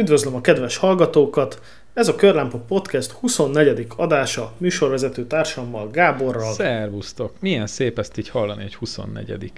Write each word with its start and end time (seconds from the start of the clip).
Üdvözlöm 0.00 0.34
a 0.34 0.40
kedves 0.40 0.76
hallgatókat! 0.76 1.60
Ez 1.94 2.08
a 2.08 2.14
Körlámpa 2.14 2.58
Podcast 2.58 3.10
24. 3.10 3.86
adása 3.96 4.52
műsorvezető 4.58 5.26
társammal, 5.26 5.90
Gáborral. 5.90 6.52
Szervusztok! 6.52 7.32
Milyen 7.40 7.66
szép 7.66 7.98
ezt 7.98 8.18
így 8.18 8.28
hallani, 8.28 8.62
egy 8.62 8.74
24. 8.74 9.52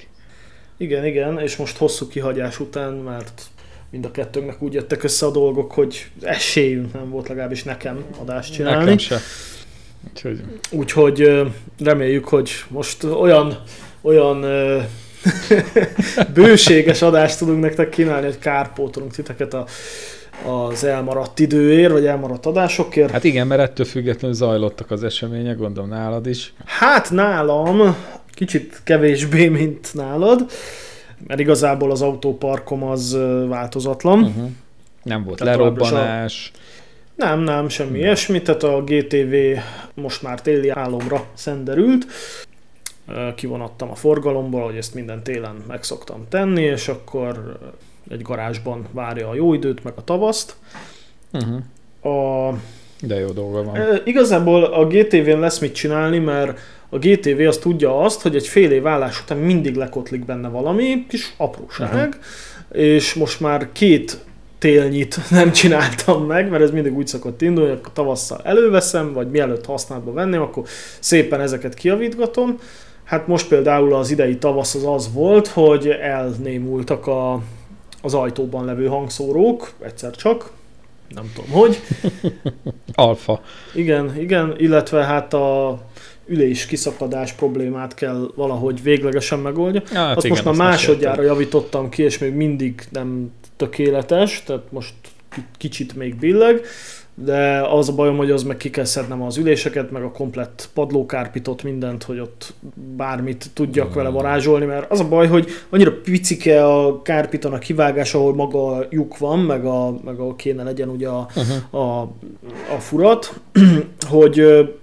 Igen, 0.77 1.05
igen, 1.07 1.39
és 1.39 1.57
most 1.57 1.77
hosszú 1.77 2.09
kihagyás 2.09 2.61
után, 2.61 2.93
mert 2.93 3.43
mind 3.91 4.05
a 4.05 4.11
kettőnknek 4.11 4.63
úgy 4.63 4.73
jöttek 4.73 5.03
össze 5.03 5.27
a 5.27 5.31
dolgok, 5.31 5.73
hogy 5.73 6.07
esélyünk 6.21 6.93
nem 6.93 7.11
volt 7.11 7.29
legalábbis 7.29 7.63
nekem 7.63 8.05
adást 8.21 8.53
csinálni. 8.53 8.79
Nekem 8.79 8.99
se. 8.99 9.19
Úgyhogy... 10.11 10.43
Úgyhogy 10.71 11.43
reméljük, 11.79 12.29
hogy 12.29 12.51
most 12.69 13.05
olyan, 13.05 13.63
olyan 14.01 14.45
bőséges 16.35 17.03
adást 17.03 17.39
tudunk 17.39 17.61
nektek 17.61 17.89
kínálni, 17.89 18.27
hogy 18.27 18.39
kárpótolunk 18.39 19.13
titeket 19.13 19.55
a, 19.55 19.67
az 20.47 20.85
elmaradt 20.85 21.39
időért, 21.39 21.93
vagy 21.93 22.07
elmaradt 22.07 22.47
adásokért. 22.47 23.11
Hát 23.11 23.25
igen, 23.25 23.47
mert 23.47 23.61
ettől 23.61 23.87
függetlenül 23.87 24.37
zajlottak 24.37 24.91
az 24.91 25.05
események, 25.05 25.57
gondolom 25.57 25.89
nálad 25.89 26.27
is. 26.27 26.53
Hát 26.65 27.11
nálam 27.11 27.97
kicsit 28.31 28.81
kevésbé, 28.85 29.49
mint 29.49 29.95
nálad, 29.95 30.51
mert 31.27 31.41
igazából 31.41 31.91
az 31.91 32.03
autóparkom 32.03 32.83
az 32.83 33.19
változatlan. 33.49 34.23
Uh-huh. 34.23 34.51
Nem 35.03 35.25
volt 35.25 35.39
Tehát 35.39 35.57
lerobbanás. 35.57 36.53
A... 36.55 36.59
Nem, 37.15 37.41
nem, 37.41 37.69
semmi 37.69 37.91
nem. 37.91 38.01
ilyesmi, 38.01 38.43
tehát 38.43 38.63
a 38.63 38.83
GTV 38.85 39.35
most 39.95 40.23
már 40.23 40.41
téli 40.41 40.69
álomra 40.69 41.25
szenderült 41.35 42.07
kivonattam 43.35 43.91
a 43.91 43.95
forgalomból, 43.95 44.65
hogy 44.65 44.77
ezt 44.77 44.95
minden 44.95 45.23
télen 45.23 45.63
meg 45.69 45.83
szoktam 45.83 46.27
tenni, 46.29 46.63
és 46.63 46.89
akkor 46.89 47.59
egy 48.09 48.23
garázsban 48.23 48.87
várja 48.91 49.29
a 49.29 49.35
jó 49.35 49.55
időt, 49.55 49.85
meg 49.85 49.93
a 49.97 50.05
tavaszt. 50.05 50.57
Uh-huh. 51.33 52.15
A, 52.15 52.55
De 53.01 53.19
jó 53.19 53.29
dolga 53.29 53.63
van. 53.63 54.01
Igazából 54.05 54.65
a 54.65 54.87
GTV-n 54.87 55.39
lesz 55.39 55.59
mit 55.59 55.75
csinálni, 55.75 56.19
mert 56.19 56.59
a 56.89 56.99
GTV 56.99 57.41
az 57.47 57.59
tudja 57.59 58.01
azt, 58.01 58.23
hogy 58.23 58.37
egy 58.37 58.47
fél 58.47 58.71
év 58.71 58.87
állás 58.87 59.23
után 59.23 59.39
mindig 59.39 59.75
lekotlik 59.75 60.25
benne 60.25 60.49
valami 60.49 61.07
kis 61.09 61.35
apróság, 61.37 62.09
uh-huh. 62.09 62.83
és 62.83 63.15
most 63.15 63.41
már 63.41 63.69
két 63.73 64.19
télnyit 64.59 65.19
nem 65.31 65.53
csináltam 65.53 66.27
meg, 66.27 66.51
mert 66.51 66.63
ez 66.63 66.71
mindig 66.71 66.97
úgy 66.97 67.07
szokott 67.07 67.43
indulni, 67.43 67.71
hogy 67.71 67.81
tavasszal 67.93 68.41
előveszem, 68.45 69.13
vagy 69.13 69.31
mielőtt 69.31 69.67
használatba 69.67 70.13
venném, 70.13 70.41
akkor 70.41 70.65
szépen 71.01 71.41
ezeket 71.41 71.75
kiavítgatom, 71.75 72.59
Hát 73.05 73.27
most 73.27 73.49
például 73.49 73.95
az 73.95 74.11
idei 74.11 74.37
tavasz 74.37 74.75
az 74.75 74.87
az 74.87 75.13
volt, 75.13 75.47
hogy 75.47 75.89
elnémultak 75.89 77.07
a, 77.07 77.41
az 78.03 78.15
ajtóban 78.15 78.65
levő 78.65 78.87
hangszórók, 78.87 79.73
egyszer 79.81 80.11
csak, 80.11 80.51
nem 81.15 81.33
tudom 81.35 81.51
hogy. 81.51 81.81
Alfa. 82.95 83.41
Igen, 83.75 84.21
igen, 84.21 84.55
illetve 84.59 85.05
hát 85.05 85.35
a 85.35 85.79
ülés 86.27 86.67
kiszakadás 86.67 87.33
problémát 87.33 87.95
kell 87.95 88.31
valahogy 88.35 88.83
véglegesen 88.83 89.39
megoldja. 89.39 89.83
Ja, 89.93 89.99
hát 89.99 90.17
azt 90.17 90.27
igen, 90.27 90.43
most 90.43 90.59
már 90.59 90.69
másodjára 90.69 91.23
javítottam 91.23 91.89
ki, 91.89 92.03
és 92.03 92.19
még 92.19 92.33
mindig 92.35 92.85
nem 92.91 93.31
tökéletes, 93.57 94.43
tehát 94.43 94.63
most 94.71 94.95
kicsit 95.57 95.95
még 95.95 96.15
billeg, 96.15 96.61
de 97.25 97.61
az 97.61 97.89
a 97.89 97.95
bajom, 97.95 98.17
hogy 98.17 98.31
az 98.31 98.43
meg 98.43 98.57
ki 98.57 98.71
kell 98.71 98.85
szednem 98.85 99.23
az 99.23 99.37
üléseket, 99.37 99.91
meg 99.91 100.03
a 100.03 100.11
komplett 100.11 100.69
padlókárpitot, 100.75 101.63
mindent, 101.63 102.03
hogy 102.03 102.19
ott 102.19 102.55
bármit 102.97 103.51
tudjak 103.55 103.95
vele 103.95 104.09
varázsolni, 104.09 104.65
mert 104.65 104.91
az 104.91 105.01
a 105.01 105.09
baj, 105.09 105.27
hogy 105.27 105.49
annyira 105.71 106.01
picike 106.01 106.67
a 106.67 107.03
kárpiton 107.03 107.53
a 107.53 107.59
kivágás, 107.59 108.15
ahol 108.15 108.35
maga 108.35 108.67
a 108.67 108.87
lyuk 108.91 109.19
van, 109.19 109.39
meg, 109.39 109.65
a, 109.65 109.95
meg 110.05 110.19
a 110.19 110.37
kéne 110.37 110.63
legyen 110.63 110.89
ugye 110.89 111.09
a, 111.09 111.27
uh-huh. 111.37 111.83
a, 111.83 112.01
a 112.75 112.79
furat, 112.79 113.41
hogy 114.11 114.35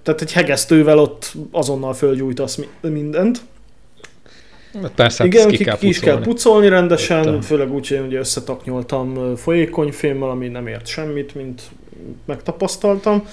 tehát 0.02 0.20
egy 0.20 0.32
hegesztővel 0.32 0.98
ott 0.98 1.32
azonnal 1.50 1.92
fölgyújtasz 1.92 2.58
mindent. 2.80 3.40
Persze, 4.94 5.24
Igen, 5.24 5.48
ki, 5.48 5.56
ki, 5.56 5.70
ki 5.78 5.88
is 5.88 6.00
kell 6.00 6.20
pucolni 6.20 6.68
rendesen, 6.68 7.18
Értem. 7.18 7.40
főleg 7.40 7.72
úgy, 7.72 7.88
hogy 7.88 8.14
összetaknyoltam 8.14 9.36
folyékony 9.36 9.92
fémmel, 9.92 10.30
ami 10.30 10.48
nem 10.48 10.66
ért 10.66 10.86
semmit, 10.86 11.34
mint 11.34 11.62
megtapasztaltam. 12.24 13.26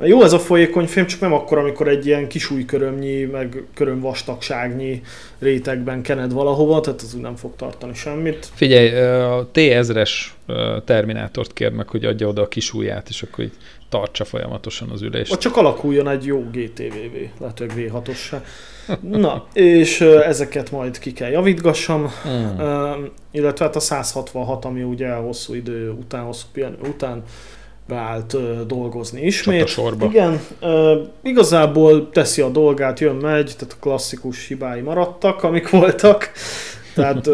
Jó 0.00 0.22
ez 0.22 0.32
a 0.32 0.38
folyékony 0.38 0.86
fém, 0.86 1.06
csak 1.06 1.20
nem 1.20 1.32
akkor, 1.32 1.58
amikor 1.58 1.88
egy 1.88 2.06
ilyen 2.06 2.28
kis 2.28 2.50
új 2.50 2.64
körömnyi, 2.64 3.22
meg 3.24 3.62
köröm 3.74 4.00
vastagságnyi 4.00 5.02
rétegben 5.38 6.02
kened 6.02 6.32
valahova, 6.32 6.80
tehát 6.80 7.00
az 7.00 7.14
úgy 7.14 7.20
nem 7.20 7.36
fog 7.36 7.52
tartani 7.56 7.94
semmit. 7.94 8.50
Figyelj, 8.54 8.88
a 9.20 9.48
T1000-es 9.54 10.10
terminátort 10.84 11.52
kér 11.52 11.72
meg, 11.72 11.88
hogy 11.88 12.04
adja 12.04 12.28
oda 12.28 12.42
a 12.42 12.48
kis 12.48 12.74
ujját, 12.74 13.08
és 13.08 13.22
akkor 13.22 13.44
így 13.44 13.52
tartsa 13.88 14.24
folyamatosan 14.24 14.90
az 14.90 15.02
ülést. 15.02 15.30
Vagy 15.30 15.38
csak 15.38 15.56
alakuljon 15.56 16.08
egy 16.08 16.24
jó 16.24 16.44
GTVV, 16.50 17.40
lehet, 17.40 17.58
hogy 17.58 17.72
V6-os 17.76 18.40
Na, 19.00 19.46
és 19.52 20.00
ezeket 20.00 20.70
majd 20.70 20.98
ki 20.98 21.12
kell 21.12 21.30
javítgassam, 21.30 22.10
hmm. 22.22 23.08
illetve 23.30 23.64
hát 23.64 23.76
a 23.76 23.80
166, 23.80 24.64
ami 24.64 24.82
ugye 24.82 25.12
hosszú 25.12 25.54
idő 25.54 25.90
után, 25.90 26.24
hosszú 26.24 26.46
pihenő 26.52 26.76
után 26.88 27.22
beállt 27.88 28.36
dolgozni 28.66 29.22
ismét. 29.22 29.66
sorba. 29.66 30.06
Igen, 30.06 30.40
igazából 31.22 32.10
teszi 32.10 32.40
a 32.40 32.48
dolgát, 32.48 33.00
jön, 33.00 33.16
megy, 33.16 33.54
tehát 33.58 33.76
a 33.78 33.80
klasszikus 33.80 34.46
hibái 34.46 34.80
maradtak, 34.80 35.42
amik 35.42 35.70
voltak. 35.70 36.30
Tehát 36.94 37.28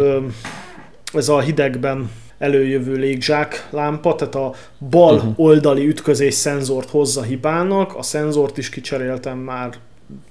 ez 1.12 1.28
a 1.28 1.40
hidegben 1.40 2.10
előjövő 2.38 2.94
légzsák 2.94 3.68
lámpa, 3.70 4.14
tehát 4.14 4.34
a 4.34 4.54
bal 4.90 5.14
uh-huh. 5.14 5.32
oldali 5.36 5.86
ütközés 5.86 6.34
szenzort 6.34 6.90
hozza 6.90 7.22
hibának, 7.22 7.96
a 7.96 8.02
szenzort 8.02 8.58
is 8.58 8.68
kicseréltem 8.68 9.38
már 9.38 9.70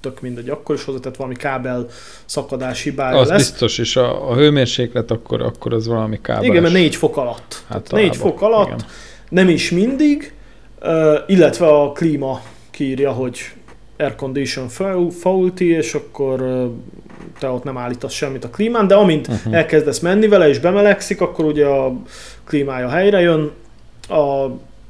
tök 0.01 0.21
mindegy, 0.21 0.49
akkor 0.49 0.75
is 0.75 0.83
hozzátett 0.83 1.15
valami 1.15 1.35
kábel 1.35 1.85
szakadás 2.25 2.81
hibája 2.81 3.17
az 3.17 3.27
lesz. 3.27 3.37
biztos, 3.37 3.77
és 3.77 3.95
a, 3.95 4.29
a 4.29 4.35
hőmérséklet 4.35 5.11
akkor, 5.11 5.41
akkor 5.41 5.73
az 5.73 5.87
valami 5.87 6.19
kábel. 6.21 6.43
Igen, 6.43 6.61
mert 6.61 6.73
négy 6.73 6.95
fok 6.95 7.17
alatt. 7.17 7.63
Hát 7.67 7.83
tehát 7.83 8.05
négy 8.05 8.15
fok 8.15 8.41
alatt, 8.41 8.67
igen 8.67 8.85
nem 9.29 9.49
is 9.49 9.71
mindig, 9.71 10.33
illetve 11.27 11.67
a 11.67 11.91
klíma 11.91 12.41
kiírja, 12.71 13.11
hogy 13.11 13.39
air 13.97 14.15
condition 14.15 14.67
faulty, 15.09 15.75
és 15.75 15.93
akkor 15.93 16.69
te 17.39 17.49
ott 17.49 17.63
nem 17.63 17.77
állítasz 17.77 18.13
semmit 18.13 18.43
a 18.43 18.49
klímán, 18.49 18.87
de 18.87 18.95
amint 18.95 19.27
uh-huh. 19.27 19.53
elkezdesz 19.55 19.99
menni 19.99 20.27
vele, 20.27 20.47
és 20.47 20.59
bemelegszik, 20.59 21.21
akkor 21.21 21.45
ugye 21.45 21.65
a 21.65 21.93
klímája 22.43 22.89
helyre 22.89 23.19
jön, 23.19 23.51
a, 24.07 24.43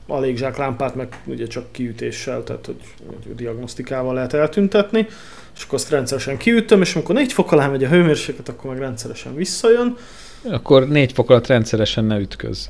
a 0.07 0.19
légzsák 0.19 0.57
lámpát 0.57 0.95
meg 0.95 1.21
ugye 1.25 1.47
csak 1.47 1.71
kiütéssel, 1.71 2.43
tehát 2.43 2.65
hogy, 2.65 2.81
hogy 3.07 3.35
diagnosztikával 3.35 4.13
lehet 4.13 4.33
eltüntetni, 4.33 5.07
és 5.55 5.63
akkor 5.63 5.77
azt 5.77 5.89
rendszeresen 5.89 6.37
kiütöm, 6.37 6.81
és 6.81 6.95
amikor 6.95 7.15
négy 7.15 7.33
fok 7.33 7.51
alá 7.51 7.67
megy 7.67 7.83
a 7.83 7.87
hőmérséklet, 7.87 8.49
akkor 8.49 8.69
meg 8.69 8.79
rendszeresen 8.79 9.35
visszajön. 9.35 9.97
Akkor 10.43 10.87
négy 10.87 11.11
fok 11.11 11.29
alatt 11.29 11.47
rendszeresen 11.47 12.05
ne 12.05 12.17
ütköz 12.17 12.69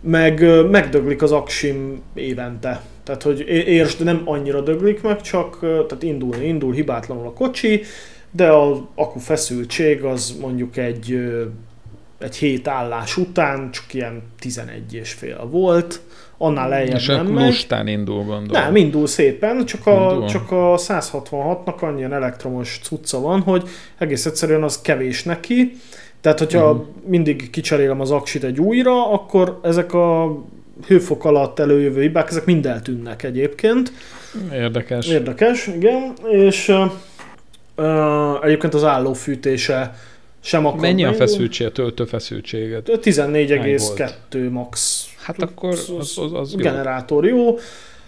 meg 0.00 0.66
megdöglik 0.70 1.22
az 1.22 1.32
aksim 1.32 2.02
évente. 2.14 2.82
Tehát, 3.02 3.22
hogy 3.22 3.40
értsd, 3.48 4.04
nem 4.04 4.22
annyira 4.24 4.60
döglik 4.60 5.02
meg, 5.02 5.20
csak 5.20 5.58
tehát 5.60 6.02
indul, 6.02 6.34
indul 6.34 6.72
hibátlanul 6.72 7.26
a 7.26 7.32
kocsi, 7.32 7.82
de 8.30 8.52
az 8.52 8.78
akku 8.94 9.18
feszültség 9.18 10.02
az 10.04 10.36
mondjuk 10.40 10.76
egy, 10.76 11.18
egy 12.18 12.36
hét 12.36 12.68
állás 12.68 13.16
után 13.16 13.70
csak 13.70 13.94
ilyen 13.94 14.22
11 14.38 14.94
és 14.94 15.12
fél 15.12 15.48
volt, 15.50 16.00
annál 16.38 16.68
lejjebb 16.68 16.96
és 16.96 17.06
nem 17.06 17.26
megy. 17.26 17.46
lustán 17.46 17.86
indul, 17.86 18.24
gondolom. 18.24 18.62
Nem, 18.62 18.76
indul 18.76 19.06
szépen, 19.06 19.64
csak 19.64 19.86
a, 19.86 20.24
csak 20.28 20.50
a 20.50 20.76
166-nak 20.76 21.78
annyian 21.80 22.12
elektromos 22.12 22.80
cucca 22.82 23.20
van, 23.20 23.40
hogy 23.40 23.68
egész 23.98 24.26
egyszerűen 24.26 24.62
az 24.62 24.80
kevés 24.80 25.22
neki, 25.22 25.72
tehát, 26.20 26.38
hogyha 26.38 26.70
uh-huh. 26.70 26.86
mindig 27.06 27.50
kicserélem 27.50 28.00
az 28.00 28.10
aksit 28.10 28.44
egy 28.44 28.60
újra, 28.60 29.10
akkor 29.12 29.58
ezek 29.62 29.92
a 29.92 30.38
hőfok 30.86 31.24
alatt 31.24 31.58
előjövő 31.58 32.00
hibák, 32.00 32.28
ezek 32.28 32.44
mind 32.44 32.66
eltűnnek 32.66 33.22
egyébként. 33.22 33.92
Érdekes. 34.52 35.06
Érdekes, 35.08 35.66
igen. 35.66 36.12
És 36.30 36.68
uh, 37.76 38.44
egyébként 38.44 38.74
az 38.74 38.84
állófűtése 38.84 39.94
sem 40.40 40.66
akar. 40.66 40.80
Mennyi 40.80 41.04
a 41.04 41.12
feszültség, 41.12 41.66
a 41.66 41.72
töltőfeszültséget? 41.72 42.88
14,2 43.02 44.50
max. 44.50 45.06
Hát 45.22 45.42
akkor 45.42 45.70
az, 45.70 45.92
az, 46.16 46.32
az 46.32 46.54
generátor 46.54 47.26
jó. 47.26 47.36
jó. 47.36 47.58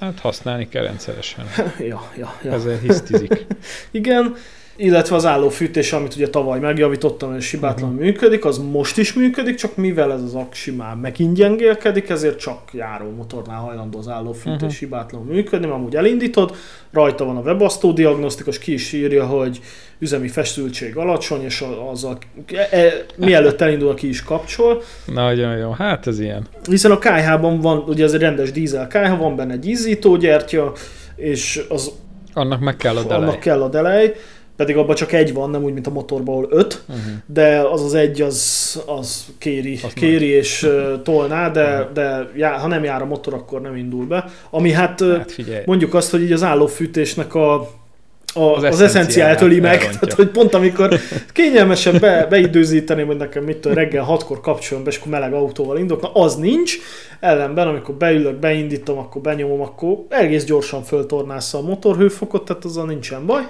Hát 0.00 0.18
használni 0.18 0.68
kell 0.68 0.82
rendszeresen. 0.82 1.44
ja, 1.90 2.10
ja, 2.18 2.34
ja. 2.44 2.52
Ezzel 2.52 2.78
hisztizik. 2.78 3.46
igen 3.90 4.36
illetve 4.82 5.16
az 5.16 5.26
állófűtés, 5.26 5.92
amit 5.92 6.14
ugye 6.14 6.28
tavaly 6.28 6.58
megjavítottam, 6.58 7.36
és 7.36 7.50
hibátlan 7.50 7.90
uh-huh. 7.90 8.04
működik, 8.04 8.44
az 8.44 8.58
most 8.58 8.98
is 8.98 9.12
működik, 9.12 9.54
csak 9.54 9.76
mivel 9.76 10.12
ez 10.12 10.22
az 10.22 10.34
aksi 10.34 10.70
már 10.70 10.94
megint 10.94 11.34
gyengélkedik, 11.34 12.08
ezért 12.08 12.38
csak 12.38 12.58
járó 12.72 13.10
motornál 13.16 13.60
hajlandó 13.60 13.98
az 13.98 14.08
állófűtés 14.08 14.62
uh-huh. 14.62 14.72
hibátlan 14.72 15.22
működni, 15.22 15.66
amúgy 15.66 15.96
elindítod, 15.96 16.56
rajta 16.92 17.24
van 17.24 17.36
a 17.36 17.40
webasztó 17.40 17.92
diagnosztikus, 17.92 18.58
ki 18.58 18.72
is 18.72 18.92
írja, 18.92 19.26
hogy 19.26 19.60
üzemi 19.98 20.28
feszültség 20.28 20.96
alacsony, 20.96 21.42
és 21.42 21.64
az 21.92 22.04
a, 22.04 22.18
e, 22.52 22.76
e, 22.76 22.92
mielőtt 23.16 23.60
elindul, 23.60 23.94
ki 23.94 24.08
is 24.08 24.22
kapcsol. 24.22 24.82
Nagyon 25.06 25.56
jó, 25.56 25.70
hát 25.70 26.06
ez 26.06 26.20
ilyen. 26.20 26.46
Hiszen 26.68 26.90
a 26.90 26.98
KH-ban 26.98 27.60
van, 27.60 27.78
ugye 27.78 28.04
ez 28.04 28.12
egy 28.12 28.20
rendes 28.20 28.52
dízel 28.52 28.86
KH, 28.86 29.18
van 29.18 29.36
benne 29.36 29.52
egy 29.52 29.66
izzítógyertya, 29.66 30.72
és 31.16 31.64
az 31.68 31.92
annak 32.34 32.60
meg 32.60 32.76
kell 32.76 32.96
a 32.96 33.02
delej. 33.02 33.22
Annak 33.22 33.40
kell 33.40 33.62
a 33.62 33.68
delej, 33.68 34.14
pedig 34.56 34.76
abban 34.76 34.94
csak 34.94 35.12
egy 35.12 35.34
van, 35.34 35.50
nem 35.50 35.62
úgy, 35.62 35.72
mint 35.72 35.86
a 35.86 35.90
motorban, 35.90 36.34
ahol 36.34 36.46
öt, 36.50 36.82
uh-huh. 36.88 37.04
de 37.26 37.58
az 37.58 37.84
az 37.84 37.94
egy, 37.94 38.22
az, 38.22 38.82
az 38.86 39.26
kéri, 39.38 39.78
Azt 39.82 39.92
kéri 39.92 40.26
és 40.26 40.62
uh, 40.62 41.02
tolná, 41.02 41.50
de, 41.50 41.78
uh-huh. 41.78 41.92
de 41.92 42.30
já, 42.36 42.58
ha 42.58 42.66
nem 42.66 42.84
jár 42.84 43.02
a 43.02 43.06
motor, 43.06 43.34
akkor 43.34 43.60
nem 43.60 43.76
indul 43.76 44.06
be. 44.06 44.24
Ami 44.50 44.70
hát, 44.70 45.00
hát 45.00 45.36
mondjuk 45.64 45.94
azt, 45.94 46.10
hogy 46.10 46.22
így 46.22 46.32
az 46.32 46.42
állófűtésnek 46.42 47.34
a 47.34 47.80
a, 48.34 48.56
az, 48.56 48.62
az 48.62 48.80
eszenciáját 48.80 49.40
öli 49.40 49.60
meg, 49.60 49.78
tehát 49.78 50.12
hogy 50.12 50.28
pont 50.28 50.54
amikor 50.54 51.00
kényelmesen 51.32 51.98
be, 52.00 52.26
beidőzíteni, 52.30 53.02
hogy 53.02 53.16
nekem 53.16 53.44
mit 53.44 53.56
tudom, 53.56 53.76
reggel 53.76 54.02
hatkor 54.02 54.40
kapcsolom 54.40 54.84
be, 54.84 54.90
és 54.90 54.96
akkor 54.96 55.12
meleg 55.12 55.32
autóval 55.32 55.78
indulok, 55.78 56.02
na 56.02 56.12
az 56.12 56.36
nincs, 56.36 56.76
ellenben 57.20 57.68
amikor 57.68 57.94
beülök, 57.94 58.38
beindítom, 58.38 58.98
akkor 58.98 59.22
benyomom, 59.22 59.60
akkor 59.60 59.98
egész 60.08 60.44
gyorsan 60.44 60.82
föltornásza 60.82 61.58
a 61.58 61.62
motorhőfokot, 61.62 62.44
tehát 62.44 62.64
azzal 62.64 62.86
nincsen 62.86 63.26
baj. 63.26 63.42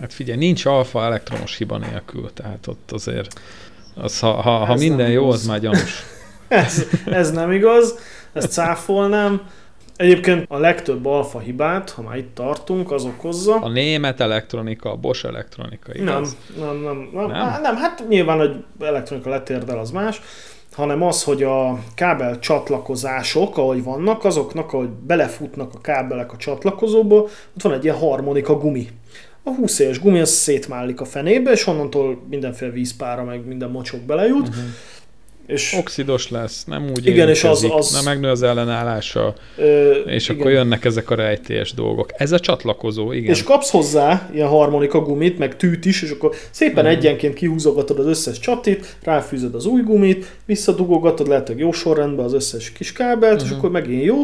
Hát 0.00 0.12
figyelj, 0.12 0.38
nincs 0.38 0.64
alfa 0.64 1.04
elektromos 1.04 1.56
hiba 1.56 1.78
nélkül, 1.78 2.32
tehát 2.32 2.66
ott 2.66 2.92
azért, 2.92 3.40
az, 3.94 4.20
ha, 4.20 4.32
ha, 4.32 4.50
ha 4.50 4.74
minden 4.74 5.10
jó, 5.10 5.30
az 5.30 5.46
már 5.46 5.60
gyanús. 5.60 6.02
ez, 6.48 6.86
ez 7.06 7.30
nem 7.30 7.52
igaz, 7.52 7.98
ezt 8.32 8.52
cáfolnám. 8.52 9.42
Egyébként 9.96 10.46
a 10.48 10.58
legtöbb 10.58 11.06
alfa 11.06 11.38
hibát, 11.38 11.90
ha 11.90 12.02
már 12.02 12.16
itt 12.16 12.34
tartunk, 12.34 12.92
az 12.92 13.04
okozza. 13.04 13.54
A 13.54 13.68
német 13.68 14.20
elektronika, 14.20 14.92
a 14.92 14.96
Bosch 14.96 15.26
elektronika, 15.26 15.94
igaz? 15.94 16.36
Nem, 16.58 16.66
nem, 16.66 16.82
nem, 16.82 17.08
nem, 17.12 17.26
nem? 17.26 17.60
nem 17.60 17.76
hát 17.76 18.04
nyilván, 18.08 18.38
hogy 18.38 18.64
elektronika 18.80 19.30
letérdel, 19.30 19.78
az 19.78 19.90
más, 19.90 20.20
hanem 20.72 21.02
az, 21.02 21.22
hogy 21.22 21.42
a 21.42 21.78
kábel 21.94 22.38
csatlakozások, 22.38 23.58
ahogy 23.58 23.84
vannak, 23.84 24.24
azoknak, 24.24 24.72
ahogy 24.72 24.88
belefutnak 24.88 25.74
a 25.74 25.80
kábelek 25.80 26.32
a 26.32 26.36
csatlakozóba, 26.36 27.16
ott 27.16 27.62
van 27.62 27.72
egy 27.72 27.84
ilyen 27.84 27.96
harmonika 27.96 28.54
gumi. 28.54 28.88
A 29.48 29.54
20 29.54 29.78
éves 29.78 30.00
gumi 30.00 30.20
az 30.20 30.30
szétmálik 30.30 31.00
a 31.00 31.04
fenébe, 31.04 31.50
és 31.50 31.66
onnantól 31.66 32.22
mindenféle 32.30 32.70
vízpára, 32.70 33.24
meg 33.24 33.46
minden 33.46 33.70
mocsok 33.70 34.00
belejut. 34.00 34.48
Uh-huh 34.48 34.64
és 35.48 35.74
Oxidos 35.78 36.30
lesz, 36.30 36.64
nem 36.64 36.90
úgy 36.90 37.06
igen, 37.06 37.28
és 37.28 37.44
az, 37.44 37.66
az, 37.70 37.90
nem 37.92 38.04
megnő 38.04 38.30
az 38.30 38.42
ellenállása, 38.42 39.34
ö, 39.56 39.90
és 39.90 40.28
igen. 40.28 40.40
akkor 40.40 40.50
jönnek 40.50 40.84
ezek 40.84 41.10
a 41.10 41.14
rejtélyes 41.14 41.72
dolgok. 41.72 42.10
Ez 42.16 42.32
a 42.32 42.38
csatlakozó, 42.38 43.12
igen. 43.12 43.30
És 43.30 43.42
kapsz 43.42 43.70
hozzá 43.70 44.30
ilyen 44.34 44.48
harmonika 44.48 45.00
gumit, 45.00 45.38
meg 45.38 45.56
tűt 45.56 45.84
is, 45.84 46.02
és 46.02 46.10
akkor 46.10 46.34
szépen 46.50 46.84
mm. 46.84 46.88
egyenként 46.88 47.34
kihúzogatod 47.34 47.98
az 47.98 48.06
összes 48.06 48.38
csatit, 48.38 48.96
ráfűzöd 49.02 49.54
az 49.54 49.66
új 49.66 49.82
gumit, 49.82 50.36
visszadugogatod, 50.44 51.28
lehet, 51.28 51.46
hogy 51.46 51.58
jó 51.58 51.72
sorrendben 51.72 52.24
az 52.24 52.32
összes 52.32 52.72
kis 52.72 52.92
kábelt, 52.92 53.40
mm. 53.40 53.44
és 53.44 53.50
mhm. 53.50 53.58
akkor 53.58 53.70
megint 53.70 54.04
jó, 54.04 54.16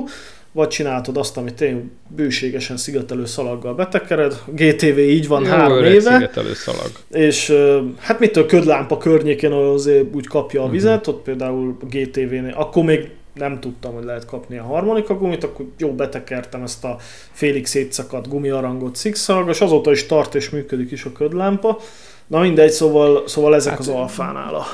vagy 0.54 0.68
csináltad 0.68 1.16
azt, 1.16 1.36
amit 1.36 1.60
én 1.60 1.90
bőségesen 2.08 2.76
szigetelő 2.76 3.24
szalaggal 3.24 3.74
betekered. 3.74 4.42
GTV 4.46 4.98
így 4.98 5.28
van 5.28 5.42
Jó, 5.42 5.48
három 5.48 5.84
éve. 5.84 6.12
szigetelő 6.12 6.54
szalag. 6.54 6.90
És 7.10 7.52
hát 7.98 8.18
mitől 8.18 8.46
ködlámpa 8.46 8.98
környékén 8.98 9.52
azért 9.52 10.14
úgy 10.14 10.26
kapja 10.26 10.62
a 10.62 10.68
vizet, 10.68 10.98
uh-huh. 10.98 11.14
ott 11.14 11.22
például 11.22 11.76
GTV-nél, 11.90 12.54
akkor 12.56 12.84
még 12.84 13.10
nem 13.34 13.60
tudtam, 13.60 13.94
hogy 13.94 14.04
lehet 14.04 14.26
kapni 14.26 14.58
a 14.58 14.62
harmonika 14.62 15.14
gumit, 15.14 15.44
akkor 15.44 15.66
jó 15.78 15.92
betekertem 15.92 16.62
ezt 16.62 16.84
a 16.84 16.96
félig 17.32 17.66
szétszakadt 17.66 18.28
gumiarangot 18.28 18.96
szikszalag, 18.96 19.48
és 19.48 19.60
azóta 19.60 19.90
is 19.90 20.06
tart 20.06 20.34
és 20.34 20.50
működik 20.50 20.90
is 20.90 21.04
a 21.04 21.12
ködlámpa. 21.12 21.78
Na 22.26 22.40
mindegy, 22.40 22.70
szóval, 22.70 23.28
szóval 23.28 23.54
ezek 23.54 23.70
hát, 23.70 23.80
az 23.80 23.88
alfánál 23.88 24.54
a... 24.54 24.64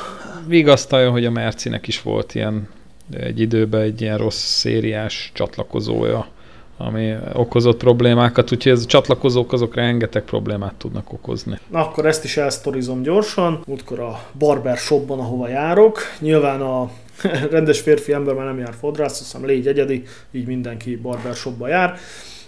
Vigasztalja, 0.47 1.11
hogy 1.11 1.25
a 1.25 1.31
Mercinek 1.31 1.87
is 1.87 2.03
volt 2.03 2.35
ilyen 2.35 2.69
egy 3.11 3.41
időben 3.41 3.81
egy 3.81 4.01
ilyen 4.01 4.19
rossz 4.19 4.45
szériás 4.45 5.31
csatlakozója, 5.35 6.27
ami 6.77 7.15
okozott 7.33 7.79
problémákat, 7.79 8.53
úgyhogy 8.53 8.73
ez 8.73 8.83
a 8.83 8.87
csatlakozók 8.87 9.53
azok 9.53 9.75
rengeteg 9.75 10.23
problémát 10.23 10.75
tudnak 10.75 11.13
okozni. 11.13 11.59
Na 11.71 11.79
akkor 11.79 12.07
ezt 12.07 12.25
is 12.25 12.37
elsztorizom 12.37 13.03
gyorsan. 13.03 13.63
Útkor 13.67 14.01
a 14.01 14.21
barber 14.39 14.77
shopban, 14.77 15.19
ahova 15.19 15.49
járok. 15.49 15.99
Nyilván 16.19 16.61
a 16.61 16.91
rendes 17.51 17.81
férfi 17.81 18.13
ember 18.13 18.35
már 18.35 18.47
nem 18.47 18.59
jár 18.59 18.75
fodrász, 18.81 19.19
hiszem 19.19 19.47
légy 19.47 19.67
egyedi, 19.67 20.03
így 20.31 20.47
mindenki 20.47 20.97
barber 20.97 21.35
shopba 21.35 21.69
jár. 21.69 21.99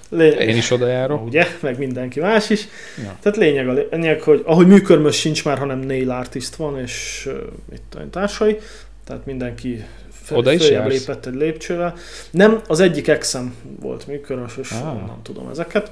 Lé... 0.08 0.28
Én 0.28 0.56
is 0.56 0.70
oda 0.70 0.86
járok. 0.86 1.26
Ugye, 1.26 1.46
meg 1.60 1.78
mindenki 1.78 2.20
más 2.20 2.50
is. 2.50 2.68
Ja. 3.02 3.16
Tehát 3.20 3.38
lényeg 3.38 3.68
a 3.68 3.72
lényeg, 3.90 4.20
hogy 4.20 4.42
ahogy 4.44 4.66
műkörmös 4.66 5.16
sincs 5.16 5.44
már, 5.44 5.58
hanem 5.58 5.78
nail 5.78 6.10
artist 6.10 6.54
van, 6.54 6.78
és 6.78 7.28
uh, 7.30 7.34
itt 7.72 8.10
társai, 8.10 8.58
tehát 9.04 9.26
mindenki 9.26 9.84
fel, 10.22 10.38
Oda 10.38 10.52
is 10.52 10.70
jársz? 10.70 10.92
lépett 10.92 11.26
egy 11.26 11.34
lépcsővel. 11.34 11.94
Nem, 12.30 12.60
az 12.68 12.80
egyik 12.80 13.08
exem 13.08 13.54
volt 13.80 14.06
műkörös, 14.06 14.56
és 14.56 14.70
ah. 14.70 14.82
nem 14.82 15.20
tudom 15.22 15.48
ezeket. 15.48 15.90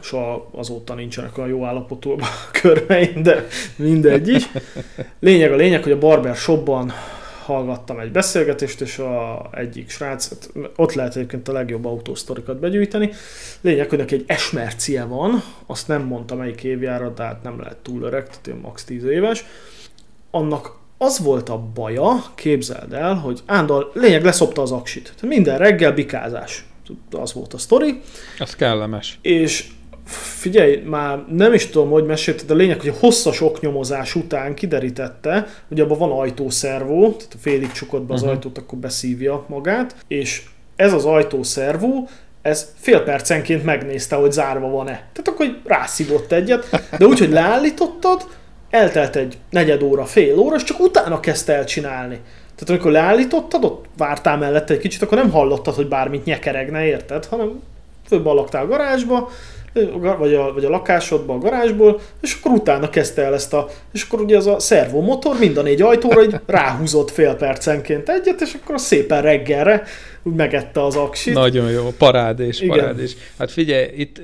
Soha 0.00 0.48
azóta 0.52 0.94
nincsenek 0.94 1.38
olyan 1.38 1.50
jó 1.50 1.64
állapotú 1.64 2.10
a 2.10 2.16
körmeim, 2.60 3.22
de 3.22 3.46
mindegy 3.76 4.28
is. 4.28 4.50
Lényeg 5.20 5.52
a 5.52 5.56
lényeg, 5.56 5.82
hogy 5.82 5.92
a 5.92 5.98
Barber 5.98 6.36
Shopban 6.36 6.92
hallgattam 7.44 7.98
egy 7.98 8.10
beszélgetést, 8.10 8.80
és 8.80 8.98
a 8.98 9.48
egyik 9.52 9.90
srác, 9.90 10.28
hát 10.28 10.50
ott 10.76 10.92
lehet 10.92 11.16
egyébként 11.16 11.48
a 11.48 11.52
legjobb 11.52 11.84
autósztorikat 11.84 12.58
begyűjteni. 12.58 13.10
Lényeg, 13.60 13.88
hogy 13.88 13.98
neki 13.98 14.14
egy 14.14 14.24
esmercie 14.26 15.04
van, 15.04 15.42
azt 15.66 15.88
nem 15.88 16.02
mondta 16.02 16.34
melyik 16.34 16.62
évjára, 16.64 17.08
de 17.08 17.22
hát 17.22 17.42
nem 17.42 17.60
lehet 17.60 17.76
túl 17.76 18.02
öreg, 18.02 18.28
tehát 18.28 18.62
max 18.62 18.84
10 18.84 19.04
éves. 19.04 19.44
Annak 20.30 20.76
az 20.98 21.18
volt 21.18 21.48
a 21.48 21.58
baja, 21.74 22.24
képzeld 22.34 22.92
el, 22.92 23.14
hogy 23.14 23.40
Ándor 23.46 23.90
lényeg 23.94 24.24
leszopta 24.24 24.62
az 24.62 24.70
aksit. 24.70 25.02
Tehát 25.02 25.36
minden 25.36 25.58
reggel 25.58 25.92
bikázás. 25.92 26.64
Az 27.10 27.32
volt 27.32 27.54
a 27.54 27.58
sztori. 27.58 28.00
Az 28.38 28.56
kellemes. 28.56 29.18
És 29.22 29.66
figyelj, 30.06 30.76
már 30.76 31.24
nem 31.28 31.52
is 31.52 31.66
tudom, 31.66 31.90
hogy 31.90 32.04
mesélte, 32.04 32.44
de 32.44 32.52
a 32.52 32.56
lényeg, 32.56 32.80
hogy 32.80 32.88
a 32.88 32.98
hosszas 32.98 33.40
oknyomozás 33.40 34.14
után 34.14 34.54
kiderítette, 34.54 35.46
hogy 35.68 35.80
abban 35.80 35.98
van 35.98 36.10
ajtószervó, 36.10 37.00
tehát 37.00 37.34
a 37.34 37.38
félig 37.40 37.72
csukott 37.72 38.02
be 38.02 38.14
az 38.14 38.20
uh-huh. 38.20 38.36
ajtót, 38.36 38.58
akkor 38.58 38.78
beszívja 38.78 39.44
magát, 39.48 39.96
és 40.08 40.42
ez 40.76 40.92
az 40.92 41.04
ajtószervó, 41.04 42.08
ez 42.42 42.72
fél 42.78 43.02
percenként 43.02 43.64
megnézte, 43.64 44.16
hogy 44.16 44.32
zárva 44.32 44.68
van-e. 44.68 45.08
Tehát 45.12 45.28
akkor 45.28 45.60
rászívott 45.64 46.32
egyet, 46.32 46.88
de 46.98 47.06
úgy, 47.06 47.18
hogy 47.18 47.30
leállítottad, 47.30 48.26
eltelt 48.74 49.16
egy 49.16 49.38
negyed 49.50 49.82
óra, 49.82 50.04
fél 50.04 50.38
óra, 50.38 50.56
és 50.56 50.62
csak 50.62 50.80
utána 50.80 51.20
kezdte 51.20 51.52
el 51.52 51.64
csinálni. 51.64 52.20
Tehát 52.54 52.68
amikor 52.68 52.90
leállítottad, 52.90 53.64
ott 53.64 53.84
vártál 53.96 54.38
mellette 54.38 54.74
egy 54.74 54.80
kicsit, 54.80 55.02
akkor 55.02 55.18
nem 55.18 55.30
hallottad, 55.30 55.74
hogy 55.74 55.88
bármit 55.88 56.24
nyekeregne, 56.24 56.84
érted? 56.84 57.26
Hanem 57.26 57.62
fölballagtál 58.06 58.64
a 58.64 58.66
garázsba, 58.66 59.30
vagy 60.18 60.34
a, 60.34 60.52
vagy 60.52 60.64
a 60.64 60.68
lakásodba, 60.68 61.34
a 61.34 61.38
garázsból, 61.38 62.00
és 62.20 62.38
akkor 62.40 62.52
utána 62.52 62.90
kezdte 62.90 63.22
el 63.22 63.34
ezt 63.34 63.52
a, 63.52 63.68
és 63.92 64.02
akkor 64.02 64.20
ugye 64.20 64.36
az 64.36 64.46
a 64.46 64.58
szervomotor 64.58 65.38
mind 65.38 65.56
a 65.56 65.62
négy 65.62 65.82
ajtóra 65.82 66.20
egy 66.20 66.40
ráhúzott 66.46 67.10
fél 67.10 67.34
percenként 67.34 68.08
egyet, 68.08 68.40
és 68.40 68.56
akkor 68.62 68.80
szépen 68.80 69.22
reggelre 69.22 69.82
megette 70.24 70.82
az 70.84 70.96
aksit. 70.96 71.34
Nagyon 71.34 71.70
jó, 71.70 71.92
parádés, 71.98 72.60
Igen. 72.60 72.78
parádés. 72.78 73.16
Hát 73.38 73.50
figyelj, 73.50 73.88
itt 73.96 74.20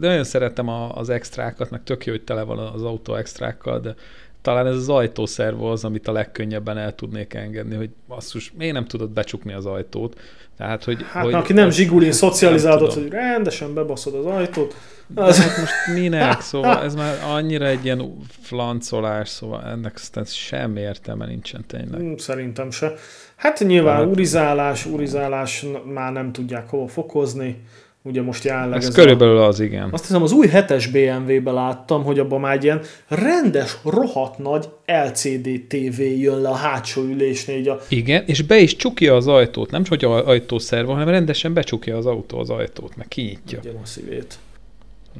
nagyon 0.00 0.24
szeretem 0.24 0.68
a, 0.68 0.96
az 0.96 1.08
extrákat, 1.08 1.70
meg 1.70 1.82
tök 1.84 2.06
jó, 2.06 2.12
hogy 2.12 2.22
tele 2.22 2.42
van 2.42 2.58
az 2.58 2.82
autó 2.82 3.14
extrákkal, 3.14 3.80
de 3.80 3.94
talán 4.42 4.66
ez 4.66 4.76
az 4.76 4.88
ajtószervo 4.88 5.70
az, 5.70 5.84
amit 5.84 6.08
a 6.08 6.12
legkönnyebben 6.12 6.78
el 6.78 6.94
tudnék 6.94 7.34
engedni, 7.34 7.74
hogy 7.74 7.90
basszus, 8.08 8.52
miért 8.56 8.74
nem 8.74 8.84
tudod 8.84 9.10
becsukni 9.10 9.52
az 9.52 9.66
ajtót? 9.66 10.20
Tehát, 10.58 10.84
hogy, 10.84 11.04
hát 11.12 11.24
hogy 11.24 11.34
aki 11.34 11.52
nem 11.52 11.70
zsigulin 11.70 12.12
szocializálódott, 12.12 12.94
hogy 12.94 13.08
rendesen 13.08 13.74
bebaszod 13.74 14.14
az 14.14 14.26
ajtót. 14.26 14.74
Az... 15.14 15.36
De 15.36 15.42
hát 15.42 15.58
most 15.58 15.72
minek? 15.94 16.40
Szóval 16.40 16.82
ez 16.82 16.94
már 16.94 17.18
annyira 17.36 17.66
egy 17.66 17.84
ilyen 17.84 18.16
flancolás, 18.42 19.28
szóval 19.28 19.64
ennek 19.64 19.94
aztán 19.94 20.24
semmi 20.24 20.80
értelme 20.80 21.26
nincsen 21.26 21.64
tényleg. 21.66 22.00
Hmm, 22.00 22.16
szerintem 22.16 22.70
se. 22.70 22.92
Hát 23.36 23.58
nyilván 23.58 23.96
hát... 23.96 24.06
urizálás, 24.06 24.86
urizálás 24.86 25.66
már 25.84 26.12
nem 26.12 26.32
tudják 26.32 26.68
hova 26.68 26.88
fokozni 26.88 27.62
ugye 28.02 28.22
most 28.22 28.44
jelenleg... 28.44 28.78
Ez, 28.78 28.86
ez 28.86 28.94
körülbelül 28.94 29.36
a, 29.36 29.46
az, 29.46 29.60
igen. 29.60 29.88
Azt 29.90 30.06
hiszem 30.06 30.22
az 30.22 30.32
új 30.32 30.46
7-es 30.52 30.88
BMW-be 30.92 31.50
láttam, 31.50 32.04
hogy 32.04 32.18
abban 32.18 32.40
már 32.40 32.56
egy 32.56 32.64
ilyen 32.64 32.80
rendes, 33.08 33.76
rohadt 33.84 34.38
nagy 34.38 34.68
LCD 34.86 35.48
TV 35.68 36.00
jön 36.00 36.40
le 36.40 36.48
a 36.48 36.54
hátsó 36.54 37.02
ülésnél. 37.02 37.56
Így 37.56 37.68
a... 37.68 37.80
Igen, 37.88 38.22
és 38.26 38.42
be 38.42 38.58
is 38.58 38.76
csukja 38.76 39.16
az 39.16 39.26
ajtót, 39.26 39.70
nem 39.70 39.82
csak 39.82 40.00
hogy 40.00 40.22
ajtószerva, 40.26 40.92
hanem 40.92 41.08
rendesen 41.08 41.52
becsukja 41.52 41.96
az 41.96 42.06
autó 42.06 42.38
az 42.38 42.50
ajtót, 42.50 42.96
meg 42.96 43.08
kinyitja. 43.08 43.58
Igen, 43.62 43.76
a 43.82 43.86
szívét. 43.86 44.38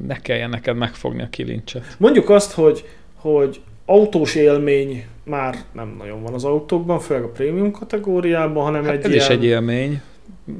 ne 0.07 0.21
kelljen 0.21 0.49
neked 0.49 0.75
megfogni 0.75 1.21
a 1.21 1.29
kilincset. 1.29 1.95
Mondjuk 1.97 2.29
azt, 2.29 2.51
hogy, 2.51 2.85
hogy 3.15 3.61
autós 3.85 4.35
élmény 4.35 5.05
már 5.23 5.55
nem 5.71 5.95
nagyon 5.97 6.23
van 6.23 6.33
az 6.33 6.43
autókban, 6.43 6.99
főleg 6.99 7.23
a 7.23 7.29
prémium 7.29 7.71
kategóriában, 7.71 8.63
hanem 8.63 8.83
hát 8.83 8.93
egy 8.93 9.03
ez 9.03 9.11
ilyen... 9.11 9.23
is 9.23 9.29
egy 9.29 9.43
élmény. 9.43 10.01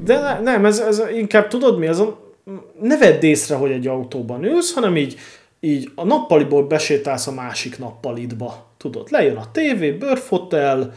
De 0.04 0.20
ne, 0.20 0.40
nem, 0.40 0.64
ez, 0.64 0.78
ez 0.78 1.02
inkább 1.16 1.48
tudod 1.48 1.78
mi, 1.78 1.86
ez 1.86 1.98
a... 1.98 2.32
ne 2.80 2.98
vedd 2.98 3.22
észre, 3.22 3.54
hogy 3.54 3.70
egy 3.70 3.86
autóban 3.86 4.44
ülsz, 4.44 4.74
hanem 4.74 4.96
így, 4.96 5.16
így 5.60 5.90
a 5.94 6.04
nappaliból 6.04 6.66
besétálsz 6.66 7.26
a 7.26 7.32
másik 7.32 7.78
nappalidba. 7.78 8.68
Tudod, 8.76 9.08
lejön 9.10 9.36
a 9.36 9.50
tévé, 9.52 9.90
bőrfotel, 9.90 10.92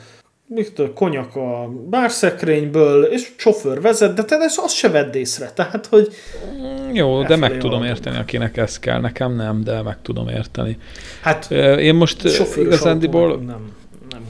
mit 0.47 0.81
konyak 0.93 1.35
a 1.35 1.69
bárszekrényből, 1.89 3.03
és 3.03 3.31
sofőr 3.35 3.81
vezet, 3.81 4.13
de 4.13 4.23
te 4.23 4.35
ezt 4.35 4.59
azt 4.59 4.75
se 4.75 4.89
vedd 4.89 5.15
észre. 5.15 5.51
Tehát, 5.51 5.85
hogy... 5.85 6.13
Mm, 6.55 6.93
jó, 6.93 7.23
de 7.23 7.35
meg 7.35 7.57
tudom 7.57 7.83
érteni, 7.83 8.17
akinek 8.17 8.57
ez 8.57 8.79
kell. 8.79 8.99
Nekem 8.99 9.35
nem, 9.35 9.63
de 9.63 9.81
meg 9.81 10.01
tudom 10.01 10.27
érteni. 10.27 10.77
Hát 11.21 11.51
én 11.79 11.95
most 11.95 12.23
igazándiból... 12.57 13.37
Nem 13.37 13.81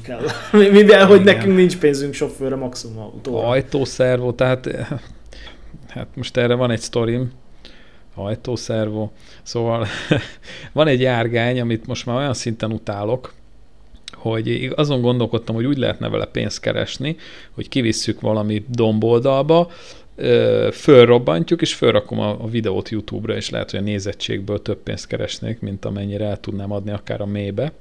kell. 0.04 0.22
Mivel, 0.72 1.06
hogy 1.06 1.22
Igen. 1.22 1.36
nekünk 1.36 1.56
nincs 1.56 1.78
pénzünk 1.78 2.14
sofőrre, 2.14 2.56
maximum 2.56 2.98
autóra. 2.98 3.48
Ajtószervó, 3.48 4.32
tehát 4.32 4.70
hát 5.88 6.08
most 6.16 6.38
erre 6.38 6.54
van 6.54 6.72
egy 6.72 6.80
sztorim, 6.80 7.32
ajtószervó. 8.16 9.12
Szóval 9.44 9.88
van 10.74 10.88
egy 10.88 11.02
járgány, 11.02 11.60
amit 11.60 11.88
most 11.88 12.06
már 12.06 12.18
olyan 12.18 12.34
szinten 12.34 12.72
utálok, 12.72 13.34
hogy 14.14 14.72
azon 14.76 15.02
gondolkodtam, 15.02 15.56
hogy 15.56 15.66
úgy 15.66 15.78
lehetne 15.78 16.10
vele 16.10 16.26
pénzt 16.26 16.60
keresni, 16.60 17.16
hogy 17.52 17.70
kivisszük 17.70 18.22
valami 18.22 18.64
domboldalba, 18.68 19.72
fölrobbantjuk, 20.72 21.62
és 21.62 21.74
fölrakom 21.74 22.20
a, 22.20 22.30
a 22.30 22.48
videót 22.48 22.90
YouTube-ra, 22.90 23.36
és 23.36 23.50
lehet, 23.50 23.72
hogy 23.72 23.80
a 23.80 23.84
nézettségből 23.84 24.62
több 24.62 24.78
pénzt 24.78 25.08
keresnék, 25.08 25.60
mint 25.60 25.86
amennyire 25.86 26.26
el 26.26 26.40
tudnám 26.40 26.72
adni 26.72 26.92
akár 26.92 27.22
a 27.22 27.26
mélybe. 27.26 27.72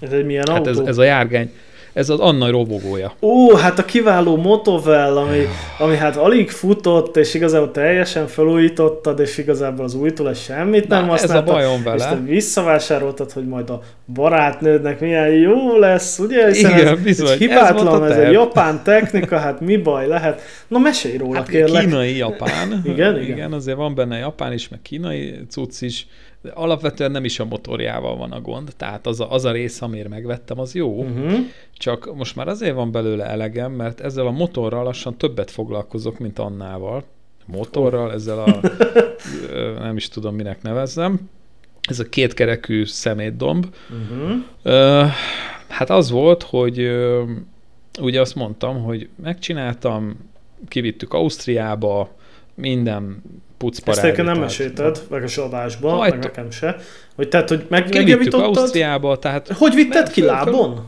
Ez 0.00 0.12
egy 0.12 0.24
milyen 0.24 0.44
hát 0.48 0.66
autó? 0.66 0.80
Ez, 0.80 0.86
ez 0.86 0.98
a 0.98 1.02
járgány, 1.02 1.50
ez 1.92 2.08
az 2.08 2.20
Anna 2.20 2.50
robogója. 2.50 3.12
Ó, 3.20 3.54
hát 3.54 3.78
a 3.78 3.84
kiváló 3.84 4.36
Motovel, 4.36 5.16
ami, 5.16 5.46
ami 5.78 5.96
hát 5.96 6.16
alig 6.16 6.50
futott, 6.50 7.16
és 7.16 7.34
igazából 7.34 7.70
teljesen 7.70 8.26
felújítottad, 8.26 9.20
és 9.20 9.38
igazából 9.38 9.84
az 9.84 9.94
újtól 9.94 10.34
semmit 10.34 10.88
nem 10.88 11.08
használta. 11.08 11.42
ez 11.42 11.48
a 11.48 11.52
bajom 11.52 11.82
vele. 11.82 11.96
És 11.96 12.02
te 12.02 12.20
visszavásároltad, 12.24 13.32
hogy 13.32 13.46
majd 13.46 13.70
a 13.70 13.82
barátnődnek 14.14 15.00
milyen 15.00 15.28
jó 15.28 15.78
lesz, 15.78 16.18
ugye? 16.18 16.46
Hiszen 16.46 16.70
Igen, 16.70 16.86
ez, 16.86 17.02
bizony. 17.02 17.32
Ez 17.32 17.38
hibátlan, 17.38 18.04
ez, 18.04 18.10
ez 18.10 18.16
egy 18.16 18.32
japán 18.32 18.80
technika, 18.84 19.38
hát 19.38 19.60
mi 19.60 19.76
baj 19.76 20.06
lehet? 20.06 20.40
Na 20.68 20.78
mesélj 20.78 21.16
róla, 21.16 21.36
hát 21.36 21.48
kérlek. 21.48 21.84
Kínai 21.84 22.16
japán. 22.16 22.80
igen, 22.84 23.22
igen, 23.22 23.36
igen. 23.36 23.52
azért 23.52 23.76
van 23.76 23.94
benne 23.94 24.18
japán 24.18 24.52
is, 24.52 24.68
meg 24.68 24.82
kínai 24.82 25.34
cucc 25.48 25.80
is 25.80 26.06
alapvetően 26.54 27.10
nem 27.10 27.24
is 27.24 27.38
a 27.38 27.44
motorjával 27.44 28.16
van 28.16 28.32
a 28.32 28.40
gond, 28.40 28.72
tehát 28.76 29.06
az 29.06 29.20
a, 29.20 29.32
az 29.32 29.44
a 29.44 29.50
rész, 29.52 29.82
amire 29.82 30.08
megvettem, 30.08 30.58
az 30.58 30.74
jó, 30.74 30.98
uh-huh. 31.02 31.38
csak 31.72 32.14
most 32.16 32.36
már 32.36 32.48
azért 32.48 32.74
van 32.74 32.90
belőle 32.90 33.24
elegem, 33.24 33.72
mert 33.72 34.00
ezzel 34.00 34.26
a 34.26 34.30
motorral 34.30 34.84
lassan 34.84 35.16
többet 35.16 35.50
foglalkozok, 35.50 36.18
mint 36.18 36.38
annával. 36.38 37.04
Motorral, 37.46 38.12
ezzel 38.12 38.38
a, 38.38 38.60
nem 39.86 39.96
is 39.96 40.08
tudom, 40.08 40.34
minek 40.34 40.62
nevezzem, 40.62 41.30
ez 41.80 41.98
a 41.98 42.04
kétkerekű 42.04 42.84
szemétdomb. 42.84 43.66
Uh-huh. 43.90 45.10
Hát 45.68 45.90
az 45.90 46.10
volt, 46.10 46.42
hogy 46.42 46.90
ugye 48.00 48.20
azt 48.20 48.34
mondtam, 48.34 48.82
hogy 48.82 49.08
megcsináltam, 49.22 50.30
kivittük 50.68 51.12
Ausztriába, 51.12 52.16
minden 52.54 53.22
pucparág. 53.58 54.04
Ezt 54.04 54.22
nem 54.22 54.38
mesélted, 54.38 55.02
meg 55.10 55.24
a 55.36 55.40
adásban, 55.40 55.96
Hajt... 55.96 56.12
meg 56.12 56.22
nekem 56.22 56.50
se. 56.50 56.76
Hogy 57.14 57.28
tehát, 57.28 57.48
hogy 57.48 57.66
meg, 57.68 57.94
megjavítottad? 57.94 58.56
Ausztriába, 58.56 59.18
tehát... 59.18 59.48
Hogy 59.48 59.74
vitted 59.74 60.10
ki 60.10 60.22
lábon? 60.22 60.86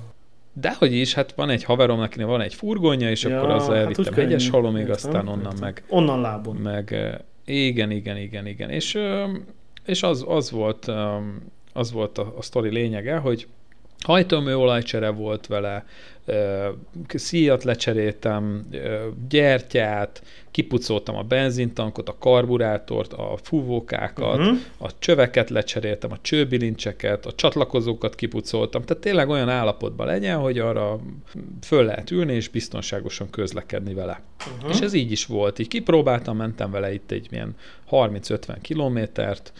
Dehogy 0.52 0.94
is, 0.94 1.14
hát 1.14 1.32
van 1.36 1.50
egy 1.50 1.64
haverom, 1.64 2.00
akinek 2.00 2.26
van 2.26 2.40
egy 2.40 2.54
furgonja, 2.54 3.10
és 3.10 3.22
ja, 3.22 3.36
akkor 3.36 3.50
azzal 3.50 3.74
hát 3.74 3.82
elvittem 3.82 4.04
hát 4.04 4.14
hegyes 4.14 4.48
halomig, 4.48 4.90
aztán 4.90 5.28
onnan 5.28 5.38
értem. 5.38 5.58
meg... 5.60 5.82
Onnan 5.88 6.20
lábon. 6.20 6.56
Meg, 6.56 6.96
igen, 7.44 7.90
igen, 7.90 8.16
igen, 8.16 8.46
igen. 8.46 8.70
És, 8.70 8.98
és 9.84 10.02
az, 10.02 10.24
az 10.28 10.50
volt, 10.50 10.90
az 11.72 11.92
volt 11.92 12.18
a, 12.18 12.34
a 12.36 12.42
sztori 12.42 12.70
lényege, 12.70 13.16
hogy 13.16 13.46
hajtómű 14.02 14.52
olajcsere 14.52 15.08
volt 15.08 15.46
vele, 15.46 15.84
szíjat 17.08 17.64
lecseréltem, 17.64 18.66
gyertyát, 19.28 20.22
kipucoltam 20.50 21.16
a 21.16 21.22
benzintankot, 21.22 22.08
a 22.08 22.16
karburátort, 22.18 23.12
a 23.12 23.36
fúvókákat, 23.42 24.38
uh-huh. 24.38 24.58
a 24.78 24.98
csöveket 24.98 25.50
lecseréltem, 25.50 26.12
a 26.12 26.18
csőbilincseket, 26.20 27.26
a 27.26 27.32
csatlakozókat 27.32 28.14
kipucoltam, 28.14 28.82
tehát 28.82 29.02
tényleg 29.02 29.28
olyan 29.28 29.48
állapotban 29.48 30.06
legyen, 30.06 30.38
hogy 30.38 30.58
arra 30.58 31.00
föl 31.62 31.84
lehet 31.84 32.10
ülni 32.10 32.32
és 32.34 32.48
biztonságosan 32.48 33.30
közlekedni 33.30 33.94
vele. 33.94 34.22
Uh-huh. 34.56 34.70
És 34.70 34.80
ez 34.80 34.92
így 34.92 35.10
is 35.10 35.26
volt. 35.26 35.58
Így 35.58 35.68
kipróbáltam, 35.68 36.36
mentem 36.36 36.70
vele 36.70 36.92
itt 36.92 37.10
egy 37.10 37.26
milyen 37.30 37.56
30-50 37.90 38.56
kilométert, 38.60 39.52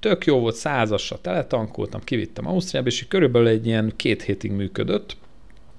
tök 0.00 0.24
jó 0.24 0.38
volt, 0.38 0.54
százasra 0.54 1.20
teletankoltam, 1.20 2.00
kivittem 2.04 2.46
Ausztriába, 2.46 2.88
és 2.88 3.08
körülbelül 3.08 3.48
egy 3.48 3.66
ilyen 3.66 3.92
két 3.96 4.22
hétig 4.22 4.50
működött, 4.50 5.16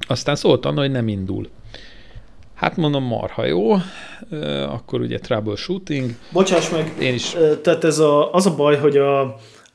aztán 0.08 0.36
szólt 0.36 0.66
Anna, 0.66 0.80
hogy 0.80 0.92
nem 0.92 1.08
indul. 1.08 1.50
Hát 2.56 2.78
mondom, 2.78 3.04
marha 3.04 3.46
jó, 3.46 3.74
akkor 4.68 5.02
ugye 5.02 5.20
troubleshooting. 5.20 6.10
Bocsáss 6.32 6.70
meg, 6.70 6.94
Én 7.00 7.14
is. 7.14 7.36
tehát 7.62 7.84
ez 7.84 8.00
a, 8.00 8.34
az 8.34 8.46
a 8.46 8.56
baj, 8.56 8.78
hogy 8.78 8.98
a, 8.98 9.22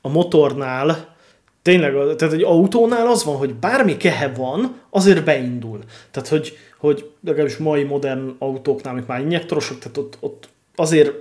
a 0.00 0.08
motornál, 0.08 1.14
tényleg, 1.62 1.92
tehát 2.16 2.34
egy 2.34 2.42
autónál 2.42 3.06
az 3.06 3.24
van, 3.24 3.36
hogy 3.36 3.54
bármi 3.54 3.96
kehe 3.96 4.32
van, 4.36 4.74
azért 4.90 5.24
beindul. 5.24 5.78
Tehát, 6.10 6.28
hogy, 6.28 6.56
hogy 6.78 7.10
legalábbis 7.24 7.56
mai 7.56 7.82
modern 7.82 8.34
autóknál, 8.38 8.92
amik 8.92 9.06
már 9.06 9.20
injektorosok, 9.20 9.78
tehát 9.78 9.96
ott, 9.96 10.16
ott 10.20 10.48
azért 10.76 11.12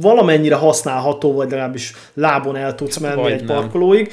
valamennyire 0.00 0.54
használható, 0.54 1.32
vagy 1.32 1.50
legalábbis 1.50 1.94
lábon 2.14 2.56
el 2.56 2.74
tudsz 2.74 2.98
menni 2.98 3.20
vagy 3.20 3.32
egy 3.32 3.44
nem. 3.44 3.56
parkolóig 3.56 4.12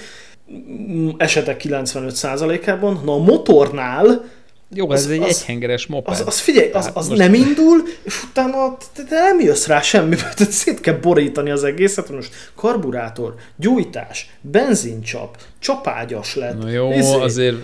esetek 1.17 1.61
95%-ában. 1.65 3.01
Na 3.05 3.13
a 3.13 3.17
motornál 3.17 4.23
jó, 4.75 4.89
az, 4.89 5.05
ez 5.05 5.11
egy 5.11 5.21
az, 5.21 5.27
egyhengeres 5.27 5.87
moped. 5.87 6.13
Az, 6.13 6.23
az 6.25 6.39
figyelj, 6.39 6.71
az, 6.71 6.91
az 6.93 7.07
most... 7.07 7.19
nem 7.19 7.33
indul, 7.33 7.83
és 8.03 8.23
utána 8.23 8.77
te, 8.93 9.03
te 9.03 9.19
nem 9.19 9.39
jössz 9.39 9.67
rá 9.67 9.81
semmiből, 9.81 10.29
tehát 10.35 10.51
szét 10.51 10.79
kell 10.79 10.93
borítani 10.93 11.49
az 11.49 11.63
egészet, 11.63 12.09
most 12.09 12.29
karburátor, 12.55 13.35
gyújtás, 13.55 14.29
benzincsap, 14.41 15.37
csapágyas 15.59 16.35
lett. 16.35 16.61
Na 16.61 16.69
jó, 16.69 16.91
ezért, 16.91 17.21
azért, 17.21 17.55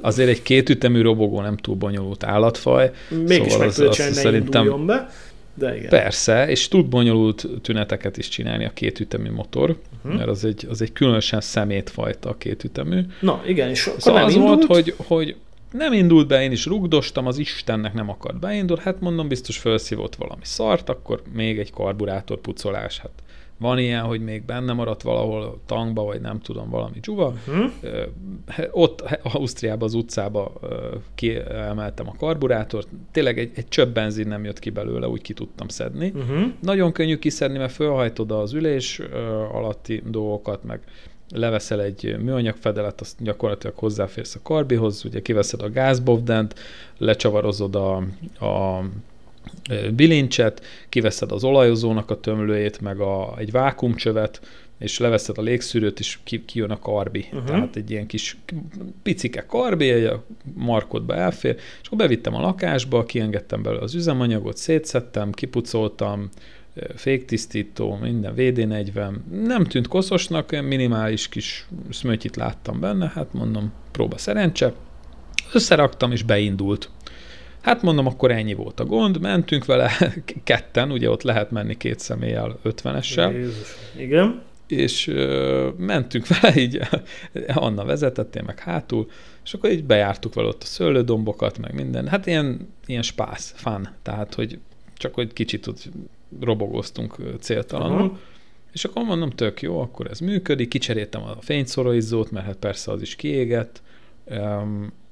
azért 0.00 0.28
egy 0.28 0.42
kétütemű 0.42 1.02
robogó 1.02 1.40
nem 1.40 1.56
túl 1.56 1.74
bonyolult 1.74 2.24
állatfaj. 2.24 2.90
Mégis 3.08 3.52
szóval 3.52 3.58
meg 3.58 3.68
az, 3.68 3.78
az, 3.78 3.98
az 3.98 4.16
szerintem, 4.16 4.86
be. 4.86 5.10
De 5.58 5.76
igen. 5.76 5.88
Persze, 5.88 6.48
és 6.48 6.68
tud 6.68 6.86
bonyolult 6.86 7.46
tüneteket 7.62 8.16
is 8.16 8.28
csinálni 8.28 8.64
a 8.64 8.70
kétütemű 8.70 9.30
motor, 9.30 9.76
uh-huh. 9.96 10.18
mert 10.18 10.28
az 10.28 10.44
egy, 10.44 10.66
az 10.70 10.82
egy 10.82 10.92
különösen 10.92 11.40
szemétfajta 11.40 12.28
a 12.28 12.36
kétütemű. 12.36 13.00
Na 13.20 13.42
igen, 13.46 13.68
és 13.68 13.86
akkor 13.86 14.00
szóval 14.00 14.20
nem 14.20 14.28
az 14.28 14.34
indult? 14.34 14.66
volt, 14.66 14.84
hogy, 14.84 14.94
hogy 15.06 15.36
nem 15.72 15.92
indult 15.92 16.26
be, 16.26 16.42
én 16.42 16.52
is 16.52 16.66
rugdostam, 16.66 17.26
az 17.26 17.38
Istennek 17.38 17.94
nem 17.94 18.08
akart 18.08 18.38
beindul, 18.38 18.76
hát 18.82 19.00
mondom, 19.00 19.28
biztos 19.28 19.58
felszívott 19.58 20.14
valami 20.14 20.44
szart, 20.44 20.88
akkor 20.88 21.22
még 21.32 21.58
egy 21.58 21.70
karburátor 21.70 22.40
pucolás, 22.40 22.98
hát 22.98 23.10
van 23.58 23.78
ilyen, 23.78 24.02
hogy 24.02 24.20
még 24.20 24.44
benne 24.44 24.72
maradt 24.72 25.02
valahol 25.02 25.60
tankba, 25.66 26.02
vagy 26.02 26.20
nem 26.20 26.40
tudom, 26.40 26.70
valami 26.70 27.00
dzsuva. 27.00 27.34
Uh-huh. 27.46 27.70
Ott 28.70 29.18
Ausztriában 29.22 29.88
az 29.88 29.94
utcába 29.94 30.52
kiemeltem 31.14 32.08
a 32.08 32.14
karburátort, 32.18 32.88
tényleg 33.12 33.38
egy, 33.38 33.50
egy 33.54 33.68
csöbb 33.68 33.92
benzin 33.92 34.28
nem 34.28 34.44
jött 34.44 34.58
ki 34.58 34.70
belőle, 34.70 35.08
úgy 35.08 35.22
ki 35.22 35.32
tudtam 35.32 35.68
szedni. 35.68 36.12
Uh-huh. 36.14 36.52
Nagyon 36.62 36.92
könnyű 36.92 37.16
kiszedni, 37.16 37.58
mert 37.58 37.72
fölhajtod 37.72 38.30
az 38.30 38.52
ülés 38.52 38.98
alatti 39.52 40.02
dolgokat, 40.06 40.64
meg 40.64 40.80
leveszel 41.34 41.82
egy 41.82 42.16
műanyag 42.22 42.56
fedelet, 42.56 43.00
azt 43.00 43.22
gyakorlatilag 43.22 43.76
hozzáférsz 43.76 44.34
a 44.34 44.40
karbihoz, 44.42 45.04
ugye 45.04 45.22
kiveszed 45.22 45.62
a 45.62 45.70
gázbovdent, 45.70 46.54
lecsavarozod 46.98 47.74
a, 47.74 47.96
a 48.46 48.84
bilincset, 49.94 50.64
kiveszed 50.88 51.32
az 51.32 51.44
olajozónak 51.44 52.10
a 52.10 52.20
tömlőjét, 52.20 52.80
meg 52.80 53.00
a, 53.00 53.34
egy 53.38 53.50
vákumcsövet, 53.50 54.40
és 54.78 54.98
leveszed 54.98 55.38
a 55.38 55.42
légszűrőt, 55.42 55.98
és 55.98 56.18
ki, 56.24 56.44
kijön 56.44 56.70
a 56.70 56.78
karbi. 56.78 57.26
Uh-huh. 57.32 57.46
Tehát 57.46 57.76
egy 57.76 57.90
ilyen 57.90 58.06
kis 58.06 58.36
picike 59.02 59.46
karbi, 59.46 59.90
egy 59.90 60.04
a 60.04 60.24
markodba 60.54 61.14
elfér, 61.14 61.54
és 61.54 61.86
akkor 61.86 61.98
bevittem 61.98 62.34
a 62.34 62.40
lakásba, 62.40 63.04
kiengedtem 63.04 63.62
belőle 63.62 63.82
az 63.82 63.94
üzemanyagot, 63.94 64.56
szétszettem, 64.56 65.32
kipucoltam, 65.32 66.28
féktisztító, 66.94 67.94
minden 67.94 68.34
VD40. 68.36 69.12
Nem 69.44 69.64
tűnt 69.64 69.88
koszosnak, 69.88 70.50
minimális 70.50 71.28
kis 71.28 71.66
szmötyit 71.90 72.36
láttam 72.36 72.80
benne, 72.80 73.12
hát 73.14 73.32
mondom, 73.32 73.72
próba 73.90 74.18
szerencse. 74.18 74.72
Összeraktam, 75.52 76.12
és 76.12 76.22
beindult. 76.22 76.90
Hát 77.66 77.82
mondom, 77.82 78.06
akkor 78.06 78.30
ennyi 78.30 78.54
volt 78.54 78.80
a 78.80 78.84
gond, 78.84 79.20
mentünk 79.20 79.64
vele 79.64 79.90
ketten, 80.44 80.90
ugye 80.92 81.10
ott 81.10 81.22
lehet 81.22 81.50
menni 81.50 81.76
két 81.76 81.98
személlyel, 81.98 82.58
50-essel. 82.64 83.32
Jézus. 83.32 83.74
Igen. 83.96 84.42
és 84.66 85.06
ö, 85.06 85.68
mentünk 85.76 86.26
vele, 86.40 86.56
így 86.56 86.80
Anna 87.46 87.84
vezetett, 87.84 88.36
én 88.36 88.42
meg 88.46 88.58
hátul, 88.58 89.10
és 89.44 89.54
akkor 89.54 89.70
így 89.70 89.84
bejártuk 89.84 90.34
vele 90.34 90.48
ott 90.48 90.62
a 90.62 90.66
szőlődombokat, 90.66 91.58
meg 91.58 91.74
minden. 91.74 92.08
Hát 92.08 92.26
ilyen, 92.26 92.68
ilyen 92.86 93.02
spász, 93.02 93.52
fán, 93.56 93.94
tehát 94.02 94.34
hogy 94.34 94.58
csak 94.96 95.14
hogy 95.14 95.32
kicsit 95.32 95.66
ott 95.66 95.88
robogoztunk 96.40 97.16
céltalanul. 97.40 98.02
Uh-huh. 98.02 98.18
És 98.72 98.84
akkor 98.84 99.02
mondom, 99.02 99.30
tök 99.30 99.62
jó, 99.62 99.80
akkor 99.80 100.06
ez 100.10 100.18
működik, 100.18 100.68
kicseréltem 100.68 101.22
a 101.22 101.36
fényszoroizót, 101.40 102.30
mert 102.30 102.46
hát 102.46 102.56
persze 102.56 102.90
az 102.90 103.02
is 103.02 103.16
kiégett, 103.16 103.82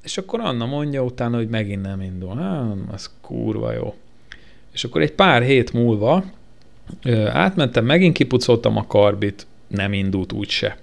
és 0.04 0.18
akkor 0.18 0.40
Anna 0.40 0.66
mondja 0.66 1.04
utána, 1.04 1.36
hogy 1.36 1.48
megint 1.48 1.82
nem 1.82 2.00
indul. 2.00 2.36
Hát, 2.36 2.76
az 2.92 3.10
kurva 3.20 3.72
jó. 3.72 3.94
És 4.72 4.84
akkor 4.84 5.02
egy 5.02 5.12
pár 5.12 5.42
hét 5.42 5.72
múlva 5.72 6.24
ö, 7.02 7.26
átmentem, 7.26 7.84
megint 7.84 8.16
kipucoltam 8.16 8.76
a 8.76 8.86
karbit, 8.86 9.46
nem 9.66 9.92
indult 9.92 10.32
úgyse. 10.32 10.78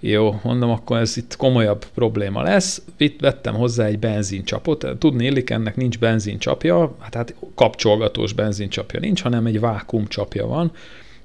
Jó, 0.00 0.40
mondom, 0.42 0.70
akkor 0.70 0.98
ez 0.98 1.16
itt 1.16 1.36
komolyabb 1.36 1.84
probléma 1.94 2.42
lesz. 2.42 2.82
Itt 2.96 3.20
vettem 3.20 3.54
hozzá 3.54 3.84
egy 3.84 3.98
benzincsapot. 3.98 4.86
Tudni 4.98 5.24
illik, 5.24 5.50
ennek 5.50 5.76
nincs 5.76 5.98
benzincsapja, 5.98 6.96
hát, 6.98 7.14
hát 7.14 7.34
kapcsolgatós 7.54 8.32
benzincsapja 8.32 9.00
nincs, 9.00 9.22
hanem 9.22 9.46
egy 9.46 9.60
vákumcsapja 9.60 10.46
van. 10.46 10.72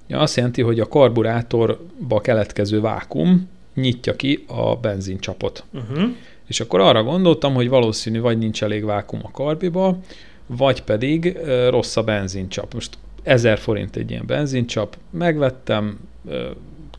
Ja, 0.08 0.20
azt 0.20 0.36
jelenti, 0.36 0.62
hogy 0.62 0.80
a 0.80 0.88
karburátorba 0.88 2.22
keletkező 2.22 2.82
vákum 2.82 3.50
nyitja 3.74 4.16
ki 4.16 4.44
a 4.48 4.76
benzincsapot. 4.76 5.64
Uh-huh. 5.74 6.16
És 6.48 6.60
akkor 6.60 6.80
arra 6.80 7.04
gondoltam, 7.04 7.54
hogy 7.54 7.70
valószínű 7.70 8.20
vagy 8.20 8.38
nincs 8.38 8.64
elég 8.64 8.86
vákum 8.86 9.20
a 9.24 9.32
karbiba, 9.32 9.98
vagy 10.46 10.84
pedig 10.84 11.38
rossz 11.70 11.98
a 11.98 12.04
benzincsap. 12.04 12.74
Most 12.74 12.98
1000 13.24 13.58
forint 13.58 13.96
egy 13.96 14.10
ilyen 14.10 14.26
benzincsap, 14.26 14.98
megvettem, 15.10 16.00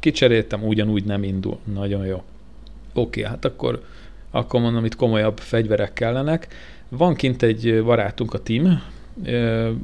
kicseréltem, 0.00 0.66
ugyanúgy 0.66 1.04
nem 1.04 1.22
indul. 1.22 1.58
Nagyon 1.74 2.06
jó. 2.06 2.22
Oké, 2.94 3.22
hát 3.22 3.44
akkor, 3.44 3.82
akkor 4.30 4.60
mondom, 4.60 4.84
itt 4.84 4.96
komolyabb 4.96 5.38
fegyverek 5.38 5.92
kellenek. 5.92 6.48
Van 6.88 7.14
kint 7.14 7.42
egy 7.42 7.82
barátunk, 7.84 8.34
a 8.34 8.38
Tim, 8.38 8.82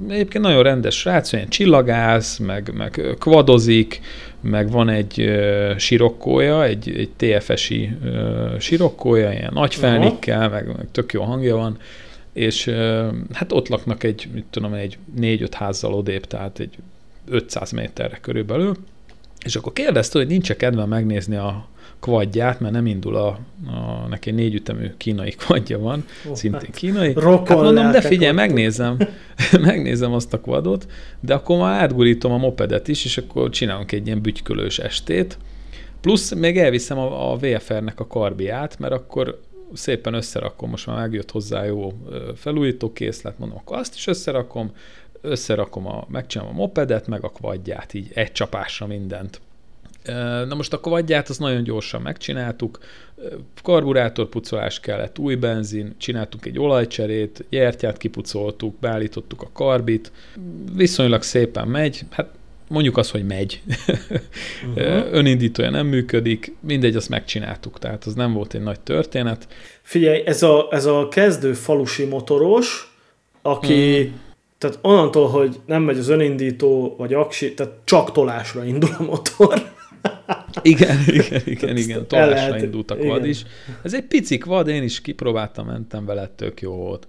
Egyébként 0.09 0.45
nagyon 0.45 0.63
rendes 0.63 0.99
srác, 0.99 1.33
olyan 1.33 1.49
csillagász, 1.49 2.39
meg, 2.39 2.73
meg 2.77 3.01
kvadozik, 3.19 4.01
meg 4.41 4.71
van 4.71 4.89
egy 4.89 5.31
sirokkója, 5.77 6.65
egy, 6.65 6.89
egy 6.97 7.11
TFS-i 7.17 7.91
sirokkója, 8.59 9.33
ilyen 9.33 9.51
nagy 9.55 9.75
felnikkel, 9.75 10.49
meg, 10.49 10.67
meg 10.67 10.87
tök 10.93 11.13
jó 11.13 11.23
hangja 11.23 11.57
van, 11.57 11.79
és 12.33 12.65
hát 13.33 13.53
ott 13.53 13.69
laknak 13.69 14.03
egy, 14.03 14.29
mit 14.33 14.45
tudom, 14.51 14.75
egy 14.75 14.99
négy-öt 15.17 15.55
házzal 15.55 15.95
odébb, 15.95 16.25
tehát 16.25 16.59
egy 16.59 16.75
500 17.29 17.71
méterre 17.71 18.19
körülbelül, 18.21 18.77
és 19.45 19.57
akkor 19.57 19.73
kérdezte, 19.73 20.19
hogy 20.19 20.27
nincs-e 20.27 20.57
kedve 20.57 20.85
megnézni 20.85 21.37
a 21.37 21.69
kvadját, 22.01 22.61
mert 22.61 22.73
nem 22.73 22.87
indul 22.87 23.17
a, 23.17 23.39
a 23.67 24.07
neki 24.09 24.31
négy 24.31 24.55
ütemű 24.55 24.91
kínai 24.97 25.31
kvadja 25.31 25.79
van, 25.79 26.05
oh, 26.29 26.35
szintén 26.35 26.61
hát 26.61 26.75
kínai. 26.75 27.15
Hát 27.15 27.49
mondom, 27.49 27.91
de 27.91 28.01
figyelj, 28.01 28.33
megnézem, 28.33 28.97
megnézem 29.61 30.13
azt 30.13 30.33
a 30.33 30.41
kvadot, 30.41 30.87
de 31.21 31.35
akkor 31.35 31.59
már 31.59 31.83
átgurítom 31.83 32.33
a 32.33 32.37
mopedet 32.37 32.89
is, 32.89 33.05
és 33.05 33.19
akkor 33.19 33.51
csinálunk 33.51 33.93
egy 33.93 34.07
ilyen 34.07 34.23
bütykölős 34.23 34.79
estét, 34.79 35.39
plusz 36.01 36.35
még 36.35 36.59
elviszem 36.59 36.99
a, 36.99 37.33
a 37.33 37.37
VFR-nek 37.37 38.01
a 38.01 38.07
karbiát, 38.07 38.79
mert 38.79 38.93
akkor 38.93 39.41
szépen 39.73 40.15
összerakom, 40.15 40.71
most 40.71 40.87
már 40.87 40.97
megjött 40.97 41.31
hozzá 41.31 41.65
jó 41.65 41.93
felújító 42.35 42.93
készlet, 42.93 43.39
mondom, 43.39 43.59
akkor 43.59 43.79
azt 43.79 43.95
is 43.95 44.07
összerakom, 44.07 44.73
összerakom 45.21 45.87
a, 45.87 46.05
megcsinálom 46.09 46.55
a 46.55 46.57
mopedet, 46.57 47.07
meg 47.07 47.25
a 47.25 47.29
kvadját, 47.29 47.95
így 47.95 48.11
egy 48.15 48.33
csapásra 48.33 48.87
mindent. 48.87 49.41
Na 50.49 50.55
most 50.55 50.73
a 50.73 50.81
kvadját 50.81 51.29
azt 51.29 51.41
nagyon 51.41 51.63
gyorsan 51.63 52.03
megcsináltuk, 52.03 52.79
karburátorpucolás 53.63 54.81
kellett, 54.81 55.19
új 55.19 55.35
benzin, 55.35 55.95
csináltuk 55.99 56.47
egy 56.47 56.59
olajcserét, 56.59 57.45
gyertyát 57.51 57.97
kipucoltuk, 57.97 58.79
beállítottuk 58.79 59.43
a 59.43 59.51
karbit, 59.53 60.13
viszonylag 60.75 61.23
szépen 61.23 61.69
megy, 61.69 62.01
hát 62.11 62.29
mondjuk 62.69 62.97
az, 62.97 63.11
hogy 63.11 63.27
megy. 63.27 63.63
Uh-huh. 64.75 65.09
Önindítója 65.13 65.71
nem 65.71 65.87
működik, 65.87 66.55
mindegy, 66.61 66.97
azt 66.97 67.09
megcsináltuk, 67.09 67.79
tehát 67.79 68.05
az 68.05 68.15
nem 68.15 68.33
volt 68.33 68.55
egy 68.55 68.63
nagy 68.63 68.81
történet. 68.81 69.49
Figyelj, 69.83 70.23
ez 70.27 70.43
a, 70.43 70.69
ez 70.71 70.85
a 70.85 71.09
kezdő 71.09 71.53
falusi 71.53 72.05
motoros, 72.05 72.95
aki 73.43 74.03
hmm. 74.03 74.21
tehát 74.59 74.79
onnantól, 74.83 75.29
hogy 75.29 75.61
nem 75.67 75.83
megy 75.83 75.99
az 75.99 76.09
önindító 76.09 76.95
vagy 76.99 77.15
aksi, 77.15 77.55
tehát 77.55 77.73
csak 77.85 78.13
tolásra 78.13 78.65
indul 78.65 78.91
a 78.99 79.03
motor. 79.03 79.79
igen, 80.63 80.99
igen, 81.07 81.41
igen, 81.45 81.77
igen, 81.77 82.07
tolásra 82.07 82.59
indult 82.59 82.91
a 82.91 82.97
kvad 82.97 83.27
is. 83.27 83.45
Ez 83.83 83.95
egy 83.95 84.05
pici 84.05 84.39
kvad, 84.39 84.69
én 84.69 84.83
is 84.83 85.01
kipróbáltam, 85.01 85.67
mentem 85.67 86.05
vele, 86.05 86.27
tök 86.37 86.61
jó 86.61 86.73
volt. 86.73 87.09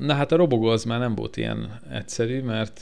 Na 0.00 0.14
hát 0.14 0.32
a 0.32 0.36
robogó 0.36 0.66
az 0.66 0.84
már 0.84 0.98
nem 0.98 1.14
volt 1.14 1.36
ilyen 1.36 1.80
egyszerű, 1.92 2.42
mert 2.42 2.80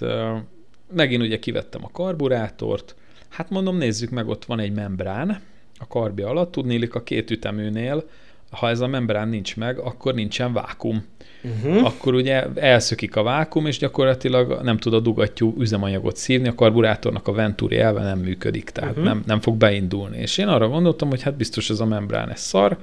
megint 0.92 1.22
ugye 1.22 1.38
kivettem 1.38 1.85
a 1.85 1.90
karburátort, 1.92 2.94
hát 3.28 3.50
mondom, 3.50 3.76
nézzük 3.76 4.11
meg, 4.11 4.28
ott 4.28 4.44
van 4.44 4.59
egy 4.59 4.72
membrán 4.72 5.40
a 5.78 5.87
karbja 5.87 6.28
alatt, 6.28 6.52
tudnélik 6.52 6.94
a 6.94 7.02
két 7.02 7.30
üteműnél, 7.30 8.04
ha 8.50 8.68
ez 8.68 8.80
a 8.80 8.87
membrán 8.87 9.28
nincs 9.28 9.57
meg, 9.57 9.78
akkor 9.78 10.14
nincsen 10.14 10.52
vákum. 10.52 11.04
Uh-huh. 11.44 11.85
Akkor 11.85 12.14
ugye 12.14 12.44
elszökik 12.54 13.16
a 13.16 13.22
vákum, 13.22 13.66
és 13.66 13.78
gyakorlatilag 13.78 14.61
nem 14.62 14.78
tud 14.78 14.94
a 14.94 15.00
dugattyú 15.00 15.54
üzemanyagot 15.59 16.16
szívni, 16.16 16.48
a 16.48 16.54
karburátornak 16.54 17.28
a 17.28 17.33
venturi 17.33 17.78
elve 17.78 18.02
nem 18.02 18.18
működik, 18.18 18.70
tehát 18.70 18.90
uh-huh. 18.90 19.04
nem, 19.04 19.22
nem 19.26 19.40
fog 19.40 19.57
beindulni. 19.57 20.18
És 20.18 20.38
én 20.38 20.48
arra 20.48 20.68
gondoltam, 20.68 21.09
hogy 21.09 21.22
hát 21.22 21.37
biztos 21.37 21.70
ez 21.70 21.80
a 21.80 21.85
membrán, 21.85 22.30
ez 22.30 22.40
szar. 22.40 22.78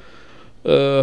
Ö, 0.61 1.01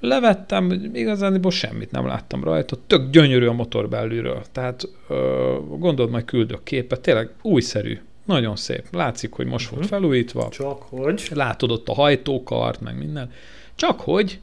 levettem, 0.00 0.90
igazán 0.92 1.50
semmit 1.50 1.90
nem 1.90 2.06
láttam 2.06 2.44
rajta, 2.44 2.76
tök 2.86 3.10
gyönyörű 3.10 3.46
a 3.46 3.52
motor 3.52 3.88
belülről, 3.88 4.42
tehát 4.52 4.88
ö, 5.08 5.54
gondolod, 5.78 6.10
majd 6.10 6.24
küldök 6.24 6.62
képet, 6.62 7.00
tényleg 7.00 7.30
újszerű, 7.42 7.98
nagyon 8.24 8.56
szép. 8.56 8.84
Látszik, 8.92 9.32
hogy 9.32 9.46
most 9.46 9.64
uh-huh. 9.64 9.78
volt 9.78 9.90
felújítva. 9.90 10.48
Csak 10.50 10.82
hogy? 10.82 11.28
Látod 11.34 11.70
ott 11.70 11.88
a 11.88 11.94
hajtókart, 11.94 12.80
meg 12.80 12.98
minden. 12.98 13.30
Csak 13.74 14.00
hogy, 14.00 14.40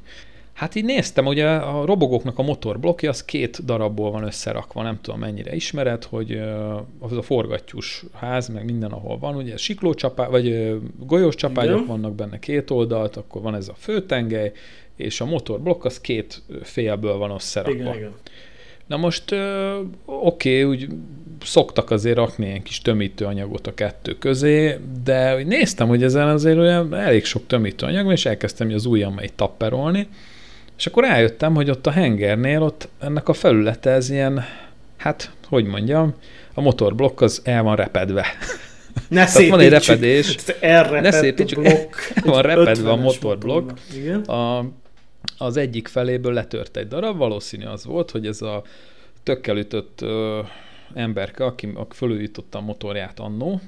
hát 0.56 0.76
így 0.76 0.86
néztem, 0.86 1.26
hogy 1.26 1.40
a 1.40 1.86
robogóknak 1.86 2.40
a 2.40 2.44
motorblokja 2.44 3.10
az 3.10 3.26
két 3.26 3.66
darabból 3.66 4.12
van 4.12 4.24
összerakva, 4.24 4.84
nem 4.84 5.00
tudom 5.02 5.20
mennyire 5.20 5.56
ismered, 5.56 6.04
hogy 6.04 6.42
az 7.00 7.18
a 7.18 7.22
forgattyús 7.22 8.04
ház, 8.14 8.48
meg 8.48 8.66
minden, 8.66 8.92
ahol 8.92 9.18
van, 9.18 9.36
ugye 9.36 9.58
siklócsapá, 9.58 10.28
vagy 10.28 10.78
golyós 11.00 11.36
csapágyok 11.36 11.76
Igen. 11.76 11.88
vannak 11.88 12.16
benne 12.16 12.40
két 12.40 12.70
oldalt, 12.70 13.16
akkor 13.16 13.42
van 13.42 13.56
ez 13.56 13.68
a 13.68 13.74
főtengely, 13.78 14.52
és 14.96 15.22
a 15.22 15.26
motorblokk 15.26 15.86
az 15.86 16.02
két 16.02 16.42
félből 16.62 17.18
van 17.18 17.32
összerakva. 17.32 17.82
Igen, 17.82 17.96
igen. 17.96 18.14
Na 18.86 18.98
most 18.98 19.32
oké, 20.06 20.64
okay, 20.64 20.64
úgy 20.64 20.88
szoktak 21.44 21.92
azért 21.92 22.16
rakni 22.16 22.46
ilyen 22.46 22.64
kis 22.64 22.82
tömítőanyagot 22.82 23.68
a 23.68 23.74
kettő 23.74 24.18
közé, 24.18 24.80
de 25.04 25.44
néztem, 25.44 25.88
hogy 25.88 26.04
ezen 26.04 26.28
azért 26.28 26.58
olyan 26.58 26.94
elég 26.94 27.26
sok 27.26 27.48
tömítőanyag 27.48 28.12
és 28.12 28.26
elkezdtem 28.26 28.72
az 28.74 28.86
ujjam 28.86 29.18
egy 29.18 29.34
tapperolni, 29.34 30.08
és 30.78 30.86
akkor 30.86 31.04
rájöttem, 31.04 31.56
hogy 31.56 31.70
ott 31.70 31.88
a 31.88 31.92
hengernél 31.92 32.62
ott 32.62 32.88
ennek 33.00 33.30
a 33.30 33.34
felülete 33.34 33.90
ez 33.90 34.10
ilyen, 34.10 34.46
hát, 34.98 35.32
hogy 35.48 35.66
mondjam, 35.66 36.14
a 36.54 36.62
motorblokk 36.62 37.22
az 37.22 37.42
el 37.44 37.64
van 37.64 37.76
repedve. 37.76 38.26
Ne 39.08 39.26
Tehát 39.26 39.50
van 39.50 39.60
egy 39.60 39.70
repedés. 39.70 40.36
Ne 41.02 41.12
szépítsük. 41.12 41.62
Blokk, 41.62 41.96
van 42.24 42.42
repedve 42.42 42.90
a 42.90 42.96
motorblokk. 42.96 43.70
A, 44.28 44.66
az 45.38 45.58
egyik 45.58 45.88
feléből 45.88 46.34
letört 46.34 46.78
egy 46.78 46.88
darab, 46.88 47.18
valószínű 47.18 47.66
az 47.66 47.86
volt, 47.86 48.12
hogy 48.12 48.28
ez 48.28 48.42
a 48.42 48.64
tökkel 49.24 49.58
ütött 49.58 50.02
ö, 50.02 50.40
emberke, 50.94 51.46
aki, 51.46 51.70
aki 51.74 51.96
fölújította 51.96 52.58
a 52.58 52.62
motorját 52.62 53.20
annó, 53.20 53.62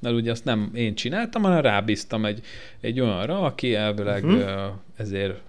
mert 0.00 0.14
ugye 0.14 0.30
azt 0.30 0.44
nem 0.44 0.70
én 0.74 0.94
csináltam, 0.94 1.42
hanem 1.42 1.60
rábíztam 1.60 2.24
egy, 2.24 2.40
egy 2.80 3.00
olyanra, 3.00 3.40
aki 3.40 3.74
elvileg 3.74 4.24
uh-huh. 4.24 4.72
ezért 4.96 5.40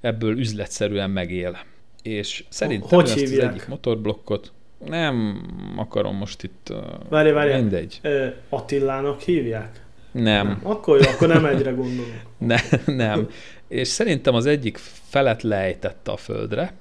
ebből 0.00 0.38
üzletszerűen 0.38 1.10
megél. 1.10 1.58
És 2.02 2.44
szerintem 2.48 2.88
hogy 2.88 3.04
ezt 3.04 3.22
az 3.22 3.38
egyik 3.38 3.68
motorblokkot 3.68 4.52
nem 4.86 5.42
akarom 5.76 6.16
most 6.16 6.42
itt... 6.42 6.72
Várj, 7.08 7.30
várj, 7.30 7.54
mindegy. 7.54 8.00
Attilának 8.48 9.20
hívják? 9.20 9.84
Nem. 10.12 10.46
nem. 10.46 10.60
Akkor 10.62 11.00
jó, 11.00 11.10
akkor 11.10 11.28
nem 11.28 11.44
egyre 11.44 11.70
gondolom. 11.70 12.20
ne, 12.38 12.56
nem. 12.86 13.28
És 13.68 13.88
szerintem 13.88 14.34
az 14.34 14.46
egyik 14.46 14.76
felet 15.08 15.42
lejtette 15.42 16.10
a 16.10 16.16
földre, 16.16 16.72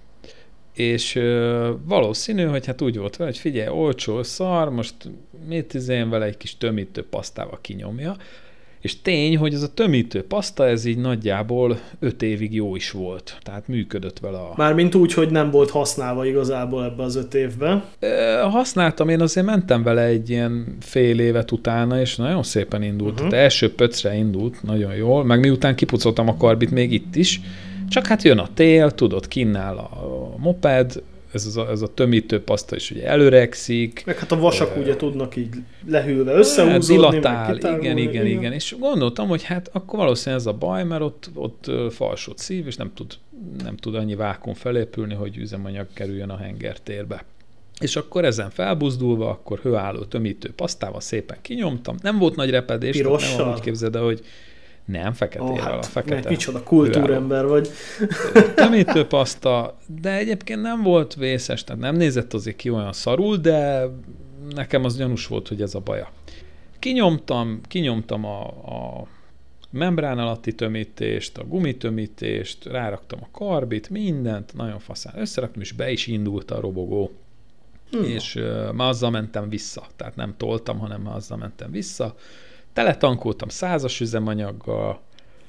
és 0.73 1.15
ö, 1.15 1.71
valószínű, 1.83 2.43
hogy 2.43 2.65
hát 2.65 2.81
úgy 2.81 2.97
volt 2.97 3.15
vele, 3.15 3.29
hogy 3.29 3.39
figyelj, 3.39 3.67
olcsó 3.67 4.23
szar, 4.23 4.69
most 4.69 4.95
mit 5.47 5.73
izén 5.73 6.09
vele 6.09 6.25
egy 6.25 6.37
kis 6.37 6.57
tömítő 6.57 7.03
pasztával 7.03 7.59
kinyomja, 7.61 8.15
És 8.81 9.01
tény, 9.01 9.37
hogy 9.37 9.53
ez 9.53 9.61
a 9.61 9.73
tömítő 9.73 10.23
paszta, 10.23 10.67
ez 10.67 10.85
így 10.85 10.97
nagyjából 10.97 11.79
5 11.99 12.21
évig 12.21 12.53
jó 12.53 12.75
is 12.75 12.91
volt. 12.91 13.37
Tehát 13.43 13.67
működött 13.67 14.19
vele 14.19 14.37
a... 14.37 14.53
Mármint 14.55 14.95
úgy, 14.95 15.13
hogy 15.13 15.31
nem 15.31 15.51
volt 15.51 15.69
használva 15.69 16.25
igazából 16.25 16.83
ebbe 16.85 17.03
az 17.03 17.15
5 17.15 17.33
évben. 17.33 17.83
E, 17.99 18.41
használtam, 18.41 19.09
én 19.09 19.21
azért 19.21 19.45
mentem 19.45 19.83
vele 19.83 20.03
egy 20.03 20.29
ilyen 20.29 20.77
fél 20.79 21.19
évet 21.19 21.51
utána, 21.51 21.99
és 21.99 22.15
nagyon 22.15 22.43
szépen 22.43 22.83
indult. 22.83 23.13
Uh-huh. 23.13 23.29
Tehát 23.29 23.43
első 23.43 23.73
pöcre 23.73 24.15
indult, 24.15 24.63
nagyon 24.63 24.95
jól, 24.95 25.23
meg 25.23 25.39
miután 25.39 25.75
kipucoltam 25.75 26.27
a 26.27 26.37
karbit 26.37 26.71
még 26.71 26.91
itt 26.91 27.15
is, 27.15 27.41
csak 27.89 28.07
hát 28.07 28.23
jön 28.23 28.37
a 28.37 28.47
tél, 28.53 28.91
tudod, 28.91 29.27
kinnál 29.27 29.77
a 29.77 30.35
moped, 30.37 31.01
ez, 31.45 31.55
a, 31.55 31.69
ez 31.69 31.81
a 31.81 31.93
tömítő 31.93 32.41
paszta 32.41 32.75
is 32.75 32.91
ugye 32.91 33.07
előregszik. 33.07 34.03
Meg 34.05 34.17
hát 34.17 34.31
a 34.31 34.39
vasak 34.39 34.75
uh, 34.75 34.81
ugye 34.81 34.95
tudnak 34.95 35.35
így 35.35 35.55
lehűlve 35.87 36.33
összehúzódni. 36.33 36.95
Dilatál, 36.95 37.57
igen, 37.57 37.77
igen, 37.77 37.97
igen, 37.97 38.25
igen. 38.25 38.53
És 38.53 38.75
gondoltam, 38.79 39.27
hogy 39.27 39.43
hát 39.43 39.69
akkor 39.73 39.99
valószínűleg 39.99 40.39
ez 40.39 40.47
a 40.47 40.53
baj, 40.53 40.83
mert 40.83 41.01
ott, 41.01 41.29
ott 41.33 41.71
falsott 41.89 42.37
szív, 42.37 42.67
és 42.67 42.75
nem 42.75 42.91
tud, 42.93 43.13
nem 43.63 43.75
tud 43.75 43.95
annyi 43.95 44.15
vákum 44.15 44.53
felépülni, 44.53 45.13
hogy 45.13 45.37
üzemanyag 45.37 45.87
kerüljön 45.93 46.29
a 46.29 46.37
hengertérbe. 46.37 47.23
És 47.79 47.95
akkor 47.95 48.25
ezen 48.25 48.49
felbuzdulva, 48.49 49.29
akkor 49.29 49.59
hőálló 49.59 50.03
tömítő 50.03 50.51
pasztával 50.55 51.01
szépen 51.01 51.37
kinyomtam. 51.41 51.95
Nem 52.01 52.17
volt 52.17 52.35
nagy 52.35 52.49
repedés, 52.49 52.97
Pirossal? 52.97 53.45
nem 53.45 53.53
úgy 53.53 53.61
képzeld, 53.61 53.95
hogy 53.95 54.21
nem, 54.87 55.13
feketére 55.13 55.51
oh, 55.51 55.59
hát, 55.59 55.73
a 55.73 55.81
fekete. 55.83 56.29
Micsoda 56.29 56.63
kultúrember 56.63 57.45
vagy. 57.47 57.69
paszta, 59.09 59.77
de 60.01 60.17
egyébként 60.17 60.61
nem 60.61 60.83
volt 60.83 61.15
vészes, 61.15 61.63
tehát 61.63 61.81
nem 61.81 61.95
nézett 61.95 62.33
azért 62.33 62.55
ki 62.55 62.69
olyan 62.69 62.93
szarul, 62.93 63.37
de 63.37 63.89
nekem 64.49 64.83
az 64.83 64.97
gyanús 64.97 65.27
volt, 65.27 65.47
hogy 65.47 65.61
ez 65.61 65.75
a 65.75 65.79
baja. 65.79 66.11
Kinyomtam, 66.79 67.61
kinyomtam 67.67 68.25
a, 68.25 68.45
a 68.47 69.07
membrán 69.71 70.17
alatti 70.17 70.53
tömítést, 70.53 71.37
a 71.37 71.43
gumitömítést, 71.43 72.65
ráraktam 72.65 73.19
a 73.21 73.27
karbit, 73.31 73.89
mindent, 73.89 74.53
nagyon 74.53 74.79
faszán 74.79 75.13
összeraktam, 75.17 75.61
és 75.61 75.71
be 75.71 75.91
is 75.91 76.07
indult 76.07 76.51
a 76.51 76.59
robogó. 76.59 77.11
Hmm. 77.91 78.03
És 78.03 78.35
uh, 78.35 78.71
már 78.73 78.89
azzal 78.89 79.09
mentem 79.09 79.49
vissza, 79.49 79.87
tehát 79.95 80.15
nem 80.15 80.33
toltam, 80.37 80.79
hanem 80.79 81.01
már 81.01 81.15
azzal 81.15 81.37
mentem 81.37 81.71
vissza 81.71 82.15
teletankoltam 82.77 83.49
százas 83.49 83.99
üzemanyaggal. 83.99 84.99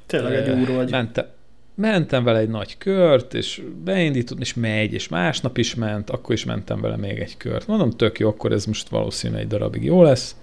Tényleg 0.06 0.34
egy 0.34 0.60
úr 0.60 0.68
vagy. 0.68 0.90
Mentem, 0.90 1.26
mentem 1.74 2.24
vele 2.24 2.38
egy 2.38 2.48
nagy 2.48 2.78
kört, 2.78 3.34
és 3.34 3.62
beindított, 3.84 4.40
és 4.40 4.54
megy, 4.54 4.92
és 4.92 5.08
másnap 5.08 5.58
is 5.58 5.74
ment, 5.74 6.10
akkor 6.10 6.34
is 6.34 6.44
mentem 6.44 6.80
vele 6.80 6.96
még 6.96 7.18
egy 7.18 7.36
kört. 7.36 7.66
Mondom, 7.66 7.90
tök 7.90 8.18
jó, 8.18 8.28
akkor 8.28 8.52
ez 8.52 8.64
most 8.64 8.88
valószínűleg 8.88 9.42
egy 9.42 9.48
darabig 9.48 9.84
jó 9.84 10.02
lesz. 10.02 10.36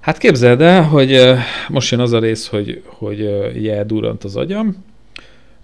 Hát 0.00 0.18
képzeld 0.18 0.60
el, 0.60 0.82
hogy 0.82 1.20
most 1.68 1.90
jön 1.90 2.00
az 2.00 2.12
a 2.12 2.18
rész, 2.18 2.46
hogy, 2.46 2.82
hogy 2.86 3.18
jel 3.62 3.84
durant 3.84 4.24
az 4.24 4.36
agyam, 4.36 4.84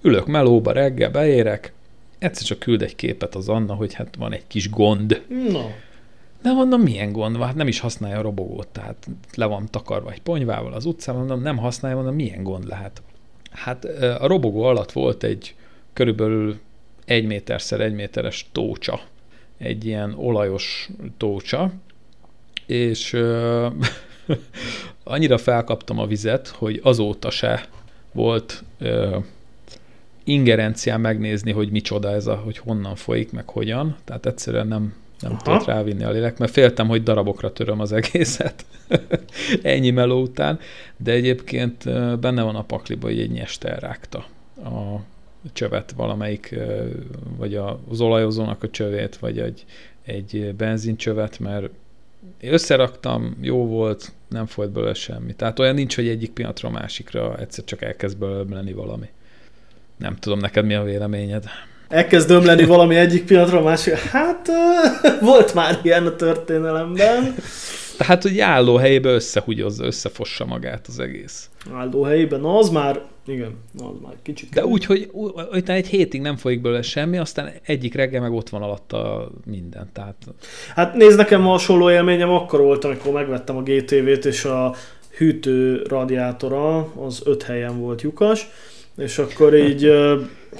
ülök 0.02 0.26
melóba 0.26 0.72
reggel, 0.72 1.10
beérek, 1.10 1.72
egyszer 2.18 2.46
csak 2.46 2.58
küld 2.58 2.82
egy 2.82 2.96
képet 2.96 3.34
az 3.34 3.48
Anna, 3.48 3.74
hogy 3.74 3.94
hát 3.94 4.14
van 4.18 4.32
egy 4.32 4.46
kis 4.46 4.70
gond. 4.70 5.22
No. 5.50 5.64
De 6.42 6.52
mondom, 6.52 6.80
milyen 6.80 7.12
gond 7.12 7.36
van? 7.36 7.46
Hát 7.46 7.56
nem 7.56 7.68
is 7.68 7.80
használja 7.80 8.18
a 8.18 8.22
robogót, 8.22 8.68
tehát 8.68 9.06
le 9.34 9.46
van 9.46 9.66
takarva 9.70 10.10
egy 10.10 10.22
ponyvával 10.22 10.72
az 10.72 10.84
utcán, 10.84 11.14
mondom, 11.14 11.42
nem 11.42 11.56
használja, 11.56 11.96
mondom, 11.96 12.14
milyen 12.14 12.42
gond 12.42 12.66
lehet? 12.66 13.02
Hát 13.50 13.84
a 14.18 14.26
robogó 14.26 14.62
alatt 14.62 14.92
volt 14.92 15.22
egy 15.22 15.54
körülbelül 15.92 16.58
egy 17.04 17.26
méterszer 17.26 17.80
egy 17.80 17.94
méteres 17.94 18.46
tócsa, 18.52 19.00
egy 19.58 19.84
ilyen 19.84 20.14
olajos 20.16 20.88
tócsa, 21.16 21.72
és 22.66 23.12
uh, 23.12 23.66
annyira 25.04 25.38
felkaptam 25.38 25.98
a 25.98 26.06
vizet, 26.06 26.48
hogy 26.48 26.80
azóta 26.82 27.30
se 27.30 27.68
volt 28.12 28.64
uh, 28.80 29.16
ingerencián 30.24 31.00
megnézni, 31.00 31.52
hogy 31.52 31.70
micsoda 31.70 32.10
ez 32.10 32.26
a, 32.26 32.34
hogy 32.34 32.58
honnan 32.58 32.94
folyik, 32.94 33.32
meg 33.32 33.48
hogyan. 33.48 33.96
Tehát 34.04 34.26
egyszerűen 34.26 34.66
nem, 34.66 34.94
nem 35.22 35.32
Aha. 35.32 35.42
tudott 35.42 35.64
rávinni 35.64 36.04
a 36.04 36.10
lélek, 36.10 36.38
mert 36.38 36.52
féltem, 36.52 36.88
hogy 36.88 37.02
darabokra 37.02 37.52
töröm 37.52 37.80
az 37.80 37.92
egészet 37.92 38.64
ennyi 39.62 39.90
meló 39.90 40.20
után, 40.22 40.58
de 40.96 41.12
egyébként 41.12 41.84
benne 42.20 42.42
van 42.42 42.56
a 42.56 42.62
pakliba, 42.62 43.06
hogy 43.06 43.20
egy 43.20 43.30
nyest 43.30 43.64
elrágta 43.64 44.26
a 44.64 45.00
csövet 45.52 45.92
valamelyik, 45.92 46.54
vagy 47.36 47.54
az 47.88 48.00
olajozónak 48.00 48.62
a 48.62 48.70
csövét, 48.70 49.16
vagy 49.16 49.38
egy, 49.38 49.64
egy 50.02 50.54
benzincsövet, 50.54 51.38
mert 51.38 51.70
összeraktam, 52.40 53.36
jó 53.40 53.66
volt, 53.66 54.12
nem 54.28 54.46
folyt 54.46 54.70
belőle 54.70 54.94
semmi. 54.94 55.34
Tehát 55.34 55.58
olyan 55.58 55.74
nincs, 55.74 55.94
hogy 55.94 56.08
egyik 56.08 56.30
pillanatra 56.30 56.68
a 56.68 56.72
másikra 56.72 57.38
egyszer 57.38 57.64
csak 57.64 57.82
elkezd 57.82 58.18
belőle 58.18 58.54
lenni 58.54 58.72
valami. 58.72 59.08
Nem 59.96 60.16
tudom, 60.16 60.38
neked 60.38 60.64
mi 60.64 60.74
a 60.74 60.82
véleményed? 60.82 61.44
Elkezd 61.92 62.30
ömleni 62.30 62.64
valami 62.64 62.94
egyik 62.96 63.24
pillanatra 63.24 63.58
a 63.58 63.62
másik. 63.62 63.94
Hát 63.94 64.48
volt 65.20 65.54
már 65.54 65.78
ilyen 65.82 66.06
a 66.06 66.16
történelemben. 66.16 67.34
Tehát, 67.96 68.22
hogy 68.22 68.38
álló 68.38 68.76
helyébe 68.76 69.10
összehugyozza, 69.10 69.84
összefossa 69.84 70.44
magát 70.44 70.86
az 70.86 70.98
egész. 70.98 71.50
Álló 71.72 72.02
helyében, 72.02 72.40
na 72.40 72.58
az 72.58 72.70
már, 72.70 73.00
igen, 73.26 73.56
az 73.78 73.94
már 74.02 74.12
kicsit. 74.22 74.48
De 74.50 74.66
úgy, 74.66 74.84
hogy 74.84 75.10
utána 75.52 75.78
egy 75.78 75.86
hétig 75.86 76.20
nem 76.20 76.36
folyik 76.36 76.60
belőle 76.60 76.82
semmi, 76.82 77.18
aztán 77.18 77.50
egyik 77.62 77.94
reggel 77.94 78.20
meg 78.20 78.32
ott 78.32 78.48
van 78.48 78.62
alatta 78.62 79.30
minden. 79.46 79.90
Tehát... 79.92 80.16
Hát 80.74 80.94
nézd, 80.94 81.16
nekem 81.16 81.42
hasonló 81.42 81.90
élményem 81.90 82.30
akkor 82.30 82.60
volt, 82.60 82.84
amikor 82.84 83.12
megvettem 83.12 83.56
a 83.56 83.62
GTV-t, 83.62 84.24
és 84.24 84.44
a 84.44 84.74
hűtő 85.16 85.82
radiátora 85.88 86.78
az 86.78 87.22
öt 87.24 87.42
helyen 87.42 87.80
volt 87.80 88.02
lyukas, 88.02 88.46
és 88.96 89.18
akkor 89.18 89.54
így 89.56 89.92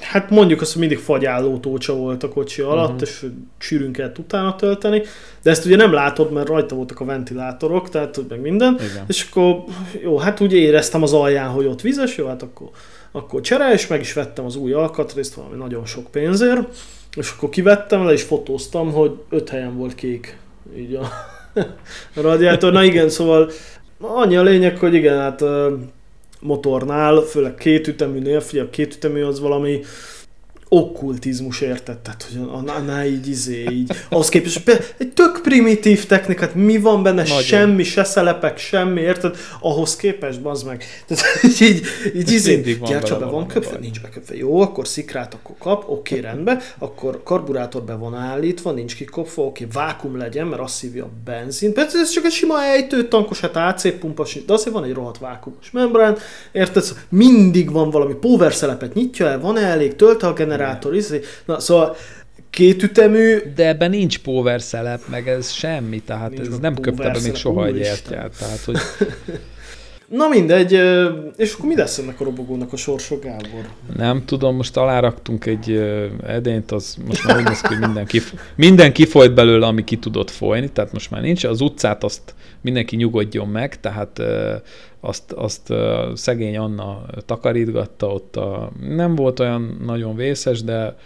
hát 0.00 0.30
mondjuk 0.30 0.60
azt, 0.60 0.72
hogy 0.72 0.80
mindig 0.80 0.98
fagyálló 0.98 1.58
tócsa 1.58 1.94
volt 1.94 2.22
a 2.22 2.28
kocsi 2.28 2.62
alatt, 2.62 2.90
uh-huh. 2.90 3.08
és 3.08 3.26
sűrűn 3.58 3.92
kellett 3.92 4.18
utána 4.18 4.56
tölteni, 4.56 5.02
de 5.42 5.50
ezt 5.50 5.64
ugye 5.64 5.76
nem 5.76 5.92
látod, 5.92 6.32
mert 6.32 6.48
rajta 6.48 6.74
voltak 6.74 7.00
a 7.00 7.04
ventilátorok, 7.04 7.88
tehát 7.88 8.20
meg 8.28 8.40
minden, 8.40 8.74
Igen. 8.74 9.04
és 9.08 9.26
akkor 9.30 9.64
jó, 10.02 10.16
hát 10.16 10.40
úgy 10.40 10.52
éreztem 10.52 11.02
az 11.02 11.12
alján, 11.12 11.48
hogy 11.48 11.66
ott 11.66 11.80
vizes, 11.80 12.16
jó, 12.16 12.26
hát 12.26 12.42
akkor, 12.42 12.70
akkor 13.12 13.40
csere, 13.40 13.72
és 13.72 13.86
meg 13.86 14.00
is 14.00 14.12
vettem 14.12 14.44
az 14.44 14.56
új 14.56 14.72
alkatrészt 14.72 15.34
valami 15.34 15.56
nagyon 15.56 15.86
sok 15.86 16.10
pénzért, 16.10 16.68
és 17.16 17.32
akkor 17.36 17.48
kivettem 17.48 18.04
le, 18.04 18.12
és 18.12 18.22
fotóztam, 18.22 18.92
hogy 18.92 19.12
öt 19.28 19.48
helyen 19.48 19.76
volt 19.76 19.94
kék, 19.94 20.38
így 20.76 20.94
a, 20.94 21.08
a 22.14 22.20
radiátor. 22.20 22.72
Na 22.72 22.84
igen, 22.84 23.08
szóval 23.08 23.50
annyi 24.00 24.36
a 24.36 24.42
lényeg, 24.42 24.78
hogy 24.78 24.94
igen, 24.94 25.18
hát 25.18 25.44
motornál, 26.42 27.20
főleg 27.20 27.54
kétüteműnél, 27.54 28.40
figyelj, 28.40 28.66
a 28.66 28.70
kétütemű 28.70 29.22
az 29.22 29.40
valami 29.40 29.80
okkultizmus 30.74 31.60
érted, 31.60 31.98
tehát 31.98 32.26
hogy 32.28 32.48
annál 32.66 33.06
így 33.06 33.28
izé, 33.28 33.64
így, 33.70 33.92
ahhoz 34.08 34.28
képest 34.28 34.68
egy 34.96 35.08
tök 35.08 35.40
primitív 35.42 36.06
technikát, 36.06 36.54
mi 36.54 36.78
van 36.78 37.02
benne, 37.02 37.22
Nagyon. 37.22 37.42
semmi, 37.42 37.82
se 37.82 38.04
szelepek, 38.04 38.58
semmi, 38.58 39.00
érted, 39.00 39.36
ahhoz 39.60 39.96
képest, 39.96 40.40
bazd 40.40 40.66
meg. 40.66 40.84
Tehát 41.06 41.24
így, 41.60 41.82
így 42.14 42.30
izé, 42.30 42.76
gyercsa 42.86 43.18
be 43.18 43.24
van 43.24 43.46
köpve, 43.46 43.78
nincs 43.78 44.00
beköpve, 44.00 44.36
jó, 44.36 44.60
akkor 44.60 44.86
szikrát 44.86 45.34
akkor 45.34 45.54
kap, 45.58 45.84
oké, 45.88 46.18
rendben, 46.28 46.60
akkor 46.78 47.22
karburátor 47.22 47.82
be 47.82 47.94
van 47.94 48.14
állítva, 48.14 48.72
nincs 48.72 48.94
kikopva, 48.94 49.42
oké, 49.42 49.66
vákum 49.72 50.16
legyen, 50.16 50.46
mert 50.46 50.62
azt 50.62 50.74
szívja 50.74 51.04
a 51.04 51.10
benzin, 51.24 51.72
persze 51.72 51.98
ez 51.98 52.10
csak 52.10 52.24
egy 52.24 52.32
sima 52.32 52.62
ejtő, 52.64 53.08
tankos, 53.08 53.40
hát 53.40 53.56
AC 53.56 53.98
pumpas, 53.98 54.38
de 54.46 54.52
azért 54.52 54.74
van 54.74 54.84
egy 54.84 54.92
rohadt 54.92 55.18
vákumos 55.18 55.70
membrán, 55.70 56.18
érted, 56.52 56.82
szóval 56.82 57.02
mindig 57.08 57.70
van 57.70 57.90
valami. 57.90 58.14
Power 58.14 58.54
szelepet 58.54 58.94
nyitja 58.94 59.26
el, 59.26 59.40
van 59.40 59.56
-e 59.56 59.66
elég, 59.66 59.96
tölte 59.96 60.26
a 60.26 60.32
generátor, 60.32 60.60
generátor, 60.62 60.94
izé. 60.94 61.20
Na, 61.44 61.60
szóval 61.60 61.96
kétütemű... 62.50 63.38
De 63.54 63.68
ebben 63.68 63.90
nincs 63.90 64.18
power 64.18 64.62
szelep, 64.62 65.00
meg 65.08 65.28
ez 65.28 65.50
semmi, 65.50 66.00
tehát 66.00 66.30
nincs 66.30 66.46
ez 66.46 66.58
nem 66.58 66.74
köpte 66.74 67.10
be 67.10 67.18
még 67.22 67.34
soha 67.34 67.66
egy 67.66 67.76
értját, 67.76 68.36
tehát 68.38 68.64
hogy... 68.64 68.76
Na 70.12 70.28
mindegy, 70.28 70.72
és 71.36 71.52
akkor 71.52 71.68
mi 71.68 71.76
lesz 71.76 71.98
ennek 71.98 72.20
a 72.20 72.24
robogónak 72.24 72.72
a 72.72 72.76
sorsa, 72.76 73.18
Gábor? 73.18 73.68
Nem 73.96 74.24
tudom, 74.24 74.56
most 74.56 74.76
aláraktunk 74.76 75.46
egy 75.46 75.70
edényt, 76.26 76.70
az 76.70 76.96
most 77.06 77.24
már 77.24 77.36
úgy 77.36 77.44
néz 77.44 77.60
ki, 77.60 77.66
hogy 77.66 77.78
minden, 77.78 78.06
kif- 78.06 78.34
minden 78.56 78.92
kifolyt 78.92 79.34
belőle, 79.34 79.66
ami 79.66 79.84
ki 79.84 79.96
tudott 79.96 80.30
folyni, 80.30 80.68
tehát 80.68 80.92
most 80.92 81.10
már 81.10 81.20
nincs. 81.20 81.44
Az 81.44 81.60
utcát 81.60 82.04
azt 82.04 82.34
mindenki 82.60 82.96
nyugodjon 82.96 83.48
meg, 83.48 83.80
tehát 83.80 84.22
azt, 85.00 85.32
azt 85.32 85.72
szegény 86.14 86.56
Anna 86.56 87.02
takarítgatta, 87.26 88.06
ott 88.06 88.36
a, 88.36 88.72
nem 88.88 89.14
volt 89.14 89.40
olyan 89.40 89.80
nagyon 89.84 90.16
vészes, 90.16 90.62
de 90.62 90.96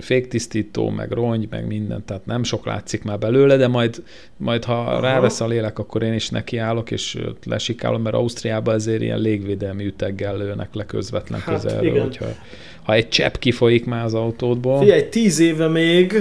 féktisztító, 0.00 0.90
meg 0.90 1.10
rongy, 1.10 1.46
meg 1.50 1.66
minden, 1.66 2.04
tehát 2.04 2.26
nem 2.26 2.42
sok 2.42 2.66
látszik 2.66 3.02
már 3.02 3.18
belőle, 3.18 3.56
de 3.56 3.68
majd, 3.68 4.02
majd 4.36 4.64
ha 4.64 4.80
Aha. 4.80 5.00
rávesz 5.00 5.40
a 5.40 5.46
lélek, 5.46 5.78
akkor 5.78 6.02
én 6.02 6.12
is 6.12 6.30
nekiállok, 6.30 6.90
és 6.90 7.18
lesikálom, 7.44 8.02
mert 8.02 8.14
Ausztriában 8.14 8.74
ezért 8.74 9.02
ilyen 9.02 9.20
légvédelmi 9.20 9.84
üteggel 9.84 10.36
lőnek 10.36 10.74
le 10.74 10.86
közvetlen 10.86 11.40
hát, 11.40 11.54
közelről, 11.54 12.02
hogyha 12.02 12.26
ha 12.82 12.92
egy 12.92 13.08
csepp 13.08 13.34
kifolyik 13.34 13.84
már 13.84 14.04
az 14.04 14.14
autódból. 14.14 14.78
Figyelj, 14.78 15.08
tíz 15.08 15.38
éve 15.38 15.68
még 15.68 16.14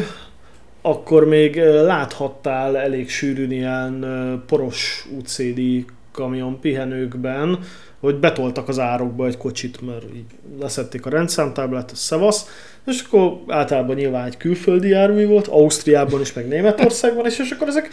akkor 0.82 1.28
még 1.28 1.56
láthattál 1.62 2.78
elég 2.78 3.10
sűrűn 3.10 3.52
ilyen 3.52 4.06
poros 4.48 5.08
UCD 5.18 5.86
kamion 6.14 6.60
pihenőkben 6.60 7.60
hogy 8.04 8.16
betoltak 8.16 8.68
az 8.68 8.80
árokba 8.80 9.26
egy 9.26 9.38
kocsit, 9.38 9.82
mert 9.82 10.16
így 10.16 10.26
leszették 10.60 11.06
a 11.06 11.10
rendszámtáblát, 11.10 11.92
a 11.92 11.96
szevasz, 11.96 12.46
és 12.86 13.04
akkor 13.08 13.40
általában 13.48 13.96
nyilván 13.96 14.26
egy 14.26 14.38
külföldi 14.38 14.88
jármű 14.88 15.26
volt, 15.28 15.48
Ausztriában 15.48 16.22
is, 16.22 16.34
meg 16.34 16.48
Németországban 16.48 17.26
is, 17.26 17.40
és 17.40 17.52
akkor 17.52 17.68
ezek 17.68 17.90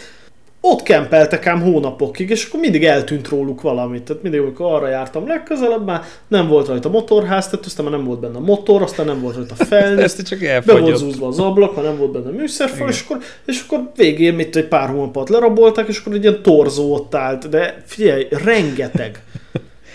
ott 0.61 0.83
kempeltek 0.83 1.47
ám 1.47 1.61
hónapokig, 1.61 2.31
és 2.31 2.45
akkor 2.45 2.61
mindig 2.61 2.85
eltűnt 2.85 3.29
róluk 3.29 3.63
valamit. 3.63 4.03
Tehát 4.03 4.23
mindig, 4.23 4.41
amikor 4.41 4.73
arra 4.73 4.89
jártam 4.89 5.27
legközelebb, 5.27 5.85
már 5.85 6.03
nem 6.29 6.49
volt 6.49 6.67
rajta 6.67 6.89
motorház, 6.89 7.49
tehát 7.49 7.67
aztán 7.67 7.85
már 7.85 7.95
nem 7.95 8.05
volt 8.05 8.21
benne 8.21 8.39
motor, 8.39 8.83
aztán 8.83 9.07
nem 9.07 9.21
volt 9.21 9.37
rajta 9.37 9.55
felnőtt, 9.55 10.05
Ezt 10.05 10.29
csak 10.29 10.39
be 10.39 10.79
volt 10.79 10.97
zúzva 10.97 11.27
az 11.27 11.39
ablak, 11.39 11.75
ha 11.75 11.81
nem 11.81 11.97
volt 11.97 12.11
benne 12.13 12.31
műszerfal, 12.31 12.89
és 12.89 13.03
akkor, 13.05 13.19
és 13.47 13.65
akkor 13.67 13.91
végén 13.97 14.35
mit 14.35 14.57
egy 14.57 14.69
pár 14.69 14.89
hónapot 14.89 15.29
lerabolták, 15.29 15.89
és 15.89 15.99
akkor 15.99 16.13
egy 16.15 16.23
ilyen 16.23 16.43
torzó 16.43 16.95
ott 16.95 17.15
állt. 17.15 17.49
De 17.49 17.83
figyelj, 17.87 18.27
rengeteg. 18.31 19.23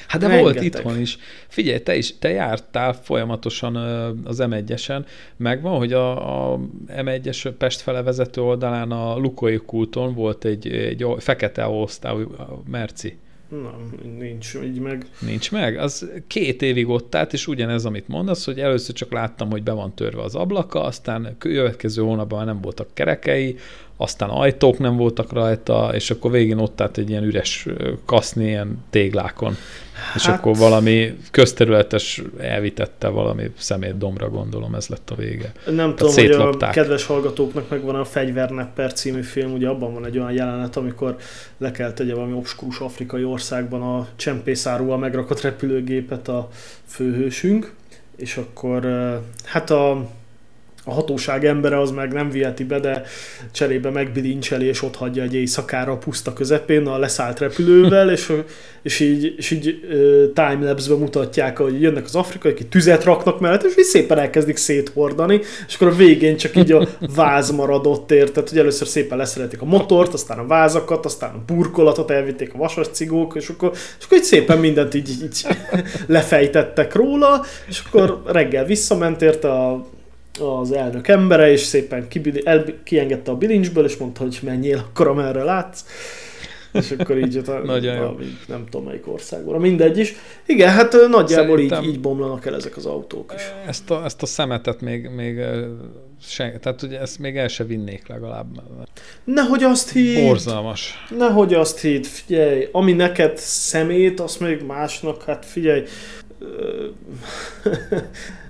Hát 0.07 0.21
de 0.21 0.27
Rengeteg. 0.27 0.53
volt 0.53 0.65
itthon 0.65 0.99
is. 0.99 1.17
Figyelj, 1.47 1.79
te 1.79 1.95
is, 1.95 2.19
te 2.19 2.29
jártál 2.29 2.93
folyamatosan 2.93 3.75
az 4.25 4.43
M1-esen, 4.43 5.05
megvan, 5.37 5.77
hogy 5.77 5.93
a, 5.93 6.53
a 6.53 6.59
M1-es 6.87 7.53
Pest 7.57 7.81
fele 7.81 8.01
vezető 8.01 8.41
oldalán 8.41 8.91
a 8.91 9.17
Lukoly 9.17 9.61
kulton 9.65 10.13
volt 10.13 10.45
egy, 10.45 10.67
egy 10.67 11.05
fekete 11.17 11.67
osztály, 11.67 12.15
Merci. 12.71 13.17
Nem, 13.49 13.93
nincs 14.17 14.53
így 14.63 14.79
meg. 14.79 15.05
Nincs 15.19 15.51
meg? 15.51 15.77
Az 15.77 16.11
két 16.27 16.61
évig 16.61 16.89
ott 16.89 17.15
állt, 17.15 17.33
és 17.33 17.47
ugyanez, 17.47 17.85
amit 17.85 18.07
mondasz, 18.07 18.45
hogy 18.45 18.59
először 18.59 18.95
csak 18.95 19.11
láttam, 19.11 19.49
hogy 19.49 19.63
be 19.63 19.71
van 19.71 19.93
törve 19.95 20.21
az 20.21 20.35
ablaka, 20.35 20.83
aztán 20.83 21.35
következő 21.37 22.01
hónapban 22.01 22.45
nem 22.45 22.61
voltak 22.61 22.87
kerekei, 22.93 23.57
aztán 23.97 24.29
ajtók 24.29 24.77
nem 24.77 24.97
voltak 24.97 25.33
rajta, 25.33 25.89
és 25.93 26.11
akkor 26.11 26.31
végén 26.31 26.57
ott 26.57 26.81
állt 26.81 26.97
egy 26.97 27.09
ilyen 27.09 27.23
üres 27.23 27.67
kaszni 28.05 28.45
ilyen 28.45 28.83
téglákon. 28.89 29.57
Hát... 29.93 30.15
És 30.15 30.27
akkor 30.27 30.57
valami 30.57 31.17
közterületes 31.31 32.21
elvitette 32.37 33.07
valami 33.07 33.51
szemét 33.57 33.97
domra, 33.97 34.29
gondolom, 34.29 34.75
ez 34.75 34.87
lett 34.87 35.09
a 35.09 35.15
vége. 35.15 35.51
Nem 35.65 35.95
Tehát 35.95 35.95
tudom, 35.95 36.41
hogy 36.41 36.61
a 36.61 36.69
kedves 36.69 37.05
hallgatóknak 37.05 37.69
megvan 37.69 37.95
a 37.95 38.05
Fegyvernepper 38.05 38.93
című 38.93 39.21
film, 39.21 39.53
ugye 39.53 39.67
abban 39.67 39.93
van 39.93 40.05
egy 40.05 40.17
olyan 40.17 40.31
jelenet, 40.31 40.75
amikor 40.75 41.15
le 41.57 41.71
kell 41.71 41.93
tegye 41.93 42.13
valami 42.13 42.33
obskurus 42.33 42.79
afrikai 42.79 43.23
országban 43.23 43.81
a 43.81 44.07
csempészárúval 44.15 44.97
megrakott 44.97 45.41
repülőgépet 45.41 46.27
a 46.27 46.49
főhősünk, 46.85 47.73
és 48.15 48.37
akkor 48.37 48.85
hát 49.43 49.69
a 49.69 50.09
a 50.87 50.93
hatóság 50.93 51.45
embere 51.45 51.79
az 51.79 51.91
meg 51.91 52.13
nem 52.13 52.29
viheti 52.29 52.63
be, 52.63 52.79
de 52.79 53.03
cserébe 53.51 53.89
megbilincseli, 53.89 54.65
és 54.65 54.81
ott 54.81 54.95
hagyja 54.95 55.23
egy 55.23 55.35
éjszakára 55.35 55.91
a 55.91 55.97
puszta 55.97 56.33
közepén 56.33 56.87
a 56.87 56.97
leszállt 56.97 57.39
repülővel, 57.39 58.11
és, 58.11 58.33
és 58.81 58.99
így, 58.99 59.33
és 59.37 59.51
így 59.51 59.79
timelapse-be 60.33 60.95
mutatják, 60.95 61.57
hogy 61.57 61.81
jönnek 61.81 62.03
az 62.03 62.15
afrikai, 62.15 62.51
akik 62.51 62.69
tüzet 62.69 63.03
raknak 63.03 63.39
mellett, 63.39 63.63
és 63.63 63.77
így 63.77 63.83
szépen 63.83 64.17
elkezdik 64.17 64.57
széthordani, 64.57 65.39
és 65.67 65.75
akkor 65.75 65.87
a 65.87 65.95
végén 65.95 66.37
csak 66.37 66.55
így 66.55 66.71
a 66.71 66.87
váz 67.15 67.51
maradott 67.51 68.11
érted, 68.11 68.49
hogy 68.49 68.57
először 68.57 68.87
szépen 68.87 69.17
leszeretik 69.17 69.61
a 69.61 69.65
motort, 69.65 70.13
aztán 70.13 70.39
a 70.39 70.47
vázakat, 70.47 71.05
aztán 71.05 71.33
a 71.33 71.43
burkolatot, 71.53 72.11
elvitték 72.11 72.53
a 72.53 72.57
vasas 72.57 72.87
cigók, 72.87 73.35
és 73.35 73.49
akkor, 73.49 73.71
és 73.73 74.05
akkor 74.05 74.17
így 74.17 74.23
szépen 74.23 74.57
mindent 74.57 74.93
így, 74.93 75.09
így 75.09 75.47
lefejtettek 76.07 76.95
róla, 76.95 77.45
és 77.67 77.81
akkor 77.87 78.21
reggel 78.25 78.65
visszament 78.65 79.21
érte 79.21 79.51
a 79.51 79.93
az 80.39 80.71
elnök 80.71 81.07
embere, 81.07 81.51
és 81.51 81.61
szépen 81.61 82.07
kibili, 82.07 82.41
el, 82.45 82.65
kiengedte 82.83 83.31
a 83.31 83.35
bilincsből, 83.35 83.85
és 83.85 83.97
mondta, 83.97 84.21
hogy 84.21 84.39
menjél 84.41 84.77
akkor, 84.77 85.07
amerre 85.07 85.43
látsz. 85.43 85.85
És 86.71 86.91
akkor 86.91 87.17
így 87.17 87.33
jött 87.33 87.47
a, 87.47 87.59
Nagyon 87.65 87.97
a, 87.97 88.15
nem 88.47 88.65
tudom 88.69 88.85
melyik 88.85 89.07
országban, 89.07 89.61
mindegy 89.61 89.97
is. 89.97 90.15
Igen, 90.45 90.69
hát 90.69 90.95
nagyjából 91.09 91.59
így, 91.59 91.83
így 91.83 91.99
bomlanak 91.99 92.45
el 92.45 92.55
ezek 92.55 92.77
az 92.77 92.85
autók 92.85 93.33
is. 93.35 93.41
Ezt 93.67 93.91
a, 93.91 94.03
ezt 94.03 94.21
a 94.21 94.25
szemetet 94.25 94.81
még, 94.81 95.09
még 95.09 95.39
se, 96.21 96.57
tehát 96.61 96.81
ugye 96.81 96.99
ezt 96.99 97.19
még 97.19 97.37
el 97.37 97.47
se 97.47 97.63
vinnék 97.63 98.07
legalább. 98.07 98.61
Nehogy 99.23 99.63
azt 99.63 99.91
hidd. 99.91 100.25
Borzalmas. 100.25 101.05
Nehogy 101.17 101.53
azt 101.53 101.79
hidd, 101.79 102.03
figyelj, 102.03 102.67
ami 102.71 102.93
neked 102.93 103.37
szemét, 103.37 104.19
azt 104.19 104.39
még 104.39 104.61
másnak, 104.61 105.23
hát 105.23 105.45
figyelj, 105.45 105.83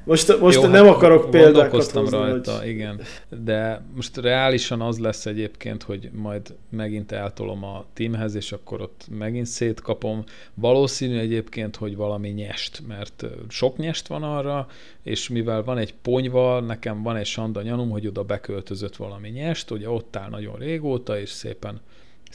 most, 0.05 0.39
most 0.39 0.61
Jó, 0.61 0.67
nem 0.67 0.85
hát 0.85 0.95
akarok 0.95 1.29
példákat 1.29 1.91
hozni, 1.91 2.17
rajta, 2.17 2.57
hogy... 2.57 2.67
igen. 2.67 3.01
De 3.43 3.85
most 3.95 4.17
reálisan 4.17 4.81
az 4.81 4.99
lesz 4.99 5.25
egyébként, 5.25 5.83
hogy 5.83 6.09
majd 6.13 6.53
megint 6.69 7.11
eltolom 7.11 7.63
a 7.63 7.85
teamhez, 7.93 8.35
és 8.35 8.51
akkor 8.51 8.81
ott 8.81 9.05
megint 9.17 9.45
szétkapom. 9.45 10.23
Valószínű 10.53 11.17
egyébként, 11.17 11.75
hogy 11.75 11.95
valami 11.95 12.29
nyest, 12.29 12.81
mert 12.87 13.25
sok 13.47 13.77
nyest 13.77 14.07
van 14.07 14.23
arra, 14.23 14.67
és 15.03 15.29
mivel 15.29 15.63
van 15.63 15.77
egy 15.77 15.93
ponyva, 16.01 16.59
nekem 16.59 17.03
van 17.03 17.15
egy 17.15 17.25
sanda 17.25 17.61
nyanum, 17.61 17.89
hogy 17.89 18.07
oda 18.07 18.23
beköltözött 18.23 18.95
valami 18.95 19.29
nyest, 19.29 19.71
ugye 19.71 19.89
ott 19.89 20.15
áll 20.15 20.29
nagyon 20.29 20.55
régóta, 20.55 21.19
és 21.19 21.29
szépen 21.29 21.81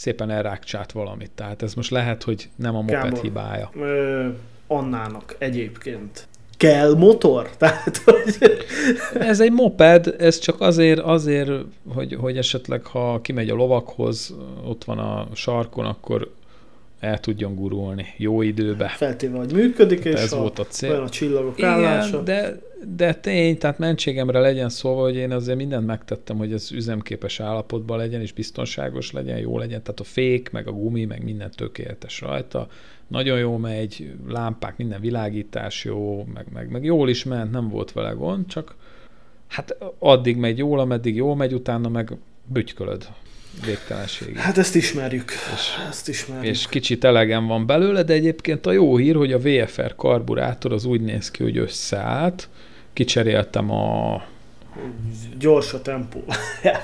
szépen 0.00 0.30
elrákcsát 0.30 0.92
valamit. 0.92 1.30
Tehát 1.30 1.62
ez 1.62 1.74
most 1.74 1.90
lehet, 1.90 2.22
hogy 2.22 2.48
nem 2.56 2.76
a 2.76 2.80
moped 2.80 3.02
Gábor, 3.02 3.20
hibája. 3.20 3.70
Ö, 3.74 4.28
Annának 4.66 5.36
egyébként 5.38 6.28
kell 6.60 6.94
motor? 6.94 7.50
Tehát, 7.58 7.96
hogy... 7.96 8.36
Ez 9.18 9.40
egy 9.40 9.52
moped, 9.52 10.14
ez 10.18 10.38
csak 10.38 10.60
azért, 10.60 10.98
azért 10.98 11.50
hogy, 11.94 12.14
hogy 12.14 12.36
esetleg 12.36 12.84
ha 12.84 13.20
kimegy 13.20 13.50
a 13.50 13.54
lovakhoz, 13.54 14.34
ott 14.64 14.84
van 14.84 14.98
a 14.98 15.28
sarkon, 15.34 15.84
akkor 15.84 16.30
el 17.00 17.20
tudjon 17.20 17.54
gurulni 17.54 18.06
jó 18.16 18.42
időbe. 18.42 18.88
Feltéve, 18.88 19.38
hogy 19.38 19.52
működik, 19.52 20.04
és 20.04 20.14
ez 20.14 20.32
a, 20.32 20.38
volt 20.38 20.58
a 20.58 20.66
cél. 20.66 20.90
Olyan 20.90 21.02
a 21.02 21.08
csillagok 21.08 21.58
Igen, 21.58 21.70
állása. 21.70 22.22
De, 22.22 22.58
de 22.96 23.14
tény, 23.14 23.58
tehát 23.58 23.78
mentségemre 23.78 24.40
legyen 24.40 24.68
szóval, 24.68 25.04
hogy 25.04 25.16
én 25.16 25.32
azért 25.32 25.56
mindent 25.56 25.86
megtettem, 25.86 26.36
hogy 26.36 26.52
ez 26.52 26.72
üzemképes 26.72 27.40
állapotban 27.40 27.98
legyen, 27.98 28.20
és 28.20 28.32
biztonságos 28.32 29.12
legyen, 29.12 29.38
jó 29.38 29.58
legyen, 29.58 29.82
tehát 29.82 30.00
a 30.00 30.04
fék, 30.04 30.50
meg 30.50 30.68
a 30.68 30.72
gumi, 30.72 31.04
meg 31.04 31.24
minden 31.24 31.50
tökéletes 31.56 32.20
rajta 32.20 32.68
nagyon 33.10 33.38
jó 33.38 33.56
megy, 33.56 34.12
lámpák, 34.28 34.76
minden 34.76 35.00
világítás 35.00 35.84
jó, 35.84 36.26
meg, 36.34 36.46
meg, 36.52 36.70
meg 36.70 36.84
jól 36.84 37.08
is 37.08 37.24
ment, 37.24 37.50
nem 37.50 37.68
volt 37.68 37.92
vele 37.92 38.10
gond, 38.10 38.46
csak 38.46 38.74
hát 39.46 39.76
addig 39.98 40.36
megy 40.36 40.58
jól, 40.58 40.78
ameddig 40.78 41.14
jól 41.14 41.36
megy, 41.36 41.52
utána 41.52 41.88
meg 41.88 42.16
bütykölöd 42.44 43.08
végtelenségig. 43.64 44.36
Hát 44.36 44.58
ezt 44.58 44.74
ismerjük. 44.74 45.32
És, 45.54 45.86
ezt 45.88 46.08
ismerjük. 46.08 46.54
És 46.54 46.66
kicsit 46.66 47.04
elegem 47.04 47.46
van 47.46 47.66
belőle, 47.66 48.02
de 48.02 48.12
egyébként 48.12 48.66
a 48.66 48.72
jó 48.72 48.96
hír, 48.96 49.14
hogy 49.16 49.32
a 49.32 49.38
VFR 49.38 49.94
karburátor 49.96 50.72
az 50.72 50.84
úgy 50.84 51.00
néz 51.00 51.30
ki, 51.30 51.42
hogy 51.42 51.56
összeállt. 51.56 52.48
Kicseréltem 52.92 53.70
a 53.70 54.22
gyors 55.38 55.72
a 55.72 55.82
tempó. 55.82 56.24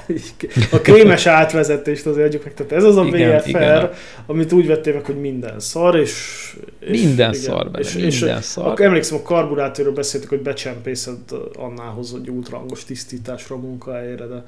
a 0.71 0.81
krémes 0.81 1.27
átvezetést 1.27 2.07
azért 2.07 2.27
adjuk 2.27 2.45
meg. 2.45 2.55
Tehát 2.55 2.73
ez 2.73 2.85
az 2.85 2.97
a 2.97 3.05
igen, 3.05 3.39
VFR, 3.39 3.49
igen. 3.49 3.91
amit 4.27 4.53
úgy 4.53 4.67
vettél 4.67 4.95
meg, 4.95 5.05
hogy 5.05 5.21
minden 5.21 5.61
szar, 5.61 5.97
és... 5.97 6.13
és 6.81 7.03
minden 7.03 7.31
igen, 7.31 7.33
szar 7.33 7.71
benne, 7.71 7.79
és, 7.85 7.93
minden 7.93 8.39
és 8.39 8.45
szar. 8.45 8.67
Akkor 8.67 8.85
emlékszem, 8.85 9.19
a 9.19 9.23
karburátorról 9.23 9.93
beszéltük, 9.93 10.29
hogy 10.29 10.41
becsempészed 10.41 11.19
annához, 11.55 12.11
hogy 12.11 12.29
ultrahangos 12.29 12.85
tisztításra 12.85 13.57
a 13.57 13.59
munkahelyére, 13.59 14.27
de... 14.27 14.43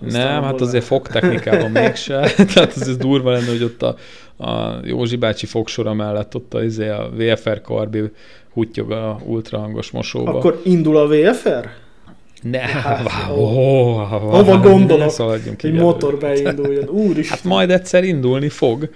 Nem, 0.00 0.42
hát 0.42 0.60
azért 0.60 0.84
fogtechnikában 0.84 1.70
mégse. 1.70 2.30
Tehát 2.54 2.76
ez 2.76 2.96
durva 2.96 3.30
lenne, 3.30 3.48
hogy 3.48 3.62
ott 3.62 3.82
a, 3.82 3.96
a 4.46 4.80
Józsi 4.84 5.16
bácsi 5.16 5.46
fogsora 5.46 5.94
mellett 5.94 6.34
ott 6.34 6.54
a, 6.54 6.62
izé 6.62 6.88
a 6.88 7.10
VFR 7.16 7.60
karbi 7.60 8.02
húttyog 8.52 8.90
a 8.90 9.20
ultrahangos 9.24 9.90
mosóba. 9.90 10.30
Akkor 10.30 10.60
indul 10.64 10.96
a 10.96 11.06
VFR? 11.06 11.68
Ne, 12.42 12.58
hát, 12.58 13.30
oh, 13.30 13.38
oh, 13.38 14.12
oh, 14.12 14.20
hova 14.20 14.58
gondolok, 14.58 15.10
hogy 15.60 15.72
motor 15.72 16.18
beinduljon, 16.18 16.88
úristen. 16.88 17.36
Hát 17.36 17.44
majd 17.44 17.70
egyszer 17.70 18.04
indulni 18.04 18.48
fog, 18.48 18.90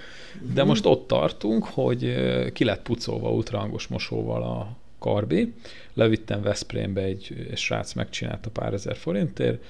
de 0.55 0.61
hmm. 0.61 0.69
most 0.69 0.87
ott 0.87 1.07
tartunk, 1.07 1.65
hogy 1.65 2.15
ki 2.53 2.65
lett 2.65 2.83
pucolva 2.83 3.31
ultrahangos 3.31 3.87
mosóval 3.87 4.43
a 4.43 4.77
karbi. 4.99 5.53
Levittem 5.95 6.43
Veszprémbe, 6.43 7.03
egy, 7.03 7.47
egy 7.51 7.59
srác 7.59 7.93
megcsinálta 7.93 8.51
pár 8.51 8.73
ezer 8.73 8.97
forintért, 8.97 9.63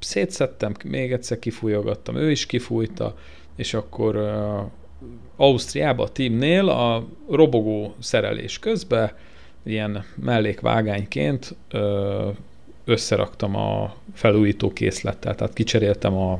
szétszettem, 0.00 0.74
még 0.84 1.12
egyszer 1.12 1.38
kifújogattam, 1.38 2.16
ő 2.16 2.30
is 2.30 2.46
kifújta, 2.46 3.16
és 3.56 3.74
akkor 3.74 4.16
Ausztriában 5.36 6.06
a 6.06 6.08
teamnél 6.08 6.68
a 6.68 7.06
robogó 7.28 7.94
szerelés 7.98 8.58
közben 8.58 9.12
ilyen 9.64 10.04
mellékvágányként 10.14 11.56
összeraktam 12.84 13.56
a 13.56 13.94
felújító 14.14 14.72
készlettel, 14.72 15.34
tehát 15.34 15.52
kicseréltem 15.52 16.14
a 16.14 16.38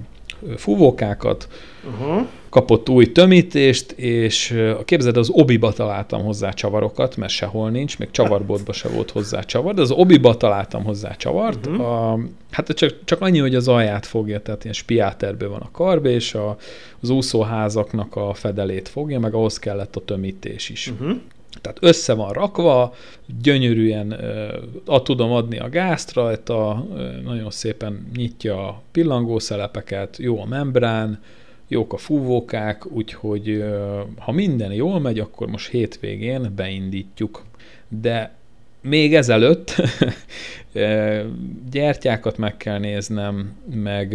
fúvókákat, 0.57 1.49
uh-huh. 1.87 2.27
kapott 2.49 2.89
új 2.89 3.13
tömítést, 3.13 3.93
és 3.93 4.61
képzeld, 4.85 5.17
az 5.17 5.31
obiba 5.31 5.73
találtam 5.73 6.23
hozzá 6.23 6.51
csavarokat, 6.51 7.17
mert 7.17 7.33
sehol 7.33 7.71
nincs, 7.71 7.99
még 7.99 8.11
csavarbotba 8.11 8.73
se 8.73 8.89
volt 8.89 9.11
hozzá 9.11 9.41
csavar, 9.41 9.75
de 9.75 9.81
az 9.81 9.91
obiba 9.91 10.37
találtam 10.37 10.85
hozzá 10.85 11.11
csavart. 11.17 11.67
Uh-huh. 11.67 11.87
A, 11.87 12.19
hát 12.51 12.73
csak, 12.73 12.95
csak 13.05 13.21
annyi, 13.21 13.39
hogy 13.39 13.55
az 13.55 13.69
alját 13.69 14.07
fogja, 14.07 14.41
tehát 14.41 14.63
ilyen 14.63 14.75
spiáterből 14.75 15.49
van 15.49 15.61
a 15.61 15.71
karb, 15.73 16.05
és 16.07 16.35
a, 16.35 16.57
az 17.01 17.11
úszóházaknak 17.11 18.17
a 18.17 18.35
fedelét 18.35 18.89
fogja, 18.89 19.21
meg 19.21 19.35
ahhoz 19.35 19.59
kellett 19.59 19.97
a 19.97 20.05
tömítés 20.05 20.69
is. 20.69 20.91
Uh-huh. 20.91 21.17
Tehát 21.61 21.79
össze 21.81 22.15
van 22.15 22.33
rakva, 22.33 22.95
gyönyörűen 23.43 24.13
uh, 24.87 25.03
tudom 25.03 25.33
adni 25.33 25.59
a 25.59 25.69
gázt 25.69 26.13
rajta, 26.13 26.87
nagyon 27.25 27.51
szépen 27.51 28.11
nyitja 28.17 28.69
a 28.69 28.83
pillangószelepeket, 28.93 30.17
jó 30.19 30.41
a 30.41 30.47
membrán, 30.47 31.21
jók 31.69 31.93
a 31.93 31.97
fúvókák, 31.97 32.93
úgyhogy 32.93 33.65
ha 34.19 34.33
minden 34.33 34.73
jól 34.73 35.01
megy, 35.01 35.19
akkor 35.19 35.47
most 35.47 35.71
hétvégén 35.71 36.53
beindítjuk. 36.57 37.45
De 37.89 38.35
még 38.81 39.15
ezelőtt 39.15 39.75
gyertyákat 41.71 42.39
meg 42.39 42.57
kell 42.57 42.79
néznem, 42.79 43.53
meg 43.75 44.13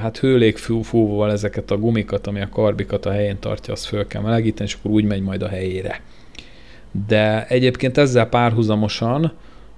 hát 0.00 0.18
hőlégfúvóval 0.18 1.32
ezeket 1.32 1.70
a 1.70 1.78
gumikat, 1.78 2.26
ami 2.26 2.40
a 2.40 2.48
karbikat 2.48 3.06
a 3.06 3.10
helyén 3.10 3.38
tartja, 3.38 3.72
azt 3.72 3.86
föl 3.86 4.06
kell 4.06 4.22
melegíteni, 4.22 4.68
és 4.68 4.74
akkor 4.74 4.90
úgy 4.90 5.04
megy 5.04 5.22
majd 5.22 5.42
a 5.42 5.48
helyére. 5.48 6.00
De 7.06 7.46
egyébként 7.46 7.98
ezzel 7.98 8.26
párhuzamosan 8.26 9.32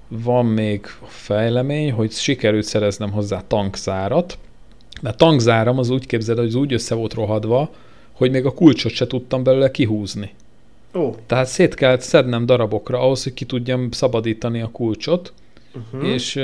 van 0.09 0.47
még 0.47 0.87
fejlemény, 1.07 1.93
hogy 1.93 2.13
sikerült 2.13 2.65
szereznem 2.65 3.11
hozzá 3.11 3.43
tankzárat, 3.47 4.39
mert 5.03 5.17
tankzáram 5.17 5.79
az 5.79 5.91
úgy 5.91 6.07
képzeld, 6.07 6.39
hogy 6.39 6.47
az 6.47 6.55
úgy 6.55 6.73
össze 6.73 6.95
volt 6.95 7.15
rohadva, 7.15 7.71
hogy 8.13 8.31
még 8.31 8.47
a 8.47 8.55
kulcsot 8.55 8.93
se 8.93 9.07
tudtam 9.07 9.43
belőle 9.43 9.71
kihúzni. 9.71 10.31
Ó. 10.95 11.15
Tehát 11.27 11.47
szét 11.47 11.75
kellett 11.75 12.01
szednem 12.01 12.47
darabokra 12.47 13.01
ahhoz, 13.01 13.23
hogy 13.23 13.35
ki 13.35 13.45
tudjam 13.45 13.91
szabadítani 13.91 14.61
a 14.61 14.69
kulcsot, 14.69 15.33
uh-huh. 15.75 16.09
és 16.09 16.37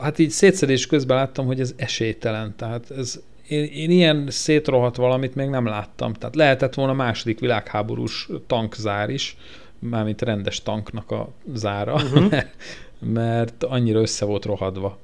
hát 0.00 0.18
így 0.18 0.30
szétszedés 0.30 0.86
közben 0.86 1.16
láttam, 1.16 1.46
hogy 1.46 1.60
ez 1.60 1.74
esélytelen. 1.76 2.54
Tehát 2.56 2.90
ez, 2.90 3.20
én, 3.48 3.64
én 3.64 3.90
ilyen 3.90 4.26
szétrohadt 4.28 4.96
valamit 4.96 5.34
még 5.34 5.48
nem 5.48 5.66
láttam. 5.66 6.12
Tehát 6.12 6.36
lehetett 6.36 6.74
volna 6.74 6.92
második 6.92 7.40
világháborús 7.40 8.28
tankzár 8.46 9.10
is, 9.10 9.36
mármint 9.80 10.22
rendes 10.22 10.62
tanknak 10.62 11.10
a 11.10 11.28
zára, 11.54 11.94
uh-huh. 11.94 12.34
mert 12.98 13.64
annyira 13.64 14.00
össze 14.00 14.24
volt 14.24 14.44
rohadva. 14.44 14.98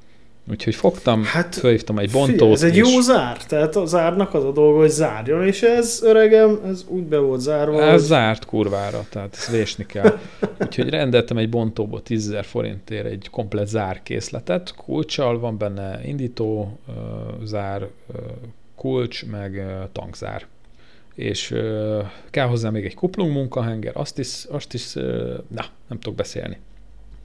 Úgyhogy 0.50 0.74
fogtam, 0.74 1.24
hát, 1.24 1.54
fölhívtam 1.54 1.98
egy 1.98 2.10
bontót. 2.10 2.52
Ez 2.52 2.62
egy 2.62 2.76
és... 2.76 2.92
jó 2.92 3.00
zár, 3.00 3.44
tehát 3.44 3.76
a 3.76 3.86
zárnak 3.86 4.34
az 4.34 4.44
a 4.44 4.52
dolga, 4.52 4.78
hogy 4.78 4.88
zárjon, 4.88 5.46
és 5.46 5.62
ez, 5.62 6.00
öregem, 6.02 6.60
ez 6.66 6.84
úgy 6.88 7.02
be 7.02 7.18
volt 7.18 7.40
zárva. 7.40 7.82
Ez 7.82 7.90
hogy... 7.90 8.00
zárt 8.00 8.44
kurvára, 8.44 9.04
tehát 9.08 9.34
ezt 9.34 9.50
vésni 9.50 9.86
kell. 9.86 10.18
Úgyhogy 10.64 10.88
rendeltem 10.88 11.36
egy 11.36 11.48
bontóból 11.48 12.02
10 12.02 12.36
forintért 12.42 13.06
egy 13.06 13.28
komplet 13.30 13.68
zárkészletet, 13.68 14.74
kulcsal, 14.76 15.38
van 15.38 15.58
benne 15.58 16.00
indító, 16.04 16.78
zár, 17.44 17.88
kulcs, 18.76 19.26
meg 19.26 19.66
tankzár 19.92 20.46
és 21.16 21.54
kell 22.30 22.46
hozzá 22.46 22.70
még 22.70 22.84
egy 22.84 22.94
kuplung 22.94 23.32
munkahenger, 23.32 23.92
azt 23.94 24.18
is, 24.18 24.44
azt 24.48 24.74
is 24.74 24.92
na, 25.48 25.64
nem 25.88 25.98
tudok 25.98 26.14
beszélni. 26.14 26.58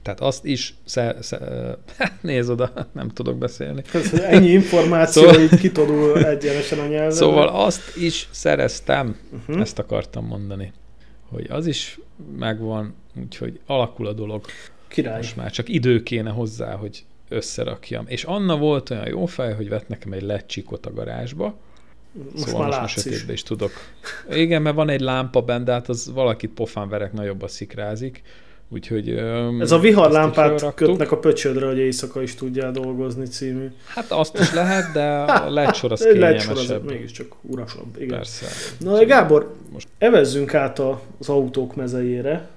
Tehát 0.02 0.20
azt 0.20 0.44
is, 0.44 0.74
sze, 0.84 1.16
sze, 1.20 1.38
nézd 2.20 2.50
oda, 2.50 2.88
nem 2.92 3.08
tudok 3.08 3.38
beszélni. 3.38 3.82
Ez 3.92 4.12
ennyi 4.12 4.48
információ, 4.48 5.22
szóval, 5.22 5.40
így 5.40 5.58
kitodul 5.58 6.26
egyenesen 6.26 6.78
a 6.78 6.86
nyelven. 6.86 7.10
Szóval 7.10 7.48
azt 7.48 7.96
is 7.96 8.28
szereztem, 8.30 9.16
uh-huh. 9.32 9.60
ezt 9.60 9.78
akartam 9.78 10.26
mondani, 10.26 10.72
hogy 11.28 11.46
az 11.50 11.66
is 11.66 12.00
megvan, 12.38 12.94
úgyhogy 13.20 13.60
alakul 13.66 14.06
a 14.06 14.12
dolog. 14.12 14.44
Király. 14.88 15.16
Most 15.16 15.36
már 15.36 15.50
csak 15.50 15.68
idő 15.68 16.02
kéne 16.02 16.30
hozzá, 16.30 16.74
hogy 16.74 17.04
összerakjam. 17.28 18.04
És 18.08 18.24
Anna 18.24 18.56
volt 18.56 18.90
olyan 18.90 19.08
jó 19.08 19.26
fej, 19.26 19.54
hogy 19.54 19.68
vett 19.68 19.88
nekem 19.88 20.12
egy 20.12 20.22
lecsikot 20.22 20.86
a 20.86 20.92
garázsba, 20.92 21.56
most 22.32 22.46
szóval 22.46 22.68
már 22.68 22.80
most 22.80 23.04
már 23.04 23.14
is. 23.14 23.24
is 23.28 23.42
tudok. 23.42 23.70
Igen, 24.30 24.62
mert 24.62 24.76
van 24.76 24.88
egy 24.88 25.00
lámpa 25.00 25.40
benne, 25.40 25.64
de 25.64 25.72
hát 25.72 25.88
az 25.88 26.10
valakit 26.14 26.50
pofán 26.50 26.88
verek, 26.88 27.12
nagyobb 27.12 27.42
a 27.42 27.48
szikrázik. 27.48 28.22
Úgyhogy, 28.68 29.08
Ez 29.60 29.72
a 29.72 29.78
viharlámpát 29.78 30.74
kötnek 30.74 31.12
a 31.12 31.18
pöcsödre, 31.18 31.66
hogy 31.66 31.78
éjszaka 31.78 32.22
is 32.22 32.34
tudjál 32.34 32.72
dolgozni 32.72 33.26
című. 33.26 33.70
Hát 33.86 34.10
azt 34.10 34.38
is 34.38 34.52
lehet, 34.52 34.92
de 34.92 35.22
a 35.46 35.50
lecsor 35.50 35.92
az 35.92 36.02
kényelmesebb. 36.02 36.56
Lecsor 36.56 36.76
az 36.76 36.82
mégiscsak 36.86 37.34
urasabb. 37.40 37.96
Igen. 37.96 38.16
Persze. 38.16 38.46
Na, 38.78 39.04
Gábor, 39.04 39.54
most... 39.72 39.88
evezzünk 39.98 40.54
át 40.54 40.78
az 41.18 41.28
autók 41.28 41.74
mezejére. 41.74 42.48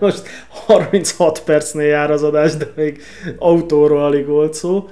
Most 0.00 0.22
36 0.48 1.42
percnél 1.42 1.86
jár 1.86 2.10
az 2.10 2.22
adás, 2.22 2.56
de 2.56 2.72
még 2.76 3.02
autóról 3.38 4.04
alig 4.04 4.26
volt 4.26 4.54
szó. 4.54 4.88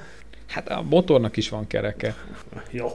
Hát 0.47 0.69
a 0.69 0.83
motornak 0.89 1.37
is 1.37 1.49
van 1.49 1.67
kereke. 1.67 2.15
Jó, 2.71 2.93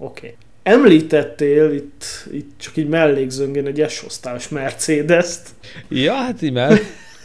oké. 0.00 0.26
Okay. 0.26 0.36
Említettél 0.62 1.72
itt, 1.72 2.04
itt 2.32 2.50
csak 2.56 2.76
így 2.76 2.88
mellékzöngén 2.88 3.66
egy 3.66 3.90
S-osztályos 3.90 4.48
Mercedes-t. 4.48 5.48
Ja, 5.88 6.14
hát 6.14 6.42
imel. 6.42 6.78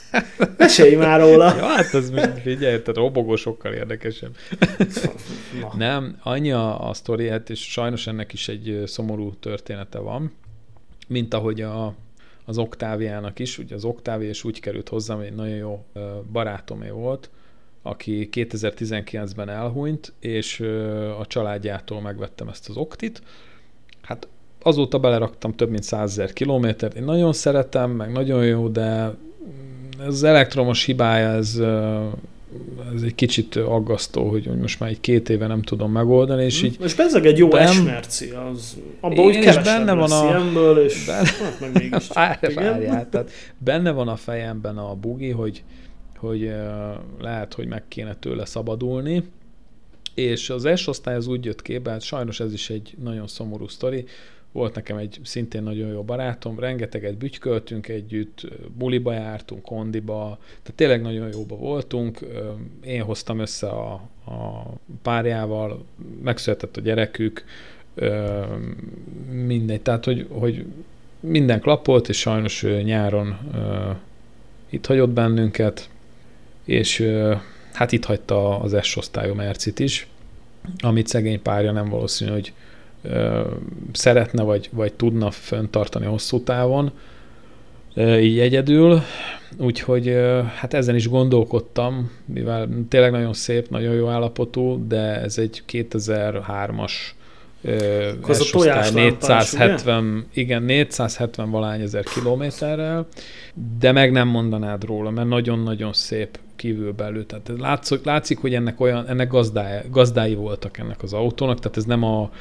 Mesélj 0.58 0.96
már 0.96 1.20
róla. 1.20 1.56
Ja, 1.56 1.66
hát 1.66 1.94
az 1.94 2.10
még 2.10 2.24
figyelj, 2.24 2.82
tehát 2.82 2.96
robogó 2.96 3.36
sokkal 3.36 3.74
érdekesebb. 3.74 4.36
Na. 5.62 5.74
Nem, 5.78 6.18
annyi 6.24 6.52
a, 6.52 6.90
a 6.90 6.94
sztori, 6.94 7.28
hát 7.28 7.50
és 7.50 7.72
sajnos 7.72 8.08
ennek 8.08 8.34
is 8.34 8.48
egy 8.48 8.84
szomorú 8.86 9.34
története 9.34 10.00
van, 10.00 10.34
mint 11.08 11.34
ahogy 11.34 11.62
a, 11.62 11.96
az 12.46 12.58
Oktáviának 12.58 13.40
is, 13.40 13.58
ugye 13.58 13.76
az 13.76 13.84
Oktávia 13.84 14.30
is 14.30 14.44
úgy 14.44 14.60
került 14.60 14.90
hozzám, 14.90 15.20
egy 15.20 15.34
nagyon 15.34 15.56
jó 15.56 15.86
barátomé 16.32 16.90
volt, 16.90 17.30
aki 17.88 18.30
2019-ben 18.32 19.50
elhunyt, 19.50 20.14
és 20.20 20.60
a 21.20 21.26
családjától 21.28 22.02
megvettem 22.02 22.48
ezt 22.48 22.70
az 22.70 22.78
oktit. 22.78 23.22
Hát 24.02 24.28
azóta 24.62 25.00
beleraktam 25.00 25.56
több 25.56 25.70
mint 25.70 25.84
100 25.84 26.12
ezer 26.12 26.34
kilométert. 26.34 26.96
Én 26.96 27.04
nagyon 27.04 27.34
szeretem, 27.34 27.92
meg 27.92 28.12
nagyon 28.12 28.46
jó, 28.46 28.68
de 28.68 29.16
ez 30.00 30.08
az 30.08 30.24
elektromos 30.24 30.84
hibája, 30.84 31.28
ez, 31.28 31.62
ez 32.96 33.02
egy 33.02 33.16
kicsit 33.16 33.56
aggasztó, 33.56 34.30
hogy 34.30 34.50
most 34.62 34.80
már 34.80 34.90
egy 34.90 35.00
két 35.00 35.30
éve 35.30 35.48
nem 35.48 35.62
tudom 35.62 35.92
megoldani, 35.92 36.44
és 36.44 36.60
hm. 36.60 36.66
így... 36.66 36.78
És 36.84 36.94
bezzeg 36.96 37.26
egy 37.26 37.38
jó 37.38 37.48
ben... 37.48 37.68
esmerci, 37.68 38.30
az 38.30 38.78
abban, 39.00 39.24
hogy 39.24 39.60
benne 39.64 39.94
van 39.94 40.12
a... 40.12 40.24
Ilyenből, 40.24 40.78
és 40.78 41.06
benne... 41.06 41.28
hát 41.28 41.60
meg 41.60 41.74
mégis 41.74 42.08
Várjál, 42.14 43.10
tehát 43.10 43.32
benne 43.58 43.92
van 43.92 44.08
a 44.08 44.16
fejemben 44.16 44.78
a 44.78 44.96
bugi, 44.96 45.30
hogy 45.30 45.64
hogy 46.26 46.52
lehet, 47.20 47.54
hogy 47.54 47.68
meg 47.68 47.84
kéne 47.88 48.16
tőle 48.16 48.46
szabadulni, 48.46 49.24
és 50.14 50.50
az 50.50 50.70
S 50.76 50.88
osztály 50.88 51.16
az 51.16 51.28
úgy 51.28 51.46
jött 51.46 51.62
képbe, 51.62 51.92
hát 51.92 52.02
sajnos 52.02 52.40
ez 52.40 52.54
is 52.54 52.70
egy 52.70 52.96
nagyon 53.04 53.28
szomorú 53.28 53.68
sztori, 53.68 54.06
volt 54.56 54.76
nekem 54.76 54.98
egy 54.98 55.20
szintén 55.24 55.64
nagyon 55.64 55.90
jó 55.90 56.04
barátom, 56.04 56.60
rengeteget 56.60 57.18
bütyköltünk 57.18 57.88
együtt, 57.88 58.48
buliba 58.78 59.14
jártunk, 59.14 59.62
kondiba, 59.62 60.38
tehát 60.48 60.76
tényleg 60.76 61.02
nagyon 61.02 61.30
jóba 61.34 61.56
voltunk. 61.56 62.20
Én 62.84 63.02
hoztam 63.02 63.40
össze 63.40 63.68
a, 63.68 63.94
a 64.26 64.64
párjával, 65.02 65.86
megszületett 66.24 66.78
a 66.78 66.82
gyerekük, 66.82 67.44
mindegy, 69.32 69.82
tehát 69.82 70.06
hogy, 70.06 70.28
hogy 70.30 70.66
minden 71.20 71.62
klapolt, 71.62 72.10
és 72.10 72.20
sajnos 72.20 72.66
nyáron 72.84 73.38
itt 74.70 74.86
hagyott 74.86 75.10
bennünket, 75.10 75.90
és 76.66 77.12
hát 77.74 77.92
itt 77.92 78.06
hagyta 78.06 78.60
az 78.60 78.78
S 78.82 78.96
osztályú 78.96 79.34
Mercit 79.34 79.80
is, 79.80 80.08
amit 80.80 81.08
szegény 81.08 81.42
párja 81.42 81.72
nem 81.72 81.90
valószínű, 81.90 82.32
hogy 82.32 82.54
szeretne 83.92 84.44
vagy, 84.44 84.70
vagy 84.72 84.94
tudna 84.94 85.32
föntartani 85.32 86.06
hosszú 86.06 86.44
távon, 86.44 86.92
így 87.98 88.40
egyedül, 88.40 89.02
úgyhogy 89.58 90.18
hát 90.56 90.74
ezen 90.74 90.96
is 90.96 91.08
gondolkodtam, 91.08 92.12
mivel 92.26 92.70
tényleg 92.90 93.12
nagyon 93.12 93.34
szép, 93.34 93.70
nagyon 93.70 93.94
jó 93.94 94.08
állapotú, 94.08 94.88
de 94.88 95.22
ez 95.22 95.38
egy 95.38 95.64
2003-as 95.72 96.92
az 98.22 98.40
a 98.40 98.46
tojás 98.52 98.92
470, 98.92 100.06
ugye? 100.06 100.24
igen, 100.34 100.64
470 100.64 101.50
valány 101.50 101.82
ezer 101.82 102.04
kilométerrel, 102.04 103.08
de 103.80 103.92
meg 103.92 104.12
nem 104.12 104.28
mondanád 104.28 104.84
róla, 104.84 105.10
mert 105.10 105.28
nagyon-nagyon 105.28 105.94
szép 105.94 106.40
kívülbelül. 106.56 107.26
Tehát 107.26 107.52
látszik, 107.58 108.04
látszik, 108.04 108.38
hogy 108.38 108.54
ennek 108.54 108.80
olyan, 108.80 109.08
ennek 109.08 109.30
gazdái, 109.30 109.80
gazdái 109.92 110.36
voltak 110.36 110.78
ennek 110.78 111.04
az 111.04 111.14
autónak, 111.14 111.60
tehát 111.60 111.78
ez 111.78 111.86
nem 111.86 112.04
a 112.04 112.32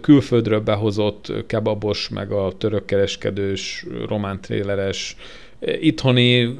külföldről 0.00 0.60
behozott 0.60 1.32
kebabos, 1.46 2.08
meg 2.08 2.32
a 2.32 2.52
törökkereskedős, 2.58 3.86
román 4.06 4.40
tréleres, 4.40 5.16
itthoni 5.60 6.56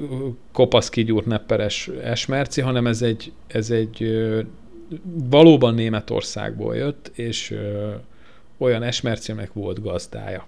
kopasz 0.53 0.89
kigyúrt 0.89 1.27
nepperes 1.27 1.91
esmerci, 2.03 2.61
hanem 2.61 2.87
ez 2.87 3.03
egy, 3.03 3.33
ez 3.47 3.71
egy 3.71 4.21
valóban 5.31 5.75
Németországból 5.75 6.77
jött, 6.77 7.11
és 7.15 7.55
olyan 8.59 8.83
esmercének 8.83 9.53
volt 9.53 9.83
gazdája. 9.83 10.47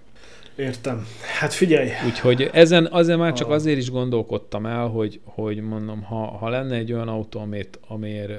Értem. 0.55 1.07
Hát 1.39 1.53
figyelj. 1.53 1.89
Úgyhogy 2.05 2.49
ezen 2.53 2.87
azért 2.91 3.17
már 3.17 3.33
csak 3.33 3.49
azért 3.49 3.77
is 3.77 3.91
gondolkodtam 3.91 4.65
el, 4.65 4.87
hogy, 4.87 5.19
hogy 5.23 5.61
mondom, 5.61 6.03
ha, 6.03 6.15
ha 6.15 6.49
lenne 6.49 6.75
egy 6.75 6.93
olyan 6.93 7.07
autó, 7.07 7.39
amit, 7.39 7.79
amiért 7.87 8.31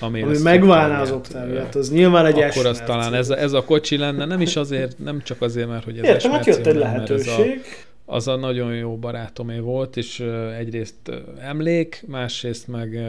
ami 0.00 0.24
megválná 0.42 1.00
az 1.00 1.10
Octaviát, 1.10 1.74
az 1.74 1.90
nyilván 1.90 2.26
egy 2.26 2.40
Akkor 2.40 2.66
az 2.66 2.82
talán 2.86 3.14
ez 3.14 3.30
a, 3.30 3.38
ez 3.38 3.52
a 3.52 3.64
kocsi 3.64 3.96
lenne, 3.96 4.24
nem 4.24 4.40
is 4.40 4.56
azért, 4.56 4.98
nem 4.98 5.22
csak 5.22 5.42
azért, 5.42 5.68
mert 5.68 5.84
hogy 5.84 5.98
ez 5.98 6.04
Értem, 6.04 6.30
hát 6.30 6.46
jött 6.46 6.66
egy 6.66 6.74
lehetőség. 6.74 7.60
A, 8.04 8.14
az 8.14 8.28
a 8.28 8.36
nagyon 8.36 8.74
jó 8.74 8.96
barátomé 8.96 9.58
volt, 9.58 9.96
és 9.96 10.20
egyrészt 10.58 11.10
emlék, 11.40 12.04
másrészt 12.06 12.68
meg 12.68 13.00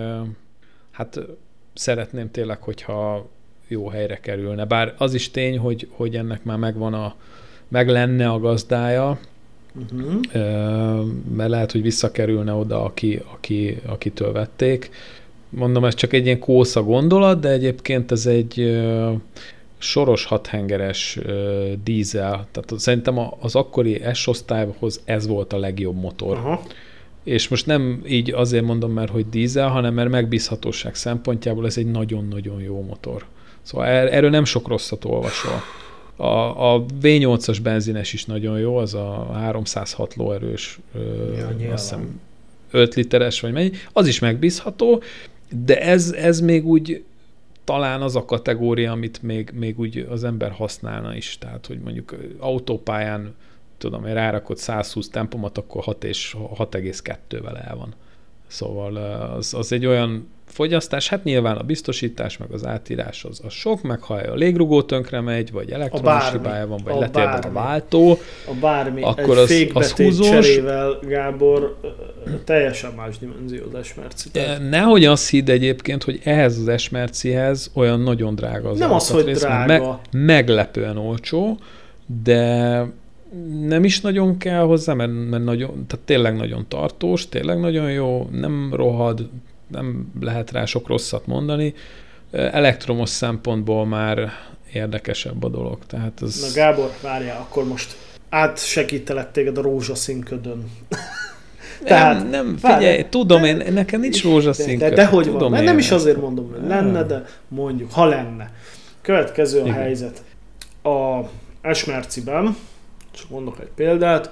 hát 0.91 1.19
szeretném 1.73 2.31
tényleg, 2.31 2.61
hogyha 2.61 3.29
jó 3.68 3.88
helyre 3.88 4.20
kerülne. 4.20 4.65
Bár 4.65 4.93
az 4.97 5.13
is 5.13 5.32
tény, 5.32 5.57
hogy, 5.57 5.88
hogy 5.91 6.15
ennek 6.15 6.43
már 6.43 6.57
megvan 6.57 6.93
a, 6.93 7.15
meg 7.68 7.89
lenne 7.89 8.30
a 8.30 8.39
gazdája, 8.39 9.20
uh-huh. 9.91 10.22
mert 11.36 11.49
lehet, 11.49 11.72
hogy 11.72 11.82
visszakerülne 11.82 12.53
oda, 12.53 12.84
aki, 12.84 13.22
aki, 13.34 13.78
akitől 13.86 14.32
vették. 14.32 14.89
Mondom, 15.49 15.86
ez 15.86 15.93
csak 15.93 16.13
egy 16.13 16.26
ilyen 16.26 16.39
kósza 16.39 16.84
gondolat, 16.84 17.39
de 17.39 17.49
egyébként 17.49 18.11
ez 18.11 18.26
egy 18.26 18.82
soros 19.78 20.26
hathengeres 20.26 21.20
dízel, 21.84 22.47
tehát 22.51 22.74
szerintem 22.78 23.20
az 23.39 23.55
akkori 23.55 24.01
S-osztályhoz 24.13 25.01
ez 25.05 25.28
volt 25.28 25.53
a 25.53 25.57
legjobb 25.57 25.95
motor. 25.95 26.38
Uh-huh. 26.38 26.59
És 27.24 27.47
most 27.47 27.65
nem 27.65 28.01
így 28.07 28.32
azért 28.32 28.63
mondom, 28.65 28.91
mert 28.91 29.11
hogy 29.11 29.30
dízel, 29.30 29.68
hanem 29.68 29.93
mert 29.93 30.09
megbízhatóság 30.09 30.95
szempontjából 30.95 31.65
ez 31.65 31.78
egy 31.78 31.91
nagyon-nagyon 31.91 32.61
jó 32.61 32.82
motor. 32.82 33.26
Szóval 33.68 33.88
er, 33.88 34.13
erről 34.13 34.30
nem 34.30 34.45
sok 34.45 34.68
rosszat 34.68 35.05
olvasol. 35.05 35.61
A, 36.15 36.74
a 36.74 36.86
V8-as 37.01 37.57
benzines 37.63 38.13
is 38.13 38.26
nagyon 38.26 38.59
jó, 38.59 38.78
az 38.78 38.93
a 38.93 39.32
306 39.34 40.15
lóerős, 40.15 40.80
ja, 41.38 41.74
azt 41.74 41.84
hiszem 41.84 42.20
5 42.72 42.95
literes 42.95 43.39
vagy 43.39 43.51
mennyi, 43.51 43.72
az 43.93 44.07
is 44.07 44.20
megbízható, 44.20 45.01
de 45.65 45.82
ez, 45.82 46.11
ez 46.11 46.39
még 46.39 46.65
úgy 46.65 47.03
talán 47.63 48.01
az 48.01 48.15
a 48.15 48.26
kategória, 48.26 48.91
amit 48.91 49.22
még, 49.22 49.51
még 49.53 49.80
úgy 49.80 50.07
az 50.09 50.24
ember 50.24 50.51
használna 50.51 51.15
is. 51.15 51.38
Tehát, 51.38 51.65
hogy 51.65 51.80
mondjuk 51.80 52.15
autópályán 52.39 53.36
tudom, 53.78 54.01
hogy 54.01 54.13
rárakod 54.13 54.57
120 54.57 55.09
tempomat, 55.09 55.57
akkor 55.57 55.84
6 55.84 56.03
és 56.03 56.36
6,2-vel 56.57 57.68
el 57.68 57.76
van. 57.76 57.93
Szóval 58.47 58.95
az, 58.95 59.53
az 59.53 59.72
egy 59.72 59.86
olyan 59.86 60.28
fogyasztás, 60.48 61.10
hát 61.10 61.24
nyilván 61.24 61.58
a 61.58 61.64
biztosítás, 61.64 62.38
meg 62.38 62.52
az 62.52 62.66
átírás 62.66 63.24
az, 63.24 63.41
az 63.45 63.54
sok, 63.54 63.82
meg 63.82 64.02
ha 64.02 64.14
a 64.14 64.36
légrugó 64.36 64.82
tönkre 64.82 65.22
megy, 65.22 65.52
vagy 65.52 65.72
elektromos 65.72 66.32
hibája 66.32 66.68
van, 66.68 66.82
vagy 66.84 66.93
a 66.93 67.00
letérben 67.00 67.43
a 67.43 67.52
váltó, 67.52 68.18
a 68.45 68.54
bármi, 68.62 69.02
akkor 69.02 69.38
az, 69.38 69.68
az 69.74 69.91
húzós. 69.91 70.30
cserével, 70.30 71.00
Gábor, 71.02 71.78
teljesen 72.43 72.91
más 72.95 73.18
dimenzió 73.18 73.64
az 73.68 73.80
esmerci. 73.80 74.30
Nehogy 74.70 75.06
azt 75.06 75.30
hidd 75.30 75.50
egyébként, 75.50 76.04
hogy 76.04 76.20
ehhez 76.24 76.58
az 76.58 76.68
esmercihez 76.68 77.72
olyan 77.74 78.00
nagyon 78.00 78.36
drága 78.36 78.70
az 78.70 78.80
Nem 78.80 78.93
az, 78.93 79.10
hogy 79.10 79.32
drága. 79.32 79.66
Meg, 79.66 79.84
meglepően 80.12 80.98
olcsó, 80.98 81.58
de 82.24 82.86
nem 83.62 83.84
is 83.84 84.02
nagyon 84.02 84.38
kell 84.38 84.64
hozzá, 84.64 84.93
mert, 84.93 85.12
mert 85.30 85.43
nagyon, 85.43 85.86
tehát 85.88 86.06
tényleg 86.06 86.36
nagyon 86.36 86.66
tartós, 86.68 87.30
tényleg 87.30 87.60
nagyon 87.60 87.91
jó, 87.91 88.28
nem 88.32 88.74
rohad, 88.74 89.30
nem 89.68 90.11
lehet 90.20 90.51
rá 90.51 90.65
sok 90.65 90.88
rosszat 90.88 91.26
mondani. 91.26 91.74
Elektromos 92.32 93.09
szempontból 93.09 93.86
már 93.86 94.32
érdekesebb 94.74 95.43
a 95.43 95.49
dolog. 95.49 95.86
Tehát 95.86 96.22
az... 96.22 96.41
Na 96.41 96.61
Gábor, 96.61 96.91
várjál, 97.01 97.38
akkor 97.38 97.68
most 97.68 97.97
átsegítelek 98.30 99.32
téged 99.32 99.57
a 99.57 99.61
rózsaszín 99.61 100.22
ködön. 100.22 100.72
Tehát, 101.84 102.22
nem, 102.22 102.30
nem 102.30 102.57
figyelj, 102.57 102.86
várj, 102.86 103.09
tudom 103.09 103.43
én, 103.43 103.74
nekem 103.74 103.99
nincs 103.99 104.24
rózsaszín 104.24 104.78
De, 104.78 104.89
de, 104.89 104.95
de 104.95 105.05
hogy 105.05 105.26
tudom 105.26 105.51
van, 105.51 105.63
nem 105.63 105.78
is 105.78 105.91
azért 105.91 106.22
mondom, 106.22 106.51
hogy 106.51 106.68
lenne, 106.68 107.03
de 107.03 107.26
mondjuk, 107.47 107.91
ha 107.91 108.05
lenne. 108.05 108.51
Következő 109.01 109.59
a 109.59 109.65
Igen. 109.65 109.74
helyzet. 109.74 110.24
A 110.84 111.20
Esmerciben, 111.61 112.57
csak 113.11 113.30
mondok 113.30 113.59
egy 113.59 113.70
példát, 113.76 114.32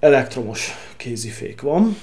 elektromos 0.00 0.70
kézifék 0.96 1.60
van, 1.60 1.96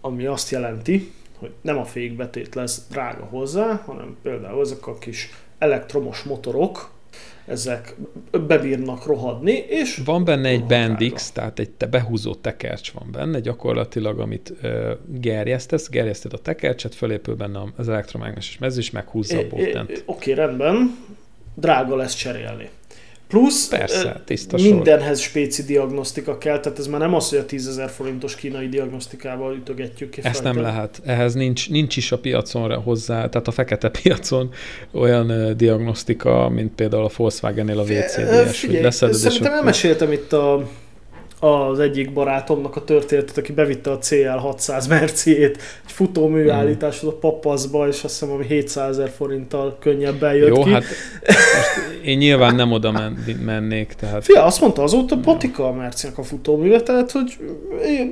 ami 0.00 0.26
azt 0.26 0.50
jelenti, 0.50 1.12
hogy 1.38 1.50
nem 1.60 1.78
a 1.78 1.84
fékbetét 1.84 2.54
lesz 2.54 2.86
drága 2.90 3.24
hozzá, 3.24 3.82
hanem 3.86 4.16
például 4.22 4.60
ezek 4.60 4.86
a 4.86 4.98
kis 4.98 5.30
elektromos 5.58 6.22
motorok, 6.22 6.90
ezek 7.46 7.94
bebírnak 8.46 9.06
rohadni, 9.06 9.52
és... 9.52 10.00
Van 10.04 10.24
benne 10.24 10.48
egy 10.48 10.64
Bendix, 10.64 11.30
tehát 11.30 11.58
egy 11.58 11.70
te 11.70 11.86
behúzó 11.86 12.34
tekercs 12.34 12.92
van 12.92 13.08
benne, 13.12 13.40
gyakorlatilag, 13.40 14.18
amit 14.18 14.52
ö, 14.62 14.92
gerjesztesz, 15.06 15.88
gerjeszted 15.88 16.32
a 16.32 16.38
tekercset, 16.38 16.94
fölépül 16.94 17.34
benne 17.34 17.60
az 17.76 17.88
elektromágneses 17.88 18.58
mező, 18.58 18.80
és 18.80 18.90
meghúzza 18.90 19.38
a 19.38 19.46
bottent. 19.48 20.02
Oké, 20.06 20.32
rendben, 20.32 20.96
drága 21.54 21.96
lesz 21.96 22.14
cserélni. 22.14 22.70
Plusz 23.28 23.68
Persze, 23.68 24.22
tiszta 24.24 24.56
mindenhez 24.56 25.18
sor. 25.18 25.28
spéci 25.28 25.62
diagnosztika 25.62 26.38
kell, 26.38 26.60
tehát 26.60 26.78
ez 26.78 26.86
már 26.86 27.00
nem 27.00 27.14
az, 27.14 27.28
hogy 27.28 27.38
a 27.38 27.44
10 27.46 27.80
forintos 27.88 28.34
kínai 28.34 28.68
diagnosztikával 28.68 29.54
ütögetjük 29.54 30.10
ki. 30.10 30.20
Ezt 30.22 30.42
nem 30.42 30.60
lehet. 30.60 31.00
Ehhez 31.04 31.34
nincs, 31.34 31.70
nincs 31.70 31.96
is 31.96 32.12
a 32.12 32.18
piacon 32.18 32.82
hozzá, 32.82 33.28
tehát 33.28 33.48
a 33.48 33.50
fekete 33.50 33.88
piacon 33.88 34.50
olyan 34.92 35.56
diagnosztika, 35.56 36.48
mint 36.48 36.72
például 36.74 37.04
a 37.04 37.10
Volkswagen-nél 37.16 37.78
a 37.78 37.84
VCDS, 37.84 38.64
hogy 38.64 38.80
leszeded. 38.82 39.14
Szerintem 39.14 39.52
elmeséltem 39.52 40.12
itt 40.12 40.32
a 40.32 40.68
az 41.46 41.78
egyik 41.78 42.12
barátomnak 42.12 42.76
a 42.76 42.84
történetet, 42.84 43.38
aki 43.38 43.52
bevitte 43.52 43.90
a 43.90 43.98
CL600 43.98 44.88
Merciét 44.88 45.56
egy 45.86 45.92
futóműállításhoz 45.92 47.12
a 47.12 47.16
papaszba, 47.16 47.88
és 47.88 48.04
azt 48.04 48.18
hiszem, 48.18 48.30
ami 48.30 48.44
700 48.46 48.98
ezer 48.98 49.10
forinttal 49.16 49.76
könnyebben 49.80 50.34
jött 50.34 50.56
Jó, 50.56 50.62
ki. 50.62 50.70
hát 50.70 50.82
most 50.82 51.98
én 52.02 52.18
nyilván 52.18 52.54
nem 52.54 52.72
oda 52.72 52.90
men- 52.90 53.38
mennék. 53.44 53.92
Tehát... 53.92 54.24
Fia, 54.24 54.44
azt 54.44 54.60
mondta 54.60 54.82
azóta 54.82 55.16
patika 55.18 55.66
a 55.66 55.72
Mercinek 55.72 56.18
a 56.18 56.22
futóműve, 56.22 56.80
tehát 56.80 57.10
hogy 57.10 57.38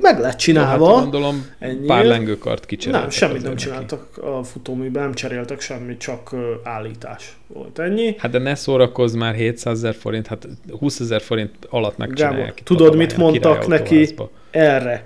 meg 0.01 0.19
lett 0.19 0.37
csinálva. 0.37 0.87
Jó, 0.87 0.93
hát 0.93 1.01
gondolom 1.03 1.45
ennyi. 1.59 1.85
pár 1.85 2.05
lengőkart 2.05 2.65
kicseréltek. 2.65 3.01
Nem, 3.01 3.09
semmit 3.09 3.43
nem 3.43 3.55
csináltak 3.55 4.17
a 4.17 4.43
futóműben, 4.43 5.03
nem 5.03 5.13
cseréltek 5.13 5.61
semmit, 5.61 5.99
csak 5.99 6.35
állítás 6.63 7.37
volt 7.55 7.79
ennyi. 7.79 8.15
Hát 8.17 8.31
de 8.31 8.37
ne 8.37 8.55
szórakozz 8.55 9.13
már 9.13 9.33
700 9.33 9.77
ezer 9.77 9.95
forint, 9.95 10.27
hát 10.27 10.47
20 10.79 10.99
ezer 10.99 11.21
forint 11.21 11.51
alatt 11.69 11.97
megcsinálják. 11.97 12.61
tudod, 12.63 12.95
mit 12.95 13.17
mondtak 13.17 13.67
neki 13.67 14.15
erre 14.51 15.03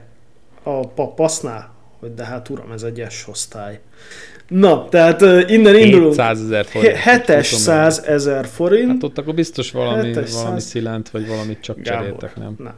a 0.64 0.88
papasznál? 0.88 1.74
Hogy 2.00 2.14
de 2.14 2.26
hát 2.26 2.50
uram, 2.50 2.72
ez 2.72 2.84
egy 2.84 3.06
S-osztály. 3.10 3.80
Na, 4.48 4.88
tehát 4.90 5.22
uh, 5.22 5.52
innen 5.52 5.76
indulunk. 5.76 6.08
700 6.10 6.42
ezer 6.42 6.66
forint. 6.66 6.98
700 6.98 8.04
ezer 8.06 8.46
forint. 8.46 8.88
Hát 8.88 9.04
ott 9.04 9.18
akkor 9.18 9.34
biztos 9.34 9.72
valami, 9.72 10.06
700... 10.06 10.34
valami 10.34 10.60
szilent, 10.60 11.10
vagy 11.10 11.28
valamit 11.28 11.62
csak 11.62 11.80
Gábor, 11.80 12.02
cseréltek, 12.02 12.36
nem? 12.36 12.56
Nem. 12.58 12.76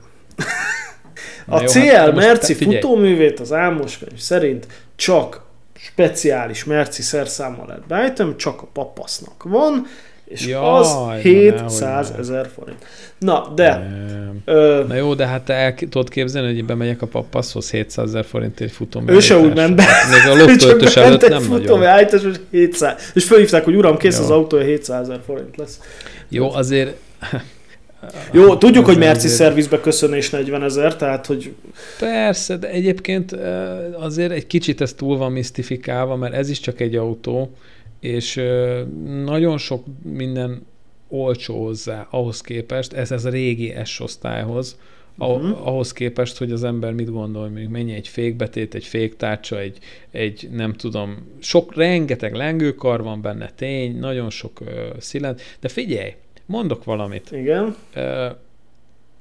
a 1.58 1.62
jó, 1.62 1.68
CL 1.68 1.80
hát 1.80 2.16
Merci 2.16 2.54
futóművét 2.54 3.40
az 3.40 3.54
Álmos 3.54 3.98
könyv 3.98 4.20
szerint 4.20 4.68
csak 4.96 5.42
speciális 5.84 6.64
merci 6.64 7.02
szerszámmal 7.02 7.66
lehet 7.68 7.88
beállítani, 7.88 8.36
csak 8.36 8.62
a 8.62 8.68
papasznak 8.74 9.44
van, 9.44 9.88
és 10.26 10.46
Jaj, 10.46 10.64
az 10.64 10.96
700 11.22 12.14
ezer 12.20 12.50
forint. 12.56 12.86
Na, 13.18 13.52
de... 13.56 13.92
Ö, 14.46 14.84
Na 14.88 14.96
jó, 14.96 15.14
de 15.14 15.26
hát 15.26 15.42
te 15.42 15.54
el 15.54 15.74
tudod 15.74 16.10
képzelni, 16.10 16.54
hogy 16.54 16.66
bemegyek 16.66 17.02
a 17.02 17.08
pappaszhoz 17.08 17.72
700 17.72 18.08
ezer 18.08 18.26
forint 18.26 18.60
egy 18.60 18.72
futó 18.72 19.02
Ő 19.06 19.20
se 19.20 19.38
úgy 19.38 19.56
ment 19.56 19.76
be. 19.76 19.86
Még 20.12 20.32
a 20.32 20.44
loptöltös 20.46 20.96
előtt 20.96 21.30
nem 21.30 21.48
nagyon. 21.50 21.86
Állítás, 21.86 22.22
hogy 22.22 22.40
700. 22.52 23.12
És 23.14 23.24
fölhívták, 23.24 23.64
hogy 23.64 23.76
uram, 23.76 23.98
kész 23.98 24.18
jó. 24.18 24.24
az 24.24 24.30
autója, 24.30 24.64
700 24.64 25.02
ezer 25.10 25.22
forint 25.26 25.58
lesz. 25.58 25.80
Jó, 26.30 26.54
azért 26.54 26.96
jó, 28.32 28.56
tudjuk, 28.56 28.86
hogy 28.86 28.98
Merci 28.98 29.28
szervizbe 29.28 29.80
köszönés 29.80 30.30
40 30.30 30.64
ezer, 30.64 30.96
tehát 30.96 31.26
hogy... 31.26 31.54
Persze, 32.00 32.58
de 32.58 32.70
egyébként 32.70 33.32
azért 33.94 34.32
egy 34.32 34.48
kicsit 34.48 34.82
ez 34.82 34.94
túl 34.94 35.18
van 35.18 35.32
misztifikálva, 35.32 36.16
mert 36.16 36.34
ez 36.34 36.50
is 36.50 36.60
csak 36.60 36.80
egy 36.80 36.96
autó, 36.96 37.52
és 38.00 38.42
nagyon 39.26 39.58
sok 39.58 39.86
minden 40.04 40.66
olcsó 41.08 41.64
hozzá 41.64 42.08
ahhoz 42.10 42.42
képest, 42.42 42.94
ez, 42.94 43.12
ez 43.12 43.26
a 43.26 43.30
régi 43.30 43.74
S-osztályhoz, 43.84 44.78
uh-huh. 45.18 45.68
ahhoz 45.68 45.94
képest, 45.94 46.38
hogy 46.38 46.52
az 46.52 46.64
ember 46.64 46.94
mit 46.94 47.12
gondol, 47.12 47.50
hogy 47.50 47.70
mennyi 47.70 47.94
egy 47.94 48.08
fékbetét, 48.08 48.76
egy 48.76 48.86
féktárcsa, 48.86 49.60
egy, 49.60 49.78
egy 50.12 50.50
nem 50.52 50.74
tudom, 50.74 51.28
sok, 51.40 51.76
rengeteg 51.76 52.34
lengőkar 52.34 53.04
van 53.04 53.22
benne, 53.22 53.52
tény, 53.56 54.00
nagyon 54.00 54.30
sok 54.30 54.62
uh, 54.62 54.68
szilent, 55.00 55.42
de 55.60 55.68
figyelj, 55.68 56.14
Mondok 56.46 56.84
valamit. 56.84 57.32
Igen. 57.32 57.76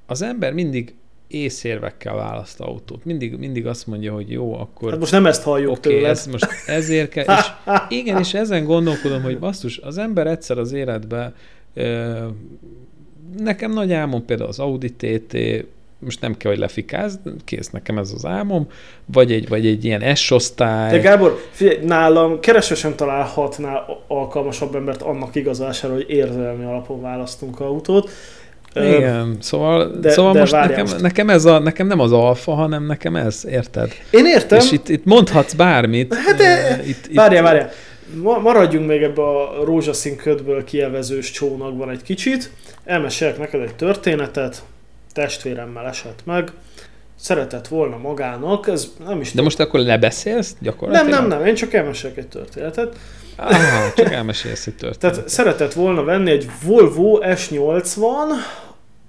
Az 0.06 0.22
ember 0.22 0.52
mindig 0.52 0.94
észérvekkel 1.28 2.14
választ 2.14 2.60
autót. 2.60 3.04
Mindig, 3.04 3.38
mindig 3.38 3.66
azt 3.66 3.86
mondja, 3.86 4.12
hogy 4.12 4.30
jó, 4.30 4.54
akkor... 4.54 4.90
Hát 4.90 4.98
most 4.98 5.12
nem 5.12 5.26
ezt 5.26 5.42
halljuk 5.42 5.76
okay, 5.76 5.92
tőled. 5.92 6.10
Ez 6.10 6.26
most 6.26 6.46
ezért 6.66 7.10
kell, 7.14 7.24
és 7.38 7.46
igen, 7.88 8.18
és 8.18 8.34
ezen 8.34 8.64
gondolkodom, 8.64 9.22
hogy 9.22 9.38
basszus, 9.38 9.78
az 9.78 9.98
ember 9.98 10.26
egyszer 10.26 10.58
az 10.58 10.72
életben 10.72 11.34
nekem 13.38 13.72
nagy 13.72 13.92
álmom 13.92 14.24
például 14.24 14.48
az 14.48 14.58
Audi 14.58 14.92
TT, 14.92 15.36
most 16.00 16.20
nem 16.20 16.36
kell, 16.36 16.50
hogy 16.50 16.60
lefikáz, 16.60 17.18
kész 17.44 17.70
nekem 17.70 17.98
ez 17.98 18.12
az 18.14 18.24
álmom, 18.24 18.66
vagy 19.04 19.32
egy, 19.32 19.48
vagy 19.48 19.66
egy 19.66 19.84
ilyen 19.84 20.14
S-osztály. 20.14 20.90
De 20.90 20.98
Gábor, 20.98 21.40
figyelj, 21.50 21.78
nálam 21.84 22.40
keresve 22.40 22.74
sem 22.74 22.94
találhatnál 22.94 24.04
alkalmasabb 24.08 24.74
embert 24.74 25.02
annak 25.02 25.34
igazására, 25.34 25.94
hogy 25.94 26.06
érzelmi 26.08 26.64
alapon 26.64 27.00
választunk 27.00 27.60
autót. 27.60 28.10
Igen, 28.74 29.36
szóval, 29.40 29.90
de, 30.00 30.10
szóval 30.10 30.32
de 30.32 30.38
most 30.38 30.52
nekem, 30.52 30.80
most. 30.80 31.00
nekem, 31.00 31.30
ez 31.30 31.44
a, 31.44 31.58
nekem 31.58 31.86
nem 31.86 32.00
az 32.00 32.12
alfa, 32.12 32.54
hanem 32.54 32.86
nekem 32.86 33.16
ez, 33.16 33.46
érted? 33.48 33.92
Én 34.10 34.26
értem. 34.26 34.58
És 34.58 34.72
itt, 34.72 34.88
itt 34.88 35.04
mondhatsz 35.04 35.52
bármit. 35.52 36.14
Hát 36.14 36.36
de, 36.36 36.80
itt, 36.86 37.10
várjál, 37.14 37.42
várjál. 37.42 37.70
Maradjunk 38.42 38.86
még 38.86 39.02
ebbe 39.02 39.22
a 39.22 39.64
rózsaszín 39.64 40.16
ködből 40.16 40.64
kielvezős 40.64 41.30
csónakban 41.30 41.90
egy 41.90 42.02
kicsit. 42.02 42.50
Elmesélek 42.84 43.38
neked 43.38 43.60
egy 43.60 43.74
történetet, 43.74 44.62
testvéremmel 45.12 45.86
esett 45.86 46.20
meg, 46.24 46.52
szeretett 47.16 47.68
volna 47.68 47.96
magának, 47.96 48.68
ez 48.68 48.92
nem 49.04 49.20
is... 49.20 49.32
De 49.32 49.42
most 49.42 49.60
akkor 49.60 49.80
lebeszélsz 49.80 50.56
gyakorlatilag? 50.60 51.10
Nem, 51.10 51.28
nem, 51.28 51.38
nem, 51.38 51.46
én 51.46 51.54
csak 51.54 51.72
elmesélek 51.72 52.16
egy 52.16 52.28
történetet. 52.28 52.96
Ah, 53.36 53.94
csak 53.94 54.12
elmesélsz 54.12 54.66
egy 54.66 54.74
történetet. 54.74 55.12
Tehát 55.12 55.28
szeretett 55.28 55.72
volna 55.72 56.04
venni 56.04 56.30
egy 56.30 56.50
Volvo 56.64 57.18
S80 57.20 58.26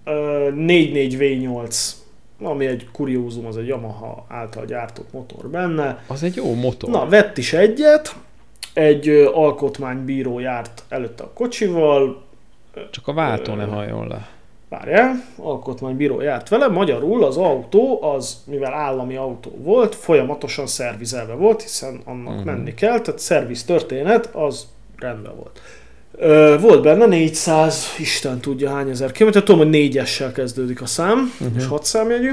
44V8 0.05 1.75
ami 2.43 2.65
egy 2.65 2.87
kuriózum, 2.91 3.45
az 3.45 3.57
egy 3.57 3.67
Yamaha 3.67 4.25
által 4.29 4.65
gyártott 4.65 5.11
motor 5.11 5.49
benne. 5.49 6.03
Az 6.07 6.23
egy 6.23 6.35
jó 6.35 6.53
motor. 6.53 6.89
Na, 6.89 7.05
vett 7.05 7.37
is 7.37 7.53
egyet, 7.53 8.15
egy 8.73 9.09
alkotmánybíró 9.33 10.39
járt 10.39 10.83
előtte 10.89 11.23
a 11.23 11.31
kocsival. 11.33 12.23
Csak 12.91 13.07
a 13.07 13.13
váltó 13.13 13.53
ne 13.53 13.65
hajjon 13.65 14.07
le. 14.07 14.29
Várjál, 14.71 15.23
alkotmánybíró 15.35 16.21
járt 16.21 16.49
vele, 16.49 16.67
magyarul 16.67 17.23
az 17.23 17.37
autó, 17.37 18.03
az 18.03 18.43
mivel 18.45 18.73
állami 18.73 19.15
autó 19.15 19.51
volt, 19.63 19.95
folyamatosan 19.95 20.67
szervizelve 20.67 21.33
volt, 21.33 21.61
hiszen 21.61 22.01
annak 22.05 22.27
uh-huh. 22.27 22.45
menni 22.45 22.73
kell, 22.73 22.99
tehát 22.99 23.19
szerviz 23.19 23.63
történet, 23.63 24.29
az 24.35 24.67
rendben 24.97 25.35
volt. 25.35 25.61
Ö, 26.11 26.57
volt 26.59 26.81
benne 26.81 27.05
400, 27.05 27.85
Isten 27.99 28.39
tudja 28.39 28.69
hány 28.69 28.89
ezer 28.89 29.11
kilométer, 29.11 29.43
tudom, 29.43 29.61
hogy 29.61 29.69
négyessel 29.69 30.31
kezdődik 30.31 30.81
a 30.81 30.85
szám, 30.85 31.33
uh-huh. 31.39 31.57
és 31.57 31.65
hat 31.65 31.85
számjegyű. 31.85 32.31